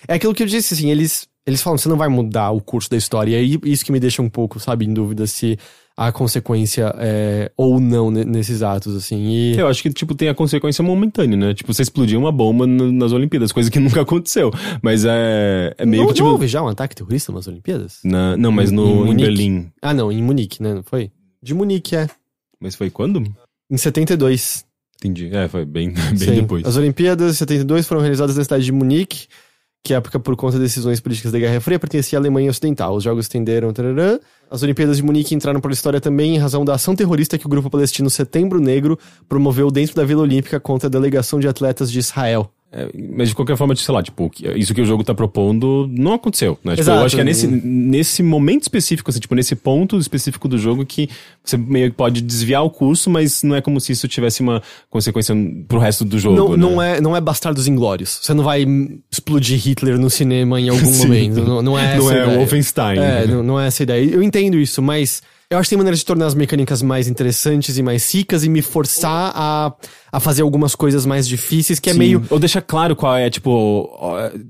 é 0.08 0.16
aquilo 0.16 0.34
que 0.34 0.44
eu 0.44 0.48
disse, 0.48 0.74
assim, 0.74 0.92
eles, 0.92 1.26
eles 1.48 1.62
falam, 1.62 1.78
você 1.78 1.88
não 1.90 1.98
vai 1.98 2.10
mudar 2.10 2.52
o 2.52 2.62
curso 2.62 2.90
da 2.90 2.98
história. 2.98 3.42
E 3.42 3.58
isso 3.66 3.84
que 3.86 3.92
me 3.92 4.00
deixa 4.00 4.22
um 4.22 4.30
pouco, 4.30 4.60
sabe, 4.60 4.86
em 4.86 4.94
dúvida 4.94 5.26
se 5.26 5.58
há 5.96 6.12
consequência 6.12 6.94
é, 7.00 7.52
ou 7.58 7.80
não 7.80 8.12
ne- 8.12 8.24
nesses 8.24 8.62
atos, 8.62 8.96
assim. 8.96 9.18
E... 9.30 9.58
Eu 9.58 9.68
acho 9.68 9.82
que, 9.82 9.90
tipo, 9.90 10.14
tem 10.14 10.30
a 10.30 10.36
consequência 10.36 10.84
momentânea, 10.84 11.36
né? 11.36 11.54
Tipo, 11.56 11.74
você 11.74 11.82
explodiu 11.82 12.20
uma 12.20 12.32
bomba 12.32 12.68
nas 12.68 13.12
Olimpíadas, 13.14 13.52
coisa 13.52 13.72
que 13.72 13.80
nunca 13.82 14.02
aconteceu. 14.02 14.52
Mas 14.82 15.06
é, 15.06 15.74
é 15.78 15.86
meio 15.88 16.04
não, 16.04 16.10
que, 16.10 16.14
tipo... 16.16 16.26
não 16.26 16.34
houve 16.34 16.48
já 16.48 16.62
um 16.62 16.68
ataque 16.68 16.96
terrorista 16.96 17.32
nas 17.32 17.48
Olimpíadas? 17.48 18.00
na- 18.04 18.38
não, 18.38 18.52
mas 18.52 18.70
Em 18.72 18.76
no, 18.76 18.86
em, 18.86 19.06
Munique? 19.06 19.24
Berlim. 19.24 19.72
Ah, 19.82 19.94
não, 19.94 20.12
em 20.12 20.22
Munique, 20.22 20.62
né? 20.62 20.74
Não 20.76 20.84
foi? 20.84 21.10
De 21.42 21.54
Munique, 21.56 21.96
é. 21.96 22.08
Mas 22.60 22.76
foi 22.76 22.90
quando? 22.92 23.24
Em 23.72 23.78
72. 23.78 24.66
Entendi. 25.00 25.30
É, 25.34 25.48
foi 25.48 25.64
bem, 25.66 25.92
bem 26.10 26.18
Sim. 26.18 26.36
depois. 26.42 26.66
As 26.66 26.76
Olimpíadas 26.76 27.32
de 27.34 27.38
72 27.40 27.88
foram 27.88 28.02
realizadas 28.02 28.36
na 28.38 28.44
cidade 28.44 28.66
de 28.66 28.72
Munique, 28.72 29.28
que 29.88 29.94
época, 29.94 30.20
por 30.20 30.36
conta 30.36 30.58
de 30.58 30.64
decisões 30.64 31.00
políticas 31.00 31.32
da 31.32 31.40
Guerra 31.40 31.62
Fria, 31.62 31.80
pertencia 31.80 32.18
à 32.18 32.20
Alemanha 32.20 32.50
Ocidental. 32.50 32.94
Os 32.94 33.06
jogos 33.06 33.24
estenderam. 33.24 33.72
As 34.52 34.62
Olimpíadas 34.62 34.98
de 34.98 35.04
Munique 35.04 35.34
entraram 35.34 35.62
para 35.62 35.72
a 35.72 35.74
história 35.74 36.02
também 36.02 36.36
em 36.36 36.38
razão 36.38 36.66
da 36.66 36.74
ação 36.74 36.94
terrorista 36.94 37.38
que 37.38 37.46
o 37.46 37.50
grupo 37.50 37.70
palestino 37.70 38.10
Setembro 38.10 38.60
Negro 38.60 39.00
promoveu 39.30 39.72
dentro 39.72 39.96
da 39.96 40.04
Vila 40.04 40.24
Olímpica 40.24 40.60
contra 40.60 40.88
a 40.88 40.92
delegação 40.92 41.40
de 41.40 41.48
atletas 41.48 41.90
de 41.90 42.00
Israel. 42.00 42.52
É, 42.70 42.90
mas 43.16 43.30
de 43.30 43.36
qualquer 43.36 43.56
forma, 43.56 43.74
sei 43.78 43.94
lá, 43.94 44.04
tipo, 44.04 44.30
que- 44.30 44.46
isso 44.58 44.74
que 44.74 44.82
o 44.82 44.86
jogo 44.86 45.02
tá 45.02 45.14
propondo 45.16 45.88
não 45.90 46.14
aconteceu, 46.14 46.60
né? 46.66 46.72
Tipo, 46.74 46.82
Exato. 46.82 47.00
eu 47.00 47.06
acho 47.06 47.16
que 47.16 47.22
é 47.22 47.24
nesse, 47.24 47.48
nesse 47.48 48.22
momento 48.22 48.64
específico, 48.64 49.10
assim, 49.10 49.22
tipo, 49.22 49.34
nesse 49.36 49.56
ponto 49.56 49.98
específico 49.98 50.50
do 50.50 50.58
jogo 50.58 50.86
que 50.86 51.10
você 51.42 51.56
meio 51.56 51.90
que 51.92 51.96
pode 51.96 52.22
desviar 52.22 52.64
o 52.66 52.70
curso, 52.70 53.10
mas 53.10 53.42
não 53.42 53.56
é 53.56 53.62
como 53.62 53.80
se 53.80 53.94
isso 53.94 54.06
tivesse 54.10 54.42
uma 54.42 54.62
consequência 54.90 55.34
pro 55.66 55.80
resto 55.80 56.04
do 56.04 56.20
jogo, 56.20 56.36
Não, 56.36 56.50
né? 56.52 56.58
não, 56.58 56.82
é, 56.82 57.00
não 57.02 57.16
é 57.16 57.22
Bastardos 57.22 57.68
Inglórios. 57.70 58.20
Você 58.22 58.34
não 58.34 58.44
vai 58.44 58.66
explodir 59.10 59.58
Hitler 59.58 59.98
no 59.98 60.10
cinema 60.10 60.60
em 60.60 60.68
algum 60.68 60.92
momento. 61.00 61.42
Não, 61.46 61.62
não 61.62 61.80
é 61.80 61.94
essa 61.96 61.98
Não 62.04 62.12
é 62.12 62.22
ideia. 62.24 62.38
Wolfenstein. 62.38 63.00
É, 63.00 63.28
não, 63.28 63.44
não 63.44 63.60
é 63.60 63.68
essa 63.68 63.84
ideia. 63.84 64.04
Eu 64.04 64.22
entendo 64.22 64.58
isso, 64.60 64.82
mas 64.82 65.22
eu 65.50 65.58
acho 65.58 65.68
que 65.68 65.70
tem 65.70 65.78
maneiras 65.78 66.00
de 66.00 66.06
tornar 66.06 66.26
as 66.26 66.36
mecânicas 66.36 66.82
mais 66.82 67.08
interessantes 67.08 67.78
e 67.78 67.84
mais 67.84 68.14
ricas 68.14 68.44
e 68.44 68.50
me 68.50 68.62
forçar 68.62 69.32
a, 69.34 69.74
a 70.12 70.20
fazer 70.20 70.42
algumas 70.42 70.76
coisas 70.76 71.06
mais 71.06 71.26
difíceis, 71.26 71.80
que 71.80 71.90
é 71.90 71.94
Sim. 71.94 72.00
meio. 72.00 72.26
Ou 72.30 72.38
deixar 72.38 72.62
claro 72.62 72.98
qual 72.98 73.16
é, 73.16 73.30
tipo, 73.30 73.90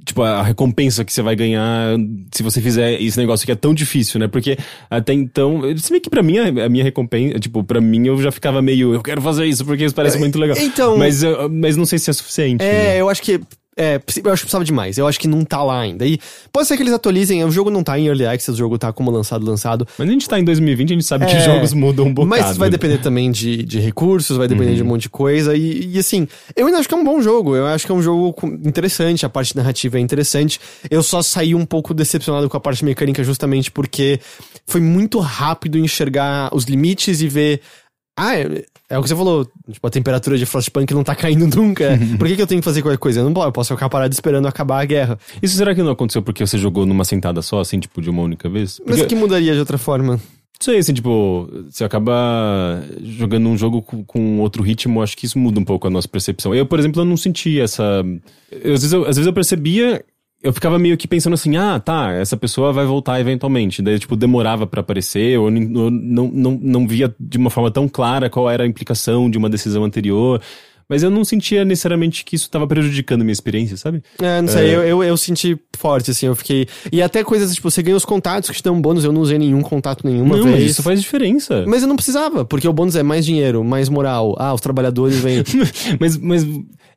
tipo, 0.03 0.23
a 0.23 0.41
recompensa 0.41 1.05
que 1.05 1.13
você 1.13 1.21
vai 1.21 1.35
ganhar 1.35 1.95
se 2.33 2.41
você 2.41 2.59
fizer 2.59 2.99
esse 2.99 3.17
negócio 3.19 3.45
que 3.45 3.51
é 3.51 3.55
tão 3.55 3.75
difícil, 3.75 4.19
né? 4.19 4.27
Porque 4.27 4.57
até 4.89 5.13
então, 5.13 5.61
se 5.77 5.91
bem 5.91 6.01
que 6.01 6.09
pra 6.09 6.23
mim, 6.23 6.39
a 6.39 6.65
a 6.65 6.69
minha 6.69 6.83
recompensa, 6.83 7.39
tipo, 7.39 7.63
pra 7.63 7.79
mim 7.79 8.07
eu 8.07 8.19
já 8.19 8.31
ficava 8.31 8.59
meio, 8.61 8.93
eu 8.95 9.03
quero 9.03 9.21
fazer 9.21 9.45
isso 9.45 9.63
porque 9.63 9.85
isso 9.85 9.93
parece 9.93 10.17
muito 10.17 10.39
legal. 10.39 10.57
então- 10.57 10.97
Mas, 10.97 11.21
mas 11.51 11.77
não 11.77 11.85
sei 11.85 11.99
se 11.99 12.09
é 12.09 12.13
suficiente. 12.13 12.63
né? 12.63 12.95
É, 12.97 13.01
eu 13.01 13.07
acho 13.09 13.21
que. 13.21 13.39
É, 13.77 13.95
eu 13.95 14.31
acho 14.31 14.41
que 14.41 14.47
precisava 14.47 14.65
de 14.65 14.73
mais. 14.73 14.97
Eu 14.97 15.05
acho 15.05 15.19
que 15.19 15.27
não 15.27 15.45
tá 15.45 15.63
lá 15.63 15.79
ainda. 15.79 16.03
E 16.03 16.19
pode 16.51 16.67
ser 16.67 16.75
que 16.75 16.81
eles 16.81 16.93
atualizem. 16.93 17.43
O 17.45 17.51
jogo 17.51 17.69
não 17.69 17.83
tá 17.83 17.97
em 17.99 18.07
Early 18.07 18.25
Access, 18.25 18.51
o 18.51 18.55
jogo 18.55 18.77
tá 18.77 18.91
como 18.91 19.11
lançado, 19.11 19.45
lançado. 19.45 19.87
Mas 19.99 20.09
a 20.09 20.11
gente 20.11 20.27
tá 20.27 20.39
em 20.39 20.43
2020, 20.43 20.89
a 20.89 20.93
gente 20.93 21.05
sabe 21.05 21.27
que 21.27 21.33
É, 21.33 21.45
jogos 21.45 21.73
mudam 21.73 22.07
um 22.07 22.13
bocado. 22.13 22.29
Mas 22.29 22.57
vai 22.57 22.69
né? 22.69 22.71
depender 22.71 22.97
também 22.97 23.29
de, 23.31 23.63
de 23.63 23.79
recursos, 23.79 24.35
vai 24.35 24.47
depender 24.47 24.71
Uhum. 24.71 24.75
de 24.77 24.83
um 24.83 24.85
monte 24.87 25.01
de 25.03 25.09
coisa. 25.09 25.55
E, 25.55 25.93
e, 25.93 25.99
assim, 25.99 26.27
eu 26.55 26.65
ainda 26.65 26.79
acho 26.79 26.87
que 26.89 26.95
é 26.95 26.97
um 26.97 27.03
bom 27.03 27.21
jogo. 27.21 27.55
Eu 27.55 27.67
acho 27.67 27.85
que 27.85 27.91
é 27.91 27.95
um 27.95 28.01
jogo 28.01 28.35
interessante, 28.65 29.25
a 29.25 29.29
parte 29.29 29.55
narrativa 29.55 29.97
é 29.97 30.01
interessante. 30.01 30.59
Eu 30.89 31.03
só 31.03 31.21
saí 31.21 31.53
um 31.53 31.65
pouco 31.65 31.93
decepcionado 31.93 32.49
com 32.49 32.57
a 32.57 32.59
parte 32.59 32.83
mecânica 32.83 33.23
justamente 33.23 33.69
porque 33.71 34.19
foi 34.65 34.81
muito 34.81 35.19
rápido 35.19 35.77
enxergar 35.77 36.49
os 36.51 36.65
limites 36.65 37.21
e 37.21 37.27
ver. 37.27 37.61
Ah, 38.17 38.33
é, 38.89 38.97
o 38.97 39.01
que 39.03 39.09
você 39.09 39.15
falou. 39.15 39.45
Tipo, 39.71 39.87
a 39.87 39.89
temperatura 39.89 40.37
de 40.37 40.45
Frostpunk 40.45 40.93
não 40.93 41.03
tá 41.03 41.13
caindo 41.15 41.45
nunca. 41.55 41.99
Por 42.17 42.27
que, 42.27 42.35
que 42.35 42.41
eu 42.41 42.47
tenho 42.47 42.61
que 42.61 42.65
fazer 42.65 42.81
qualquer 42.81 42.97
coisa? 42.97 43.19
Eu 43.19 43.29
não 43.29 43.43
eu 43.43 43.51
posso 43.51 43.73
ficar 43.73 43.89
parado 43.89 44.13
esperando 44.13 44.47
acabar 44.47 44.81
a 44.81 44.85
guerra. 44.85 45.19
Isso 45.41 45.55
será 45.57 45.75
que 45.75 45.83
não 45.83 45.91
aconteceu 45.91 46.21
porque 46.21 46.45
você 46.45 46.57
jogou 46.57 46.85
numa 46.85 47.03
sentada 47.03 47.41
só, 47.41 47.59
assim, 47.59 47.79
tipo, 47.79 48.01
de 48.01 48.09
uma 48.09 48.21
única 48.21 48.47
vez? 48.49 48.79
Mas 48.85 48.97
Porque- 48.97 49.13
que 49.13 49.15
mudaria 49.15 49.53
de 49.53 49.59
outra 49.59 49.77
forma? 49.77 50.13
Não 50.59 50.63
sei, 50.63 50.79
assim, 50.79 50.93
tipo, 50.93 51.47
você 51.69 51.83
acaba 51.83 52.81
jogando 53.03 53.47
um 53.47 53.55
jogo 53.55 53.79
com, 53.81 54.03
com 54.03 54.39
outro 54.39 54.63
ritmo, 54.63 55.03
acho 55.03 55.15
que 55.15 55.27
isso 55.27 55.37
muda 55.37 55.59
um 55.59 55.63
pouco 55.63 55.85
a 55.85 55.89
nossa 55.89 56.07
percepção. 56.07 56.55
Eu, 56.55 56.65
por 56.65 56.79
exemplo, 56.79 56.99
eu 57.01 57.05
não 57.05 57.15
senti 57.15 57.59
essa. 57.59 58.03
eu, 58.51 58.73
às, 58.73 58.81
vezes 58.81 58.91
eu, 58.93 59.01
às 59.01 59.17
vezes 59.17 59.27
eu 59.27 59.33
percebia. 59.33 60.03
Eu 60.47 60.53
ficava 60.53 60.79
meio 60.79 60.95
que 60.95 61.09
pensando 61.09 61.33
assim, 61.33 61.57
ah, 61.57 61.77
tá, 61.77 62.13
essa 62.13 62.37
pessoa 62.37 62.71
vai 62.71 62.85
voltar 62.85 63.19
eventualmente. 63.19 63.81
Daí, 63.81 63.99
tipo, 63.99 64.15
demorava 64.15 64.65
pra 64.65 64.79
aparecer, 64.79 65.37
ou 65.37 65.51
não, 65.51 65.89
não, 65.89 66.59
não 66.61 66.87
via 66.87 67.13
de 67.19 67.37
uma 67.37 67.49
forma 67.49 67.69
tão 67.69 67.85
clara 67.89 68.29
qual 68.29 68.49
era 68.49 68.63
a 68.63 68.67
implicação 68.67 69.29
de 69.29 69.37
uma 69.37 69.49
decisão 69.49 69.83
anterior. 69.83 70.41
Mas 70.87 71.03
eu 71.03 71.09
não 71.09 71.25
sentia 71.25 71.65
necessariamente 71.65 72.23
que 72.23 72.37
isso 72.37 72.49
tava 72.49 72.65
prejudicando 72.65 73.19
a 73.19 73.23
minha 73.25 73.33
experiência, 73.33 73.75
sabe? 73.75 74.01
É, 74.21 74.41
não 74.41 74.47
sei, 74.47 74.73
eu, 74.73 74.83
eu, 74.83 75.03
eu 75.03 75.17
senti 75.17 75.59
forte, 75.77 76.11
assim, 76.11 76.27
eu 76.27 76.35
fiquei. 76.35 76.65
E 76.93 77.01
até 77.01 77.25
coisas, 77.25 77.53
tipo, 77.53 77.69
você 77.69 77.83
ganha 77.83 77.97
os 77.97 78.05
contatos 78.05 78.49
que 78.49 78.55
te 78.55 78.63
dão 78.63 78.79
bônus, 78.79 79.03
eu 79.03 79.11
não 79.11 79.19
usei 79.19 79.37
nenhum 79.37 79.61
contato 79.61 80.07
nenhuma 80.07 80.37
não, 80.37 80.45
vez. 80.45 80.55
mas 80.55 80.71
isso 80.71 80.81
faz 80.81 81.01
diferença. 81.01 81.65
Mas 81.67 81.81
eu 81.81 81.89
não 81.89 81.97
precisava, 81.97 82.45
porque 82.45 82.65
o 82.65 82.71
bônus 82.71 82.95
é 82.95 83.03
mais 83.03 83.25
dinheiro, 83.25 83.65
mais 83.65 83.89
moral. 83.89 84.33
Ah, 84.39 84.53
os 84.53 84.61
trabalhadores 84.61 85.17
vêm. 85.19 85.43
mas, 85.99 86.15
mas 86.15 86.47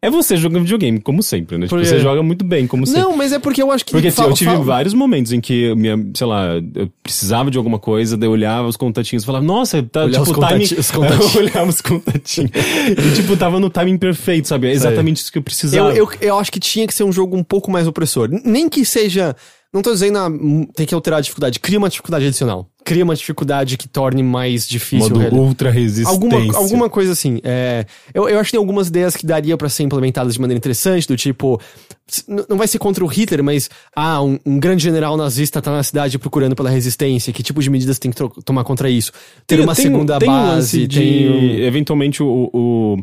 é 0.02 0.08
você 0.10 0.36
jogando 0.36 0.62
videogame, 0.62 1.00
como 1.00 1.22
sempre, 1.22 1.58
né? 1.58 1.66
Tipo, 1.66 1.78
você 1.84 1.98
joga 2.00 2.22
muito 2.22 2.44
bem, 2.44 2.66
como 2.66 2.86
sempre. 2.86 3.02
não, 3.02 3.16
mas 3.16 3.32
é 3.32 3.38
porque 3.38 3.62
eu 3.62 3.70
acho 3.70 3.84
que. 3.84 3.92
Porque 3.92 4.08
assim, 4.08 4.16
fal- 4.16 4.28
eu 4.30 4.34
tive 4.34 4.50
fal- 4.50 4.62
vários 4.64 4.94
momentos 4.94 5.32
em 5.32 5.40
que, 5.40 5.74
minha, 5.74 5.96
sei 6.14 6.26
lá, 6.26 6.54
eu 6.74 6.90
precisava 7.02 7.50
de 7.50 7.58
alguma 7.58 7.78
coisa, 7.78 8.16
daí 8.16 8.26
eu 8.28 8.32
olhava 8.32 8.66
os 8.66 8.76
contatinhos 8.76 9.22
e 9.22 9.26
falava, 9.26 9.44
nossa, 9.44 9.82
tá 9.82 10.04
Olhar 10.04 10.20
tipo 10.20 10.22
os 10.22 10.36
o 10.36 10.40
timing. 10.40 10.64
os 10.78 10.90
contatinhos. 10.90 11.34
eu 11.36 11.40
olhava 11.42 11.68
os 11.70 11.80
contatinhos. 11.80 12.50
e 12.90 13.14
tipo, 13.14 13.36
tava 13.36 13.60
no 13.60 13.68
timing 13.68 13.98
perfeito, 13.98 14.48
sabe? 14.48 14.68
É 14.68 14.72
exatamente 14.72 15.18
isso 15.18 15.30
que 15.30 15.38
eu 15.38 15.40
Eu, 15.40 15.44
precisava. 15.44 15.92
eu, 15.92 16.08
eu 16.20 16.38
acho 16.38 16.50
que 16.50 16.60
tinha 16.60 16.86
que 16.86 16.94
ser 16.94 17.04
um 17.04 17.12
jogo 17.12 17.36
um 17.36 17.44
pouco 17.44 17.70
mais 17.70 17.86
opressor. 17.86 18.28
Nem 18.44 18.68
que 18.68 18.84
seja. 18.84 19.36
Não 19.72 19.82
tô 19.82 19.92
dizendo, 19.92 20.18
ah, 20.18 20.26
hum, 20.28 20.66
tem 20.74 20.84
que 20.84 20.92
alterar 20.92 21.18
a 21.18 21.20
dificuldade. 21.20 21.60
Cria 21.60 21.78
uma 21.78 21.88
dificuldade 21.88 22.26
adicional. 22.26 22.68
Cria 22.84 23.04
uma 23.04 23.14
dificuldade 23.14 23.76
que 23.76 23.86
torne 23.86 24.20
mais 24.20 24.66
difícil. 24.66 25.10
Modo 25.14 25.36
ultra 25.36 25.70
resistência. 25.70 26.10
Alguma, 26.10 26.56
alguma 26.56 26.90
coisa 26.90 27.12
assim. 27.12 27.40
É, 27.44 27.86
eu, 28.12 28.28
eu 28.28 28.40
acho 28.40 28.48
que 28.48 28.56
tem 28.56 28.58
algumas 28.58 28.88
ideias 28.88 29.16
que 29.16 29.24
daria 29.24 29.56
pra 29.56 29.68
ser 29.68 29.84
implementadas 29.84 30.34
de 30.34 30.40
maneira 30.40 30.58
interessante, 30.58 31.06
do 31.06 31.16
tipo. 31.16 31.60
Não 32.48 32.56
vai 32.58 32.66
ser 32.66 32.80
contra 32.80 33.04
o 33.04 33.06
Hitler, 33.06 33.44
mas. 33.44 33.70
Ah, 33.94 34.20
um, 34.20 34.40
um 34.44 34.58
grande 34.58 34.82
general 34.82 35.16
nazista 35.16 35.62
tá 35.62 35.70
na 35.70 35.84
cidade 35.84 36.18
procurando 36.18 36.56
pela 36.56 36.68
resistência. 36.70 37.32
Que 37.32 37.40
tipo 37.42 37.62
de 37.62 37.70
medidas 37.70 37.96
tem 38.00 38.10
que 38.10 38.20
tomar 38.44 38.64
contra 38.64 38.90
isso? 38.90 39.12
Ter 39.46 39.54
Tem- 39.56 39.64
uma 39.64 39.74
tem- 39.76 39.84
segunda 39.84 40.18
tem 40.18 40.28
base, 40.28 40.88
de, 40.88 40.98
tem. 40.98 41.30
um- 41.30 41.58
Eventualmente 41.64 42.22
o, 42.24 42.50
o, 42.52 42.96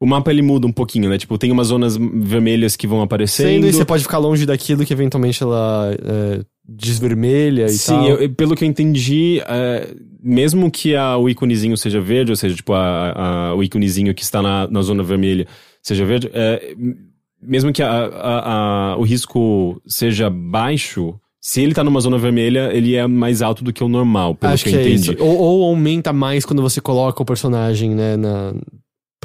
o 0.00 0.06
mapa 0.06 0.30
ele 0.30 0.42
muda 0.42 0.66
um 0.66 0.72
pouquinho, 0.72 1.08
né? 1.08 1.16
Tipo, 1.18 1.38
tem 1.38 1.50
umas 1.52 1.68
zonas 1.68 1.96
vermelhas 1.96 2.76
que 2.76 2.86
vão 2.86 3.00
aparecendo. 3.02 3.46
Sendo, 3.48 3.66
e 3.66 3.72
você 3.72 3.84
pode 3.84 4.02
ficar 4.02 4.18
longe 4.18 4.44
daquilo 4.46 4.84
que 4.84 4.92
eventualmente 4.92 5.42
ela 5.42 5.90
é, 6.02 6.40
desvermelha 6.68 7.66
e 7.66 7.70
Sim, 7.70 7.92
tal. 7.94 8.06
eu- 8.08 8.30
pelo 8.34 8.54
que 8.54 8.64
eu 8.64 8.68
entendi, 8.68 9.40
é, 9.46 9.94
mesmo 10.22 10.70
que 10.70 10.94
a, 10.94 11.16
o 11.16 11.28
íconezinho 11.28 11.76
seja 11.76 12.00
verde, 12.00 12.32
ou 12.32 12.36
seja, 12.36 12.54
tipo, 12.54 12.72
a, 12.72 13.12
a- 13.50 13.54
o 13.54 13.62
íconezinho 13.62 14.14
que 14.14 14.22
está 14.22 14.42
na, 14.42 14.66
na 14.68 14.82
zona 14.82 15.02
vermelha 15.02 15.46
seja 15.82 16.04
verde, 16.04 16.30
é, 16.32 16.74
mesmo 17.42 17.72
que 17.72 17.82
a- 17.82 18.96
o 18.98 19.02
risco 19.02 19.80
seja 19.86 20.30
baixo, 20.30 21.14
se 21.40 21.60
ele 21.60 21.74
tá 21.74 21.84
numa 21.84 22.00
zona 22.00 22.16
vermelha, 22.16 22.70
ele 22.72 22.94
é 22.94 23.06
mais 23.06 23.42
alto 23.42 23.62
do 23.62 23.70
que 23.72 23.84
o 23.84 23.88
normal, 23.88 24.34
pelo 24.34 24.52
Acho 24.52 24.64
que, 24.64 24.70
que, 24.70 24.76
eu 24.76 24.80
é 24.80 24.82
entendi. 24.88 25.12
isso. 25.12 25.22
Ou, 25.22 25.36
ou 25.38 25.64
aumenta 25.64 26.10
mais 26.12 26.44
quando 26.44 26.62
você 26.62 26.80
coloca 26.80 27.22
o 27.22 27.26
personagem, 27.26 27.90
né, 27.94 28.16
na, 28.16 28.54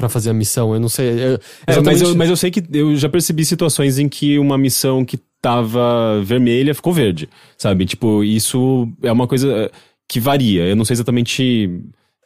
pra 0.00 0.08
fazer 0.08 0.30
a 0.30 0.34
missão. 0.34 0.74
Eu 0.74 0.80
não 0.80 0.88
sei. 0.88 1.08
eu- 1.10 1.38
É, 1.66 1.80
mas, 1.80 2.02
eu, 2.02 2.14
mas 2.16 2.28
eu 2.28 2.36
sei 2.36 2.50
que 2.50 2.62
eu 2.72 2.96
já 2.96 3.08
percebi 3.08 3.44
situações 3.44 3.98
em 3.98 4.08
que 4.08 4.38
uma 4.38 4.58
missão 4.58 5.04
que 5.04 5.18
tava 5.40 6.20
vermelha 6.24 6.74
ficou 6.74 6.92
verde, 6.92 7.28
sabe? 7.56 7.86
Tipo, 7.86 8.24
isso 8.24 8.88
é 9.02 9.12
uma 9.12 9.26
coisa 9.26 9.70
que 10.08 10.18
varia. 10.20 10.64
Eu 10.64 10.74
não 10.76 10.84
sei 10.84 10.94
exatamente 10.94 11.70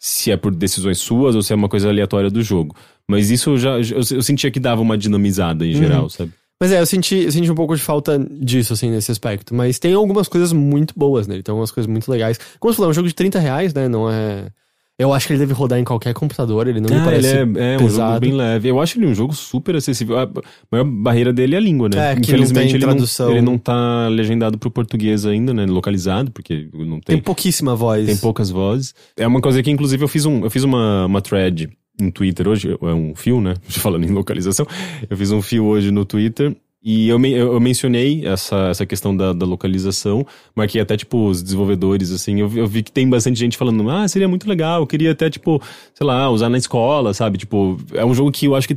se 0.01 0.31
é 0.31 0.37
por 0.37 0.55
decisões 0.55 0.99
suas 0.99 1.35
ou 1.35 1.43
se 1.43 1.53
é 1.53 1.57
uma 1.57 1.69
coisa 1.69 1.89
aleatória 1.89 2.31
do 2.31 2.43
jogo. 2.43 2.75
Mas 3.09 3.31
isso 3.31 3.51
eu 3.51 3.59
já 3.59 3.71
eu, 3.79 4.01
eu 4.17 4.23
sentia 4.23 4.51
que 4.51 4.59
dava 4.59 4.81
uma 4.81 4.97
dinamizada 4.99 5.67
em 5.67 5.73
Uhum. 5.75 5.79
geral, 5.79 6.09
sabe? 6.11 6.33
Mas 6.61 6.73
é, 6.73 6.81
eu 6.81 6.87
senti, 6.87 7.17
eu 7.17 7.33
senti 7.33 7.51
um 7.51 7.55
pouco 7.55 7.75
de 7.77 7.83
falta 7.83 8.19
disso, 8.19 8.73
assim, 8.73 8.89
nesse 8.91 9.11
aspecto. 9.11 9.55
Mas 9.55 9.79
tem 9.79 9.93
algumas 9.93 10.29
coisas 10.29 10.53
muito 10.53 10.95
boas 10.97 11.27
nele, 11.27 11.43
tem 11.43 11.53
algumas 11.53 11.71
coisas 11.71 11.91
muito 11.91 12.09
legais. 12.11 12.39
Como 12.61 12.73
você 12.73 12.77
falou, 12.77 12.91
é 12.91 12.93
um 12.93 12.95
jogo 12.95 13.09
de 13.09 13.15
30 13.15 13.39
reais, 13.39 13.75
né? 13.75 13.89
Não 13.89 14.09
é. 14.11 14.47
Eu 14.97 15.13
acho 15.13 15.27
que 15.27 15.33
ele 15.33 15.41
deve 15.41 15.53
rodar 15.53 15.79
em 15.79 15.83
qualquer 15.85 16.15
computador, 16.15 16.69
ele 16.69 16.81
não 16.81 16.89
me 16.89 17.01
Ah, 17.01 17.05
parece 17.05 17.37
ele 17.37 17.59
é, 17.59 17.75
é 17.75 17.79
um 17.83 17.89
jogo 17.89 18.21
bem 18.21 18.33
leve. 18.33 18.69
Eu 18.69 18.81
acho 18.81 18.97
ele 18.97 19.07
um 19.07 19.15
jogo 19.15 19.35
super 19.35 19.75
acessível. 19.75 20.17
A 20.19 20.31
maior 20.71 20.85
barreira 20.85 21.33
dele 21.33 21.57
é 21.57 21.59
a 21.59 21.61
língua, 21.61 21.89
né? 21.89 22.13
É, 22.13 22.15
que 22.15 22.21
Infelizmente 22.21 22.75
ele, 22.77 22.85
tradução. 22.85 23.27
não, 23.27 23.33
ele 23.33 23.43
não 23.43 23.59
tá 23.59 24.07
legendado 24.07 24.57
pro 24.57 24.71
português 24.71 25.27
ainda, 25.27 25.53
né? 25.53 25.67
Localizado, 25.67 26.31
porque 26.31 26.69
não 26.73 27.01
Tem 27.01 27.17
tem, 27.17 27.19
pouquíssima 27.19 27.75
voz. 27.75 28.07
tem 28.07 28.17
poucas 28.17 28.51
vozes. 28.51 28.95
É 29.17 29.27
uma 29.27 29.41
coisa 29.41 29.61
que, 29.65 29.71
inclusive, 29.71 30.05
eu 30.05 30.09
fiz, 30.09 30.27
um, 30.27 30.45
eu 30.45 30.51
fiz 30.51 30.63
uma, 30.63 31.07
uma 31.07 31.21
thread 31.21 31.69
no 32.01 32.13
Twitter 32.13 32.47
hoje, 32.47 32.71
é 32.81 32.87
um 32.87 33.15
fio, 33.17 33.41
né? 33.41 33.55
Falando 33.67 34.05
em 34.05 34.11
localização. 34.13 34.65
Eu 35.11 35.17
fiz 35.17 35.33
um 35.33 35.43
fio 35.43 35.65
hoje 35.65 35.91
no 35.91 36.05
Twitter. 36.05 36.55
E 36.87 37.09
eu, 37.09 37.19
eu 37.25 37.55
eu 37.55 37.61
mencionei 37.61 38.27
essa, 38.27 38.69
essa 38.69 38.85
questão 38.85 39.17
da, 39.17 39.33
da 39.33 39.47
localização, 39.47 40.27
marquei 40.55 40.83
até, 40.83 40.99
tipo, 40.99 41.29
os 41.31 41.43
desenvolvedores, 41.43 42.11
assim, 42.11 42.41
eu, 42.41 42.49
vi- 42.49 42.59
eu 42.61 42.67
vi 42.67 42.83
que 42.83 42.93
tem 42.93 43.09
bastante 43.09 43.39
gente 43.41 43.57
falando, 43.57 43.89
ah, 43.89 44.07
seria 44.07 44.29
muito 44.29 44.47
legal, 44.47 44.83
eu 44.83 44.87
queria 44.87 45.13
até, 45.13 45.31
tipo, 45.31 45.63
sei 45.95 46.07
lá, 46.07 46.29
usar 46.29 46.51
na 46.51 46.59
escola, 46.59 47.15
sabe? 47.15 47.39
Tipo, 47.39 47.79
é 47.95 48.05
um 48.05 48.13
jogo 48.15 48.31
que 48.31 48.45
eu 48.47 48.55
acho 48.55 48.69
que 48.69 48.75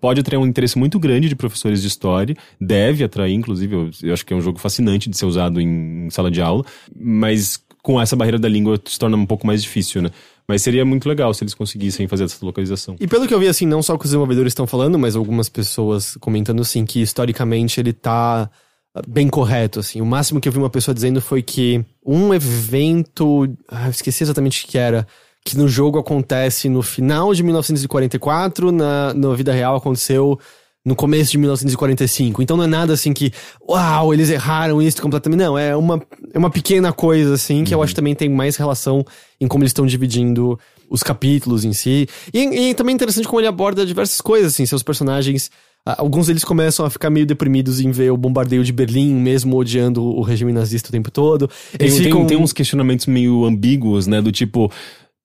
pode 0.00 0.20
atrair 0.20 0.38
um 0.40 0.46
interesse 0.46 0.76
muito 0.76 0.98
grande 0.98 1.28
de 1.28 1.36
professores 1.36 1.80
de 1.82 1.86
história, 1.86 2.34
deve 2.60 3.04
atrair, 3.04 3.34
inclusive, 3.34 3.74
eu, 3.76 3.90
eu 4.02 4.12
acho 4.12 4.26
que 4.26 4.34
é 4.34 4.36
um 4.36 4.40
jogo 4.40 4.58
fascinante 4.58 5.08
de 5.08 5.16
ser 5.16 5.26
usado 5.26 5.60
em, 5.60 6.06
em 6.06 6.10
sala 6.10 6.32
de 6.32 6.40
aula, 6.42 6.64
mas 6.98 7.64
com 7.80 8.00
essa 8.00 8.16
barreira 8.16 8.40
da 8.40 8.48
língua 8.48 8.80
se 8.84 8.98
torna 8.98 9.16
um 9.16 9.24
pouco 9.26 9.46
mais 9.46 9.62
difícil, 9.62 10.02
né? 10.02 10.10
Mas 10.48 10.62
seria 10.62 10.84
muito 10.84 11.08
legal 11.08 11.34
se 11.34 11.42
eles 11.42 11.54
conseguissem 11.54 12.06
fazer 12.06 12.24
essa 12.24 12.44
localização. 12.44 12.96
E 13.00 13.06
pelo 13.06 13.26
que 13.26 13.34
eu 13.34 13.40
vi, 13.40 13.48
assim, 13.48 13.66
não 13.66 13.82
só 13.82 13.96
que 13.96 14.04
os 14.04 14.10
desenvolvedores 14.10 14.52
estão 14.52 14.66
falando, 14.66 14.98
mas 14.98 15.16
algumas 15.16 15.48
pessoas 15.48 16.16
comentando, 16.20 16.62
assim, 16.62 16.84
que 16.84 17.02
historicamente 17.02 17.80
ele 17.80 17.92
tá 17.92 18.48
ah, 18.94 19.02
bem 19.08 19.28
correto, 19.28 19.80
assim. 19.80 20.00
O 20.00 20.06
máximo 20.06 20.40
que 20.40 20.48
eu 20.48 20.52
vi 20.52 20.58
uma 20.58 20.70
pessoa 20.70 20.94
dizendo 20.94 21.20
foi 21.20 21.42
que 21.42 21.84
um 22.04 22.32
evento, 22.32 23.48
ah, 23.68 23.88
esqueci 23.88 24.22
exatamente 24.22 24.64
o 24.64 24.68
que 24.68 24.78
era, 24.78 25.06
que 25.44 25.56
no 25.56 25.68
jogo 25.68 25.98
acontece 25.98 26.68
no 26.68 26.82
final 26.82 27.34
de 27.34 27.42
1944, 27.42 28.70
na, 28.70 29.14
na 29.14 29.34
vida 29.34 29.52
real 29.52 29.76
aconteceu 29.76 30.38
no 30.86 30.94
começo 30.94 31.32
de 31.32 31.38
1945. 31.38 32.40
Então 32.42 32.56
não 32.56 32.64
é 32.64 32.66
nada 32.68 32.92
assim 32.94 33.12
que, 33.12 33.32
uau, 33.68 34.14
eles 34.14 34.30
erraram 34.30 34.80
isso 34.80 35.02
completamente. 35.02 35.40
Não, 35.40 35.58
é 35.58 35.74
uma, 35.76 36.00
é 36.32 36.38
uma 36.38 36.48
pequena 36.48 36.92
coisa, 36.92 37.34
assim, 37.34 37.64
que 37.64 37.74
eu 37.74 37.82
acho 37.82 37.92
que 37.92 37.96
também 37.96 38.14
tem 38.14 38.28
mais 38.28 38.56
relação 38.56 39.04
em 39.40 39.48
como 39.48 39.64
eles 39.64 39.70
estão 39.70 39.84
dividindo 39.84 40.56
os 40.88 41.02
capítulos 41.02 41.64
em 41.64 41.72
si. 41.72 42.08
E, 42.32 42.68
e 42.70 42.74
também 42.74 42.92
é 42.92 42.94
interessante 42.94 43.26
como 43.26 43.40
ele 43.40 43.48
aborda 43.48 43.84
diversas 43.84 44.20
coisas, 44.20 44.52
assim, 44.54 44.64
seus 44.64 44.82
personagens. 44.84 45.50
Alguns 45.84 46.26
deles 46.28 46.42
começam 46.44 46.84
a 46.86 46.90
ficar 46.90 47.10
meio 47.10 47.24
deprimidos 47.26 47.78
em 47.80 47.90
ver 47.92 48.10
o 48.10 48.16
bombardeio 48.16 48.64
de 48.64 48.72
Berlim, 48.72 49.12
mesmo 49.14 49.56
odiando 49.56 50.02
o 50.04 50.20
regime 50.20 50.52
nazista 50.52 50.88
o 50.88 50.92
tempo 50.92 51.10
todo. 51.12 51.46
Tem, 51.46 51.86
Eles 51.86 51.94
tem- 51.94 52.04
ficam- 52.04 52.26
tem 52.26 52.36
uns 52.36 52.52
questionamentos 52.52 53.06
meio 53.06 53.44
ambíguos, 53.44 54.06
né? 54.08 54.20
Do 54.20 54.32
tipo, 54.32 54.70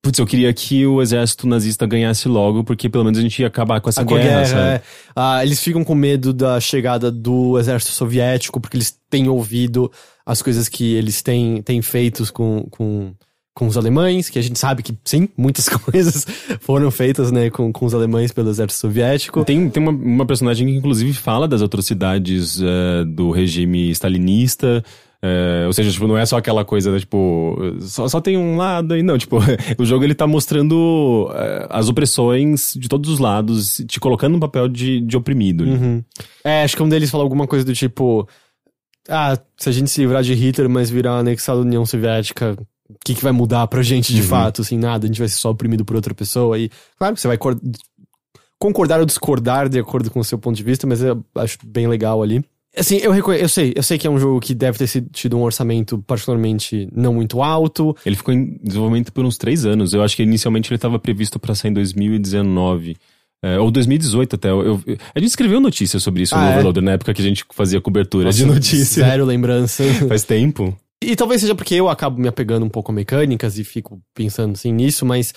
putz, 0.02 0.18
eu 0.18 0.26
queria 0.26 0.52
que 0.53 0.86
o 0.86 1.02
exército 1.02 1.48
nazista 1.48 1.86
ganhasse 1.86 2.28
logo, 2.28 2.64
porque 2.64 2.90
pelo 2.90 3.03
menos 3.03 3.19
a 3.19 3.22
gente 3.22 3.40
ia 3.40 3.48
acabar 3.48 3.80
com 3.80 3.90
essa 3.90 4.02
a 4.02 4.03
guerra, 4.03 4.44
guerra, 4.44 4.73
é. 4.76 4.82
Ah, 5.15 5.45
eles 5.45 5.61
ficam 5.61 5.84
com 5.84 5.94
medo 5.94 6.34
da 6.34 6.60
chegada 6.60 7.11
do 7.11 7.60
exército 7.60 7.94
soviético, 7.94 8.60
porque 8.60 8.78
eles 8.78 8.98
têm 9.10 9.30
ouvido 9.30 9.91
as 10.26 10.41
coisas 10.41 10.68
que 10.68 10.95
eles 10.95 11.22
têm, 11.22 11.61
têm 11.61 11.82
feitos 11.82 12.32
com, 12.32 12.65
com, 12.72 13.14
com 13.53 13.68
os 13.68 13.78
alemães, 13.78 14.30
que 14.30 14.40
a 14.40 14.41
gente 14.41 14.57
sabe 14.57 14.82
que, 14.82 14.98
sim, 15.03 15.30
muitas 15.38 15.69
coisas 15.69 16.26
foram 16.60 16.90
feitas, 16.90 17.32
né, 17.32 17.49
com, 17.49 17.72
com 17.72 17.86
os 17.86 17.94
alemães 17.94 18.32
pelo 18.32 18.49
exército 18.49 18.82
soviético. 18.82 19.45
Tem, 19.45 19.69
tem 19.69 19.84
uma, 19.84 19.91
uma 19.91 20.26
personagem 20.26 20.68
que 20.68 20.73
inclusive 20.73 21.14
fala 21.14 21.48
das 21.48 21.61
atrocidades 21.61 22.60
eh, 22.60 23.03
do 23.06 23.30
regime 23.30 23.91
stalinista. 23.91 24.84
Eh, 25.23 25.64
ou 25.68 25.73
seja, 25.73 25.91
tipo, 25.91 26.07
não 26.07 26.18
é 26.18 26.26
só 26.26 26.38
aquela 26.38 26.65
coisa, 26.65 26.91
né, 26.91 26.99
tipo, 26.99 27.56
só, 27.81 28.07
só 28.07 28.19
tem 28.22 28.38
um 28.38 28.57
lado 28.57 28.93
aí, 28.93 29.03
não, 29.03 29.18
tipo, 29.18 29.38
o 29.77 29.85
jogo 29.85 30.03
ele 30.03 30.15
tá 30.15 30.26
mostrando 30.27 31.30
eh, 31.34 31.68
as 31.69 31.89
opressões 31.89 32.73
de 32.76 32.88
todos 32.89 33.10
os 33.10 33.19
lados, 33.19 33.81
te 33.88 33.99
colocando 33.99 34.34
no 34.34 34.39
papel 34.39 34.68
de, 34.68 35.02
de 35.02 35.15
oprimido. 35.18 35.65
né? 35.65 35.73
Uhum. 35.73 36.03
É, 36.43 36.64
acho 36.64 36.76
que 36.76 36.84
um 36.84 36.89
deles 36.89 37.10
fala 37.11 37.23
alguma 37.23 37.45
coisa 37.48 37.64
do 37.65 37.73
tipo: 37.73 38.27
Ah, 39.10 39.38
se 39.57 39.69
a 39.69 39.72
gente 39.72 39.89
se 39.91 40.02
livrar 40.02 40.23
de 40.23 40.34
Hitler, 40.34 40.69
mas 40.69 40.89
virar 40.89 41.18
anexado 41.19 41.60
à 41.60 41.61
União 41.64 41.85
Soviética, 41.85 42.57
o 42.89 42.95
que, 43.06 43.14
que 43.15 43.23
vai 43.23 43.31
mudar 43.31 43.68
pra 43.68 43.81
gente 43.84 44.14
de 44.14 44.22
Uhum. 44.22 44.27
fato? 44.27 44.61
Assim, 44.61 44.77
nada, 44.77 45.06
a 45.06 45.07
gente 45.07 45.19
vai 45.19 45.27
ser 45.27 45.38
só 45.38 45.52
oprimido 45.52 45.85
por 45.85 45.95
outra 45.95 46.14
pessoa. 46.14 46.57
E, 46.60 46.69
claro, 46.98 47.15
você 47.15 47.27
vai 47.27 47.38
cor- 47.38 47.60
concordar 48.60 48.99
ou 48.99 49.06
discordar 49.06 49.69
de 49.69 49.80
acordo 49.80 50.10
com 50.11 50.19
o 50.19 50.23
seu 50.23 50.38
ponto 50.38 50.56
de 50.56 50.64
vista, 50.64 50.85
mas 50.85 51.02
eu 51.02 51.23
acho 51.35 51.57
bem 51.65 51.88
legal 51.88 52.22
ali. 52.22 52.43
Assim, 52.77 52.98
eu, 52.98 53.14
eu 53.14 53.49
sei, 53.49 53.73
eu 53.76 53.84
sei 53.84 53.98
que 53.98 54.07
é 54.07 54.10
um 54.10 54.18
jogo 54.18 54.39
que 54.39 54.53
deve 54.56 54.77
ter 54.77 54.88
sido- 54.88 55.10
tido 55.11 55.38
um 55.38 55.41
orçamento 55.41 55.98
particularmente 56.07 56.88
não 56.95 57.14
muito 57.14 57.41
alto. 57.43 57.95
Ele 58.06 58.15
ficou 58.15 58.34
em 58.34 58.57
desenvolvimento 58.64 59.11
por 59.11 59.26
uns 59.26 59.38
três 59.38 59.65
anos. 59.65 59.93
Eu 59.93 60.02
acho 60.02 60.15
que 60.15 60.23
inicialmente 60.23 60.69
ele 60.69 60.76
estava 60.77 60.98
previsto 60.98 61.38
para 61.39 61.53
sair 61.53 61.72
em 61.72 61.73
2019. 61.73 62.95
é, 63.43 63.60
ou 63.60 63.72
2018 63.72 64.35
até. 64.35 64.49
Eu, 64.52 64.80
eu- 64.85 64.98
a 65.15 65.19
gente 65.19 65.30
escreveu 65.30 65.60
notícia 65.60 65.99
sobre 65.99 66.22
isso 66.22 66.35
Ah, 66.35 66.41
no 66.41 66.45
é? 66.45 66.52
Overloader, 66.53 66.84
na 66.84 66.91
época 66.91 67.11
que 67.14 67.22
a 67.22 67.26
gente 67.26 67.43
fazia 67.52 67.81
cobertura 67.81 68.31
de 68.31 68.43
Nossa, 68.45 68.53
notícia. 68.56 69.03
Zero 69.03 69.26
lembrança. 69.26 69.84
Faz 70.07 70.23
tempo. 70.23 70.77
E 71.03 71.15
talvez 71.15 71.41
seja 71.41 71.56
porque 71.56 71.73
eu 71.73 71.90
acabo 71.90 72.22
me 72.22 72.28
apegando 72.28 72.64
um 72.64 72.69
pouco 72.69 72.91
a 72.91 72.95
mecânicas 72.95 73.57
e 73.57 73.64
fico 73.64 73.99
pensando 74.14 74.52
assim 74.52 74.72
nisso, 74.72 75.03
mas 75.03 75.34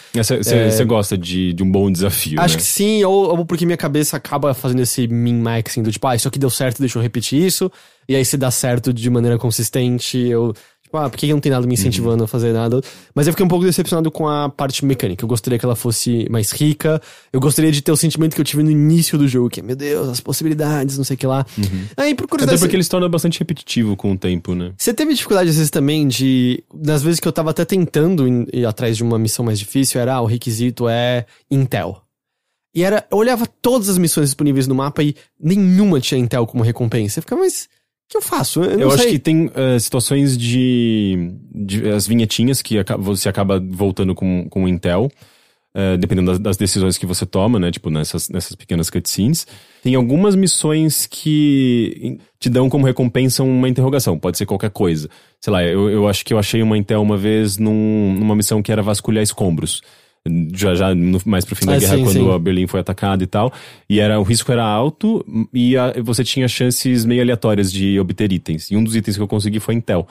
Você 0.71 0.85
gosta 0.85 1.17
de, 1.17 1.55
de 1.55 1.63
um 1.63 1.71
bom 1.71 1.91
desafio, 1.91 2.39
acho 2.39 2.57
né? 2.57 2.61
que 2.61 2.67
sim, 2.67 3.03
ou, 3.03 3.39
ou 3.39 3.47
porque 3.47 3.65
minha 3.65 3.79
cabeça 3.79 4.19
acaba 4.19 4.53
fazendo 4.53 4.81
esse 4.83 5.09
min-maxing 5.09 5.83
do 5.83 5.91
tipo, 5.91 6.07
ah, 6.07 6.15
isso 6.15 6.29
aqui 6.29 6.39
deu 6.39 6.51
certo, 6.51 6.81
deixa 6.81 6.99
eu 6.99 7.03
repetir 7.03 7.43
isso, 7.43 7.73
e 8.07 8.15
aí 8.15 8.25
se 8.27 8.37
dá 8.37 8.51
certo 8.51 8.93
de 8.93 9.09
maneira 9.09 9.39
consistente, 9.39 10.19
eu. 10.19 10.53
Tipo, 10.95 10.99
ah, 10.99 11.11
por 11.11 11.19
que 11.19 11.33
não 11.33 11.41
tem 11.41 11.51
nada 11.51 11.67
me 11.67 11.75
incentivando 11.75 12.23
a 12.23 12.29
fazer 12.29 12.53
nada? 12.53 12.81
Mas 13.15 13.27
eu 13.27 13.33
fiquei 13.33 13.45
um 13.45 13.49
pouco 13.49 13.65
decepcionado 13.65 14.11
com 14.11 14.29
a 14.29 14.49
parte 14.49 14.85
mecânica. 14.85 15.25
Eu 15.25 15.29
gostaria 15.29 15.59
que 15.59 15.65
ela 15.65 15.75
fosse 15.75 16.29
mais 16.31 16.53
rica. 16.53 17.03
Eu 17.33 17.41
gostaria 17.41 17.73
de 17.73 17.83
ter 17.83 17.91
o 17.91 17.97
sentimento 17.97 18.35
que 18.35 18.41
eu 18.41 18.45
tive 18.45 18.63
no 18.63 18.71
início 18.71 19.19
do 19.19 19.27
jogo, 19.27 19.51
que 19.51 19.59
é, 19.59 19.63
meu 19.63 19.75
Deus, 19.75 20.09
as 20.09 20.21
possibilidades, 20.21 20.97
não 20.97 21.05
sei 21.05 21.15
o 21.15 21.19
que 21.19 21.27
lá. 21.27 21.45
Aí, 21.97 22.15
por 22.15 22.29
curiosidade. 22.29 22.57
Até 22.57 22.65
porque 22.65 22.77
ele 22.77 22.85
se 22.85 22.91
torna 22.91 23.09
bastante 23.09 23.41
repetitivo 23.41 23.97
com 23.97 24.13
o 24.13 24.19
tempo, 24.19 24.55
né? 24.55 24.73
Você 24.77 24.95
teve 24.95 25.13
dificuldade 25.15 25.51
às 25.51 25.57
vezes 25.57 25.71
também 25.71 26.07
de. 26.07 26.63
Nas 26.73 27.03
vezes 27.03 27.19
que 27.19 27.27
eu 27.27 27.33
tava 27.33 27.51
até 27.51 27.65
tentando 27.65 28.29
ir, 28.29 28.49
ir 28.53 28.67
atrás 28.67 28.97
de 28.97 29.03
uma 29.03 29.19
missão 29.19 29.45
mais 29.45 29.59
difícil, 29.59 30.01
era 30.01 30.15
ah, 30.15 30.21
o 30.21 30.27
requisito 30.27 30.89
é 30.89 31.27
Intel. 31.51 32.01
E 32.73 32.85
era. 32.85 33.05
Eu 33.11 33.19
olhava 33.19 33.47
todas 33.47 33.89
as 33.89 33.99
missões 33.99 34.29
disponíveis 34.29 34.69
no 34.69 34.75
mapa 34.77 35.03
e 35.03 35.17
nenhuma 35.41 36.01
tinha 36.01 36.21
Intel 36.21 36.47
como 36.47 36.63
recompensa. 36.63 37.19
Eu 37.19 37.23
ficava, 37.23 37.41
mas. 37.41 37.69
Que 38.15 38.19
eu 38.19 38.23
faço? 38.23 38.63
Eu, 38.63 38.79
Eu 38.79 38.89
acho 38.93 39.03
sei. 39.03 39.11
que 39.13 39.19
tem 39.19 39.51
eh, 39.57 39.77
situações 39.81 40.39
de, 40.39 41.33
de- 41.53 41.89
as 41.91 42.07
vinhetinhas 42.07 42.63
que 42.63 42.79
aca- 42.79 42.97
você 42.97 43.29
acaba 43.29 43.59
voltando 43.59 44.15
com, 44.15 44.47
com 44.49 44.63
o 44.63 44.69
Intel, 44.69 45.11
eh, 45.75 45.97
dependendo 45.97 46.31
das, 46.31 46.39
das 46.39 46.57
decisões 46.57 46.97
que 46.97 47.07
você 47.07 47.27
toma, 47.27 47.59
né? 47.59 47.73
Tipo, 47.73 47.91
nessas, 47.91 48.29
nessas 48.29 48.55
pequenas 48.55 48.89
cutscenes. 48.89 49.49
Tem 49.83 49.97
algumas 49.97 50.37
missões 50.37 51.07
que 51.07 52.19
te 52.39 52.49
dão 52.49 52.71
como 52.71 52.87
recompensa 52.87 53.43
uma 53.43 53.69
interrogação, 53.69 54.17
pode 54.17 54.39
ser 54.39 54.47
qualquer 54.47 54.71
coisa. 54.71 55.11
Sei 55.41 55.53
lá, 55.53 55.65
eu, 55.65 55.91
eu 55.91 56.07
acho 56.09 56.25
que 56.25 56.33
eu 56.33 56.39
achei 56.39 56.63
uma 56.63 56.79
Intel 56.79 57.03
uma 57.03 57.17
vez 57.17 57.59
num- 57.59 58.15
numa 58.17 58.37
missão 58.37 58.63
que 58.63 58.71
era 58.71 58.81
vasculhar 58.81 59.25
escombros. 59.25 59.83
Já, 60.55 60.75
já 60.75 60.95
no- 60.95 61.21
mais 61.27 61.45
pro 61.45 61.55
fim 61.55 61.67
da 61.67 61.75
Ah, 61.75 61.79
guerra, 61.79 61.97
sim, 61.97 62.03
quando 62.05 62.13
sim. 62.15 62.31
a 62.33 62.39
Berlim 62.39 62.67
foi 62.67 62.81
atacada 62.81 63.23
e 63.23 63.27
tal. 63.27 63.53
E 63.89 64.01
era, 64.01 64.19
o 64.19 64.23
risco 64.23 64.51
era 64.51 64.65
alto 64.65 65.25
e 65.53 65.77
a- 65.77 65.93
você 66.03 66.25
tinha 66.25 66.49
chances 66.49 67.05
meio 67.05 67.21
aleatórias 67.21 67.71
de 67.71 68.01
obter 68.01 68.33
itens. 68.33 68.71
E 68.71 68.77
um 68.77 68.83
dos 68.83 68.97
itens 68.97 69.17
que 69.17 69.23
eu 69.23 69.29
consegui 69.29 69.61
foi 69.61 69.75
Intel. 69.75 70.09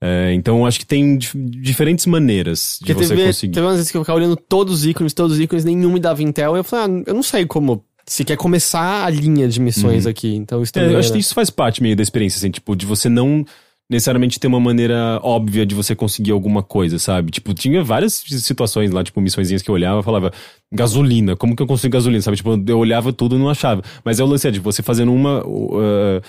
É, 0.00 0.32
então 0.32 0.64
acho 0.64 0.78
que 0.78 0.86
tem 0.86 1.16
dif- 1.18 1.34
diferentes 1.36 2.06
maneiras 2.06 2.78
de 2.80 2.86
Porque 2.92 2.94
você 3.04 3.16
teve, 3.16 3.26
conseguir. 3.26 3.52
teve 3.54 3.66
umas 3.66 3.76
vezes 3.78 3.90
que 3.90 3.96
eu 3.96 4.02
ficava 4.04 4.16
olhando 4.16 4.36
todos 4.36 4.72
os 4.74 4.86
ícones, 4.86 5.12
todos 5.12 5.32
os 5.36 5.40
ícones, 5.42 5.64
nenhum 5.64 5.92
me 5.92 5.98
dava 5.98 6.22
Intel. 6.22 6.54
E 6.54 6.60
eu 6.60 6.62
falei, 6.64 6.84
ah, 6.86 7.02
eu 7.08 7.14
não 7.14 7.22
sei 7.24 7.44
como. 7.44 7.84
Se 8.06 8.24
quer 8.24 8.36
começar 8.36 9.04
a 9.04 9.10
linha 9.10 9.48
de 9.48 9.60
missões 9.60 10.06
aqui. 10.06 10.34
Então 10.36 10.62
isso 10.62 10.70
É, 10.70 10.80
também. 10.80 10.92
eu 10.92 11.00
acho 11.00 11.12
que 11.12 11.18
isso 11.18 11.34
faz 11.34 11.50
parte 11.50 11.82
meio 11.82 11.96
da 11.96 12.02
experiência, 12.02 12.38
assim, 12.38 12.50
tipo, 12.50 12.76
de 12.76 12.86
você 12.86 13.08
não 13.08 13.44
necessariamente 13.90 14.38
ter 14.38 14.46
uma 14.46 14.60
maneira 14.60 15.18
óbvia 15.22 15.64
de 15.64 15.74
você 15.74 15.94
conseguir 15.94 16.30
alguma 16.32 16.62
coisa, 16.62 16.98
sabe? 16.98 17.30
Tipo, 17.30 17.54
tinha 17.54 17.82
várias 17.82 18.22
situações 18.26 18.90
lá, 18.90 19.02
tipo, 19.02 19.18
missõezinhas 19.20 19.62
que 19.62 19.70
eu 19.70 19.74
olhava 19.74 20.00
e 20.00 20.02
falava, 20.02 20.30
gasolina, 20.70 21.34
como 21.34 21.56
que 21.56 21.62
eu 21.62 21.66
consigo 21.66 21.92
gasolina, 21.94 22.20
sabe? 22.20 22.36
Tipo, 22.36 22.62
eu 22.66 22.78
olhava 22.78 23.12
tudo 23.12 23.36
e 23.36 23.38
não 23.38 23.48
achava. 23.48 23.82
Mas 24.04 24.20
é 24.20 24.24
o 24.24 24.26
lance, 24.26 24.46
é, 24.46 24.50
de 24.50 24.60
você 24.60 24.82
fazendo 24.82 25.12
uma. 25.12 25.42
uh, 25.46 26.20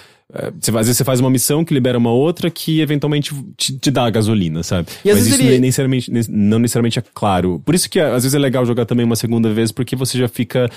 você, 0.59 0.69
às 0.71 0.75
vezes 0.85 0.97
você 0.97 1.03
faz 1.03 1.19
uma 1.19 1.29
missão 1.29 1.65
que 1.65 1.73
libera 1.73 1.97
uma 1.97 2.11
outra 2.11 2.49
que 2.51 2.79
eventualmente 2.81 3.33
te, 3.57 3.77
te 3.77 3.89
dá 3.91 4.05
a 4.05 4.09
gasolina, 4.09 4.61
sabe? 4.63 4.87
E 5.03 5.11
Mas 5.11 5.25
isso 5.25 5.41
ele- 5.41 5.49
nem 5.51 5.59
necessariamente, 5.59 6.11
não 6.29 6.59
necessariamente 6.59 6.99
é 6.99 7.03
claro. 7.13 7.61
Por 7.65 7.73
isso 7.75 7.89
que 7.89 7.99
às 7.99 8.23
vezes 8.23 8.33
é 8.35 8.39
legal 8.39 8.65
jogar 8.65 8.85
também 8.85 9.05
uma 9.05 9.15
segunda 9.15 9.51
vez, 9.51 9.71
porque 9.71 9.95
você 9.95 10.17
já 10.17 10.27
fica. 10.27 10.69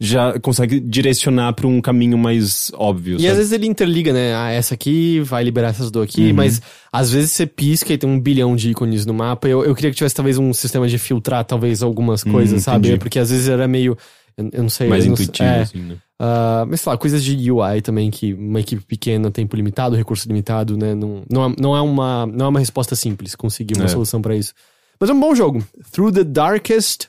Já 0.00 0.38
consegue 0.38 0.78
direcionar 0.78 1.52
pra 1.54 1.66
um 1.66 1.80
caminho 1.80 2.16
mais 2.16 2.70
óbvio. 2.74 3.16
E 3.16 3.20
sabe? 3.20 3.30
às 3.30 3.36
vezes 3.38 3.52
ele 3.52 3.66
interliga, 3.66 4.12
né? 4.12 4.32
Ah, 4.36 4.50
essa 4.50 4.74
aqui 4.74 5.18
vai 5.20 5.42
liberar 5.42 5.70
essas 5.70 5.90
Uhum. 5.90 6.02
aqui, 6.02 6.32
mas 6.32 6.62
às 6.92 7.10
vezes 7.10 7.32
você 7.32 7.46
pisca 7.46 7.92
e 7.92 7.98
tem 7.98 8.08
um 8.08 8.20
bilhão 8.20 8.54
de 8.54 8.70
ícones 8.70 9.04
no 9.04 9.12
mapa. 9.12 9.48
Eu, 9.48 9.64
eu 9.64 9.74
queria 9.74 9.90
que 9.90 9.96
tivesse 9.96 10.14
talvez 10.14 10.38
um 10.38 10.52
sistema 10.54 10.86
de 10.86 10.98
filtrar, 10.98 11.44
talvez, 11.44 11.82
algumas 11.82 12.22
coisas, 12.22 12.62
sabe? 12.62 12.76
Hum, 12.76 12.90
entendi. 12.90 12.98
Porque 13.00 13.18
às 13.18 13.30
vezes 13.30 13.48
era 13.48 13.66
meio. 13.66 13.98
Eu, 14.36 14.48
eu 14.52 14.62
não 14.62 14.68
sei. 14.70 14.86
mais 14.88 15.04
não 15.04 15.16
sei- 15.16 15.24
intuitivo, 15.24 15.48
é, 15.48 15.60
assim, 15.62 15.78
né? 15.80 15.96
ah, 16.20 16.64
mas 16.68 16.80
sei 16.80 16.90
lá, 16.92 16.96
coisas 16.96 17.24
de 17.24 17.50
UI 17.50 17.82
também, 17.82 18.08
que 18.08 18.34
uma 18.34 18.60
equipe 18.60 18.84
pequena, 18.86 19.32
tempo 19.32 19.56
limitado, 19.56 19.96
recurso 19.96 20.28
limitado, 20.28 20.76
né? 20.76 20.94
Não, 20.94 21.24
não, 21.28 21.44
é, 21.50 21.54
não, 21.58 21.76
é, 21.76 21.80
uma, 21.80 22.24
não 22.24 22.46
é 22.46 22.48
uma 22.50 22.60
resposta 22.60 22.94
simples 22.94 23.34
conseguir 23.34 23.74
uma 23.74 23.86
É. 23.86 23.88
solução 23.88 24.22
pra 24.22 24.36
isso. 24.36 24.52
Mas 25.00 25.10
é 25.10 25.12
um 25.12 25.18
bom 25.18 25.34
jogo. 25.34 25.64
Through 25.90 26.12
the 26.12 26.22
Darkest 26.22 27.08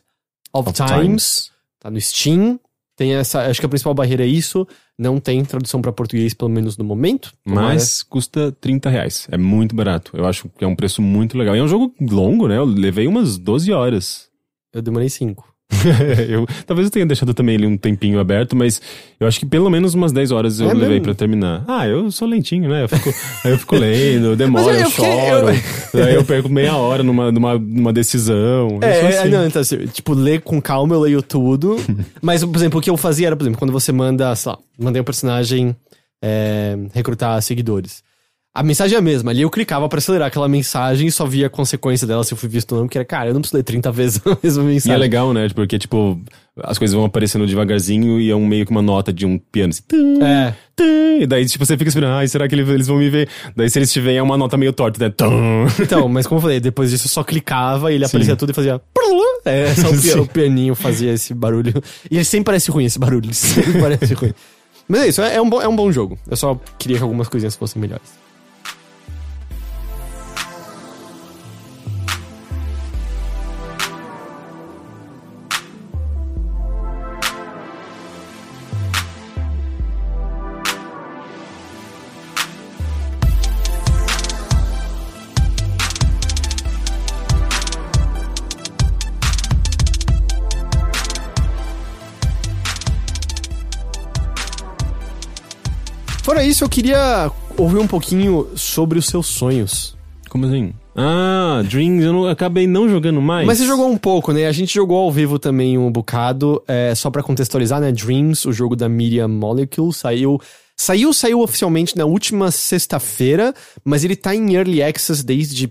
of, 0.51 0.69
Of 0.69 0.73
times. 0.75 0.89
Times. 1.03 1.51
Tá 1.79 1.91
no 1.91 2.01
Steam. 2.01 2.59
Tem 2.99 3.15
essa. 3.15 3.43
Acho 3.43 3.61
que 3.61 3.65
a 3.65 3.69
principal 3.69 3.93
barreira 3.93 4.25
é 4.25 4.27
isso. 4.27 4.67
Não 4.97 5.21
tem 5.21 5.45
tradução 5.45 5.81
pra 5.81 5.89
português, 5.89 6.33
pelo 6.33 6.51
menos 6.51 6.75
no 6.75 6.83
momento. 6.83 7.31
Mas 7.45 8.03
custa 8.03 8.51
30 8.59 8.89
reais. 8.89 9.25
É 9.31 9.37
muito 9.37 9.73
barato. 9.73 10.11
Eu 10.13 10.25
acho 10.25 10.49
que 10.49 10.65
é 10.65 10.67
um 10.67 10.75
preço 10.75 11.01
muito 11.01 11.37
legal. 11.37 11.55
E 11.55 11.59
é 11.59 11.63
um 11.63 11.67
jogo 11.69 11.95
longo, 12.01 12.49
né? 12.49 12.57
Eu 12.57 12.65
levei 12.65 13.07
umas 13.07 13.37
12 13.37 13.71
horas. 13.71 14.27
Eu 14.73 14.81
demorei 14.81 15.07
cinco. 15.07 15.47
eu, 16.27 16.45
talvez 16.65 16.87
eu 16.87 16.91
tenha 16.91 17.05
deixado 17.05 17.33
também 17.33 17.55
ali 17.55 17.65
um 17.67 17.77
tempinho 17.77 18.19
aberto, 18.19 18.55
mas 18.55 18.81
eu 19.19 19.27
acho 19.27 19.39
que 19.39 19.45
pelo 19.45 19.69
menos 19.69 19.93
umas 19.93 20.11
10 20.11 20.31
horas 20.31 20.59
eu 20.59 20.69
É 20.69 20.73
levei 20.73 20.99
pra 20.99 21.13
terminar. 21.13 21.63
Ah, 21.67 21.87
eu 21.87 22.11
sou 22.11 22.27
lentinho, 22.27 22.69
né? 22.69 22.83
Eu 22.83 22.89
fico, 22.89 23.09
aí 23.45 23.51
eu 23.53 23.57
fico 23.57 23.75
lendo, 23.75 24.25
eu- 24.27 24.35
eu, 24.37 24.69
eu 24.73 24.89
fiquei- 24.89 25.29
choro. 25.29 25.47
Aí 26.05 26.15
eu 26.15 26.23
perco 26.25 26.49
meia 26.49 26.75
hora 26.75 27.03
numa, 27.03 27.31
numa, 27.31 27.57
numa 27.57 27.93
decisão. 27.93 28.79
Eu 28.81 28.87
É, 28.87 28.99
é, 28.99 29.19
assim. 29.19 29.29
não, 29.29 29.45
então, 29.47 29.61
assim, 29.61 29.85
tipo, 29.87 30.13
ler 30.13 30.41
com 30.41 30.61
calma, 30.61 30.95
eu 30.95 30.99
leio 31.01 31.21
tudo. 31.21 31.77
mas, 32.21 32.43
por 32.43 32.55
exemplo, 32.55 32.79
o 32.79 32.81
que 32.81 32.89
eu 32.89 32.97
fazia 32.97 33.27
era, 33.27 33.35
por 33.35 33.43
exemplo, 33.43 33.59
quando 33.59 33.71
você 33.71 33.91
manda, 33.91 34.35
sei 34.35 34.51
lá, 34.51 34.57
mandei 34.77 35.01
um 35.01 35.05
personagem 35.05 35.75
é, 36.21 36.77
recrutar 36.93 37.41
seguidores. 37.41 38.03
A 38.53 38.63
mensagem 38.63 38.95
é 38.95 38.99
a 38.99 39.01
mesma. 39.01 39.29
Ali 39.31 39.41
eu 39.43 39.49
clicava 39.49 39.87
pra 39.87 39.99
acelerar 39.99 40.27
aquela 40.27 40.47
mensagem 40.49 41.07
e 41.07 41.11
só 41.11 41.23
via 41.25 41.45
a 41.47 41.49
consequência 41.49 42.07
dela 42.07 42.23
se 42.23 42.33
eu 42.33 42.37
fui 42.37 42.49
visto 42.49 42.71
ou 42.73 42.79
não, 42.79 42.87
porque 42.87 42.97
era, 42.97 43.05
cara, 43.05 43.29
eu 43.29 43.33
não 43.33 43.41
preciso 43.41 43.57
ler 43.57 43.63
30 43.63 43.91
vezes 43.91 44.21
a 44.25 44.37
mesma 44.41 44.63
E 44.63 44.65
mensagem. 44.65 44.95
é 44.95 44.97
legal, 44.97 45.31
né? 45.33 45.47
Porque, 45.53 45.77
tipo, 45.77 46.19
as 46.63 46.77
coisas 46.77 46.95
vão 46.95 47.05
aparecendo 47.05 47.45
devagarzinho 47.45 48.19
e 48.19 48.29
é 48.31 48.35
um 48.35 48.45
meio 48.47 48.65
que 48.65 48.71
uma 48.71 48.81
nota 48.81 49.13
de 49.13 49.23
um 49.25 49.37
piano. 49.37 49.69
Assim, 49.69 49.83
tum, 49.87 50.25
É. 50.25 50.55
tum, 50.75 51.21
e 51.21 51.27
daí, 51.27 51.45
tipo, 51.45 51.63
você 51.63 51.77
fica 51.77 51.89
esperando, 51.89 52.13
ai, 52.13 52.27
será 52.27 52.47
que 52.47 52.55
ele- 52.55 52.69
eles 52.71 52.87
vão 52.87 52.97
me 52.97 53.07
ver? 53.09 53.29
Daí, 53.55 53.69
se 53.69 53.77
eles 53.77 53.93
te 53.93 54.01
veem, 54.01 54.17
é 54.17 54.23
uma 54.23 54.35
nota 54.35 54.57
meio 54.57 54.73
torta, 54.73 55.05
né? 55.05 55.13
Tum. 55.15 55.67
Então, 55.79 56.09
mas 56.09 56.25
como 56.25 56.39
eu 56.39 56.41
falei, 56.41 56.59
depois 56.59 56.89
disso 56.89 57.05
eu 57.05 57.11
só 57.11 57.23
clicava 57.23 57.91
e 57.91 57.95
ele 57.95 58.05
Sim. 58.05 58.09
aparecia 58.09 58.35
tudo 58.35 58.49
e 58.51 58.53
fazia. 58.55 58.81
É, 59.45 59.73
só 59.75 59.87
o, 59.89 59.91
pi- 59.93 59.97
Sim. 59.99 60.19
o 60.19 60.25
pianinho 60.27 60.75
fazia 60.75 61.13
esse 61.13 61.33
barulho. 61.35 61.81
E 62.09 62.15
ele 62.15 62.25
sempre 62.25 62.45
parece 62.45 62.71
ruim, 62.71 62.85
esse 62.85 62.97
barulho. 62.97 63.25
Ele 63.27 63.33
sempre 63.35 63.73
parece 63.79 64.13
ruim. 64.15 64.33
Mas 64.87 65.01
é 65.01 65.07
isso, 65.07 65.21
é, 65.21 65.35
é 65.35 65.41
um 65.41 65.47
bom, 65.49 65.61
é 65.61 65.67
um 65.67 65.75
bom 65.75 65.91
jogo. 65.91 66.17
Eu 66.29 66.35
só 66.35 66.59
queria 66.79 66.97
que 66.97 67.03
algumas 67.03 67.27
coisinhas 67.29 67.55
fossem 67.55 67.79
melhores. 67.79 68.09
Fora 96.39 96.47
isso, 96.47 96.63
eu 96.63 96.69
queria 96.69 97.29
ouvir 97.57 97.79
um 97.79 97.87
pouquinho 97.87 98.47
sobre 98.55 98.97
os 98.97 99.07
seus 99.07 99.27
sonhos. 99.27 99.97
Como 100.29 100.45
assim? 100.45 100.73
Ah, 100.95 101.61
Dreams, 101.67 102.05
eu 102.05 102.13
não, 102.13 102.27
acabei 102.27 102.65
não 102.65 102.87
jogando 102.87 103.21
mais. 103.21 103.45
Mas 103.45 103.57
você 103.57 103.65
jogou 103.65 103.89
um 103.89 103.97
pouco, 103.97 104.31
né? 104.31 104.45
A 104.47 104.51
gente 104.53 104.73
jogou 104.73 104.99
ao 104.99 105.11
vivo 105.11 105.37
também 105.37 105.77
um 105.77 105.91
bocado. 105.91 106.63
É, 106.65 106.95
só 106.95 107.11
pra 107.11 107.21
contextualizar, 107.21 107.81
né? 107.81 107.91
Dreams, 107.91 108.47
o 108.47 108.53
jogo 108.53 108.73
da 108.73 108.87
Miriam 108.87 109.27
Molecule, 109.27 109.91
saiu. 109.91 110.39
Saiu, 110.77 111.11
saiu 111.11 111.41
oficialmente 111.41 111.97
na 111.97 112.05
última 112.05 112.51
sexta-feira, 112.51 113.53
mas 113.83 114.05
ele 114.05 114.15
tá 114.15 114.33
em 114.33 114.53
Early 114.55 114.81
Access 114.81 115.21
desde 115.21 115.69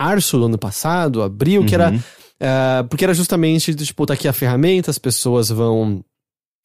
março 0.00 0.36
do 0.36 0.46
ano 0.46 0.58
passado, 0.58 1.22
abril, 1.22 1.64
que 1.64 1.76
era. 1.76 1.92
Uhum. 1.92 2.00
é, 2.40 2.82
porque 2.82 3.04
era 3.04 3.14
justamente, 3.14 3.72
tipo, 3.72 4.04
tá 4.04 4.14
aqui 4.14 4.26
a 4.26 4.32
ferramenta, 4.32 4.90
as 4.90 4.98
pessoas 4.98 5.48
vão. 5.48 6.04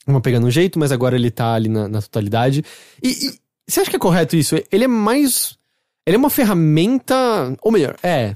Vão 0.05 0.21
pegando 0.21 0.47
um 0.47 0.51
jeito, 0.51 0.79
mas 0.79 0.91
agora 0.91 1.15
ele 1.15 1.31
tá 1.31 1.53
ali 1.53 1.69
na, 1.69 1.87
na 1.87 2.01
totalidade. 2.01 2.63
E, 3.01 3.09
e 3.09 3.33
você 3.67 3.81
acha 3.81 3.89
que 3.89 3.95
é 3.95 3.99
correto 3.99 4.35
isso? 4.35 4.55
Ele 4.71 4.83
é 4.83 4.87
mais. 4.87 5.57
Ele 6.05 6.15
é 6.15 6.19
uma 6.19 6.29
ferramenta. 6.29 7.55
Ou 7.61 7.71
melhor, 7.71 7.95
é. 8.03 8.35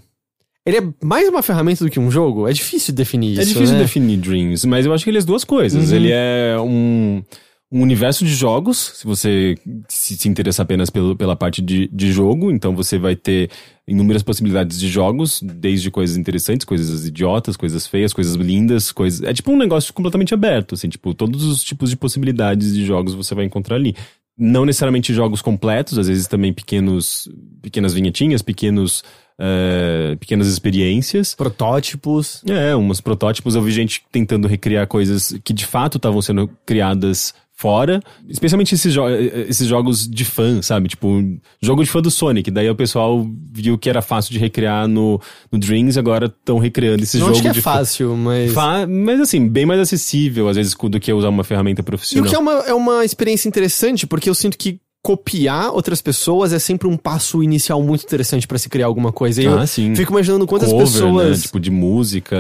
Ele 0.66 0.78
é 0.78 0.94
mais 1.04 1.30
uma 1.30 1.44
ferramenta 1.44 1.84
do 1.84 1.92
que 1.92 2.00
um 2.00 2.10
jogo? 2.10 2.48
É 2.48 2.54
difícil 2.54 2.94
definir 2.94 3.34
isso. 3.34 3.42
É 3.42 3.46
difícil 3.46 3.76
né? 3.76 3.82
definir 3.82 4.18
Dreams, 4.18 4.66
mas 4.66 4.86
eu 4.86 4.94
acho 4.94 5.04
que 5.04 5.12
ele 5.12 5.18
é 5.18 5.20
as 5.20 5.26
duas 5.26 5.44
coisas. 5.44 5.92
Uhum. 5.92 5.96
Ele 5.96 6.12
é 6.12 6.56
um, 6.60 7.24
um 7.72 7.82
universo 7.82 8.26
de 8.26 8.34
jogos, 8.34 8.94
se 8.96 9.06
você 9.06 9.56
se, 9.88 10.18
se 10.18 10.28
interessar 10.28 10.64
apenas 10.64 10.90
pelo, 10.90 11.16
pela 11.16 11.36
parte 11.36 11.62
de, 11.62 11.88
de 11.94 12.12
jogo, 12.12 12.52
então 12.52 12.76
você 12.76 12.98
vai 12.98 13.16
ter 13.16 13.52
inúmeras 13.88 14.24
possibilidades 14.24 14.80
de 14.80 14.88
jogos, 14.88 15.42
desde 15.44 15.92
coisas 15.92 16.18
interessantes, 16.18 16.66
coisas 16.66 17.06
idiotas, 17.06 17.56
coisas 17.56 17.86
feias, 17.86 18.14
coisas 18.14 18.34
lindas, 18.36 18.92
coisas. 18.92 19.22
É 19.22 19.34
tipo 19.34 19.52
um 19.52 19.58
negócio 19.58 19.94
completamente 19.94 20.34
aberto, 20.34 20.74
assim, 20.74 20.90
tipo, 20.90 21.14
todos 21.14 21.44
os 21.44 21.64
tipos 21.64 21.90
de 21.90 21.96
possibilidades 21.96 22.74
de 22.74 22.86
jogos 22.86 23.14
você 23.14 23.36
vai 23.36 23.46
encontrar 23.46 23.76
ali. 23.76 23.96
Não 24.38 24.66
necessariamente 24.66 25.14
jogos 25.14 25.42
completos, 25.42 25.98
às 25.98 26.08
vezes 26.08 26.28
também 26.28 26.52
pequenos, 26.52 27.30
pequenas 27.62 27.94
vinhetinhas, 27.94 28.42
pequenos, 28.42 29.02
eh, 29.40 30.18
pequenas 30.20 30.48
experiências. 30.48 31.36
Protótipos. 31.36 32.44
É, 32.46 32.76
uns 32.76 33.00
protótipos. 33.00 33.56
Eu 33.56 33.62
vi 33.62 33.72
gente 33.72 34.04
tentando 34.12 34.46
recriar 34.46 34.88
coisas 34.88 35.40
que 35.42 35.54
de 35.54 35.66
fato 35.66 35.96
estavam 35.96 36.22
sendo 36.22 36.50
criadas 36.66 37.34
fora. 37.56 38.02
Especialmente 38.28 38.76
esses, 38.76 38.94
jo 38.94 39.08
esses 39.48 39.68
jogos 39.68 40.08
de 40.08 40.26
fã, 40.26 40.62
sabe? 40.62 40.90
Tipo, 40.90 41.24
jogo 41.62 41.84
de 41.84 41.90
fã 41.90 42.02
do 42.02 42.12
Sonic. 42.12 42.52
Daí 42.52 42.70
o 42.70 42.76
pessoal 42.76 43.26
viu 43.52 43.78
que 43.78 43.90
era 43.90 44.02
fácil 44.02 44.34
de 44.34 44.40
recriar 44.40 44.88
no, 44.88 45.20
no 45.52 45.58
Dreams, 45.58 45.98
agora 45.98 46.26
estão 46.26 46.58
recriando 46.60 47.04
esse 47.04 47.18
Não 47.18 47.28
jogo 47.28 47.34
acho 47.38 47.42
que 47.44 47.48
é 47.48 47.52
de 47.54 47.62
fã. 47.62 47.74
fácil, 47.76 48.16
mas. 48.18 48.54
Fa- 48.54 48.86
Mas 48.88 49.22
assim, 49.22 49.48
bem 49.48 49.66
mais 49.66 49.80
acessível, 49.80 50.50
às 50.50 50.58
vezes, 50.58 50.74
do 50.74 51.00
que 51.00 51.12
usar 51.14 51.30
uma 51.30 51.44
ferramenta 51.44 51.82
E 51.82 51.84
o 51.84 51.86
profissional. 51.86 52.30
que 52.30 52.36
é 52.36 52.40
uma, 52.40 52.52
é 52.68 52.74
uma 52.74 53.06
experiência 53.06 53.48
interessante, 53.48 54.06
porque 54.06 54.30
eu 54.30 54.36
sinto 54.36 54.58
que 54.58 54.80
copiar 55.06 55.70
outras 55.72 56.02
pessoas 56.02 56.52
é 56.52 56.58
sempre 56.58 56.88
um 56.88 56.98
passo 56.98 57.44
inicial 57.44 57.80
muito 57.84 58.04
interessante 58.04 58.48
pra 58.48 58.58
se 58.58 58.68
criar 58.68 58.88
alguma 58.88 59.12
coisa. 59.12 59.40
E 59.40 59.46
eu 59.46 59.60
Ah, 59.60 59.68
sim. 59.68 59.96
fico 59.96 60.12
imaginando 60.12 60.48
quantas 60.48 60.70
Cover, 60.72 60.84
pessoas. 60.88 61.38
né? 61.38 61.44
Tipo, 61.44 61.60
de 61.60 61.70
música. 61.70 62.36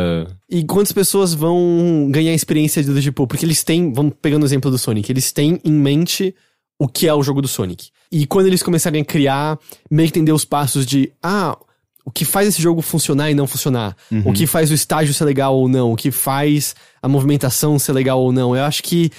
E 0.49 0.63
quantas 0.63 0.91
pessoas 0.91 1.31
vão 1.35 2.07
ganhar 2.09 2.33
experiência 2.33 2.81
do 2.81 2.99
tipo, 2.99 3.27
porque 3.27 3.45
eles 3.45 3.63
têm, 3.63 3.93
vamos 3.93 4.13
pegando 4.19 4.41
o 4.41 4.45
exemplo 4.47 4.71
do 4.71 4.79
Sonic, 4.79 5.11
eles 5.11 5.31
têm 5.31 5.59
em 5.63 5.71
mente 5.71 6.33
o 6.79 6.87
que 6.87 7.07
é 7.07 7.13
o 7.13 7.21
jogo 7.21 7.39
do 7.39 7.47
Sonic. 7.47 7.89
E 8.11 8.25
quando 8.25 8.47
eles 8.47 8.63
começarem 8.63 9.03
a 9.03 9.05
criar, 9.05 9.59
meio 9.91 10.09
que 10.11 10.17
entender 10.17 10.31
os 10.31 10.43
passos 10.43 10.87
de, 10.87 11.11
ah, 11.21 11.55
o 12.03 12.09
que 12.09 12.25
faz 12.25 12.47
esse 12.47 12.61
jogo 12.61 12.81
funcionar 12.81 13.29
e 13.29 13.35
não 13.35 13.45
funcionar, 13.45 13.95
o 14.25 14.33
que 14.33 14.47
faz 14.47 14.71
o 14.71 14.73
estágio 14.73 15.13
ser 15.13 15.25
legal 15.25 15.55
ou 15.55 15.67
não, 15.67 15.91
o 15.91 15.95
que 15.95 16.09
faz 16.09 16.75
a 16.99 17.07
movimentação 17.07 17.77
ser 17.77 17.93
legal 17.93 18.19
ou 18.21 18.31
não. 18.31 18.55
Eu 18.55 18.63
acho 18.63 18.81
que 18.81 19.11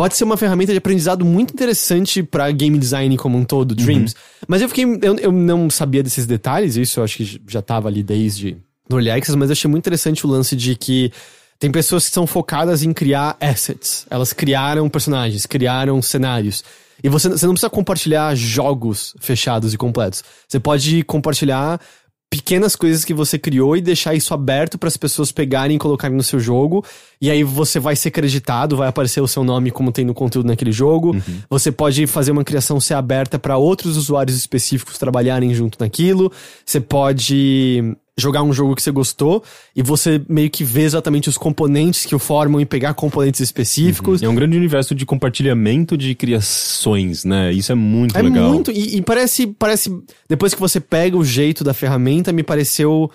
pode 0.00 0.16
ser 0.16 0.24
uma 0.24 0.38
ferramenta 0.38 0.72
de 0.72 0.78
aprendizado 0.78 1.26
muito 1.26 1.52
interessante 1.52 2.22
pra 2.22 2.50
game 2.50 2.78
design 2.78 3.18
como 3.18 3.36
um 3.36 3.44
todo, 3.44 3.74
Dreams. 3.74 4.14
Mas 4.48 4.62
eu 4.62 4.68
fiquei, 4.70 4.86
eu, 5.02 5.18
eu 5.18 5.30
não 5.30 5.68
sabia 5.68 6.02
desses 6.02 6.24
detalhes, 6.24 6.74
isso 6.76 7.00
eu 7.00 7.04
acho 7.04 7.18
que 7.18 7.42
já 7.46 7.60
tava 7.60 7.86
ali 7.88 8.02
desde 8.02 8.56
do 8.88 8.96
Early 8.96 9.10
Access, 9.10 9.36
mas 9.36 9.50
eu 9.50 9.52
achei 9.52 9.70
muito 9.70 9.82
interessante 9.82 10.26
o 10.26 10.30
lance 10.30 10.56
de 10.56 10.74
que 10.74 11.12
tem 11.58 11.70
pessoas 11.70 12.06
que 12.06 12.14
são 12.14 12.26
focadas 12.26 12.82
em 12.82 12.94
criar 12.94 13.36
assets. 13.38 14.06
Elas 14.08 14.32
criaram 14.32 14.88
personagens, 14.88 15.44
criaram 15.44 16.00
cenários. 16.00 16.64
E 17.04 17.08
você, 17.10 17.28
você 17.28 17.44
não 17.44 17.52
precisa 17.52 17.68
compartilhar 17.68 18.34
jogos 18.34 19.14
fechados 19.20 19.74
e 19.74 19.76
completos. 19.76 20.24
Você 20.48 20.58
pode 20.58 21.02
compartilhar 21.02 21.78
pequenas 22.30 22.76
coisas 22.76 23.04
que 23.04 23.12
você 23.12 23.36
criou 23.36 23.76
e 23.76 23.80
deixar 23.80 24.14
isso 24.14 24.32
aberto 24.32 24.78
para 24.78 24.86
as 24.86 24.96
pessoas 24.96 25.32
pegarem 25.32 25.76
e 25.76 25.78
colocarem 25.80 26.16
no 26.16 26.22
seu 26.22 26.38
jogo. 26.38 26.84
E 27.20 27.28
aí 27.28 27.42
você 27.42 27.80
vai 27.80 27.96
ser 27.96 28.12
creditado, 28.12 28.76
vai 28.76 28.88
aparecer 28.88 29.20
o 29.20 29.26
seu 29.26 29.42
nome 29.42 29.72
como 29.72 29.90
tem 29.90 30.04
no 30.04 30.14
conteúdo 30.14 30.46
naquele 30.46 30.70
jogo. 30.70 31.12
Você 31.50 31.72
pode 31.72 32.06
fazer 32.06 32.30
uma 32.30 32.44
criação 32.44 32.80
ser 32.80 32.94
aberta 32.94 33.36
para 33.36 33.56
outros 33.56 33.96
usuários 33.96 34.36
específicos 34.36 34.96
trabalharem 34.96 35.52
junto 35.52 35.76
naquilo. 35.80 36.30
Você 36.64 36.80
pode 36.80 37.96
jogar 38.18 38.42
um 38.42 38.52
jogo 38.52 38.74
que 38.74 38.82
você 38.82 38.90
gostou 38.90 39.42
e 39.74 39.82
você 39.82 40.20
meio 40.28 40.50
que 40.50 40.62
vê 40.62 40.82
exatamente 40.82 41.28
os 41.28 41.38
componentes 41.38 42.04
que 42.04 42.14
o 42.14 42.18
formam 42.18 42.60
e 42.60 42.66
pegar 42.66 42.92
componentes 42.94 43.40
específicos. 43.40 44.22
É 44.22 44.28
um 44.28 44.34
grande 44.34 44.56
universo 44.56 44.94
de 44.94 45.06
compartilhamento 45.06 45.96
de 45.96 46.14
criações, 46.14 47.24
né? 47.24 47.52
Isso 47.52 47.72
é 47.72 47.74
muito 47.74 48.16
É 48.16 48.22
legal. 48.22 48.50
muito. 48.52 48.70
E, 48.70 48.96
e 48.96 49.02
parece, 49.02 49.46
parece. 49.46 49.90
Depois 50.28 50.54
que 50.54 50.60
você 50.60 50.80
pega 50.80 51.16
o 51.16 51.24
jeito 51.24 51.64
da 51.64 51.72
ferramenta, 51.72 52.32
me 52.32 52.42
pareceu 52.42 53.10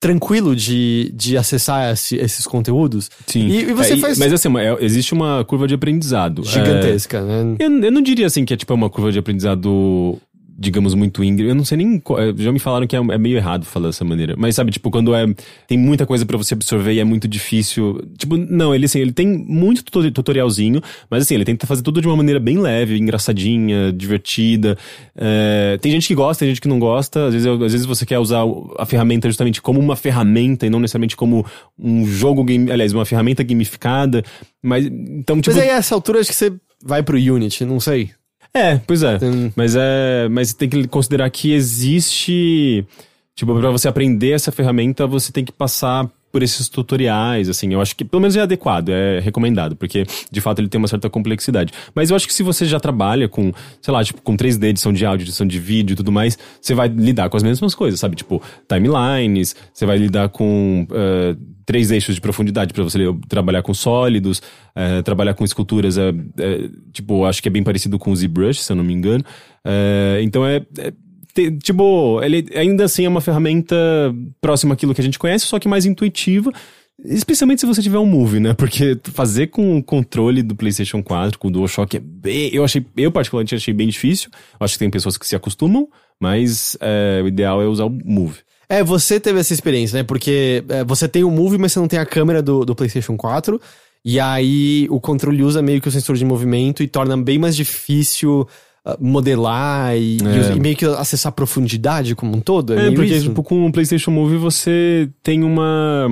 tranquilo 0.00 0.56
de, 0.56 1.12
de 1.14 1.36
acessar 1.36 1.92
esse- 1.92 2.16
esses 2.16 2.44
conteúdos. 2.44 3.08
Sim. 3.26 3.46
E, 3.46 3.70
e 3.70 3.72
você 3.72 3.92
É, 3.92 3.96
faz. 3.98 4.18
Mas 4.18 4.32
assim, 4.32 4.48
é- 4.58 4.76
existe 4.84 5.12
uma 5.14 5.44
curva 5.44 5.68
de 5.68 5.74
aprendizado. 5.74 6.42
gigantesca, 6.44 7.22
né? 7.22 7.56
É, 7.60 7.64
eu, 7.66 7.70
eu 7.84 7.92
não 7.92 8.02
diria 8.02 8.26
assim 8.26 8.44
que 8.44 8.52
é 8.52 8.56
tipo 8.56 8.74
uma 8.74 8.90
curva 8.90 9.12
de 9.12 9.18
aprendizado 9.20 10.18
digamos, 10.62 10.94
muito 10.94 11.22
íngreme. 11.24 11.50
Eu 11.50 11.54
não 11.56 11.64
sei 11.64 11.76
nem. 11.78 11.96
é, 12.18 12.32
Já 12.42 12.52
me 12.52 12.58
falaram 12.60 12.86
que 12.86 12.94
é, 12.94 12.98
é 13.00 13.18
meio 13.18 13.36
errado 13.36 13.64
falar 13.66 13.88
dessa 13.88 14.04
maneira. 14.04 14.34
Mas 14.38 14.54
sabe, 14.54 14.70
tipo, 14.70 14.90
quando 14.90 15.14
é. 15.14 15.26
Tem 15.66 15.76
muita 15.76 16.06
coisa 16.06 16.24
pra 16.24 16.36
você 16.38 16.54
absorver 16.54 16.92
e 16.92 17.00
é 17.00 17.04
muito 17.04 17.26
difícil. 17.26 18.00
Tipo, 18.16 18.36
não, 18.36 18.74
ele 18.74 18.84
assim, 18.86 19.00
ele 19.00 19.12
tem 19.12 19.26
muito 19.26 19.82
tuto- 19.84 20.10
tutorialzinho, 20.10 20.80
mas 21.10 21.22
assim, 21.22 21.34
ele 21.34 21.44
tenta 21.44 21.66
fazer 21.66 21.82
tudo 21.82 22.00
de 22.00 22.06
uma 22.06 22.16
maneira 22.16 22.38
bem 22.38 22.58
leve, 22.58 22.96
engraçadinha, 22.96 23.92
divertida. 23.92 24.78
É, 25.16 25.78
tem 25.82 25.90
gente 25.92 26.06
que 26.06 26.14
gosta, 26.14 26.40
tem 26.40 26.48
gente 26.50 26.60
que 26.60 26.68
não 26.68 26.78
gosta. 26.78 27.26
Às 27.26 27.34
vezes, 27.34 27.46
às 27.48 27.72
vezes 27.72 27.84
você 27.86 28.06
quer 28.06 28.18
usar 28.18 28.42
a 28.78 28.86
ferramenta 28.86 29.28
justamente 29.28 29.60
como 29.60 29.80
uma 29.80 29.96
ferramenta 29.96 30.66
e 30.66 30.70
não 30.70 30.78
necessariamente 30.78 31.16
como 31.16 31.44
um 31.78 32.06
jogo 32.06 32.44
game. 32.44 32.70
Aliás, 32.70 32.92
uma 32.92 33.04
ferramenta 33.04 33.42
gamificada. 33.42 34.22
Mas 34.62 34.86
então, 34.86 35.40
tipo. 35.40 35.54
Mas 35.56 35.64
aí, 35.64 35.70
a 35.70 35.74
essa 35.76 35.94
altura, 35.94 36.20
acho 36.20 36.30
que 36.30 36.36
você 36.36 36.52
vai 36.84 37.02
pro 37.02 37.16
Unity, 37.16 37.64
não 37.64 37.80
sei. 37.80 38.10
É, 38.54 38.76
pois 38.78 39.02
é. 39.02 39.18
Tem- 39.18 39.52
Mas 39.56 39.74
é. 39.76 40.28
Mas 40.28 40.52
tem 40.52 40.68
que 40.68 40.86
considerar 40.88 41.28
que 41.30 41.52
existe. 41.52 42.86
Tipo, 43.34 43.58
pra 43.58 43.70
você 43.70 43.88
aprender 43.88 44.32
essa 44.32 44.52
ferramenta, 44.52 45.06
você 45.06 45.32
tem 45.32 45.44
que 45.44 45.52
passar 45.52 46.08
por 46.32 46.42
esses 46.42 46.68
tutoriais, 46.68 47.50
assim. 47.50 47.74
Eu 47.74 47.80
acho 47.80 47.94
que 47.94 48.04
pelo 48.04 48.22
menos 48.22 48.34
é 48.34 48.40
adequado, 48.40 48.88
é 48.88 49.20
recomendado, 49.20 49.76
porque 49.76 50.06
de 50.30 50.40
fato 50.40 50.60
ele 50.60 50.68
tem 50.68 50.78
uma 50.78 50.88
certa 50.88 51.10
complexidade. 51.10 51.72
Mas 51.94 52.08
eu 52.08 52.16
acho 52.16 52.26
que 52.26 52.32
se 52.32 52.42
você 52.42 52.64
já 52.64 52.80
trabalha 52.80 53.28
com, 53.28 53.52
sei 53.82 53.92
lá, 53.92 54.02
tipo, 54.02 54.22
com 54.22 54.34
3D, 54.34 54.64
edição 54.64 54.92
de 54.92 55.04
áudio, 55.04 55.24
edição 55.24 55.46
de 55.46 55.58
vídeo 55.58 55.92
e 55.92 55.96
tudo 55.96 56.10
mais, 56.10 56.38
você 56.60 56.74
vai 56.74 56.88
lidar 56.88 57.28
com 57.28 57.36
as 57.36 57.42
mesmas 57.42 57.74
coisas, 57.74 58.00
sabe? 58.00 58.16
Tipo, 58.16 58.42
timelines, 58.66 59.54
você 59.72 59.84
vai 59.84 59.98
lidar 59.98 60.30
com 60.30 60.86
eh, 60.90 61.36
três 61.66 61.90
eixos 61.90 62.14
de 62.14 62.20
profundidade 62.20 62.72
para 62.72 62.82
você 62.82 62.98
trabalhar 63.28 63.62
com 63.62 63.74
sólidos, 63.74 64.40
eh, 64.74 65.02
trabalhar 65.02 65.34
com 65.34 65.44
esculturas, 65.44 65.98
é, 65.98 66.08
é, 66.38 66.70
tipo, 66.92 67.26
acho 67.26 67.42
que 67.42 67.48
é 67.48 67.50
bem 67.50 67.62
parecido 67.62 67.98
com 67.98 68.10
o 68.10 68.16
ZBrush, 68.16 68.62
se 68.62 68.72
eu 68.72 68.76
não 68.76 68.84
me 68.84 68.94
engano. 68.94 69.22
Então 70.20 70.44
é, 70.44 70.56
é 70.78 70.92
te- 71.34 71.50
tipo, 71.58 72.20
ele 72.22 72.46
ainda 72.54 72.84
assim 72.84 73.04
é 73.04 73.08
uma 73.08 73.20
ferramenta 73.20 73.76
próxima 74.40 74.74
àquilo 74.74 74.94
que 74.94 75.00
a 75.00 75.04
gente 75.04 75.18
conhece, 75.18 75.46
só 75.46 75.58
que 75.58 75.68
mais 75.68 75.86
intuitiva. 75.86 76.52
Especialmente 77.04 77.60
se 77.60 77.66
você 77.66 77.82
tiver 77.82 77.98
um 77.98 78.06
Move, 78.06 78.38
né? 78.38 78.54
Porque 78.54 78.96
fazer 79.12 79.48
com 79.48 79.78
o 79.78 79.82
controle 79.82 80.42
do 80.42 80.54
PlayStation 80.54 81.02
4, 81.02 81.38
com 81.38 81.48
o 81.48 81.50
DualShock, 81.50 81.96
é 81.96 82.00
bem. 82.00 82.50
Eu 82.54 82.64
achei, 82.64 82.84
eu 82.96 83.10
particularmente 83.10 83.54
achei 83.54 83.74
bem 83.74 83.88
difícil. 83.88 84.30
Acho 84.60 84.74
que 84.74 84.78
tem 84.78 84.90
pessoas 84.90 85.16
que 85.16 85.26
se 85.26 85.34
acostumam, 85.34 85.88
mas 86.20 86.76
é, 86.80 87.20
o 87.24 87.26
ideal 87.26 87.60
é 87.60 87.66
usar 87.66 87.86
o 87.86 87.90
Move. 87.90 88.38
É, 88.68 88.84
você 88.84 89.18
teve 89.18 89.40
essa 89.40 89.52
experiência, 89.52 89.98
né? 89.98 90.02
Porque 90.04 90.62
é, 90.68 90.84
você 90.84 91.08
tem 91.08 91.24
o 91.24 91.30
Move, 91.30 91.58
mas 91.58 91.72
você 91.72 91.80
não 91.80 91.88
tem 91.88 91.98
a 91.98 92.06
câmera 92.06 92.40
do, 92.40 92.64
do 92.64 92.74
PlayStation 92.74 93.16
4. 93.16 93.60
E 94.04 94.20
aí 94.20 94.86
o 94.90 95.00
controle 95.00 95.42
usa 95.42 95.60
meio 95.60 95.80
que 95.80 95.88
o 95.88 95.92
sensor 95.92 96.16
de 96.16 96.24
movimento 96.24 96.82
e 96.82 96.88
torna 96.88 97.16
bem 97.16 97.38
mais 97.38 97.56
difícil 97.56 98.46
modelar 99.00 99.96
e, 99.96 100.18
É. 100.52 100.56
e 100.56 100.60
meio 100.60 100.76
que 100.76 100.84
acessar 100.84 101.30
a 101.30 101.34
profundidade 101.34 102.14
como 102.14 102.36
um 102.36 102.40
todo. 102.40 102.74
É, 102.74 102.88
É, 102.88 102.90
porque, 102.90 103.14
isso. 103.14 103.28
tipo, 103.28 103.42
com 103.42 103.66
o 103.66 103.72
PlayStation 103.72 104.10
Move 104.10 104.36
você 104.36 105.08
tem 105.22 105.42
uma. 105.42 106.06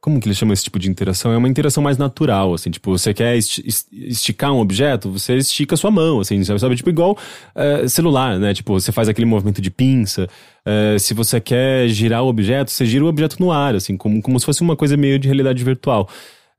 Como 0.00 0.20
que 0.20 0.28
eles 0.28 0.38
chamam 0.38 0.52
esse 0.54 0.62
tipo 0.62 0.78
de 0.78 0.88
interação? 0.88 1.32
É 1.32 1.36
uma 1.36 1.48
interação 1.48 1.82
mais 1.82 1.98
natural, 1.98 2.54
assim, 2.54 2.70
tipo, 2.70 2.96
você 2.96 3.12
quer 3.12 3.36
esti- 3.36 3.64
es- 3.66 3.84
esticar 3.92 4.52
um 4.52 4.60
objeto, 4.60 5.10
você 5.10 5.36
estica 5.36 5.74
a 5.74 5.76
sua 5.78 5.90
mão, 5.90 6.20
assim, 6.20 6.42
sabe? 6.44 6.60
Sabe? 6.60 6.76
Tipo, 6.76 6.88
igual 6.88 7.18
eh, 7.54 7.88
celular, 7.88 8.38
né? 8.38 8.54
Tipo, 8.54 8.74
você 8.80 8.92
faz 8.92 9.08
aquele 9.08 9.26
movimento 9.26 9.60
de 9.60 9.70
pinça. 9.70 10.28
eh, 10.64 10.96
se 11.00 11.14
você 11.14 11.40
quer 11.40 11.88
girar 11.88 12.22
o 12.22 12.28
objeto, 12.28 12.70
você 12.70 12.86
gira 12.86 13.04
o 13.04 13.08
objeto 13.08 13.36
no 13.40 13.50
ar, 13.50 13.74
assim, 13.74 13.96
como, 13.96 14.22
como 14.22 14.38
se 14.38 14.46
fosse 14.46 14.60
uma 14.62 14.76
coisa 14.76 14.96
meio 14.96 15.18
de 15.18 15.26
realidade 15.26 15.64
virtual. 15.64 16.08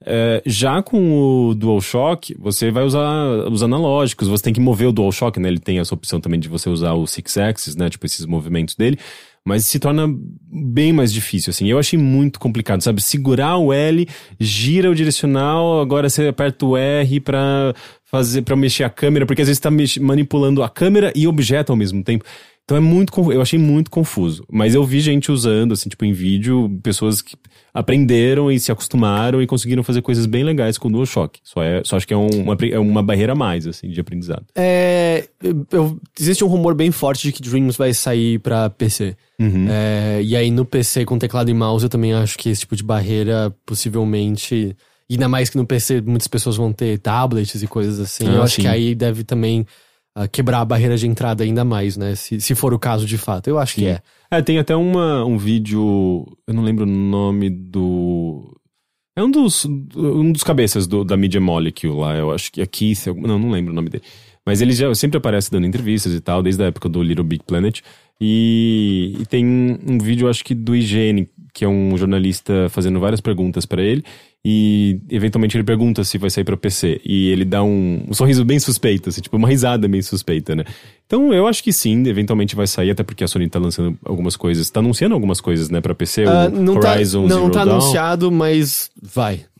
É, 0.06 0.42
já 0.46 0.82
com 0.82 1.50
o 1.50 1.54
DualShock, 1.54 2.34
você 2.40 2.72
vai 2.72 2.84
usar 2.84 3.50
os 3.52 3.62
analógicos, 3.62 4.30
você 4.30 4.44
tem 4.44 4.54
que 4.54 4.60
mover 4.60 4.88
o 4.88 4.94
DualShock, 4.94 5.40
né? 5.40 5.50
Ele 5.50 5.60
tem 5.60 5.80
essa 5.80 5.94
opção 5.94 6.22
também 6.22 6.40
de 6.40 6.48
você 6.48 6.70
usar 6.70 6.94
o 6.94 7.06
Six 7.06 7.38
Axis, 7.38 7.76
né? 7.76 7.90
Tipo, 7.90 8.06
esses 8.06 8.26
movimentos 8.26 8.76
dele. 8.76 8.98
Mas 9.46 9.66
se 9.66 9.80
torna 9.80 10.06
bem 10.52 10.94
mais 10.94 11.12
difícil, 11.12 11.52
assim. 11.52 11.68
Eu 11.68 11.80
achei 11.80 11.98
muito 11.98 12.40
complicado, 12.40 12.82
sabe? 12.82 13.02
Segurar 13.02 13.58
o 13.58 13.74
L, 13.74 14.08
gira 14.40 14.92
o 14.92 14.96
direcional, 14.96 15.80
agora 15.82 16.10
você 16.10 16.28
aperta 16.28 16.66
o 16.66 16.78
R 16.78 17.20
pra 17.20 17.74
fazer, 18.10 18.41
para 18.41 18.56
mexer 18.56 18.84
a 18.84 18.90
câmera, 18.90 19.26
porque 19.26 19.41
às 19.41 19.48
vezes 19.48 19.60
tá 19.60 19.69
mex- 19.72 19.98
manipulando 19.98 20.64
a 20.64 20.69
câmera 20.69 21.11
e 21.15 21.27
o 21.27 21.30
objeto 21.30 21.72
ao 21.72 21.76
mesmo 21.77 22.03
tempo. 22.03 22.23
Então 22.65 22.77
é 22.77 22.80
muito, 22.81 23.31
eu 23.31 23.41
achei 23.41 23.57
muito 23.57 23.90
confuso. 23.90 24.44
Mas 24.52 24.76
eu 24.76 24.84
vi 24.84 24.99
gente 24.99 25.31
usando, 25.31 25.73
assim, 25.73 25.90
tipo, 25.90 26.06
em 26.06 26.14
vídeo, 26.14 26.69
pessoas 26.84 27.19
que 27.19 27.36
aprenderam 27.73 28.52
e 28.52 28.60
se 28.60 28.72
acostumaram 28.72 29.41
e 29.41 29.48
conseguiram 29.48 29.81
fazer 29.84 30.03
coisas 30.03 30.27
bem 30.27 30.44
legais 30.44 30.77
com 30.77 30.88
o 30.88 30.91
DualShock. 30.91 31.40
Só, 31.44 31.64
é, 31.64 31.81
só 31.84 31.98
acho 31.98 32.07
que 32.07 32.14
é 32.14 32.18
um- 32.18 32.27
uma, 32.44 32.56
é 32.69 32.77
uma 32.77 33.02
barreira 33.02 33.31
a 33.34 33.36
mais, 33.36 33.65
assim, 33.65 33.90
de 33.90 33.99
aprendizado. 33.99 34.45
É, 34.56 35.27
eu- 35.72 35.99
existe 36.19 36.44
um 36.44 36.48
rumor 36.48 36.76
bem 36.76 36.91
forte 36.91 37.23
de 37.23 37.31
que 37.31 37.41
Dreams 37.41 37.76
vai 37.76 37.91
sair 37.91 38.38
pra 38.40 38.69
PC. 38.69 39.15
Uhum. 39.40 39.65
É, 39.69 40.22
e 40.23 40.36
aí 40.36 40.52
no 40.52 40.64
PC 40.65 41.06
com 41.06 41.18
teclado 41.18 41.49
e 41.49 41.53
mouse 41.56 41.84
eu 41.86 41.90
também 41.90 42.14
acho 42.14 42.38
que 42.38 42.49
esse 42.49 42.61
tipo 42.61 42.76
de 42.76 42.84
barreira 42.84 43.52
possivelmente. 43.65 44.76
E 45.10 45.14
Ainda 45.14 45.27
mais 45.27 45.49
que 45.49 45.57
no 45.57 45.65
PC 45.65 46.02
muitas 46.02 46.27
pessoas 46.27 46.56
vão 46.56 46.72
ter 46.72 46.99
tablets 46.99 47.61
e 47.64 47.68
coisas 47.68 47.99
assim. 47.99 48.27
Ah, 48.27 48.34
eu 48.34 48.44
acho 48.44 48.56
sim. 48.56 48.61
que 48.61 48.68
aí 48.68 48.94
deve 48.94 49.23
também 49.23 49.65
ah, 50.15 50.27
quebrar 50.27 50.61
a 50.61 50.65
barreira 50.65 50.95
de 50.98 51.07
entrada 51.07 51.44
ainda 51.44 51.64
mais, 51.65 51.98
né? 51.98 52.14
Se, 52.15 52.40
se 52.40 52.53
for 52.56 52.73
o 52.73 52.80
caso 52.80 53.06
de 53.06 53.18
fato. 53.18 53.48
Eu 53.48 53.57
acho 53.57 53.76
que 53.76 53.86
é. 53.88 54.02
É, 54.31 54.41
tem 54.41 54.60
até 54.60 54.76
uma, 54.76 55.26
um 55.26 55.38
vídeo. 55.38 56.26
Eu 56.48 56.53
não 56.53 56.64
lembro 56.64 56.84
o 56.86 56.88
nome 56.88 57.49
do. 57.49 58.56
É 59.18 59.23
um 59.23 59.31
dos, 59.31 59.65
um 59.65 60.31
dos 60.31 60.44
cabeças 60.44 60.86
do- 60.88 61.03
da 61.03 61.18
Media 61.18 61.41
Molecule 61.41 61.94
lá, 61.99 62.15
eu 62.15 62.31
acho 62.31 62.52
que 62.52 62.61
é 62.61 62.65
Keith, 62.65 63.07
não, 63.07 63.38
não 63.40 63.49
lembro 63.52 63.73
o 63.73 63.76
nome 63.76 63.90
dele. 63.90 64.03
Mas 64.45 64.61
ele 64.61 64.72
já 64.72 64.94
sempre 64.95 65.18
aparece 65.18 65.52
dando 65.52 65.65
entrevistas 65.68 66.14
e 66.14 66.22
tal, 66.22 66.41
desde 66.41 66.64
a 66.64 66.68
época 66.68 66.88
do 66.88 67.03
Little 67.03 67.26
Big 67.26 67.44
Planet. 67.45 67.81
E, 68.22 69.15
e 69.19 69.26
tem 69.26 69.45
um 69.45 69.98
vídeo, 69.98 70.30
acho 70.30 70.44
que 70.44 70.53
do 70.53 70.76
IGN, 70.76 71.27
que 71.53 71.65
é 71.65 71.68
um 71.68 71.95
jornalista 71.98 72.68
fazendo 72.69 72.99
várias 72.99 73.22
perguntas 73.22 73.65
pra 73.65 73.81
ele. 73.81 74.03
E 74.44 74.99
eventualmente 75.10 75.57
ele 75.57 75.66
pergunta 75.66 76.02
se 76.06 76.18
vai 76.18 76.30
sair 76.30 76.45
pra 76.45 76.56
PC. 76.56 77.02
E 77.03 77.28
ele 77.30 77.44
dá 77.44 77.61
um, 77.61 78.06
um 78.10 78.14
sorriso 78.14 78.45
bem 78.45 78.57
suspeito, 78.57 79.10
assim, 79.10 79.20
tipo 79.20 79.36
uma 79.36 79.49
risada 79.49 79.86
bem 79.86 80.02
suspeita, 80.02 80.56
né? 80.56 80.64
Então 81.06 81.34
eu 81.34 81.45
acho 81.45 81.61
que 81.61 81.74
sim, 81.74 82.07
eventualmente 82.07 82.56
vai 82.56 82.66
sair, 82.68 82.91
até 82.91 83.03
porque 83.03 83.24
a 83.24 83.28
Sony 83.28 83.49
tá 83.49 83.60
lançando 83.60 83.98
algumas 84.06 84.38
coisas, 84.38 84.70
tá 84.70 84.80
anunciando 84.80 85.14
algumas 85.16 85.41
coisas, 85.41 85.70
né, 85.70 85.82
pra 85.82 85.94
PC, 85.95 86.24
Ah, 86.24 86.48
o 86.48 86.61
não 86.61 86.80
tá, 86.80 86.91
Horizon 86.94 87.28
não, 87.28 87.40
Zero 87.41 87.52
tá 87.52 87.66
Dawn. 87.66 87.74
anunciado, 87.80 88.32
mas 88.32 88.90
vai. 89.02 89.41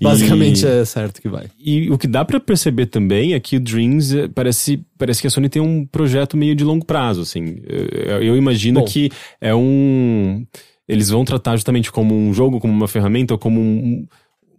E- 0.00 0.02
Basicamente 0.02 0.66
é 0.66 0.84
certo 0.86 1.20
que 1.20 1.28
vai. 1.28 1.48
E 1.62 1.90
o 1.90 1.98
que 1.98 2.06
dá 2.06 2.24
pra 2.24 2.40
perceber 2.40 2.86
também 2.86 3.34
é 3.34 3.40
que 3.40 3.56
o 3.56 3.60
Dreams 3.60 4.14
eh, 4.14 4.28
parece, 4.34 4.80
parece 4.96 5.20
que 5.20 5.26
a 5.26 5.30
Sony 5.30 5.50
tem 5.50 5.60
um 5.60 5.84
projeto 5.84 6.34
meio 6.34 6.54
de 6.54 6.64
longo 6.64 6.84
prazo, 6.86 7.20
assim. 7.20 7.56
Eu, 7.68 8.22
eu 8.22 8.36
imagino 8.38 8.80
Bom. 8.80 8.86
que 8.86 9.10
é 9.38 9.54
um. 9.54 10.46
Eles 10.88 11.08
vão 11.10 11.24
tratar 11.24 11.56
justamente 11.56 11.90
como 11.92 12.14
um 12.14 12.32
jogo, 12.34 12.58
como 12.60 12.72
uma 12.72 12.88
ferramenta, 12.88 13.34
ou 13.34 13.38
como 13.38 13.60
um. 13.60 14.06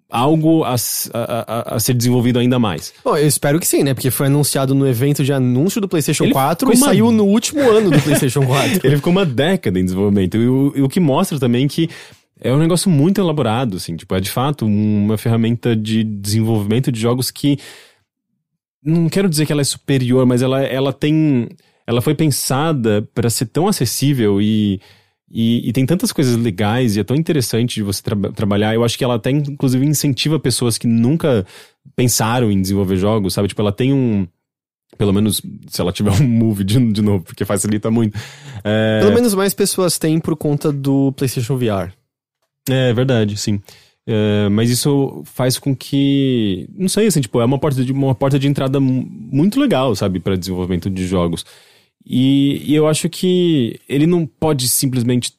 Algo 0.09 0.63
a, 0.63 0.75
a- 1.13 1.75
a- 1.75 1.79
ser 1.79 1.95
desenvolvido 1.95 2.37
ainda 2.37 2.59
mais. 2.59 2.93
Bom, 3.03 3.17
eu 3.17 3.25
espero 3.27 3.59
que 3.59 3.65
sim, 3.65 3.81
né? 3.81 3.95
Porque 3.95 4.11
foi 4.11 4.27
anunciado 4.27 4.75
no 4.75 4.87
evento 4.87 5.23
de 5.23 5.33
anúncio 5.33 5.81
do 5.81 5.87
PlayStation 5.87 6.25
Ele 6.25 6.33
4 6.33 6.71
e 6.71 6.75
uma- 6.75 6.85
saiu 6.85 7.11
no 7.11 7.25
último 7.25 7.61
ano 7.67 7.89
do 7.89 7.99
PlayStation 7.99 8.45
4. 8.45 8.81
Ele 8.85 8.95
ficou 8.97 9.11
uma 9.11 9.25
década 9.25 9.79
em 9.79 9.83
desenvolvimento. 9.83 10.37
E 10.37 10.47
o, 10.47 10.73
e 10.75 10.81
o 10.83 10.87
que 10.89 10.99
mostra 10.99 11.39
também 11.39 11.67
que 11.67 11.89
é 12.39 12.53
um 12.53 12.59
negócio 12.59 12.91
muito 12.91 13.19
elaborado, 13.19 13.77
assim. 13.77 13.95
Tipo, 13.95 14.13
é 14.13 14.19
de 14.19 14.29
fato 14.29 14.67
uma 14.67 15.17
ferramenta 15.17 15.75
de 15.75 16.03
desenvolvimento 16.03 16.91
de 16.91 16.99
jogos 16.99 17.31
que. 17.31 17.57
Não 18.85 19.09
quero 19.09 19.29
dizer 19.29 19.45
que 19.47 19.51
ela 19.51 19.61
é 19.61 19.65
superior, 19.65 20.25
mas 20.27 20.41
ela, 20.43 20.61
ela 20.61 20.93
tem. 20.93 21.49
Ela 21.87 22.01
foi 22.01 22.13
pensada 22.13 23.01
para 23.15 23.29
ser 23.31 23.47
tão 23.47 23.67
acessível 23.67 24.39
e. 24.41 24.79
E, 25.35 25.68
e 25.68 25.73
tem 25.73 25.84
tantas 25.84 26.11
coisas 26.11 26.35
legais 26.38 26.95
e 26.95 26.99
é 26.99 27.03
tão 27.03 27.15
interessante 27.15 27.73
de 27.73 27.81
você 27.81 28.03
tra- 28.03 28.31
trabalhar. 28.35 28.76
Eu 28.76 28.84
acho 28.84 28.95
que 28.95 29.03
ela 29.03 29.15
até, 29.15 29.31
inclusive, 29.31 29.84
incentiva 29.84 30.39
pessoas 30.39 30.77
que 30.77 30.85
nunca 30.85 31.43
pensaram 31.95 32.51
em 32.51 32.61
desenvolver 32.61 32.97
jogos, 32.97 33.34
sabe? 33.34 33.47
Tipo, 33.47 33.61
ela 33.64 33.72
tem 33.72 33.91
um. 33.91 34.27
Pelo 34.95 35.11
menos 35.11 35.41
se 35.68 35.81
ela 35.81 35.91
tiver 35.91 36.11
um 36.22 36.27
move 36.27 36.64
de, 36.64 36.91
de 36.91 37.01
novo, 37.01 37.23
porque 37.23 37.45
facilita 37.45 37.89
muito. 37.89 38.15
É, 38.64 38.99
Pelo 39.01 39.14
menos 39.15 39.34
mais 39.34 39.55
pessoas 39.55 39.97
têm 39.97 40.19
por 40.19 40.35
conta 40.35 40.72
do 40.72 41.11
PlayStation 41.14 41.57
VR. 41.57 41.91
é 42.69 42.93
verdade, 42.93 43.35
sim. 43.35 43.60
É, 44.05 44.49
mas 44.49 44.69
isso 44.69 45.23
faz 45.26 45.57
com 45.57 45.76
que. 45.76 46.68
Não 46.77 46.88
sei, 46.89 47.07
assim, 47.07 47.22
tipo, 47.22 47.41
é 47.41 47.45
uma 47.45 47.57
porta 47.57 47.84
de, 47.84 47.91
uma 47.91 48.14
porta 48.14 48.38
de 48.38 48.47
entrada 48.47 48.80
mu- 48.80 49.07
muito 49.10 49.60
legal, 49.60 49.95
sabe, 49.95 50.19
para 50.19 50.38
desenvolvimento 50.38 50.89
de 50.91 51.07
jogos. 51.07 51.43
E, 52.05 52.61
e 52.65 52.75
eu 52.75 52.88
acho 52.88 53.07
que 53.09 53.80
ele 53.88 54.05
não 54.05 54.25
pode 54.25 54.67
simplesmente 54.67 55.34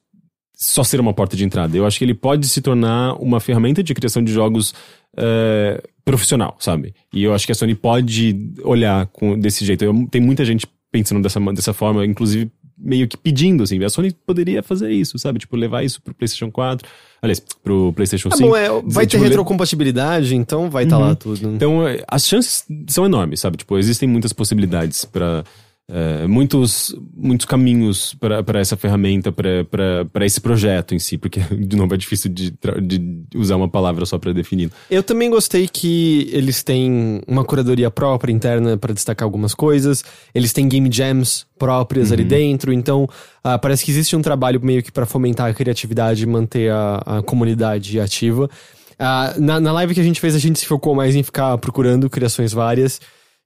só 0.57 0.83
ser 0.83 0.99
uma 1.01 1.13
porta 1.13 1.37
de 1.37 1.45
entrada. 1.45 1.77
Eu 1.77 1.85
acho 1.87 1.99
que 1.99 2.05
ele 2.05 2.15
pode 2.15 2.49
se 2.49 2.61
tornar 2.63 3.15
uma 3.21 3.39
ferramenta 3.41 3.83
de 3.83 3.93
criação 3.93 4.23
de 4.25 4.33
jogos 4.33 4.73
é, 5.17 5.83
profissional, 6.05 6.57
sabe? 6.59 6.95
E 7.13 7.23
eu 7.23 7.35
acho 7.35 7.45
que 7.47 7.53
a 7.53 7.55
Sony 7.55 7.75
pode 7.75 8.53
olhar 8.63 9.07
com, 9.09 9.39
desse 9.39 9.65
jeito. 9.65 9.85
Eu- 9.85 10.09
tem 10.11 10.21
muita 10.21 10.45
gente 10.45 10.67
pensando 10.91 11.21
dessa, 11.23 11.39
dessa 11.53 11.73
forma, 11.75 12.05
inclusive 12.07 12.51
meio 12.79 13.07
que 13.07 13.17
pedindo, 13.17 13.63
assim. 13.63 13.83
A 13.85 13.89
Sony 13.91 14.13
poderia 14.27 14.63
fazer 14.63 14.91
isso, 14.91 15.19
sabe? 15.19 15.39
Tipo, 15.39 15.57
levar 15.57 15.85
isso 15.85 16.01
pro 16.03 16.15
PlayStation 16.15 16.51
4. 16.51 16.89
Aliás, 17.23 17.41
pro 17.63 17.93
PlayStation 17.93 18.29
Ah, 18.33 18.37
5. 18.37 18.49
bom, 18.49 18.57
é, 18.57 18.69
vai 18.87 19.07
ter 19.07 19.11
tipo, 19.13 19.23
retrocompatibilidade, 19.25 20.35
então 20.35 20.71
vai 20.71 20.85
estar 20.85 20.99
lá 20.99 21.15
tudo. 21.15 21.51
Então, 21.55 21.87
é, 21.87 22.03
as 22.09 22.27
chances 22.27 22.65
são 22.89 23.05
enormes, 23.07 23.41
sabe? 23.41 23.57
Tipo, 23.59 23.79
existem 23.79 24.09
muitas 24.09 24.33
possibilidades 24.33 25.05
pra 25.05 25.45
é, 25.87 26.27
muitos, 26.27 26.97
muitos 27.15 27.45
caminhos 27.45 28.15
para 28.15 28.59
essa 28.59 28.75
ferramenta, 28.75 29.31
para 29.31 30.25
esse 30.25 30.41
projeto 30.41 30.95
em 30.95 30.99
si, 30.99 31.19
porque, 31.19 31.41
de 31.53 31.77
novo, 31.77 31.93
é 31.93 31.97
difícil 31.97 32.33
de, 32.33 32.55
de 32.83 33.27
usar 33.35 33.57
uma 33.57 33.69
palavra 33.69 34.07
só 34.07 34.19
para 34.19 34.33
definir. 34.33 34.71
Eu 34.91 35.03
também 35.03 35.29
gostei 35.29 35.69
que 35.69 36.31
eles 36.33 36.63
têm 36.63 37.21
uma 37.29 37.45
curadoria 37.45 37.91
própria 37.91 38.33
interna 38.33 38.79
para 38.79 38.95
destacar 38.95 39.27
algumas 39.27 39.55
coisas, 39.55 40.03
eles 40.35 40.55
têm 40.55 40.69
game 40.69 40.89
jams 40.91 41.47
próprias 41.59 42.09
uhum. 42.09 42.15
ali 42.15 42.25
dentro, 42.25 42.73
então 42.73 43.05
uh, 43.05 43.59
parece 43.61 43.85
que 43.85 43.91
existe 43.91 44.17
um 44.17 44.23
trabalho 44.23 44.61
meio 44.65 44.83
que 44.83 44.91
para 44.91 45.05
fomentar 45.05 45.51
a 45.51 45.55
criatividade 45.55 46.23
e 46.23 46.27
manter 46.27 46.73
a, 46.73 47.03
a 47.19 47.23
comunidade 47.23 48.01
ativa. 48.01 48.49
Uh, 48.95 49.41
na, 49.41 49.61
na 49.61 49.73
live 49.73 49.93
que 49.93 50.01
a 50.01 50.05
gente 50.05 50.21
fez, 50.21 50.35
a 50.35 50.39
gente 50.39 50.59
se 50.59 50.67
focou 50.67 50.95
mais 50.95 51.15
em 51.15 51.23
ficar 51.23 51.59
procurando 51.59 52.09
criações 52.09 52.53
várias. 52.53 53.01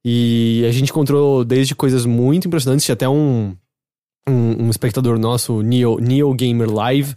E 0.04 0.64
a 0.66 0.72
gente 0.72 0.90
encontrou 0.90 1.44
desde 1.44 1.74
coisas 1.74 2.06
muito 2.06 2.46
impressionantes, 2.46 2.84
tinha 2.84 2.94
até 2.94 3.08
um, 3.08 3.56
um, 4.28 4.64
um 4.64 4.70
espectador 4.70 5.18
nosso, 5.18 5.62
Neo, 5.62 5.98
Neo 5.98 6.32
Gamer 6.34 6.70
Live. 6.70 7.14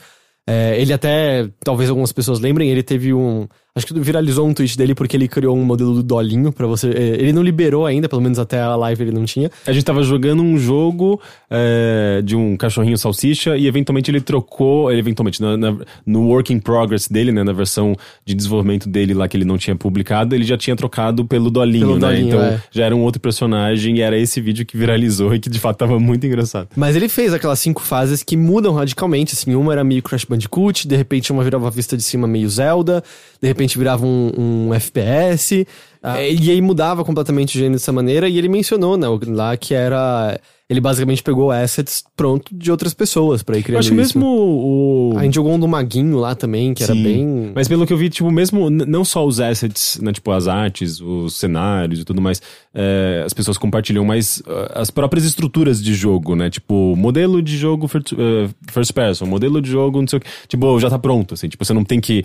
É, 0.47 0.79
ele 0.81 0.91
até, 0.91 1.49
talvez 1.63 1.89
algumas 1.89 2.11
pessoas 2.11 2.39
lembrem, 2.39 2.69
ele 2.69 2.83
teve 2.83 3.13
um, 3.13 3.47
Acho 3.73 3.87
que 3.87 3.97
viralizou 4.01 4.45
um 4.45 4.53
tweet 4.53 4.77
dele 4.77 4.93
porque 4.93 5.15
ele 5.15 5.29
criou 5.29 5.55
um 5.55 5.63
modelo 5.63 5.93
do 5.93 6.03
Dolinho 6.03 6.51
para 6.51 6.67
você. 6.67 6.89
É, 6.89 7.21
ele 7.21 7.31
não 7.31 7.41
liberou 7.41 7.85
ainda, 7.85 8.09
pelo 8.09 8.21
menos 8.21 8.37
até 8.37 8.59
a 8.59 8.75
live 8.75 9.01
ele 9.01 9.13
não 9.13 9.23
tinha. 9.23 9.49
A 9.65 9.71
gente 9.71 9.85
tava 9.85 10.03
jogando 10.03 10.43
um 10.43 10.57
jogo 10.57 11.21
é, 11.49 12.21
de 12.21 12.35
um 12.35 12.57
cachorrinho 12.57 12.97
salsicha 12.97 13.55
e 13.55 13.67
eventualmente 13.67 14.11
ele 14.11 14.19
trocou. 14.19 14.91
Eventualmente, 14.91 15.41
na, 15.41 15.55
na, 15.55 15.77
no 16.05 16.27
work 16.27 16.51
in 16.51 16.59
progress 16.59 17.07
dele, 17.07 17.31
né? 17.31 17.45
Na 17.45 17.53
versão 17.53 17.95
de 18.25 18.35
desenvolvimento 18.35 18.89
dele 18.89 19.13
lá 19.13 19.25
que 19.29 19.37
ele 19.37 19.45
não 19.45 19.57
tinha 19.57 19.73
publicado, 19.73 20.35
ele 20.35 20.43
já 20.43 20.57
tinha 20.57 20.75
trocado 20.75 21.23
pelo 21.23 21.49
Dolinho, 21.49 21.87
pelo 21.87 21.99
né? 21.99 22.07
Dolinho, 22.07 22.27
então 22.27 22.41
é. 22.41 22.61
já 22.71 22.83
era 22.83 22.93
um 22.93 23.01
outro 23.01 23.21
personagem 23.21 23.99
e 23.99 24.01
era 24.01 24.17
esse 24.17 24.41
vídeo 24.41 24.65
que 24.65 24.75
viralizou 24.75 25.33
e 25.33 25.39
que 25.39 25.49
de 25.49 25.59
fato 25.59 25.77
tava 25.77 25.97
muito 25.97 26.27
engraçado. 26.27 26.67
Mas 26.75 26.97
ele 26.97 27.07
fez 27.07 27.33
aquelas 27.33 27.59
cinco 27.59 27.81
fases 27.81 28.21
que 28.21 28.35
mudam 28.35 28.73
radicalmente, 28.73 29.33
assim. 29.33 29.55
Uma 29.55 29.71
era 29.71 29.83
meio 29.85 30.03
Crash 30.03 30.25
Bandicoot, 30.25 30.85
de 30.89 30.95
repente 30.97 31.31
uma 31.31 31.41
virava 31.41 31.67
a 31.67 31.69
vista 31.71 31.95
de 31.95 32.03
cima 32.03 32.27
meio 32.27 32.49
Zelda, 32.49 33.01
de 33.41 33.47
repente 33.47 33.60
virava 33.77 34.05
um, 34.05 34.31
um 34.67 34.73
FPS. 34.73 35.67
Ah. 36.01 36.21
E 36.21 36.49
aí 36.49 36.61
mudava 36.61 37.03
completamente 37.05 37.55
o 37.55 37.59
gênero 37.59 37.75
dessa 37.75 37.91
maneira. 37.91 38.27
E 38.27 38.37
ele 38.37 38.49
mencionou 38.49 38.97
né, 38.97 39.07
lá 39.27 39.55
que 39.57 39.73
era 39.73 40.39
ele 40.71 40.79
basicamente 40.79 41.21
pegou 41.21 41.51
assets 41.51 42.01
pronto 42.15 42.55
de 42.55 42.71
outras 42.71 42.93
pessoas 42.93 43.43
para 43.43 43.57
ir 43.57 43.61
criando 43.61 43.75
eu 43.75 43.79
acho 43.79 43.89
isso. 43.89 44.17
mesmo 44.17 44.25
o... 44.25 45.13
A 45.17 45.23
gente 45.25 45.35
jogou 45.35 45.51
um 45.51 45.59
do 45.59 45.67
Maguinho 45.67 46.17
lá 46.17 46.33
também, 46.33 46.73
que 46.73 46.85
Sim. 46.85 46.91
era 46.93 47.01
bem... 47.01 47.51
Mas 47.53 47.67
pelo 47.67 47.85
que 47.85 47.91
eu 47.91 47.97
vi, 47.97 48.09
tipo, 48.09 48.31
mesmo 48.31 48.69
não 48.69 49.03
só 49.03 49.25
os 49.25 49.41
assets, 49.41 49.99
né, 50.01 50.13
tipo 50.13 50.31
as 50.31 50.47
artes, 50.47 51.01
os 51.01 51.35
cenários 51.35 51.99
e 51.99 52.05
tudo 52.05 52.21
mais, 52.21 52.41
é, 52.73 53.21
as 53.25 53.33
pessoas 53.33 53.57
compartilham, 53.57 54.05
mas 54.05 54.37
uh, 54.47 54.71
as 54.73 54.89
próprias 54.89 55.25
estruturas 55.25 55.83
de 55.83 55.93
jogo, 55.93 56.37
né, 56.37 56.49
tipo, 56.49 56.95
modelo 56.95 57.41
de 57.41 57.57
jogo 57.57 57.89
first, 57.89 58.13
uh, 58.13 58.49
first 58.71 58.93
person, 58.93 59.25
modelo 59.25 59.61
de 59.61 59.69
jogo, 59.69 59.99
não 59.99 60.07
sei 60.07 60.19
o 60.19 60.21
que, 60.21 60.29
tipo, 60.47 60.79
já 60.79 60.89
tá 60.89 60.97
pronto, 60.97 61.33
assim, 61.33 61.49
tipo, 61.49 61.65
você 61.65 61.73
não 61.73 61.83
tem 61.83 61.99
que 61.99 62.23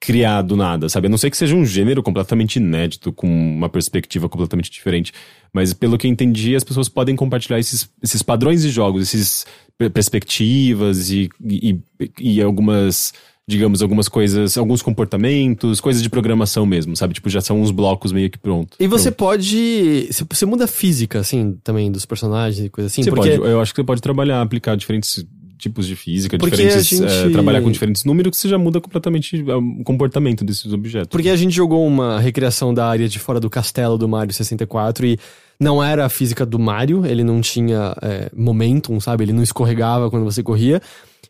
criar 0.00 0.42
do 0.42 0.56
nada, 0.56 0.88
sabe? 0.88 1.06
A 1.06 1.10
não 1.10 1.18
ser 1.18 1.30
que 1.30 1.36
seja 1.36 1.54
um 1.54 1.64
gênero 1.64 2.02
completamente 2.02 2.56
inédito, 2.56 3.12
com 3.12 3.28
uma 3.28 3.68
perspectiva 3.68 4.28
completamente 4.28 4.72
diferente. 4.72 5.12
Mas 5.56 5.72
pelo 5.72 5.96
que 5.96 6.06
eu 6.06 6.10
entendi, 6.10 6.54
as 6.54 6.62
pessoas 6.62 6.86
podem 6.86 7.16
compartilhar 7.16 7.58
esses, 7.58 7.88
esses 8.02 8.22
padrões 8.22 8.60
de 8.60 8.68
jogos, 8.68 9.02
esses 9.02 9.46
perspectivas 9.78 11.08
e, 11.08 11.30
e, 11.42 11.80
e 12.20 12.42
algumas 12.42 13.14
digamos, 13.48 13.80
algumas 13.80 14.08
coisas, 14.08 14.58
alguns 14.58 14.82
comportamentos, 14.82 15.80
coisas 15.80 16.02
de 16.02 16.10
programação 16.10 16.66
mesmo, 16.66 16.96
sabe? 16.96 17.14
Tipo, 17.14 17.30
já 17.30 17.40
são 17.40 17.62
uns 17.62 17.70
blocos 17.70 18.10
meio 18.10 18.28
que 18.28 18.36
prontos. 18.36 18.76
E 18.78 18.88
você 18.88 19.10
pronto. 19.10 19.30
pode. 19.30 20.08
Você 20.10 20.44
muda 20.44 20.64
a 20.64 20.66
física, 20.66 21.20
assim, 21.20 21.56
também 21.62 21.90
dos 21.90 22.04
personagens 22.04 22.66
e 22.66 22.68
coisa 22.68 22.88
assim? 22.88 23.04
Você 23.04 23.10
porque... 23.10 23.38
pode, 23.38 23.50
eu 23.50 23.60
acho 23.60 23.72
que 23.72 23.80
você 23.80 23.86
pode 23.86 24.02
trabalhar, 24.02 24.42
aplicar 24.42 24.76
diferentes 24.76 25.24
tipos 25.58 25.86
de 25.86 25.96
física, 25.96 26.38
porque 26.38 26.56
diferentes. 26.56 26.88
Gente... 26.88 27.04
É, 27.04 27.30
trabalhar 27.30 27.62
com 27.62 27.70
diferentes 27.70 28.04
números 28.04 28.30
que 28.30 28.36
você 28.36 28.48
já 28.48 28.58
muda 28.58 28.80
completamente 28.80 29.42
o 29.42 29.84
comportamento 29.84 30.44
desses 30.44 30.72
objetos. 30.72 31.08
Porque 31.08 31.28
a 31.28 31.36
gente 31.36 31.54
jogou 31.54 31.86
uma 31.86 32.20
recriação 32.20 32.72
da 32.72 32.86
área 32.86 33.08
de 33.08 33.18
fora 33.18 33.40
do 33.40 33.48
castelo 33.48 33.96
do 33.96 34.08
Mario 34.08 34.32
64 34.32 35.06
e 35.06 35.18
não 35.58 35.82
era 35.82 36.04
a 36.04 36.08
física 36.08 36.44
do 36.44 36.58
Mario, 36.58 37.06
ele 37.06 37.24
não 37.24 37.40
tinha 37.40 37.96
é, 38.02 38.30
momentum, 38.34 39.00
sabe? 39.00 39.24
Ele 39.24 39.32
não 39.32 39.42
escorregava 39.42 40.10
quando 40.10 40.24
você 40.24 40.42
corria. 40.42 40.80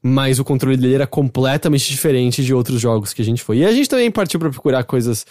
Mas 0.02 0.38
o 0.38 0.44
controle 0.44 0.76
dele 0.76 0.94
era 0.94 1.06
completamente 1.06 1.88
diferente 1.88 2.44
de 2.44 2.54
outros 2.54 2.80
jogos 2.80 3.12
que 3.12 3.22
a 3.22 3.24
gente 3.24 3.42
foi. 3.42 3.58
E 3.58 3.64
a 3.64 3.72
gente 3.72 3.88
também 3.88 4.10
partiu 4.10 4.38
para 4.38 4.50
procurar 4.50 4.84
coisas 4.84 5.26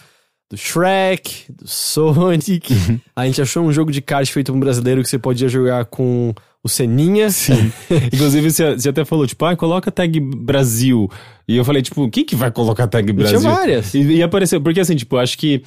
do 0.50 0.56
Shrek, 0.56 1.52
do 1.52 1.66
Sonic. 1.66 2.72
Uhum. 2.72 3.00
a 3.14 3.26
gente 3.26 3.42
achou 3.42 3.64
um 3.64 3.72
jogo 3.72 3.90
de 3.90 4.00
kart 4.00 4.28
feito 4.30 4.52
por 4.52 4.56
um 4.56 4.60
brasileiro 4.60 5.02
que 5.02 5.08
você 5.08 5.18
podia 5.18 5.48
jogar 5.48 5.84
com 5.86 6.32
o 6.62 6.68
Seninha. 6.68 7.30
Sim. 7.30 7.72
Inclusive, 8.12 8.50
você, 8.50 8.74
você 8.74 8.88
até 8.88 9.04
falou, 9.04 9.26
tipo, 9.26 9.44
ah, 9.44 9.56
coloca 9.56 9.90
tag 9.90 10.20
Brasil. 10.20 11.10
E 11.48 11.56
eu 11.56 11.64
falei, 11.64 11.82
tipo, 11.82 12.08
quem 12.10 12.24
que 12.24 12.36
vai 12.36 12.50
colocar 12.50 12.86
tag 12.86 13.10
Brasil? 13.12 13.40
Tinha 13.40 13.52
várias. 13.52 13.94
E, 13.94 14.02
e 14.02 14.22
apareceu, 14.22 14.60
porque 14.60 14.80
assim, 14.80 14.94
tipo, 14.94 15.16
acho 15.16 15.36
que 15.36 15.62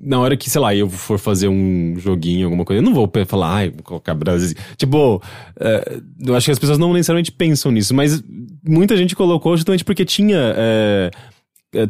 na 0.00 0.20
hora 0.20 0.36
que, 0.36 0.48
sei 0.48 0.60
lá, 0.60 0.74
eu 0.74 0.88
for 0.88 1.18
fazer 1.18 1.48
um 1.48 1.94
joguinho, 1.98 2.46
alguma 2.46 2.64
coisa, 2.64 2.80
eu 2.80 2.84
não 2.84 2.94
vou 2.94 3.10
falar, 3.26 3.52
ai, 3.52 3.70
vou 3.70 3.82
colocar 3.82 4.14
Brasil. 4.14 4.56
Tipo, 4.76 5.20
é, 5.58 6.00
eu 6.24 6.36
acho 6.36 6.46
que 6.46 6.52
as 6.52 6.58
pessoas 6.58 6.78
não 6.78 6.92
necessariamente 6.92 7.32
pensam 7.32 7.72
nisso, 7.72 7.92
mas 7.92 8.22
muita 8.64 8.96
gente 8.96 9.16
colocou 9.16 9.56
justamente 9.56 9.84
porque 9.84 10.04
tinha. 10.04 10.54
É 10.56 11.10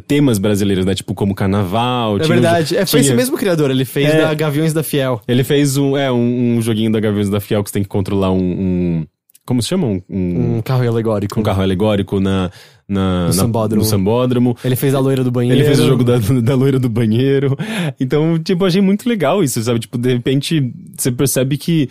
temas 0.07 0.37
brasileiros, 0.37 0.85
né? 0.85 0.93
Tipo, 0.93 1.13
como 1.13 1.33
carnaval. 1.33 2.17
É 2.17 2.27
verdade. 2.27 2.75
Um, 2.75 2.79
é, 2.79 2.85
foi 2.85 2.99
tinha... 2.99 3.11
esse 3.11 3.13
mesmo 3.13 3.37
criador, 3.37 3.71
ele 3.71 3.85
fez 3.85 4.09
é, 4.09 4.21
da 4.21 4.33
Gaviões 4.33 4.73
da 4.73 4.83
Fiel. 4.83 5.21
Ele 5.27 5.43
fez 5.43 5.77
um, 5.77 5.95
é, 5.95 6.11
um, 6.11 6.57
um, 6.57 6.61
joguinho 6.61 6.91
da 6.91 6.99
Gaviões 6.99 7.29
da 7.29 7.39
Fiel 7.39 7.63
que 7.63 7.69
você 7.69 7.73
tem 7.73 7.83
que 7.83 7.89
controlar 7.89 8.31
um. 8.31 8.37
um 8.37 9.05
como 9.45 9.63
se 9.63 9.69
chama? 9.69 9.87
Um, 9.87 10.03
um, 10.09 10.61
carro 10.61 10.87
alegórico. 10.87 11.39
Um 11.39 11.43
carro 11.43 11.63
alegórico 11.63 12.19
na, 12.19 12.51
na, 12.87 13.27
no, 13.27 13.33
sambódromo. 13.33 13.81
no 13.81 13.89
sambódromo. 13.89 14.57
Ele 14.63 14.75
fez 14.75 14.93
a 14.93 14.99
loira 14.99 15.23
do 15.23 15.31
banheiro. 15.31 15.59
Ele 15.59 15.65
fez 15.65 15.79
o 15.79 15.87
jogo 15.87 16.03
da, 16.03 16.17
da 16.17 16.55
loira 16.55 16.77
do 16.77 16.87
banheiro. 16.87 17.57
Então, 17.99 18.37
tipo, 18.37 18.63
achei 18.65 18.81
muito 18.81 19.09
legal 19.09 19.43
isso, 19.43 19.61
sabe? 19.63 19.79
Tipo, 19.79 19.97
de 19.97 20.13
repente, 20.13 20.71
você 20.95 21.11
percebe 21.11 21.57
que 21.57 21.89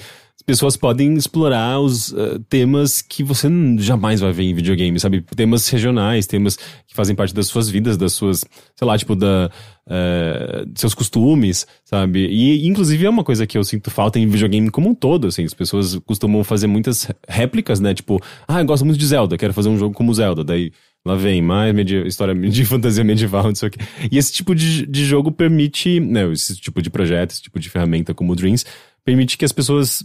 pessoas 0.48 0.78
podem 0.78 1.12
explorar 1.12 1.78
os 1.78 2.10
uh, 2.12 2.38
temas 2.48 3.02
que 3.02 3.22
você 3.22 3.50
jamais 3.76 4.20
vai 4.20 4.32
ver 4.32 4.44
em 4.44 4.54
videogame, 4.54 4.98
sabe? 4.98 5.20
Temas 5.36 5.68
regionais, 5.68 6.26
temas 6.26 6.56
que 6.56 6.94
fazem 6.94 7.14
parte 7.14 7.34
das 7.34 7.48
suas 7.48 7.68
vidas, 7.68 7.98
das 7.98 8.14
suas, 8.14 8.46
sei 8.74 8.88
lá, 8.88 8.96
tipo, 8.96 9.14
da, 9.14 9.50
uh, 9.86 10.70
seus 10.74 10.94
costumes, 10.94 11.66
sabe? 11.84 12.26
E, 12.28 12.66
inclusive, 12.66 13.04
é 13.04 13.10
uma 13.10 13.22
coisa 13.22 13.46
que 13.46 13.58
eu 13.58 13.62
sinto 13.62 13.90
falta 13.90 14.18
em 14.18 14.26
videogame 14.26 14.70
como 14.70 14.88
um 14.88 14.94
todo, 14.94 15.26
assim. 15.26 15.44
As 15.44 15.52
pessoas 15.52 15.96
costumam 16.06 16.42
fazer 16.42 16.66
muitas 16.66 17.10
réplicas, 17.28 17.78
né? 17.78 17.92
Tipo, 17.92 18.18
ah, 18.48 18.62
eu 18.62 18.64
gosto 18.64 18.86
muito 18.86 18.98
de 18.98 19.06
Zelda, 19.06 19.36
quero 19.36 19.52
fazer 19.52 19.68
um 19.68 19.78
jogo 19.78 19.94
como 19.94 20.14
Zelda. 20.14 20.42
Daí 20.42 20.72
Lá 21.04 21.14
vem 21.14 21.40
mais 21.40 21.74
história 22.06 22.34
de 22.50 22.64
fantasia 22.64 23.04
medieval, 23.04 23.44
não 23.44 23.54
sei 23.54 23.68
o 23.68 23.70
quê. 23.70 23.78
E 24.10 24.16
esse 24.16 24.32
tipo 24.32 24.54
de, 24.54 24.86
de 24.86 25.04
jogo 25.04 25.30
permite, 25.30 26.00
né, 26.00 26.30
esse 26.32 26.56
tipo 26.56 26.82
de 26.82 26.90
projeto, 26.90 27.32
esse 27.32 27.42
tipo 27.42 27.60
de 27.60 27.70
ferramenta 27.70 28.14
como 28.14 28.32
o 28.32 28.36
Dreams, 28.36 28.64
permite 29.04 29.38
que 29.38 29.44
as 29.44 29.52
pessoas 29.52 30.04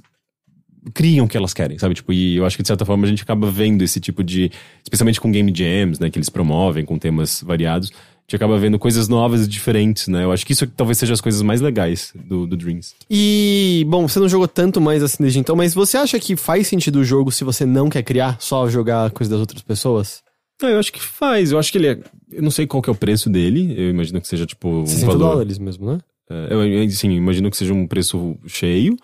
criam 0.93 1.26
o 1.26 1.30
que 1.30 1.38
elas 1.38 1.53
querem, 1.53 1.77
sabe? 1.77 1.95
Tipo, 1.95 2.11
e 2.14 2.38
eu 2.38 2.45
acho 2.45 2.57
que 2.57 2.64
de 2.64 2.68
certa 2.68 2.85
forma 2.85 3.05
a 3.05 3.10
gente 3.10 3.23
acaba 3.23 3.49
vendo 3.49 3.84
esse 3.84 3.99
tipo 3.99 4.23
de, 4.23 4.51
especialmente 4.84 5.22
com 5.22 5.31
game 5.31 5.53
jams, 5.55 5.99
né, 5.99 6.10
que 6.10 6.18
eles 6.18 6.30
promovem 6.30 6.85
com 6.85 6.97
temas 6.97 7.43
variados, 7.45 7.89
a 7.89 8.26
gente 8.26 8.35
acaba 8.35 8.57
vendo 8.57 8.80
coisas 8.80 9.07
novas 9.10 9.45
e 9.45 9.47
diferentes, 9.47 10.07
né? 10.07 10.23
Eu 10.23 10.31
acho 10.31 10.45
que 10.45 10.53
isso 10.53 10.65
talvez 10.68 10.97
seja 10.97 11.14
as 11.14 11.19
coisas 11.19 11.41
mais 11.41 11.60
legais 11.60 12.14
do, 12.15 12.47
do 12.47 12.55
Dreams. 12.55 12.95
E, 13.10 13.85
bom, 13.88 14.07
você 14.07 14.18
não 14.18 14.30
jogou 14.30 14.47
tanto 14.47 14.80
mais 14.80 15.03
assim 15.03 15.22
desde 15.22 15.39
então, 15.39 15.55
mas 15.55 15.73
você 15.73 15.97
acha 15.97 16.18
que 16.19 16.35
faz 16.38 16.68
sentido 16.68 16.99
o 16.99 17.03
jogo 17.03 17.31
se 17.31 17.43
você 17.43 17.65
não 17.65 17.89
quer 17.89 18.01
criar, 18.01 18.38
só 18.39 18.69
jogar 18.69 19.11
coisas 19.11 19.30
das 19.30 19.39
outras 19.41 19.61
pessoas? 19.61 20.23
Ah, 20.61 20.69
eu 20.69 20.80
acho 20.80 20.93
que 20.93 21.01
faz. 21.01 21.51
Eu 21.51 21.60
acho 21.60 21.72
que 21.72 21.77
ele 21.77 21.88
é. 21.88 21.99
Eu 22.31 22.41
não 22.41 22.51
sei 22.51 22.65
qual 22.65 22.81
que 22.81 22.89
é 22.89 22.93
o 22.93 22.95
preço 22.95 23.30
dele. 23.30 23.73
Eu 23.77 23.89
imagino 23.89 24.22
que 24.22 24.27
seja 24.27 24.45
tipo. 24.45 24.69
Um 24.69 24.85
60 24.85 25.05
valor... 25.07 25.19
dólares 25.19 25.60
mesmo, 25.60 25.91
né? 25.91 25.99
É, 26.30 26.47
eu, 26.53 26.89
sim, 26.89 27.11
imagino 27.11 27.51
que 27.51 27.57
seja 27.57 27.73
um 27.73 27.85
preço 27.85 28.38
cheio. 28.47 28.95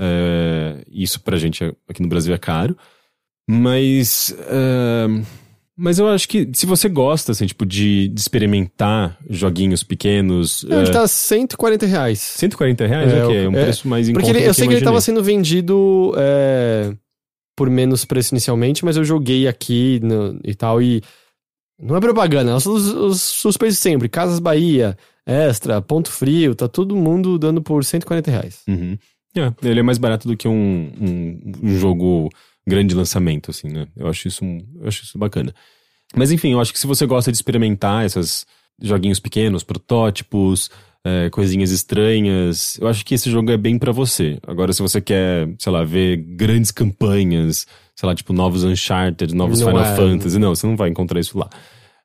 É, 0.00 0.84
isso 0.90 1.20
pra 1.20 1.36
gente 1.36 1.64
aqui 1.88 2.02
no 2.02 2.08
Brasil 2.08 2.34
é 2.34 2.38
caro. 2.38 2.76
Mas. 3.48 4.34
É, 4.38 5.06
mas 5.76 5.98
eu 5.98 6.08
acho 6.08 6.28
que 6.28 6.48
se 6.52 6.66
você 6.66 6.88
gosta, 6.88 7.32
assim, 7.32 7.46
tipo, 7.46 7.64
de, 7.64 8.08
de 8.08 8.20
experimentar 8.20 9.18
joguinhos 9.28 9.82
pequenos. 9.82 10.64
Não, 10.64 10.82
ele 10.82 10.90
tá 10.90 11.06
140 11.06 11.86
reais. 11.86 12.20
140 12.20 12.86
reais? 12.86 13.12
É, 13.12 13.24
ok, 13.24 13.44
é 13.44 13.48
um 13.48 13.56
é, 13.56 13.62
preço 13.64 13.88
mais 13.88 14.08
em 14.08 14.12
Porque 14.12 14.30
ele, 14.30 14.46
eu 14.46 14.54
sei 14.54 14.68
que 14.68 14.74
ele 14.74 14.84
tava 14.84 15.00
sendo 15.00 15.22
vendido. 15.22 16.14
É 16.16 16.92
por 17.60 17.68
menos 17.68 18.06
preço 18.06 18.32
inicialmente, 18.32 18.86
mas 18.86 18.96
eu 18.96 19.04
joguei 19.04 19.46
aqui 19.46 20.00
no, 20.02 20.40
e 20.42 20.54
tal, 20.54 20.80
e 20.80 21.02
não 21.78 21.94
é 21.94 22.00
propaganda, 22.00 22.56
os, 22.56 22.64
os, 22.64 23.44
os 23.44 23.56
preços 23.58 23.78
sempre, 23.78 24.08
Casas 24.08 24.38
Bahia, 24.38 24.96
Extra, 25.26 25.82
Ponto 25.82 26.10
Frio, 26.10 26.54
tá 26.54 26.66
todo 26.68 26.96
mundo 26.96 27.38
dando 27.38 27.60
por 27.60 27.84
140 27.84 28.30
reais. 28.30 28.62
Uhum. 28.66 28.96
É, 29.36 29.68
ele 29.68 29.80
é 29.80 29.82
mais 29.82 29.98
barato 29.98 30.26
do 30.26 30.36
que 30.36 30.48
um, 30.48 30.92
um, 31.00 31.52
um, 31.62 31.78
jogo 31.78 32.28
grande 32.66 32.94
lançamento, 32.94 33.50
assim, 33.50 33.68
né? 33.68 33.86
Eu 33.96 34.08
acho 34.08 34.28
isso, 34.28 34.44
eu 34.44 34.88
acho 34.88 35.04
isso 35.04 35.18
bacana. 35.18 35.54
Mas 36.16 36.32
enfim, 36.32 36.52
eu 36.52 36.60
acho 36.60 36.72
que 36.72 36.78
se 36.78 36.86
você 36.86 37.06
gosta 37.06 37.30
de 37.30 37.36
experimentar 37.36 38.04
esses 38.04 38.44
joguinhos 38.82 39.20
pequenos, 39.20 39.62
protótipos, 39.62 40.70
é, 41.04 41.30
coisinhas 41.30 41.70
estranhas. 41.70 42.78
Eu 42.80 42.88
acho 42.88 43.04
que 43.04 43.14
esse 43.14 43.30
jogo 43.30 43.50
é 43.50 43.56
bem 43.56 43.78
para 43.78 43.92
você. 43.92 44.38
Agora, 44.46 44.72
se 44.72 44.82
você 44.82 45.00
quer, 45.00 45.48
sei 45.58 45.72
lá, 45.72 45.84
ver 45.84 46.16
grandes 46.16 46.70
campanhas, 46.70 47.66
sei 47.94 48.06
lá, 48.06 48.14
tipo 48.14 48.32
novos 48.32 48.64
Uncharted, 48.64 49.34
novos 49.34 49.60
Não 49.60 49.68
Final 49.68 49.84
é. 49.84 49.96
Fantasy, 49.96 50.38
não, 50.38 50.54
você 50.54 50.66
não 50.66 50.76
vai 50.76 50.90
encontrar 50.90 51.20
isso 51.20 51.38
lá. 51.38 51.48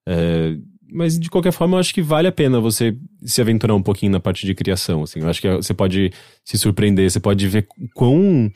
É, 0.08 0.56
mas 0.92 1.20
de 1.20 1.30
qualquer 1.30 1.52
forma, 1.52 1.76
eu 1.76 1.80
acho 1.80 1.94
que 1.94 2.02
vale 2.02 2.28
a 2.28 2.32
pena 2.32 2.60
você 2.60 2.96
se 3.24 3.42
aventurar 3.42 3.76
um 3.76 3.82
pouquinho 3.82 4.12
na 4.12 4.20
parte 4.20 4.46
de 4.46 4.54
criação. 4.54 5.04
Assim. 5.04 5.20
Eu 5.20 5.30
acho 5.30 5.42
que 5.42 5.50
você 5.50 5.74
pode 5.74 6.12
se 6.44 6.58
surpreender, 6.58 7.10
você 7.10 7.20
pode 7.20 7.48
ver 7.48 7.68
quão 7.94 8.52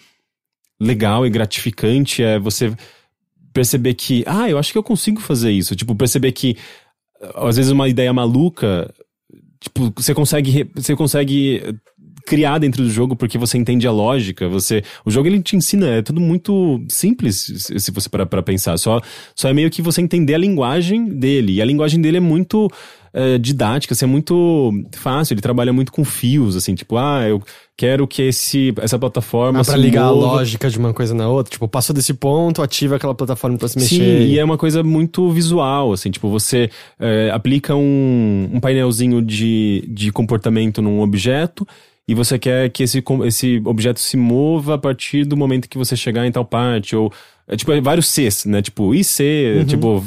legal 0.79 1.25
e 1.25 1.29
gratificante 1.29 2.23
é 2.23 2.39
você 2.39 2.73
perceber 3.51 3.93
que, 3.95 4.23
ah, 4.25 4.49
eu 4.49 4.57
acho 4.57 4.71
que 4.71 4.77
eu 4.77 4.83
consigo 4.83 5.19
fazer 5.19 5.51
isso. 5.51 5.75
Tipo, 5.75 5.95
perceber 5.95 6.31
que 6.31 6.55
às 7.35 7.57
vezes 7.57 7.71
uma 7.71 7.89
ideia 7.89 8.13
maluca, 8.13 8.93
tipo, 9.59 9.91
você 9.95 10.13
consegue, 10.13 10.69
você 10.75 10.95
consegue 10.95 11.61
criar 12.29 12.59
dentro 12.59 12.83
do 12.83 12.91
jogo 12.91 13.15
porque 13.15 13.39
você 13.39 13.57
entende 13.57 13.87
a 13.87 13.91
lógica, 13.91 14.47
você, 14.47 14.83
o 15.03 15.09
jogo 15.09 15.27
ele 15.27 15.41
te 15.41 15.55
ensina, 15.55 15.87
é 15.87 16.01
tudo 16.03 16.21
muito 16.21 16.79
simples 16.87 17.67
se 17.75 17.91
você 17.91 18.07
parar 18.07 18.27
pra 18.27 18.43
pensar, 18.43 18.77
só, 18.77 19.01
só 19.35 19.49
é 19.49 19.53
meio 19.53 19.71
que 19.71 19.81
você 19.81 19.99
entender 19.99 20.35
a 20.35 20.37
linguagem 20.37 21.05
dele, 21.05 21.53
e 21.53 21.61
a 21.61 21.65
linguagem 21.65 21.99
dele 21.99 22.17
é 22.17 22.19
muito 22.19 22.69
eh, 23.11 23.39
didática, 23.39 23.95
assim, 23.95 24.05
é 24.05 24.07
muito 24.07 24.71
fácil, 24.95 25.33
ele 25.33 25.41
trabalha 25.41 25.73
muito 25.73 25.91
com 25.91 26.05
fios, 26.05 26.55
assim, 26.55 26.75
tipo, 26.75 26.97
ah, 26.97 27.27
eu 27.27 27.41
quero 27.75 28.07
que 28.07 28.21
esse, 28.21 28.73
essa 28.81 28.99
plataforma 28.99 29.61
Ah, 29.61 29.63
pra 29.63 29.75
ligar 29.75 30.03
a 30.03 30.13
mova 30.13 30.33
lógica 30.33 30.69
de 30.69 30.77
uma 30.77 30.93
coisa 30.93 31.15
na 31.15 31.29
outra. 31.29 31.49
Tipo, 31.49 31.65
passou 31.65 31.95
desse 31.95 32.13
ponto, 32.13 32.61
ativa 32.61 32.97
aquela 32.97 33.15
plataforma 33.15 33.57
pra 33.57 33.69
se 33.69 33.79
mexer. 33.79 33.95
Sim, 33.95 34.27
e 34.27 34.37
é 34.37 34.43
uma 34.43 34.57
coisa 34.57 34.83
muito 34.83 35.31
visual, 35.31 35.93
assim, 35.93 36.11
tipo, 36.11 36.29
você 36.29 36.69
é, 36.99 37.31
aplica 37.31 37.73
um, 37.75 38.49
um 38.53 38.59
painelzinho 38.59 39.21
de, 39.21 39.85
de 39.87 40.11
comportamento 40.11 40.81
num 40.81 41.01
objeto 41.01 41.65
e 42.11 42.15
você 42.15 42.39
quer 42.39 42.69
que 42.69 42.83
esse, 42.83 43.03
esse 43.25 43.61
objeto 43.65 43.99
se 43.99 44.17
mova 44.17 44.75
a 44.75 44.77
partir 44.77 45.25
do 45.25 45.37
momento 45.37 45.69
que 45.69 45.77
você 45.77 45.95
chegar 45.95 46.25
em 46.25 46.31
tal 46.31 46.43
parte, 46.45 46.95
ou 46.95 47.11
é, 47.51 47.55
tipo, 47.55 47.71
é 47.71 47.81
vários 47.81 48.07
Cs, 48.07 48.45
né? 48.45 48.61
Tipo, 48.61 48.93
e 48.93 49.03
C, 49.03 49.65
tipo, 49.67 50.03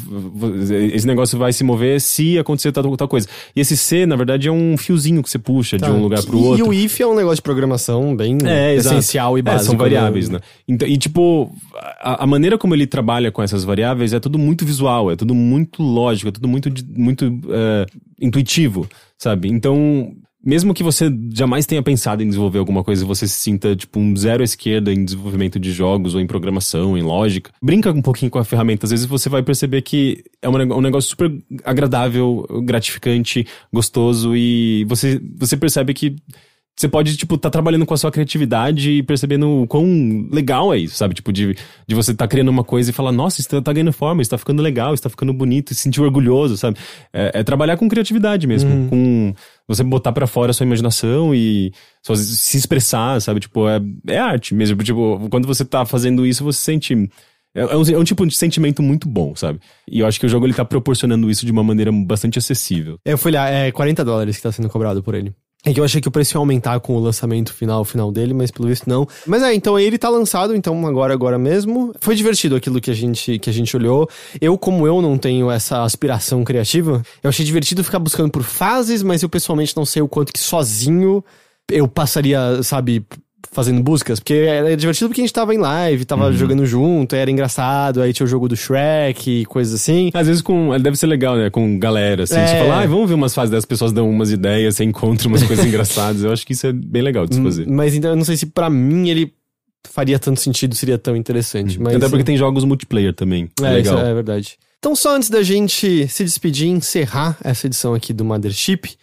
esse 0.94 1.04
negócio 1.06 1.36
vai 1.36 1.52
se 1.52 1.64
mover 1.64 2.00
se 2.00 2.38
acontecer 2.38 2.70
tal, 2.70 2.96
tal 2.96 3.08
coisa. 3.08 3.26
E 3.56 3.60
esse 3.60 3.76
C, 3.76 4.06
na 4.06 4.14
verdade, 4.14 4.46
é 4.46 4.52
um 4.52 4.76
fiozinho 4.76 5.20
que 5.22 5.28
você 5.28 5.40
puxa 5.40 5.76
de 5.76 5.82
Tá. 5.82 5.90
um 5.90 6.00
lugar 6.00 6.22
pro 6.22 6.38
E- 6.38 6.40
outro. 6.42 6.58
E 6.66 6.68
o 6.68 6.72
if 6.72 7.00
é 7.00 7.06
um 7.06 7.16
negócio 7.16 7.36
de 7.36 7.42
programação 7.42 8.14
bem 8.14 8.38
É, 8.44 8.76
essencial 8.76 9.36
e 9.36 9.40
É, 9.40 9.42
básico. 9.42 9.64
são 9.70 9.76
variáveis, 9.76 10.28
né? 10.28 10.38
Então, 10.68 10.86
e 10.86 10.96
tipo, 10.96 11.52
a, 12.00 12.22
a 12.22 12.26
maneira 12.28 12.56
como 12.56 12.76
ele 12.76 12.86
trabalha 12.86 13.32
com 13.32 13.42
essas 13.42 13.64
variáveis 13.64 14.12
é 14.12 14.20
tudo 14.20 14.38
muito 14.38 14.64
visual, 14.64 15.10
é 15.10 15.16
tudo 15.16 15.34
muito 15.34 15.82
lógico, 15.82 16.28
é 16.28 16.32
tudo 16.32 16.46
muito, 16.46 16.70
muito 16.96 17.24
é, 17.50 17.86
intuitivo, 18.20 18.88
sabe? 19.18 19.48
Então, 19.48 20.12
mesmo 20.44 20.74
que 20.74 20.82
você 20.82 21.10
jamais 21.32 21.66
tenha 21.66 21.82
pensado 21.82 22.22
em 22.22 22.26
desenvolver 22.26 22.58
alguma 22.58 22.82
coisa 22.82 23.04
e 23.04 23.06
você 23.06 23.26
se 23.28 23.34
sinta, 23.34 23.76
tipo, 23.76 23.98
um 24.00 24.16
zero 24.16 24.42
à 24.42 24.44
esquerda 24.44 24.92
em 24.92 25.04
desenvolvimento 25.04 25.58
de 25.58 25.72
jogos 25.72 26.14
ou 26.14 26.20
em 26.20 26.26
programação, 26.26 26.98
em 26.98 27.02
lógica, 27.02 27.52
brinca 27.62 27.92
um 27.92 28.02
pouquinho 28.02 28.30
com 28.30 28.38
a 28.38 28.44
ferramenta. 28.44 28.86
Às 28.86 28.90
vezes 28.90 29.06
você 29.06 29.28
vai 29.28 29.42
perceber 29.42 29.82
que 29.82 30.24
é 30.40 30.48
um, 30.48 30.80
negócio 30.80 31.10
super 31.10 31.32
agradável, 31.64 32.46
gratificante, 32.64 33.46
gostoso 33.72 34.36
e 34.36 34.84
você, 34.84 35.20
você 35.38 35.56
percebe 35.56 35.94
que 35.94 36.16
você 36.74 36.88
pode, 36.88 37.16
tipo, 37.16 37.36
tá 37.36 37.50
trabalhando 37.50 37.84
com 37.84 37.92
a 37.92 37.96
sua 37.96 38.10
criatividade 38.10 38.90
e 38.90 39.02
percebendo 39.02 39.62
o 39.62 39.66
quão 39.66 40.26
legal 40.32 40.72
é 40.72 40.78
isso, 40.78 40.96
sabe? 40.96 41.14
Tipo, 41.14 41.32
de, 41.32 41.54
de 41.86 41.94
você 41.94 42.14
tá 42.14 42.26
criando 42.26 42.48
uma 42.48 42.64
coisa 42.64 42.90
e 42.90 42.92
falar, 42.92 43.12
nossa, 43.12 43.40
isso 43.40 43.50
tá, 43.50 43.60
tá 43.60 43.72
ganhando 43.72 43.92
forma, 43.92 44.22
isso 44.22 44.30
tá 44.30 44.38
ficando 44.38 44.62
legal, 44.62 44.94
isso 44.94 45.02
tá 45.02 45.10
ficando 45.10 45.32
bonito, 45.34 45.70
e 45.70 45.74
se 45.74 45.82
sentir 45.82 46.00
orgulhoso, 46.00 46.56
sabe? 46.56 46.78
É, 47.12 47.40
é 47.40 47.44
trabalhar 47.44 47.76
com 47.76 47.88
criatividade 47.88 48.46
mesmo, 48.46 48.88
com 48.88 49.34
você 49.68 49.84
botar 49.84 50.12
pra 50.12 50.26
fora 50.26 50.50
a 50.50 50.54
sua 50.54 50.64
imaginação 50.64 51.34
e 51.34 51.72
se 52.02 52.56
expressar, 52.56 53.20
sabe? 53.20 53.40
Tipo, 53.40 53.68
é, 53.68 53.80
é 54.06 54.18
arte 54.18 54.54
mesmo. 54.54 54.82
Tipo, 54.82 55.28
quando 55.30 55.46
você 55.46 55.64
tá 55.64 55.84
fazendo 55.84 56.26
isso, 56.26 56.42
você 56.42 56.60
sente. 56.60 56.94
É, 57.54 57.60
é 57.60 57.76
um, 57.76 57.82
é 57.82 57.98
um 57.98 58.04
tipo 58.04 58.26
de 58.26 58.34
sentimento 58.34 58.82
muito 58.82 59.06
bom, 59.06 59.36
sabe? 59.36 59.60
E 59.86 60.00
eu 60.00 60.06
acho 60.06 60.18
que 60.18 60.24
o 60.24 60.28
jogo 60.28 60.46
ele 60.46 60.54
tá 60.54 60.64
proporcionando 60.64 61.30
isso 61.30 61.44
de 61.44 61.52
uma 61.52 61.62
maneira 61.62 61.92
bastante 61.92 62.38
acessível. 62.38 62.98
Eu 63.04 63.18
fui 63.18 63.30
lá, 63.30 63.48
é 63.48 63.70
40 63.70 64.02
dólares 64.04 64.36
que 64.36 64.42
tá 64.42 64.50
sendo 64.50 64.70
cobrado 64.70 65.02
por 65.02 65.14
ele. 65.14 65.34
É 65.64 65.72
que 65.72 65.78
eu 65.78 65.84
achei 65.84 66.00
que 66.00 66.08
o 66.08 66.10
preço 66.10 66.36
ia 66.36 66.40
aumentar 66.40 66.80
com 66.80 66.96
o 66.96 66.98
lançamento 66.98 67.54
final, 67.54 67.84
final 67.84 68.10
dele, 68.10 68.34
mas 68.34 68.50
pelo 68.50 68.68
visto 68.68 68.88
não. 68.88 69.06
Mas 69.24 69.42
é, 69.44 69.54
então 69.54 69.78
ele 69.78 69.96
tá 69.96 70.08
lançado, 70.08 70.56
então 70.56 70.84
agora, 70.86 71.14
agora 71.14 71.38
mesmo. 71.38 71.94
Foi 72.00 72.16
divertido 72.16 72.56
aquilo 72.56 72.80
que 72.80 72.90
a 72.90 72.94
gente, 72.94 73.38
que 73.38 73.48
a 73.48 73.52
gente 73.52 73.76
olhou. 73.76 74.08
Eu, 74.40 74.58
como 74.58 74.88
eu 74.88 75.00
não 75.00 75.16
tenho 75.16 75.48
essa 75.48 75.84
aspiração 75.84 76.42
criativa, 76.42 77.00
eu 77.22 77.28
achei 77.28 77.46
divertido 77.46 77.84
ficar 77.84 78.00
buscando 78.00 78.32
por 78.32 78.42
fases, 78.42 79.04
mas 79.04 79.22
eu 79.22 79.28
pessoalmente 79.28 79.76
não 79.76 79.84
sei 79.84 80.02
o 80.02 80.08
quanto 80.08 80.32
que 80.32 80.40
sozinho 80.40 81.24
eu 81.70 81.86
passaria, 81.86 82.60
sabe, 82.64 83.06
fazendo 83.50 83.82
buscas. 83.82 84.20
Porque 84.20 84.34
era 84.34 84.76
divertido 84.76 85.08
porque 85.08 85.20
a 85.20 85.24
gente 85.24 85.32
tava 85.32 85.54
em 85.54 85.58
live, 85.58 86.04
tava 86.04 86.32
jogando 86.32 86.64
junto, 86.64 87.14
era 87.16 87.30
engraçado, 87.30 88.00
aí 88.00 88.12
tinha 88.12 88.24
o 88.24 88.28
jogo 88.28 88.48
do 88.48 88.56
Shrek 88.56 89.42
e 89.42 89.44
coisas 89.46 89.74
assim. 89.74 90.10
Às 90.14 90.26
vezes 90.26 90.42
com. 90.42 90.76
Deve 90.78 90.96
ser 90.96 91.06
legal, 91.06 91.36
né? 91.36 91.50
Com 91.50 91.78
galera, 91.78 92.24
assim. 92.24 92.36
É. 92.36 92.46
Você 92.46 92.58
fala, 92.58 92.82
ah, 92.82 92.86
vamos 92.86 93.08
ver 93.08 93.14
umas 93.14 93.34
fases 93.34 93.50
das 93.50 93.64
pessoas 93.64 93.92
dão 93.92 94.08
umas 94.08 94.30
ideias, 94.30 94.76
você 94.76 94.84
encontra 94.84 95.28
umas 95.28 95.42
coisas 95.42 95.64
engraçadas. 95.66 96.22
Eu 96.22 96.32
acho 96.32 96.46
que 96.46 96.52
isso 96.52 96.66
é 96.66 96.72
bem 96.72 97.02
legal 97.02 97.26
de 97.26 97.34
se 97.34 97.42
fazer. 97.42 97.66
Mas 97.66 97.94
então 97.94 98.10
eu 98.10 98.16
não 98.16 98.24
sei 98.24 98.36
se 98.36 98.46
pra 98.46 98.70
mim 98.70 99.08
ele 99.08 99.32
faria 99.90 100.18
tanto 100.18 100.40
sentido, 100.40 100.74
seria 100.74 100.98
tão 100.98 101.16
interessante. 101.16 101.80
Mas, 101.80 101.96
Até 101.96 102.08
porque 102.08 102.24
tem 102.24 102.36
jogos 102.36 102.64
multiplayer 102.64 103.12
também. 103.12 103.48
É, 103.60 103.66
é, 103.66 103.70
legal. 103.70 103.96
isso 103.96 104.04
é 104.04 104.14
verdade. 104.14 104.58
Então, 104.78 104.96
só 104.96 105.14
antes 105.14 105.30
da 105.30 105.42
gente 105.42 106.08
se 106.08 106.24
despedir 106.24 106.66
e 106.66 106.70
encerrar 106.70 107.36
essa 107.44 107.66
edição 107.66 107.94
aqui 107.94 108.12
do 108.12 108.24
Mothership, 108.24 108.96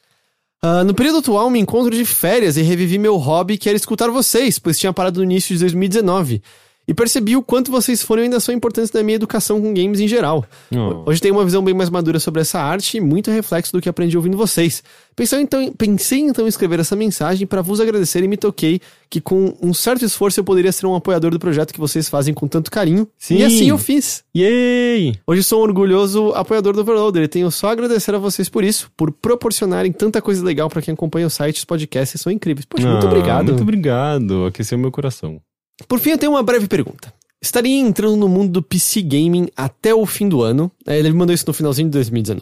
Ah, 0.63 0.83
no 0.83 0.95
período 0.95 1.19
atual, 1.19 1.51
me 1.51 1.61
encontro 1.61 1.95
de 1.95 2.07
férias 2.07 2.57
e 2.57 2.63
revivi 2.63 2.99
meu 2.99 3.17
hobby, 3.17 3.59
que 3.59 3.69
era 3.69 3.77
escutar 3.77 4.11
vocês, 4.11 4.59
pois 4.59 4.79
tinha 4.79 4.95
parado 4.95 5.21
no 5.21 5.25
início 5.25 5.55
de 5.55 5.61
2019. 5.61 6.43
E 6.87 6.93
percebi 6.93 7.35
o 7.35 7.43
quanto 7.43 7.71
vocês 7.71 8.03
foram 8.03 8.23
e 8.23 8.25
ainda 8.25 8.39
são 8.41 8.55
importantes 8.55 8.93
na 8.93 9.03
minha 9.03 9.17
educação 9.17 9.59
com 9.61 9.73
games 9.73 10.01
em 10.01 10.07
geral. 10.09 10.45
Oh. 10.71 11.09
Hoje 11.11 11.21
tenho 11.21 11.35
uma 11.35 11.45
visão 11.45 11.65
bem 11.65 11.73
mais 11.73 11.89
madura 11.89 12.21
sobre 12.21 12.43
essa 12.43 12.61
arte 12.61 12.99
e 12.99 13.01
muito 13.01 13.31
reflexo 13.31 13.73
do 13.73 13.81
que 13.81 13.89
aprendi 13.89 14.17
ouvindo 14.19 14.37
vocês. 14.37 14.83
Pensei 15.17 15.41
então, 15.41 15.73
pensei 15.73 16.21
então 16.21 16.45
em 16.45 16.49
escrever 16.49 16.81
essa 16.81 16.95
mensagem 16.95 17.47
para 17.47 17.63
vos 17.63 17.81
agradecer 17.81 18.23
e 18.23 18.29
me 18.29 18.37
toquei 18.37 18.81
que 19.09 19.21
com 19.21 19.57
um 19.63 19.73
certo 19.73 20.05
esforço 20.05 20.41
eu 20.41 20.45
poderia 20.45 20.73
ser 20.73 20.85
um 20.87 20.95
apoiador 20.95 21.31
do 21.31 21.39
projeto 21.39 21.73
que 21.73 21.81
vocês 21.81 22.07
fazem 22.09 22.35
com 22.35 22.47
tanto 22.47 22.71
carinho. 22.71 23.09
Sim. 23.17 23.37
E 23.39 23.45
assim 23.45 23.69
eu 23.71 23.79
fiz. 23.79 24.23
Yay! 24.37 25.15
Hoje 25.27 25.43
sou 25.43 25.61
um 25.61 25.63
orgulhoso 25.63 26.33
apoiador 26.35 26.75
do 26.75 26.81
Overloader 26.83 27.23
e 27.23 27.29
tenho 27.29 27.51
só 27.51 27.69
a 27.69 27.73
agradecer 27.73 28.15
a 28.15 28.19
vocês 28.19 28.49
por 28.51 28.63
isso, 28.63 28.91
por 28.95 29.11
proporcionarem 29.11 29.91
tanta 29.91 30.21
coisa 30.21 30.45
legal 30.45 30.69
para 30.69 30.83
quem 30.83 30.93
acompanha 30.93 31.27
o 31.27 31.31
site, 31.31 31.57
os 31.59 31.65
podcasts, 31.65 32.21
são 32.21 32.31
incríveis. 32.33 32.67
Poxa, 32.67 32.87
muito 32.91 33.07
Ah, 33.07 33.09
obrigado. 33.09 33.47
Muito 33.47 33.63
obrigado. 33.63 34.45
Aqueceu 34.47 34.77
meu 34.77 34.91
coração. 34.91 35.41
Por 35.89 35.99
fim, 35.99 36.11
eu 36.11 36.19
tenho 36.19 36.33
uma 36.33 36.43
breve 36.43 36.67
pergunta. 36.69 37.13
Estaria 37.43 37.79
entrando 37.79 38.17
no 38.17 38.27
mundo 38.27 38.53
do 38.53 38.63
PC 38.63 39.03
Gaming 39.03 39.49
até 39.55 39.95
o 39.95 40.07
fim 40.07 40.29
do 40.29 40.41
ano. 40.41 40.73
É, 40.87 40.99
Ele 40.99 41.11
me 41.11 41.17
mandou 41.19 41.35
isso 41.35 41.45
no 41.47 41.53
finalzinho 41.53 41.89
de 41.89 41.93
2019. 41.93 42.41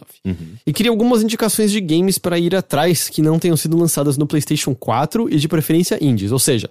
E 0.65 0.71
queria 0.71 0.89
algumas 0.89 1.21
indicações 1.21 1.71
de 1.71 1.81
games 1.81 2.17
para 2.17 2.39
ir 2.39 2.55
atrás 2.55 3.09
que 3.09 3.21
não 3.21 3.37
tenham 3.37 3.57
sido 3.57 3.77
lançadas 3.77 4.17
no 4.17 4.25
PlayStation 4.25 4.73
4 4.73 5.29
e 5.29 5.37
de 5.37 5.47
preferência 5.49 5.97
indies. 6.01 6.31
Ou 6.31 6.39
seja, 6.39 6.69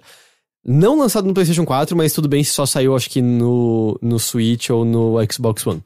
não 0.65 0.97
lançado 0.97 1.27
no 1.27 1.33
PlayStation 1.33 1.63
4, 1.63 1.95
mas 1.95 2.11
tudo 2.11 2.27
bem 2.27 2.43
se 2.43 2.51
só 2.51 2.65
saiu, 2.65 2.95
acho 2.95 3.07
que 3.09 3.21
no, 3.21 3.99
no 4.01 4.17
Switch 4.17 4.71
ou 4.71 4.83
no 4.83 5.15
Xbox 5.31 5.67
One. 5.67 5.83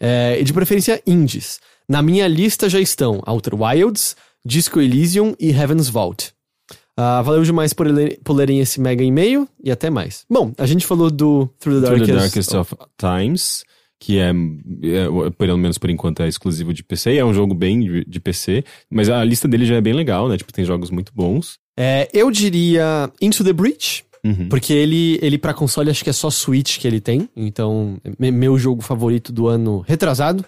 É, 0.00 0.38
e 0.40 0.44
de 0.44 0.52
preferência 0.52 1.02
indies. 1.06 1.60
Na 1.86 2.00
minha 2.00 2.26
lista 2.26 2.70
já 2.70 2.80
estão 2.80 3.20
Outer 3.26 3.60
Wilds, 3.60 4.16
Disco 4.46 4.80
Elysium 4.80 5.34
e 5.38 5.50
Heaven's 5.50 5.90
Vault. 5.90 6.32
Ah, 6.96 7.22
valeu 7.22 7.42
demais 7.42 7.72
por, 7.72 7.86
ler- 7.86 8.18
por 8.22 8.34
lerem 8.34 8.60
esse 8.60 8.80
mega 8.80 9.02
e-mail 9.02 9.48
e 9.64 9.70
até 9.70 9.88
mais. 9.90 10.24
Bom, 10.28 10.52
a 10.58 10.66
gente 10.66 10.86
falou 10.86 11.10
do 11.10 11.48
Through 11.58 11.80
the 11.80 11.86
Through 11.86 11.98
Darkest, 12.06 12.06
the 12.06 12.18
Darkest 12.20 12.54
of 12.54 12.74
Times, 12.98 13.64
que 13.98 14.18
é, 14.18 14.30
é, 14.30 15.30
pelo 15.38 15.56
menos 15.56 15.78
por 15.78 15.88
enquanto, 15.88 16.22
é 16.22 16.28
exclusivo 16.28 16.72
de 16.74 16.82
PC. 16.82 17.12
e 17.14 17.18
É 17.18 17.24
um 17.24 17.32
jogo 17.32 17.54
bem 17.54 17.80
de, 17.80 18.04
de 18.04 18.20
PC, 18.20 18.64
mas 18.90 19.08
a 19.08 19.24
lista 19.24 19.48
dele 19.48 19.64
já 19.64 19.76
é 19.76 19.80
bem 19.80 19.92
legal, 19.94 20.28
né? 20.28 20.36
Tipo, 20.36 20.52
tem 20.52 20.64
jogos 20.64 20.90
muito 20.90 21.12
bons. 21.14 21.56
É, 21.78 22.08
eu 22.12 22.30
diria 22.30 23.10
Into 23.20 23.42
the 23.44 23.52
Breach, 23.52 24.04
Uhum. 24.24 24.48
porque 24.48 24.72
ele, 24.72 25.18
ele 25.20 25.36
para 25.36 25.52
console 25.52 25.90
acho 25.90 26.04
que 26.04 26.10
é 26.10 26.12
só 26.12 26.30
Switch 26.30 26.78
que 26.78 26.86
ele 26.86 27.00
tem, 27.00 27.28
então 27.34 27.96
meu 28.16 28.56
jogo 28.56 28.80
favorito 28.80 29.32
do 29.32 29.48
ano 29.48 29.80
retrasado. 29.84 30.44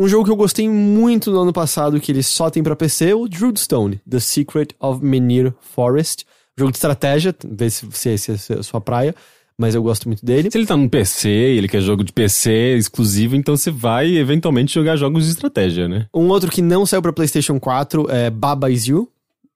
Um 0.00 0.06
jogo 0.06 0.24
que 0.24 0.30
eu 0.30 0.36
gostei 0.36 0.68
muito 0.68 1.32
no 1.32 1.40
ano 1.40 1.52
passado, 1.52 1.98
que 1.98 2.12
ele 2.12 2.22
só 2.22 2.48
tem 2.48 2.62
pra 2.62 2.76
PC, 2.76 3.14
o 3.14 3.26
Drudstone, 3.26 4.00
The 4.08 4.20
Secret 4.20 4.68
of 4.78 5.04
Menir 5.04 5.52
Forest. 5.60 6.24
Jogo 6.56 6.70
de 6.70 6.76
estratégia, 6.76 7.34
ver 7.44 7.68
se, 7.68 7.84
se, 7.90 8.16
se, 8.16 8.38
se 8.38 8.52
é 8.52 8.58
a 8.58 8.62
sua 8.62 8.80
praia, 8.80 9.12
mas 9.58 9.74
eu 9.74 9.82
gosto 9.82 10.08
muito 10.08 10.24
dele. 10.24 10.52
Se 10.52 10.58
ele 10.58 10.66
tá 10.68 10.76
no 10.76 10.88
PC, 10.88 11.28
ele 11.28 11.66
quer 11.66 11.80
jogo 11.80 12.04
de 12.04 12.12
PC 12.12 12.76
exclusivo, 12.76 13.34
então 13.34 13.56
você 13.56 13.72
vai 13.72 14.16
eventualmente 14.16 14.72
jogar 14.72 14.94
jogos 14.94 15.24
de 15.24 15.30
estratégia, 15.30 15.88
né? 15.88 16.06
Um 16.14 16.28
outro 16.28 16.48
que 16.48 16.62
não 16.62 16.86
saiu 16.86 17.02
pra 17.02 17.12
PlayStation 17.12 17.58
4 17.58 18.08
é 18.08 18.30
Baba 18.30 18.70
Is 18.70 18.86
You. 18.86 19.10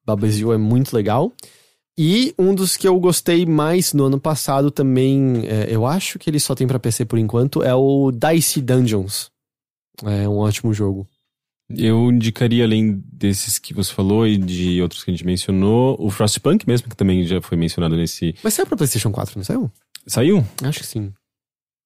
Baba 0.05 0.27
Is 0.27 0.41
You 0.41 0.53
é 0.53 0.59
muito 0.59 0.93
legal. 0.93 1.33
E 1.97 2.35
um 2.37 2.53
dos 2.53 2.77
que 2.77 2.89
eu 2.89 2.99
gostei 2.99 3.47
mais 3.47 3.93
no 3.93 4.07
ano 4.07 4.19
passado 4.19 4.73
também, 4.73 5.45
é, 5.47 5.69
eu 5.71 5.87
acho 5.87 6.19
que 6.19 6.29
ele 6.29 6.41
só 6.41 6.53
tem 6.53 6.67
pra 6.67 6.81
PC 6.81 7.05
por 7.05 7.19
enquanto, 7.19 7.63
é 7.63 7.75
o 7.75 8.11
Dicey 8.11 8.61
Dungeons. 8.61 9.32
É 10.05 10.29
um 10.29 10.37
ótimo 10.39 10.73
jogo. 10.73 11.07
Eu 11.75 12.11
indicaria, 12.11 12.65
além 12.65 13.03
desses 13.13 13.59
que 13.59 13.73
você 13.73 13.93
falou 13.93 14.27
e 14.27 14.37
de 14.37 14.83
outros 14.83 15.03
que 15.03 15.11
a 15.11 15.15
gente 15.15 15.25
mencionou, 15.25 15.97
o 15.99 16.11
Frostpunk 16.11 16.67
mesmo, 16.69 16.89
que 16.89 16.97
também 16.97 17.25
já 17.25 17.41
foi 17.41 17.57
mencionado 17.57 17.97
nesse. 17.97 18.35
Mas 18.43 18.55
saiu 18.55 18.67
pra 18.67 18.77
PlayStation 18.77 19.11
4, 19.11 19.39
não 19.39 19.45
saiu? 19.45 19.71
Saiu? 20.07 20.45
Acho 20.63 20.81
que 20.81 20.87
sim. 20.87 21.13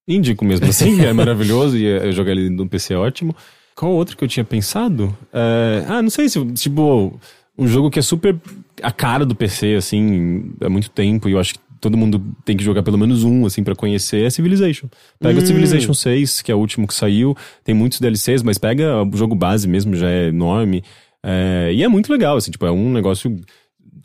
Indico 0.08 0.44
mesmo 0.44 0.66
assim, 0.66 1.00
é 1.04 1.12
maravilhoso 1.12 1.76
e 1.76 1.86
é- 1.86 2.10
jogar 2.12 2.32
ele 2.32 2.48
no 2.50 2.68
PC 2.68 2.94
é 2.94 2.96
ótimo. 2.96 3.34
Qual 3.76 3.92
outro 3.92 4.16
que 4.16 4.24
eu 4.24 4.28
tinha 4.28 4.44
pensado? 4.44 5.16
É, 5.32 5.84
Ah, 5.86 6.02
não 6.02 6.10
sei 6.10 6.28
se, 6.28 6.44
tipo, 6.54 7.20
um 7.58 7.68
jogo 7.68 7.90
que 7.90 7.98
é 7.98 8.02
super 8.02 8.36
a 8.82 8.90
cara 8.90 9.24
do 9.26 9.34
PC, 9.34 9.74
assim, 9.74 10.52
há 10.60 10.68
muito 10.68 10.90
tempo, 10.90 11.28
e 11.28 11.32
eu 11.32 11.38
acho 11.38 11.54
que 11.54 11.60
todo 11.80 11.96
mundo 11.96 12.22
tem 12.44 12.56
que 12.56 12.64
jogar 12.64 12.82
pelo 12.82 12.98
menos 12.98 13.24
um, 13.24 13.46
assim, 13.46 13.62
pra 13.62 13.74
conhecer, 13.74 14.24
é 14.24 14.30
Civilization. 14.30 14.88
Pega 15.20 15.38
Hum. 15.38 15.42
o 15.42 15.46
Civilization 15.46 15.94
6, 15.94 16.42
que 16.42 16.50
é 16.52 16.54
o 16.54 16.58
último 16.58 16.86
que 16.86 16.94
saiu, 16.94 17.36
tem 17.64 17.74
muitos 17.74 18.00
DLCs, 18.00 18.42
mas 18.42 18.58
pega 18.58 19.02
o 19.02 19.16
jogo 19.16 19.34
base 19.34 19.68
mesmo, 19.68 19.94
já 19.94 20.08
é 20.10 20.28
enorme. 20.28 20.82
É, 21.22 21.70
e 21.72 21.82
é 21.82 21.88
muito 21.88 22.10
legal, 22.12 22.36
assim, 22.36 22.50
tipo, 22.50 22.64
é 22.66 22.70
um 22.70 22.92
negócio 22.92 23.36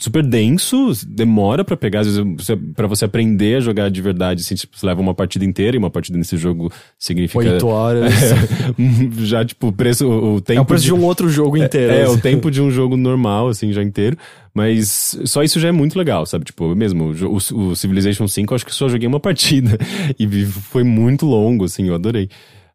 super 0.01 0.23
denso, 0.25 0.91
demora 1.07 1.63
pra 1.63 1.77
pegar, 1.77 1.99
às 1.99 2.07
vezes 2.07 2.23
você, 2.35 2.55
pra 2.55 2.87
você 2.87 3.05
aprender 3.05 3.57
a 3.57 3.59
jogar 3.59 3.89
de 3.89 4.01
verdade, 4.01 4.41
assim, 4.41 4.55
tipo, 4.55 4.77
você 4.77 4.85
leva 4.85 4.99
uma 4.99 5.13
partida 5.13 5.45
inteira 5.45 5.77
e 5.77 5.79
uma 5.79 5.91
partida 5.91 6.17
nesse 6.17 6.37
jogo 6.37 6.71
significa. 6.97 7.39
Oito 7.39 7.67
horas. 7.67 8.11
já, 9.19 9.45
tipo, 9.45 9.67
o 9.67 9.71
preço, 9.71 10.07
o, 10.07 10.35
o 10.35 10.41
tempo. 10.41 10.59
é 10.59 10.61
o 10.61 10.65
preço 10.65 10.85
de 10.85 10.93
um 10.93 11.03
outro 11.03 11.29
jogo 11.29 11.55
inteiro. 11.55 11.93
É, 11.93 12.09
o 12.09 12.17
tempo 12.17 12.49
de 12.49 12.61
um 12.61 12.71
jogo 12.71 12.97
normal, 12.97 13.49
assim, 13.49 13.71
já 13.71 13.83
inteiro. 13.83 14.17
Mas 14.53 15.17
só 15.25 15.43
isso 15.43 15.59
já 15.59 15.69
é 15.69 15.71
muito 15.71 15.97
legal, 15.97 16.25
sabe? 16.25 16.45
Tipo, 16.45 16.75
mesmo, 16.75 17.13
o, 17.13 17.35
o 17.35 17.75
Civilization 17.75 18.27
5, 18.27 18.51
eu 18.51 18.55
acho 18.55 18.65
que 18.65 18.73
só 18.73 18.89
joguei 18.89 19.07
uma 19.07 19.19
partida. 19.19 19.77
E 20.19 20.45
foi 20.45 20.83
muito 20.83 21.25
longo, 21.25 21.65
assim, 21.65 21.87
eu 21.87 21.95
adorei. 21.95 22.29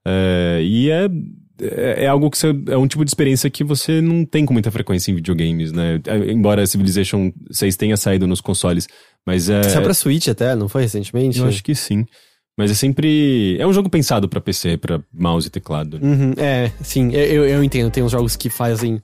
É, 0.04 0.60
e 0.62 0.90
é, 0.90 1.08
é, 1.60 2.04
é 2.04 2.06
algo 2.06 2.30
que 2.30 2.38
você, 2.38 2.48
é 2.68 2.76
um 2.76 2.86
tipo 2.86 3.04
de 3.04 3.10
experiência 3.10 3.48
que 3.50 3.62
você 3.64 4.00
não 4.00 4.24
tem 4.24 4.44
com 4.44 4.52
muita 4.52 4.70
frequência 4.70 5.10
em 5.10 5.14
videogames, 5.14 5.72
né? 5.72 6.00
É, 6.06 6.30
Embora 6.32 6.66
Civilization 6.66 7.32
6 7.50 7.76
tenha 7.76 7.96
saído 7.96 8.26
nos 8.26 8.40
consoles, 8.40 8.86
mas 9.26 9.48
é. 9.48 9.62
Saiu 9.64 9.82
pra 9.82 9.94
Switch 9.94 10.28
até, 10.28 10.54
não 10.54 10.68
foi 10.68 10.82
recentemente? 10.82 11.38
Eu 11.38 11.46
acho 11.46 11.62
que 11.64 11.74
sim. 11.74 12.04
Mas 12.58 12.70
é 12.70 12.74
sempre. 12.74 13.58
É 13.60 13.66
um 13.66 13.72
jogo 13.72 13.90
pensado 13.90 14.30
pra 14.30 14.40
PC, 14.40 14.78
pra 14.78 14.98
mouse 15.12 15.46
e 15.46 15.50
teclado. 15.50 15.98
né? 16.00 16.08
Uhum, 16.08 16.32
é, 16.38 16.70
sim, 16.82 17.12
eu, 17.12 17.20
eu- 17.44 17.46
eu 17.48 17.62
entendo. 17.62 17.90
Tem 17.90 18.02
uns 18.02 18.12
jogos 18.12 18.34
que 18.34 18.48
fazem 18.48 18.98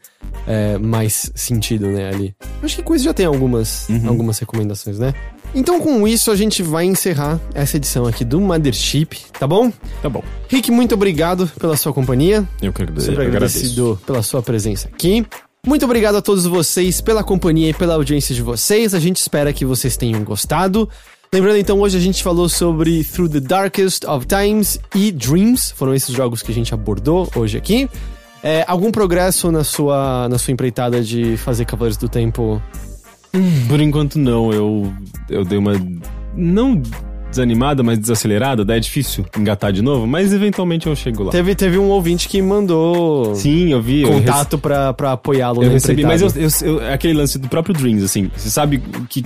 é, 0.46 0.78
mais 0.78 1.30
sentido, 1.34 1.86
né, 1.88 2.08
ali. 2.08 2.34
Acho 2.62 2.76
que 2.76 2.82
com 2.82 2.94
isso 2.94 3.04
já 3.04 3.12
tem 3.12 3.26
algumas, 3.26 3.86
Uhum. 3.90 4.08
algumas 4.08 4.38
recomendações, 4.38 4.98
né? 4.98 5.12
Então, 5.54 5.80
com 5.80 6.08
isso, 6.08 6.30
a 6.30 6.36
gente 6.36 6.62
vai 6.62 6.84
encerrar 6.86 7.38
essa 7.54 7.76
edição 7.76 8.06
aqui 8.06 8.24
do 8.24 8.40
Mothership, 8.40 9.18
tá 9.38 9.46
bom? 9.46 9.70
Tá 10.00 10.08
bom. 10.08 10.22
Rick, 10.48 10.70
muito 10.70 10.94
obrigado 10.94 11.46
pela 11.60 11.76
sua 11.76 11.92
companhia. 11.92 12.46
Eu 12.62 12.72
que 12.72 12.82
agrade- 12.82 13.02
Sempre 13.02 13.26
agradeço. 13.26 13.58
agradecido 13.58 14.00
pela 14.06 14.22
sua 14.22 14.42
presença 14.42 14.88
aqui. 14.88 15.26
Muito 15.66 15.84
obrigado 15.84 16.16
a 16.16 16.22
todos 16.22 16.44
vocês 16.46 17.00
pela 17.00 17.22
companhia 17.22 17.68
e 17.70 17.74
pela 17.74 17.94
audiência 17.94 18.34
de 18.34 18.42
vocês. 18.42 18.94
A 18.94 18.98
gente 18.98 19.16
espera 19.18 19.52
que 19.52 19.64
vocês 19.64 19.96
tenham 19.96 20.24
gostado. 20.24 20.88
Lembrando 21.32 21.58
então, 21.58 21.80
hoje 21.80 21.96
a 21.96 22.00
gente 22.00 22.22
falou 22.22 22.48
sobre 22.48 23.04
Through 23.04 23.28
the 23.30 23.40
Darkest 23.40 24.04
of 24.06 24.26
Times 24.26 24.78
e 24.94 25.12
Dreams. 25.12 25.72
Foram 25.76 25.94
esses 25.94 26.14
jogos 26.14 26.42
que 26.42 26.50
a 26.50 26.54
gente 26.54 26.74
abordou 26.74 27.30
hoje 27.36 27.56
aqui. 27.56 27.88
É, 28.42 28.64
algum 28.66 28.90
progresso 28.90 29.52
na 29.52 29.62
sua, 29.62 30.28
na 30.28 30.36
sua 30.38 30.52
empreitada 30.52 31.00
de 31.02 31.36
fazer 31.36 31.64
Cavaleiros 31.64 31.96
do 31.96 32.08
Tempo? 32.08 32.60
Por 33.68 33.80
enquanto 33.80 34.18
não, 34.18 34.52
eu, 34.52 34.92
eu 35.30 35.44
dei 35.44 35.58
uma. 35.58 35.72
Não 36.36 36.80
desanimada, 37.30 37.82
mas 37.82 37.98
desacelerada, 37.98 38.62
daí 38.62 38.76
é 38.76 38.80
difícil 38.80 39.24
engatar 39.38 39.72
de 39.72 39.80
novo, 39.80 40.06
mas 40.06 40.34
eventualmente 40.34 40.86
eu 40.86 40.94
chego 40.94 41.22
lá. 41.24 41.32
Teve, 41.32 41.54
teve 41.54 41.78
um 41.78 41.88
ouvinte 41.88 42.28
que 42.28 42.42
mandou 42.42 43.34
Sim, 43.34 43.70
eu 43.72 43.80
vi. 43.80 44.02
eu 44.02 44.10
contato 44.10 44.58
pra, 44.58 44.92
pra 44.92 45.12
apoiá-lo 45.12 45.62
Eu 45.64 45.70
recebi, 45.70 46.04
mas 46.04 46.20
eu, 46.20 46.28
eu- 46.36 46.50
eu- 46.78 46.92
aquele 46.92 47.14
lance 47.14 47.38
do 47.38 47.48
próprio 47.48 47.74
Dreams, 47.74 48.04
assim, 48.04 48.30
você 48.36 48.50
sabe 48.50 48.82
que, 49.08 49.24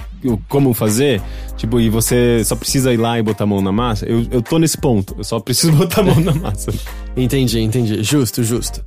como 0.49 0.73
fazer, 0.73 1.21
tipo, 1.57 1.81
e 1.81 1.89
você 1.91 2.45
só 2.45 2.55
precisa 2.55 2.93
ir 2.95 2.97
lá 2.97 3.19
e 3.19 3.23
botar 3.25 3.43
a 3.43 3.47
mão 3.49 3.61
na 3.61 3.73
massa. 3.73 4.07
Eu, 4.07 4.25
eu 4.31 4.41
tô 4.41 4.57
nesse 4.61 4.79
ponto, 4.79 5.17
eu 5.19 5.25
só 5.25 5.41
preciso 5.41 5.73
botar 5.75 6.03
a 6.03 6.05
mão 6.05 6.21
na 6.21 6.33
massa. 6.33 6.73
Entendi, 7.17 7.59
entendi. 7.59 8.05
Justo, 8.05 8.45
justo. 8.45 8.85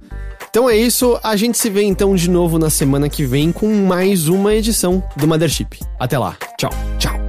Então 0.50 0.70
é 0.70 0.76
isso, 0.76 1.20
a 1.22 1.36
gente 1.36 1.58
se 1.58 1.70
vê 1.70 1.84
então 1.84 2.16
de 2.16 2.30
novo 2.30 2.58
na 2.58 2.70
semana 2.70 3.08
que 3.08 3.24
vem 3.24 3.52
com 3.52 3.68
mais 3.86 4.28
uma 4.28 4.56
edição 4.56 5.04
do 5.16 5.28
Mothership. 5.28 5.80
Até 6.00 6.18
lá. 6.18 6.36
Tchau, 6.58 6.72
tchau. 6.98 7.29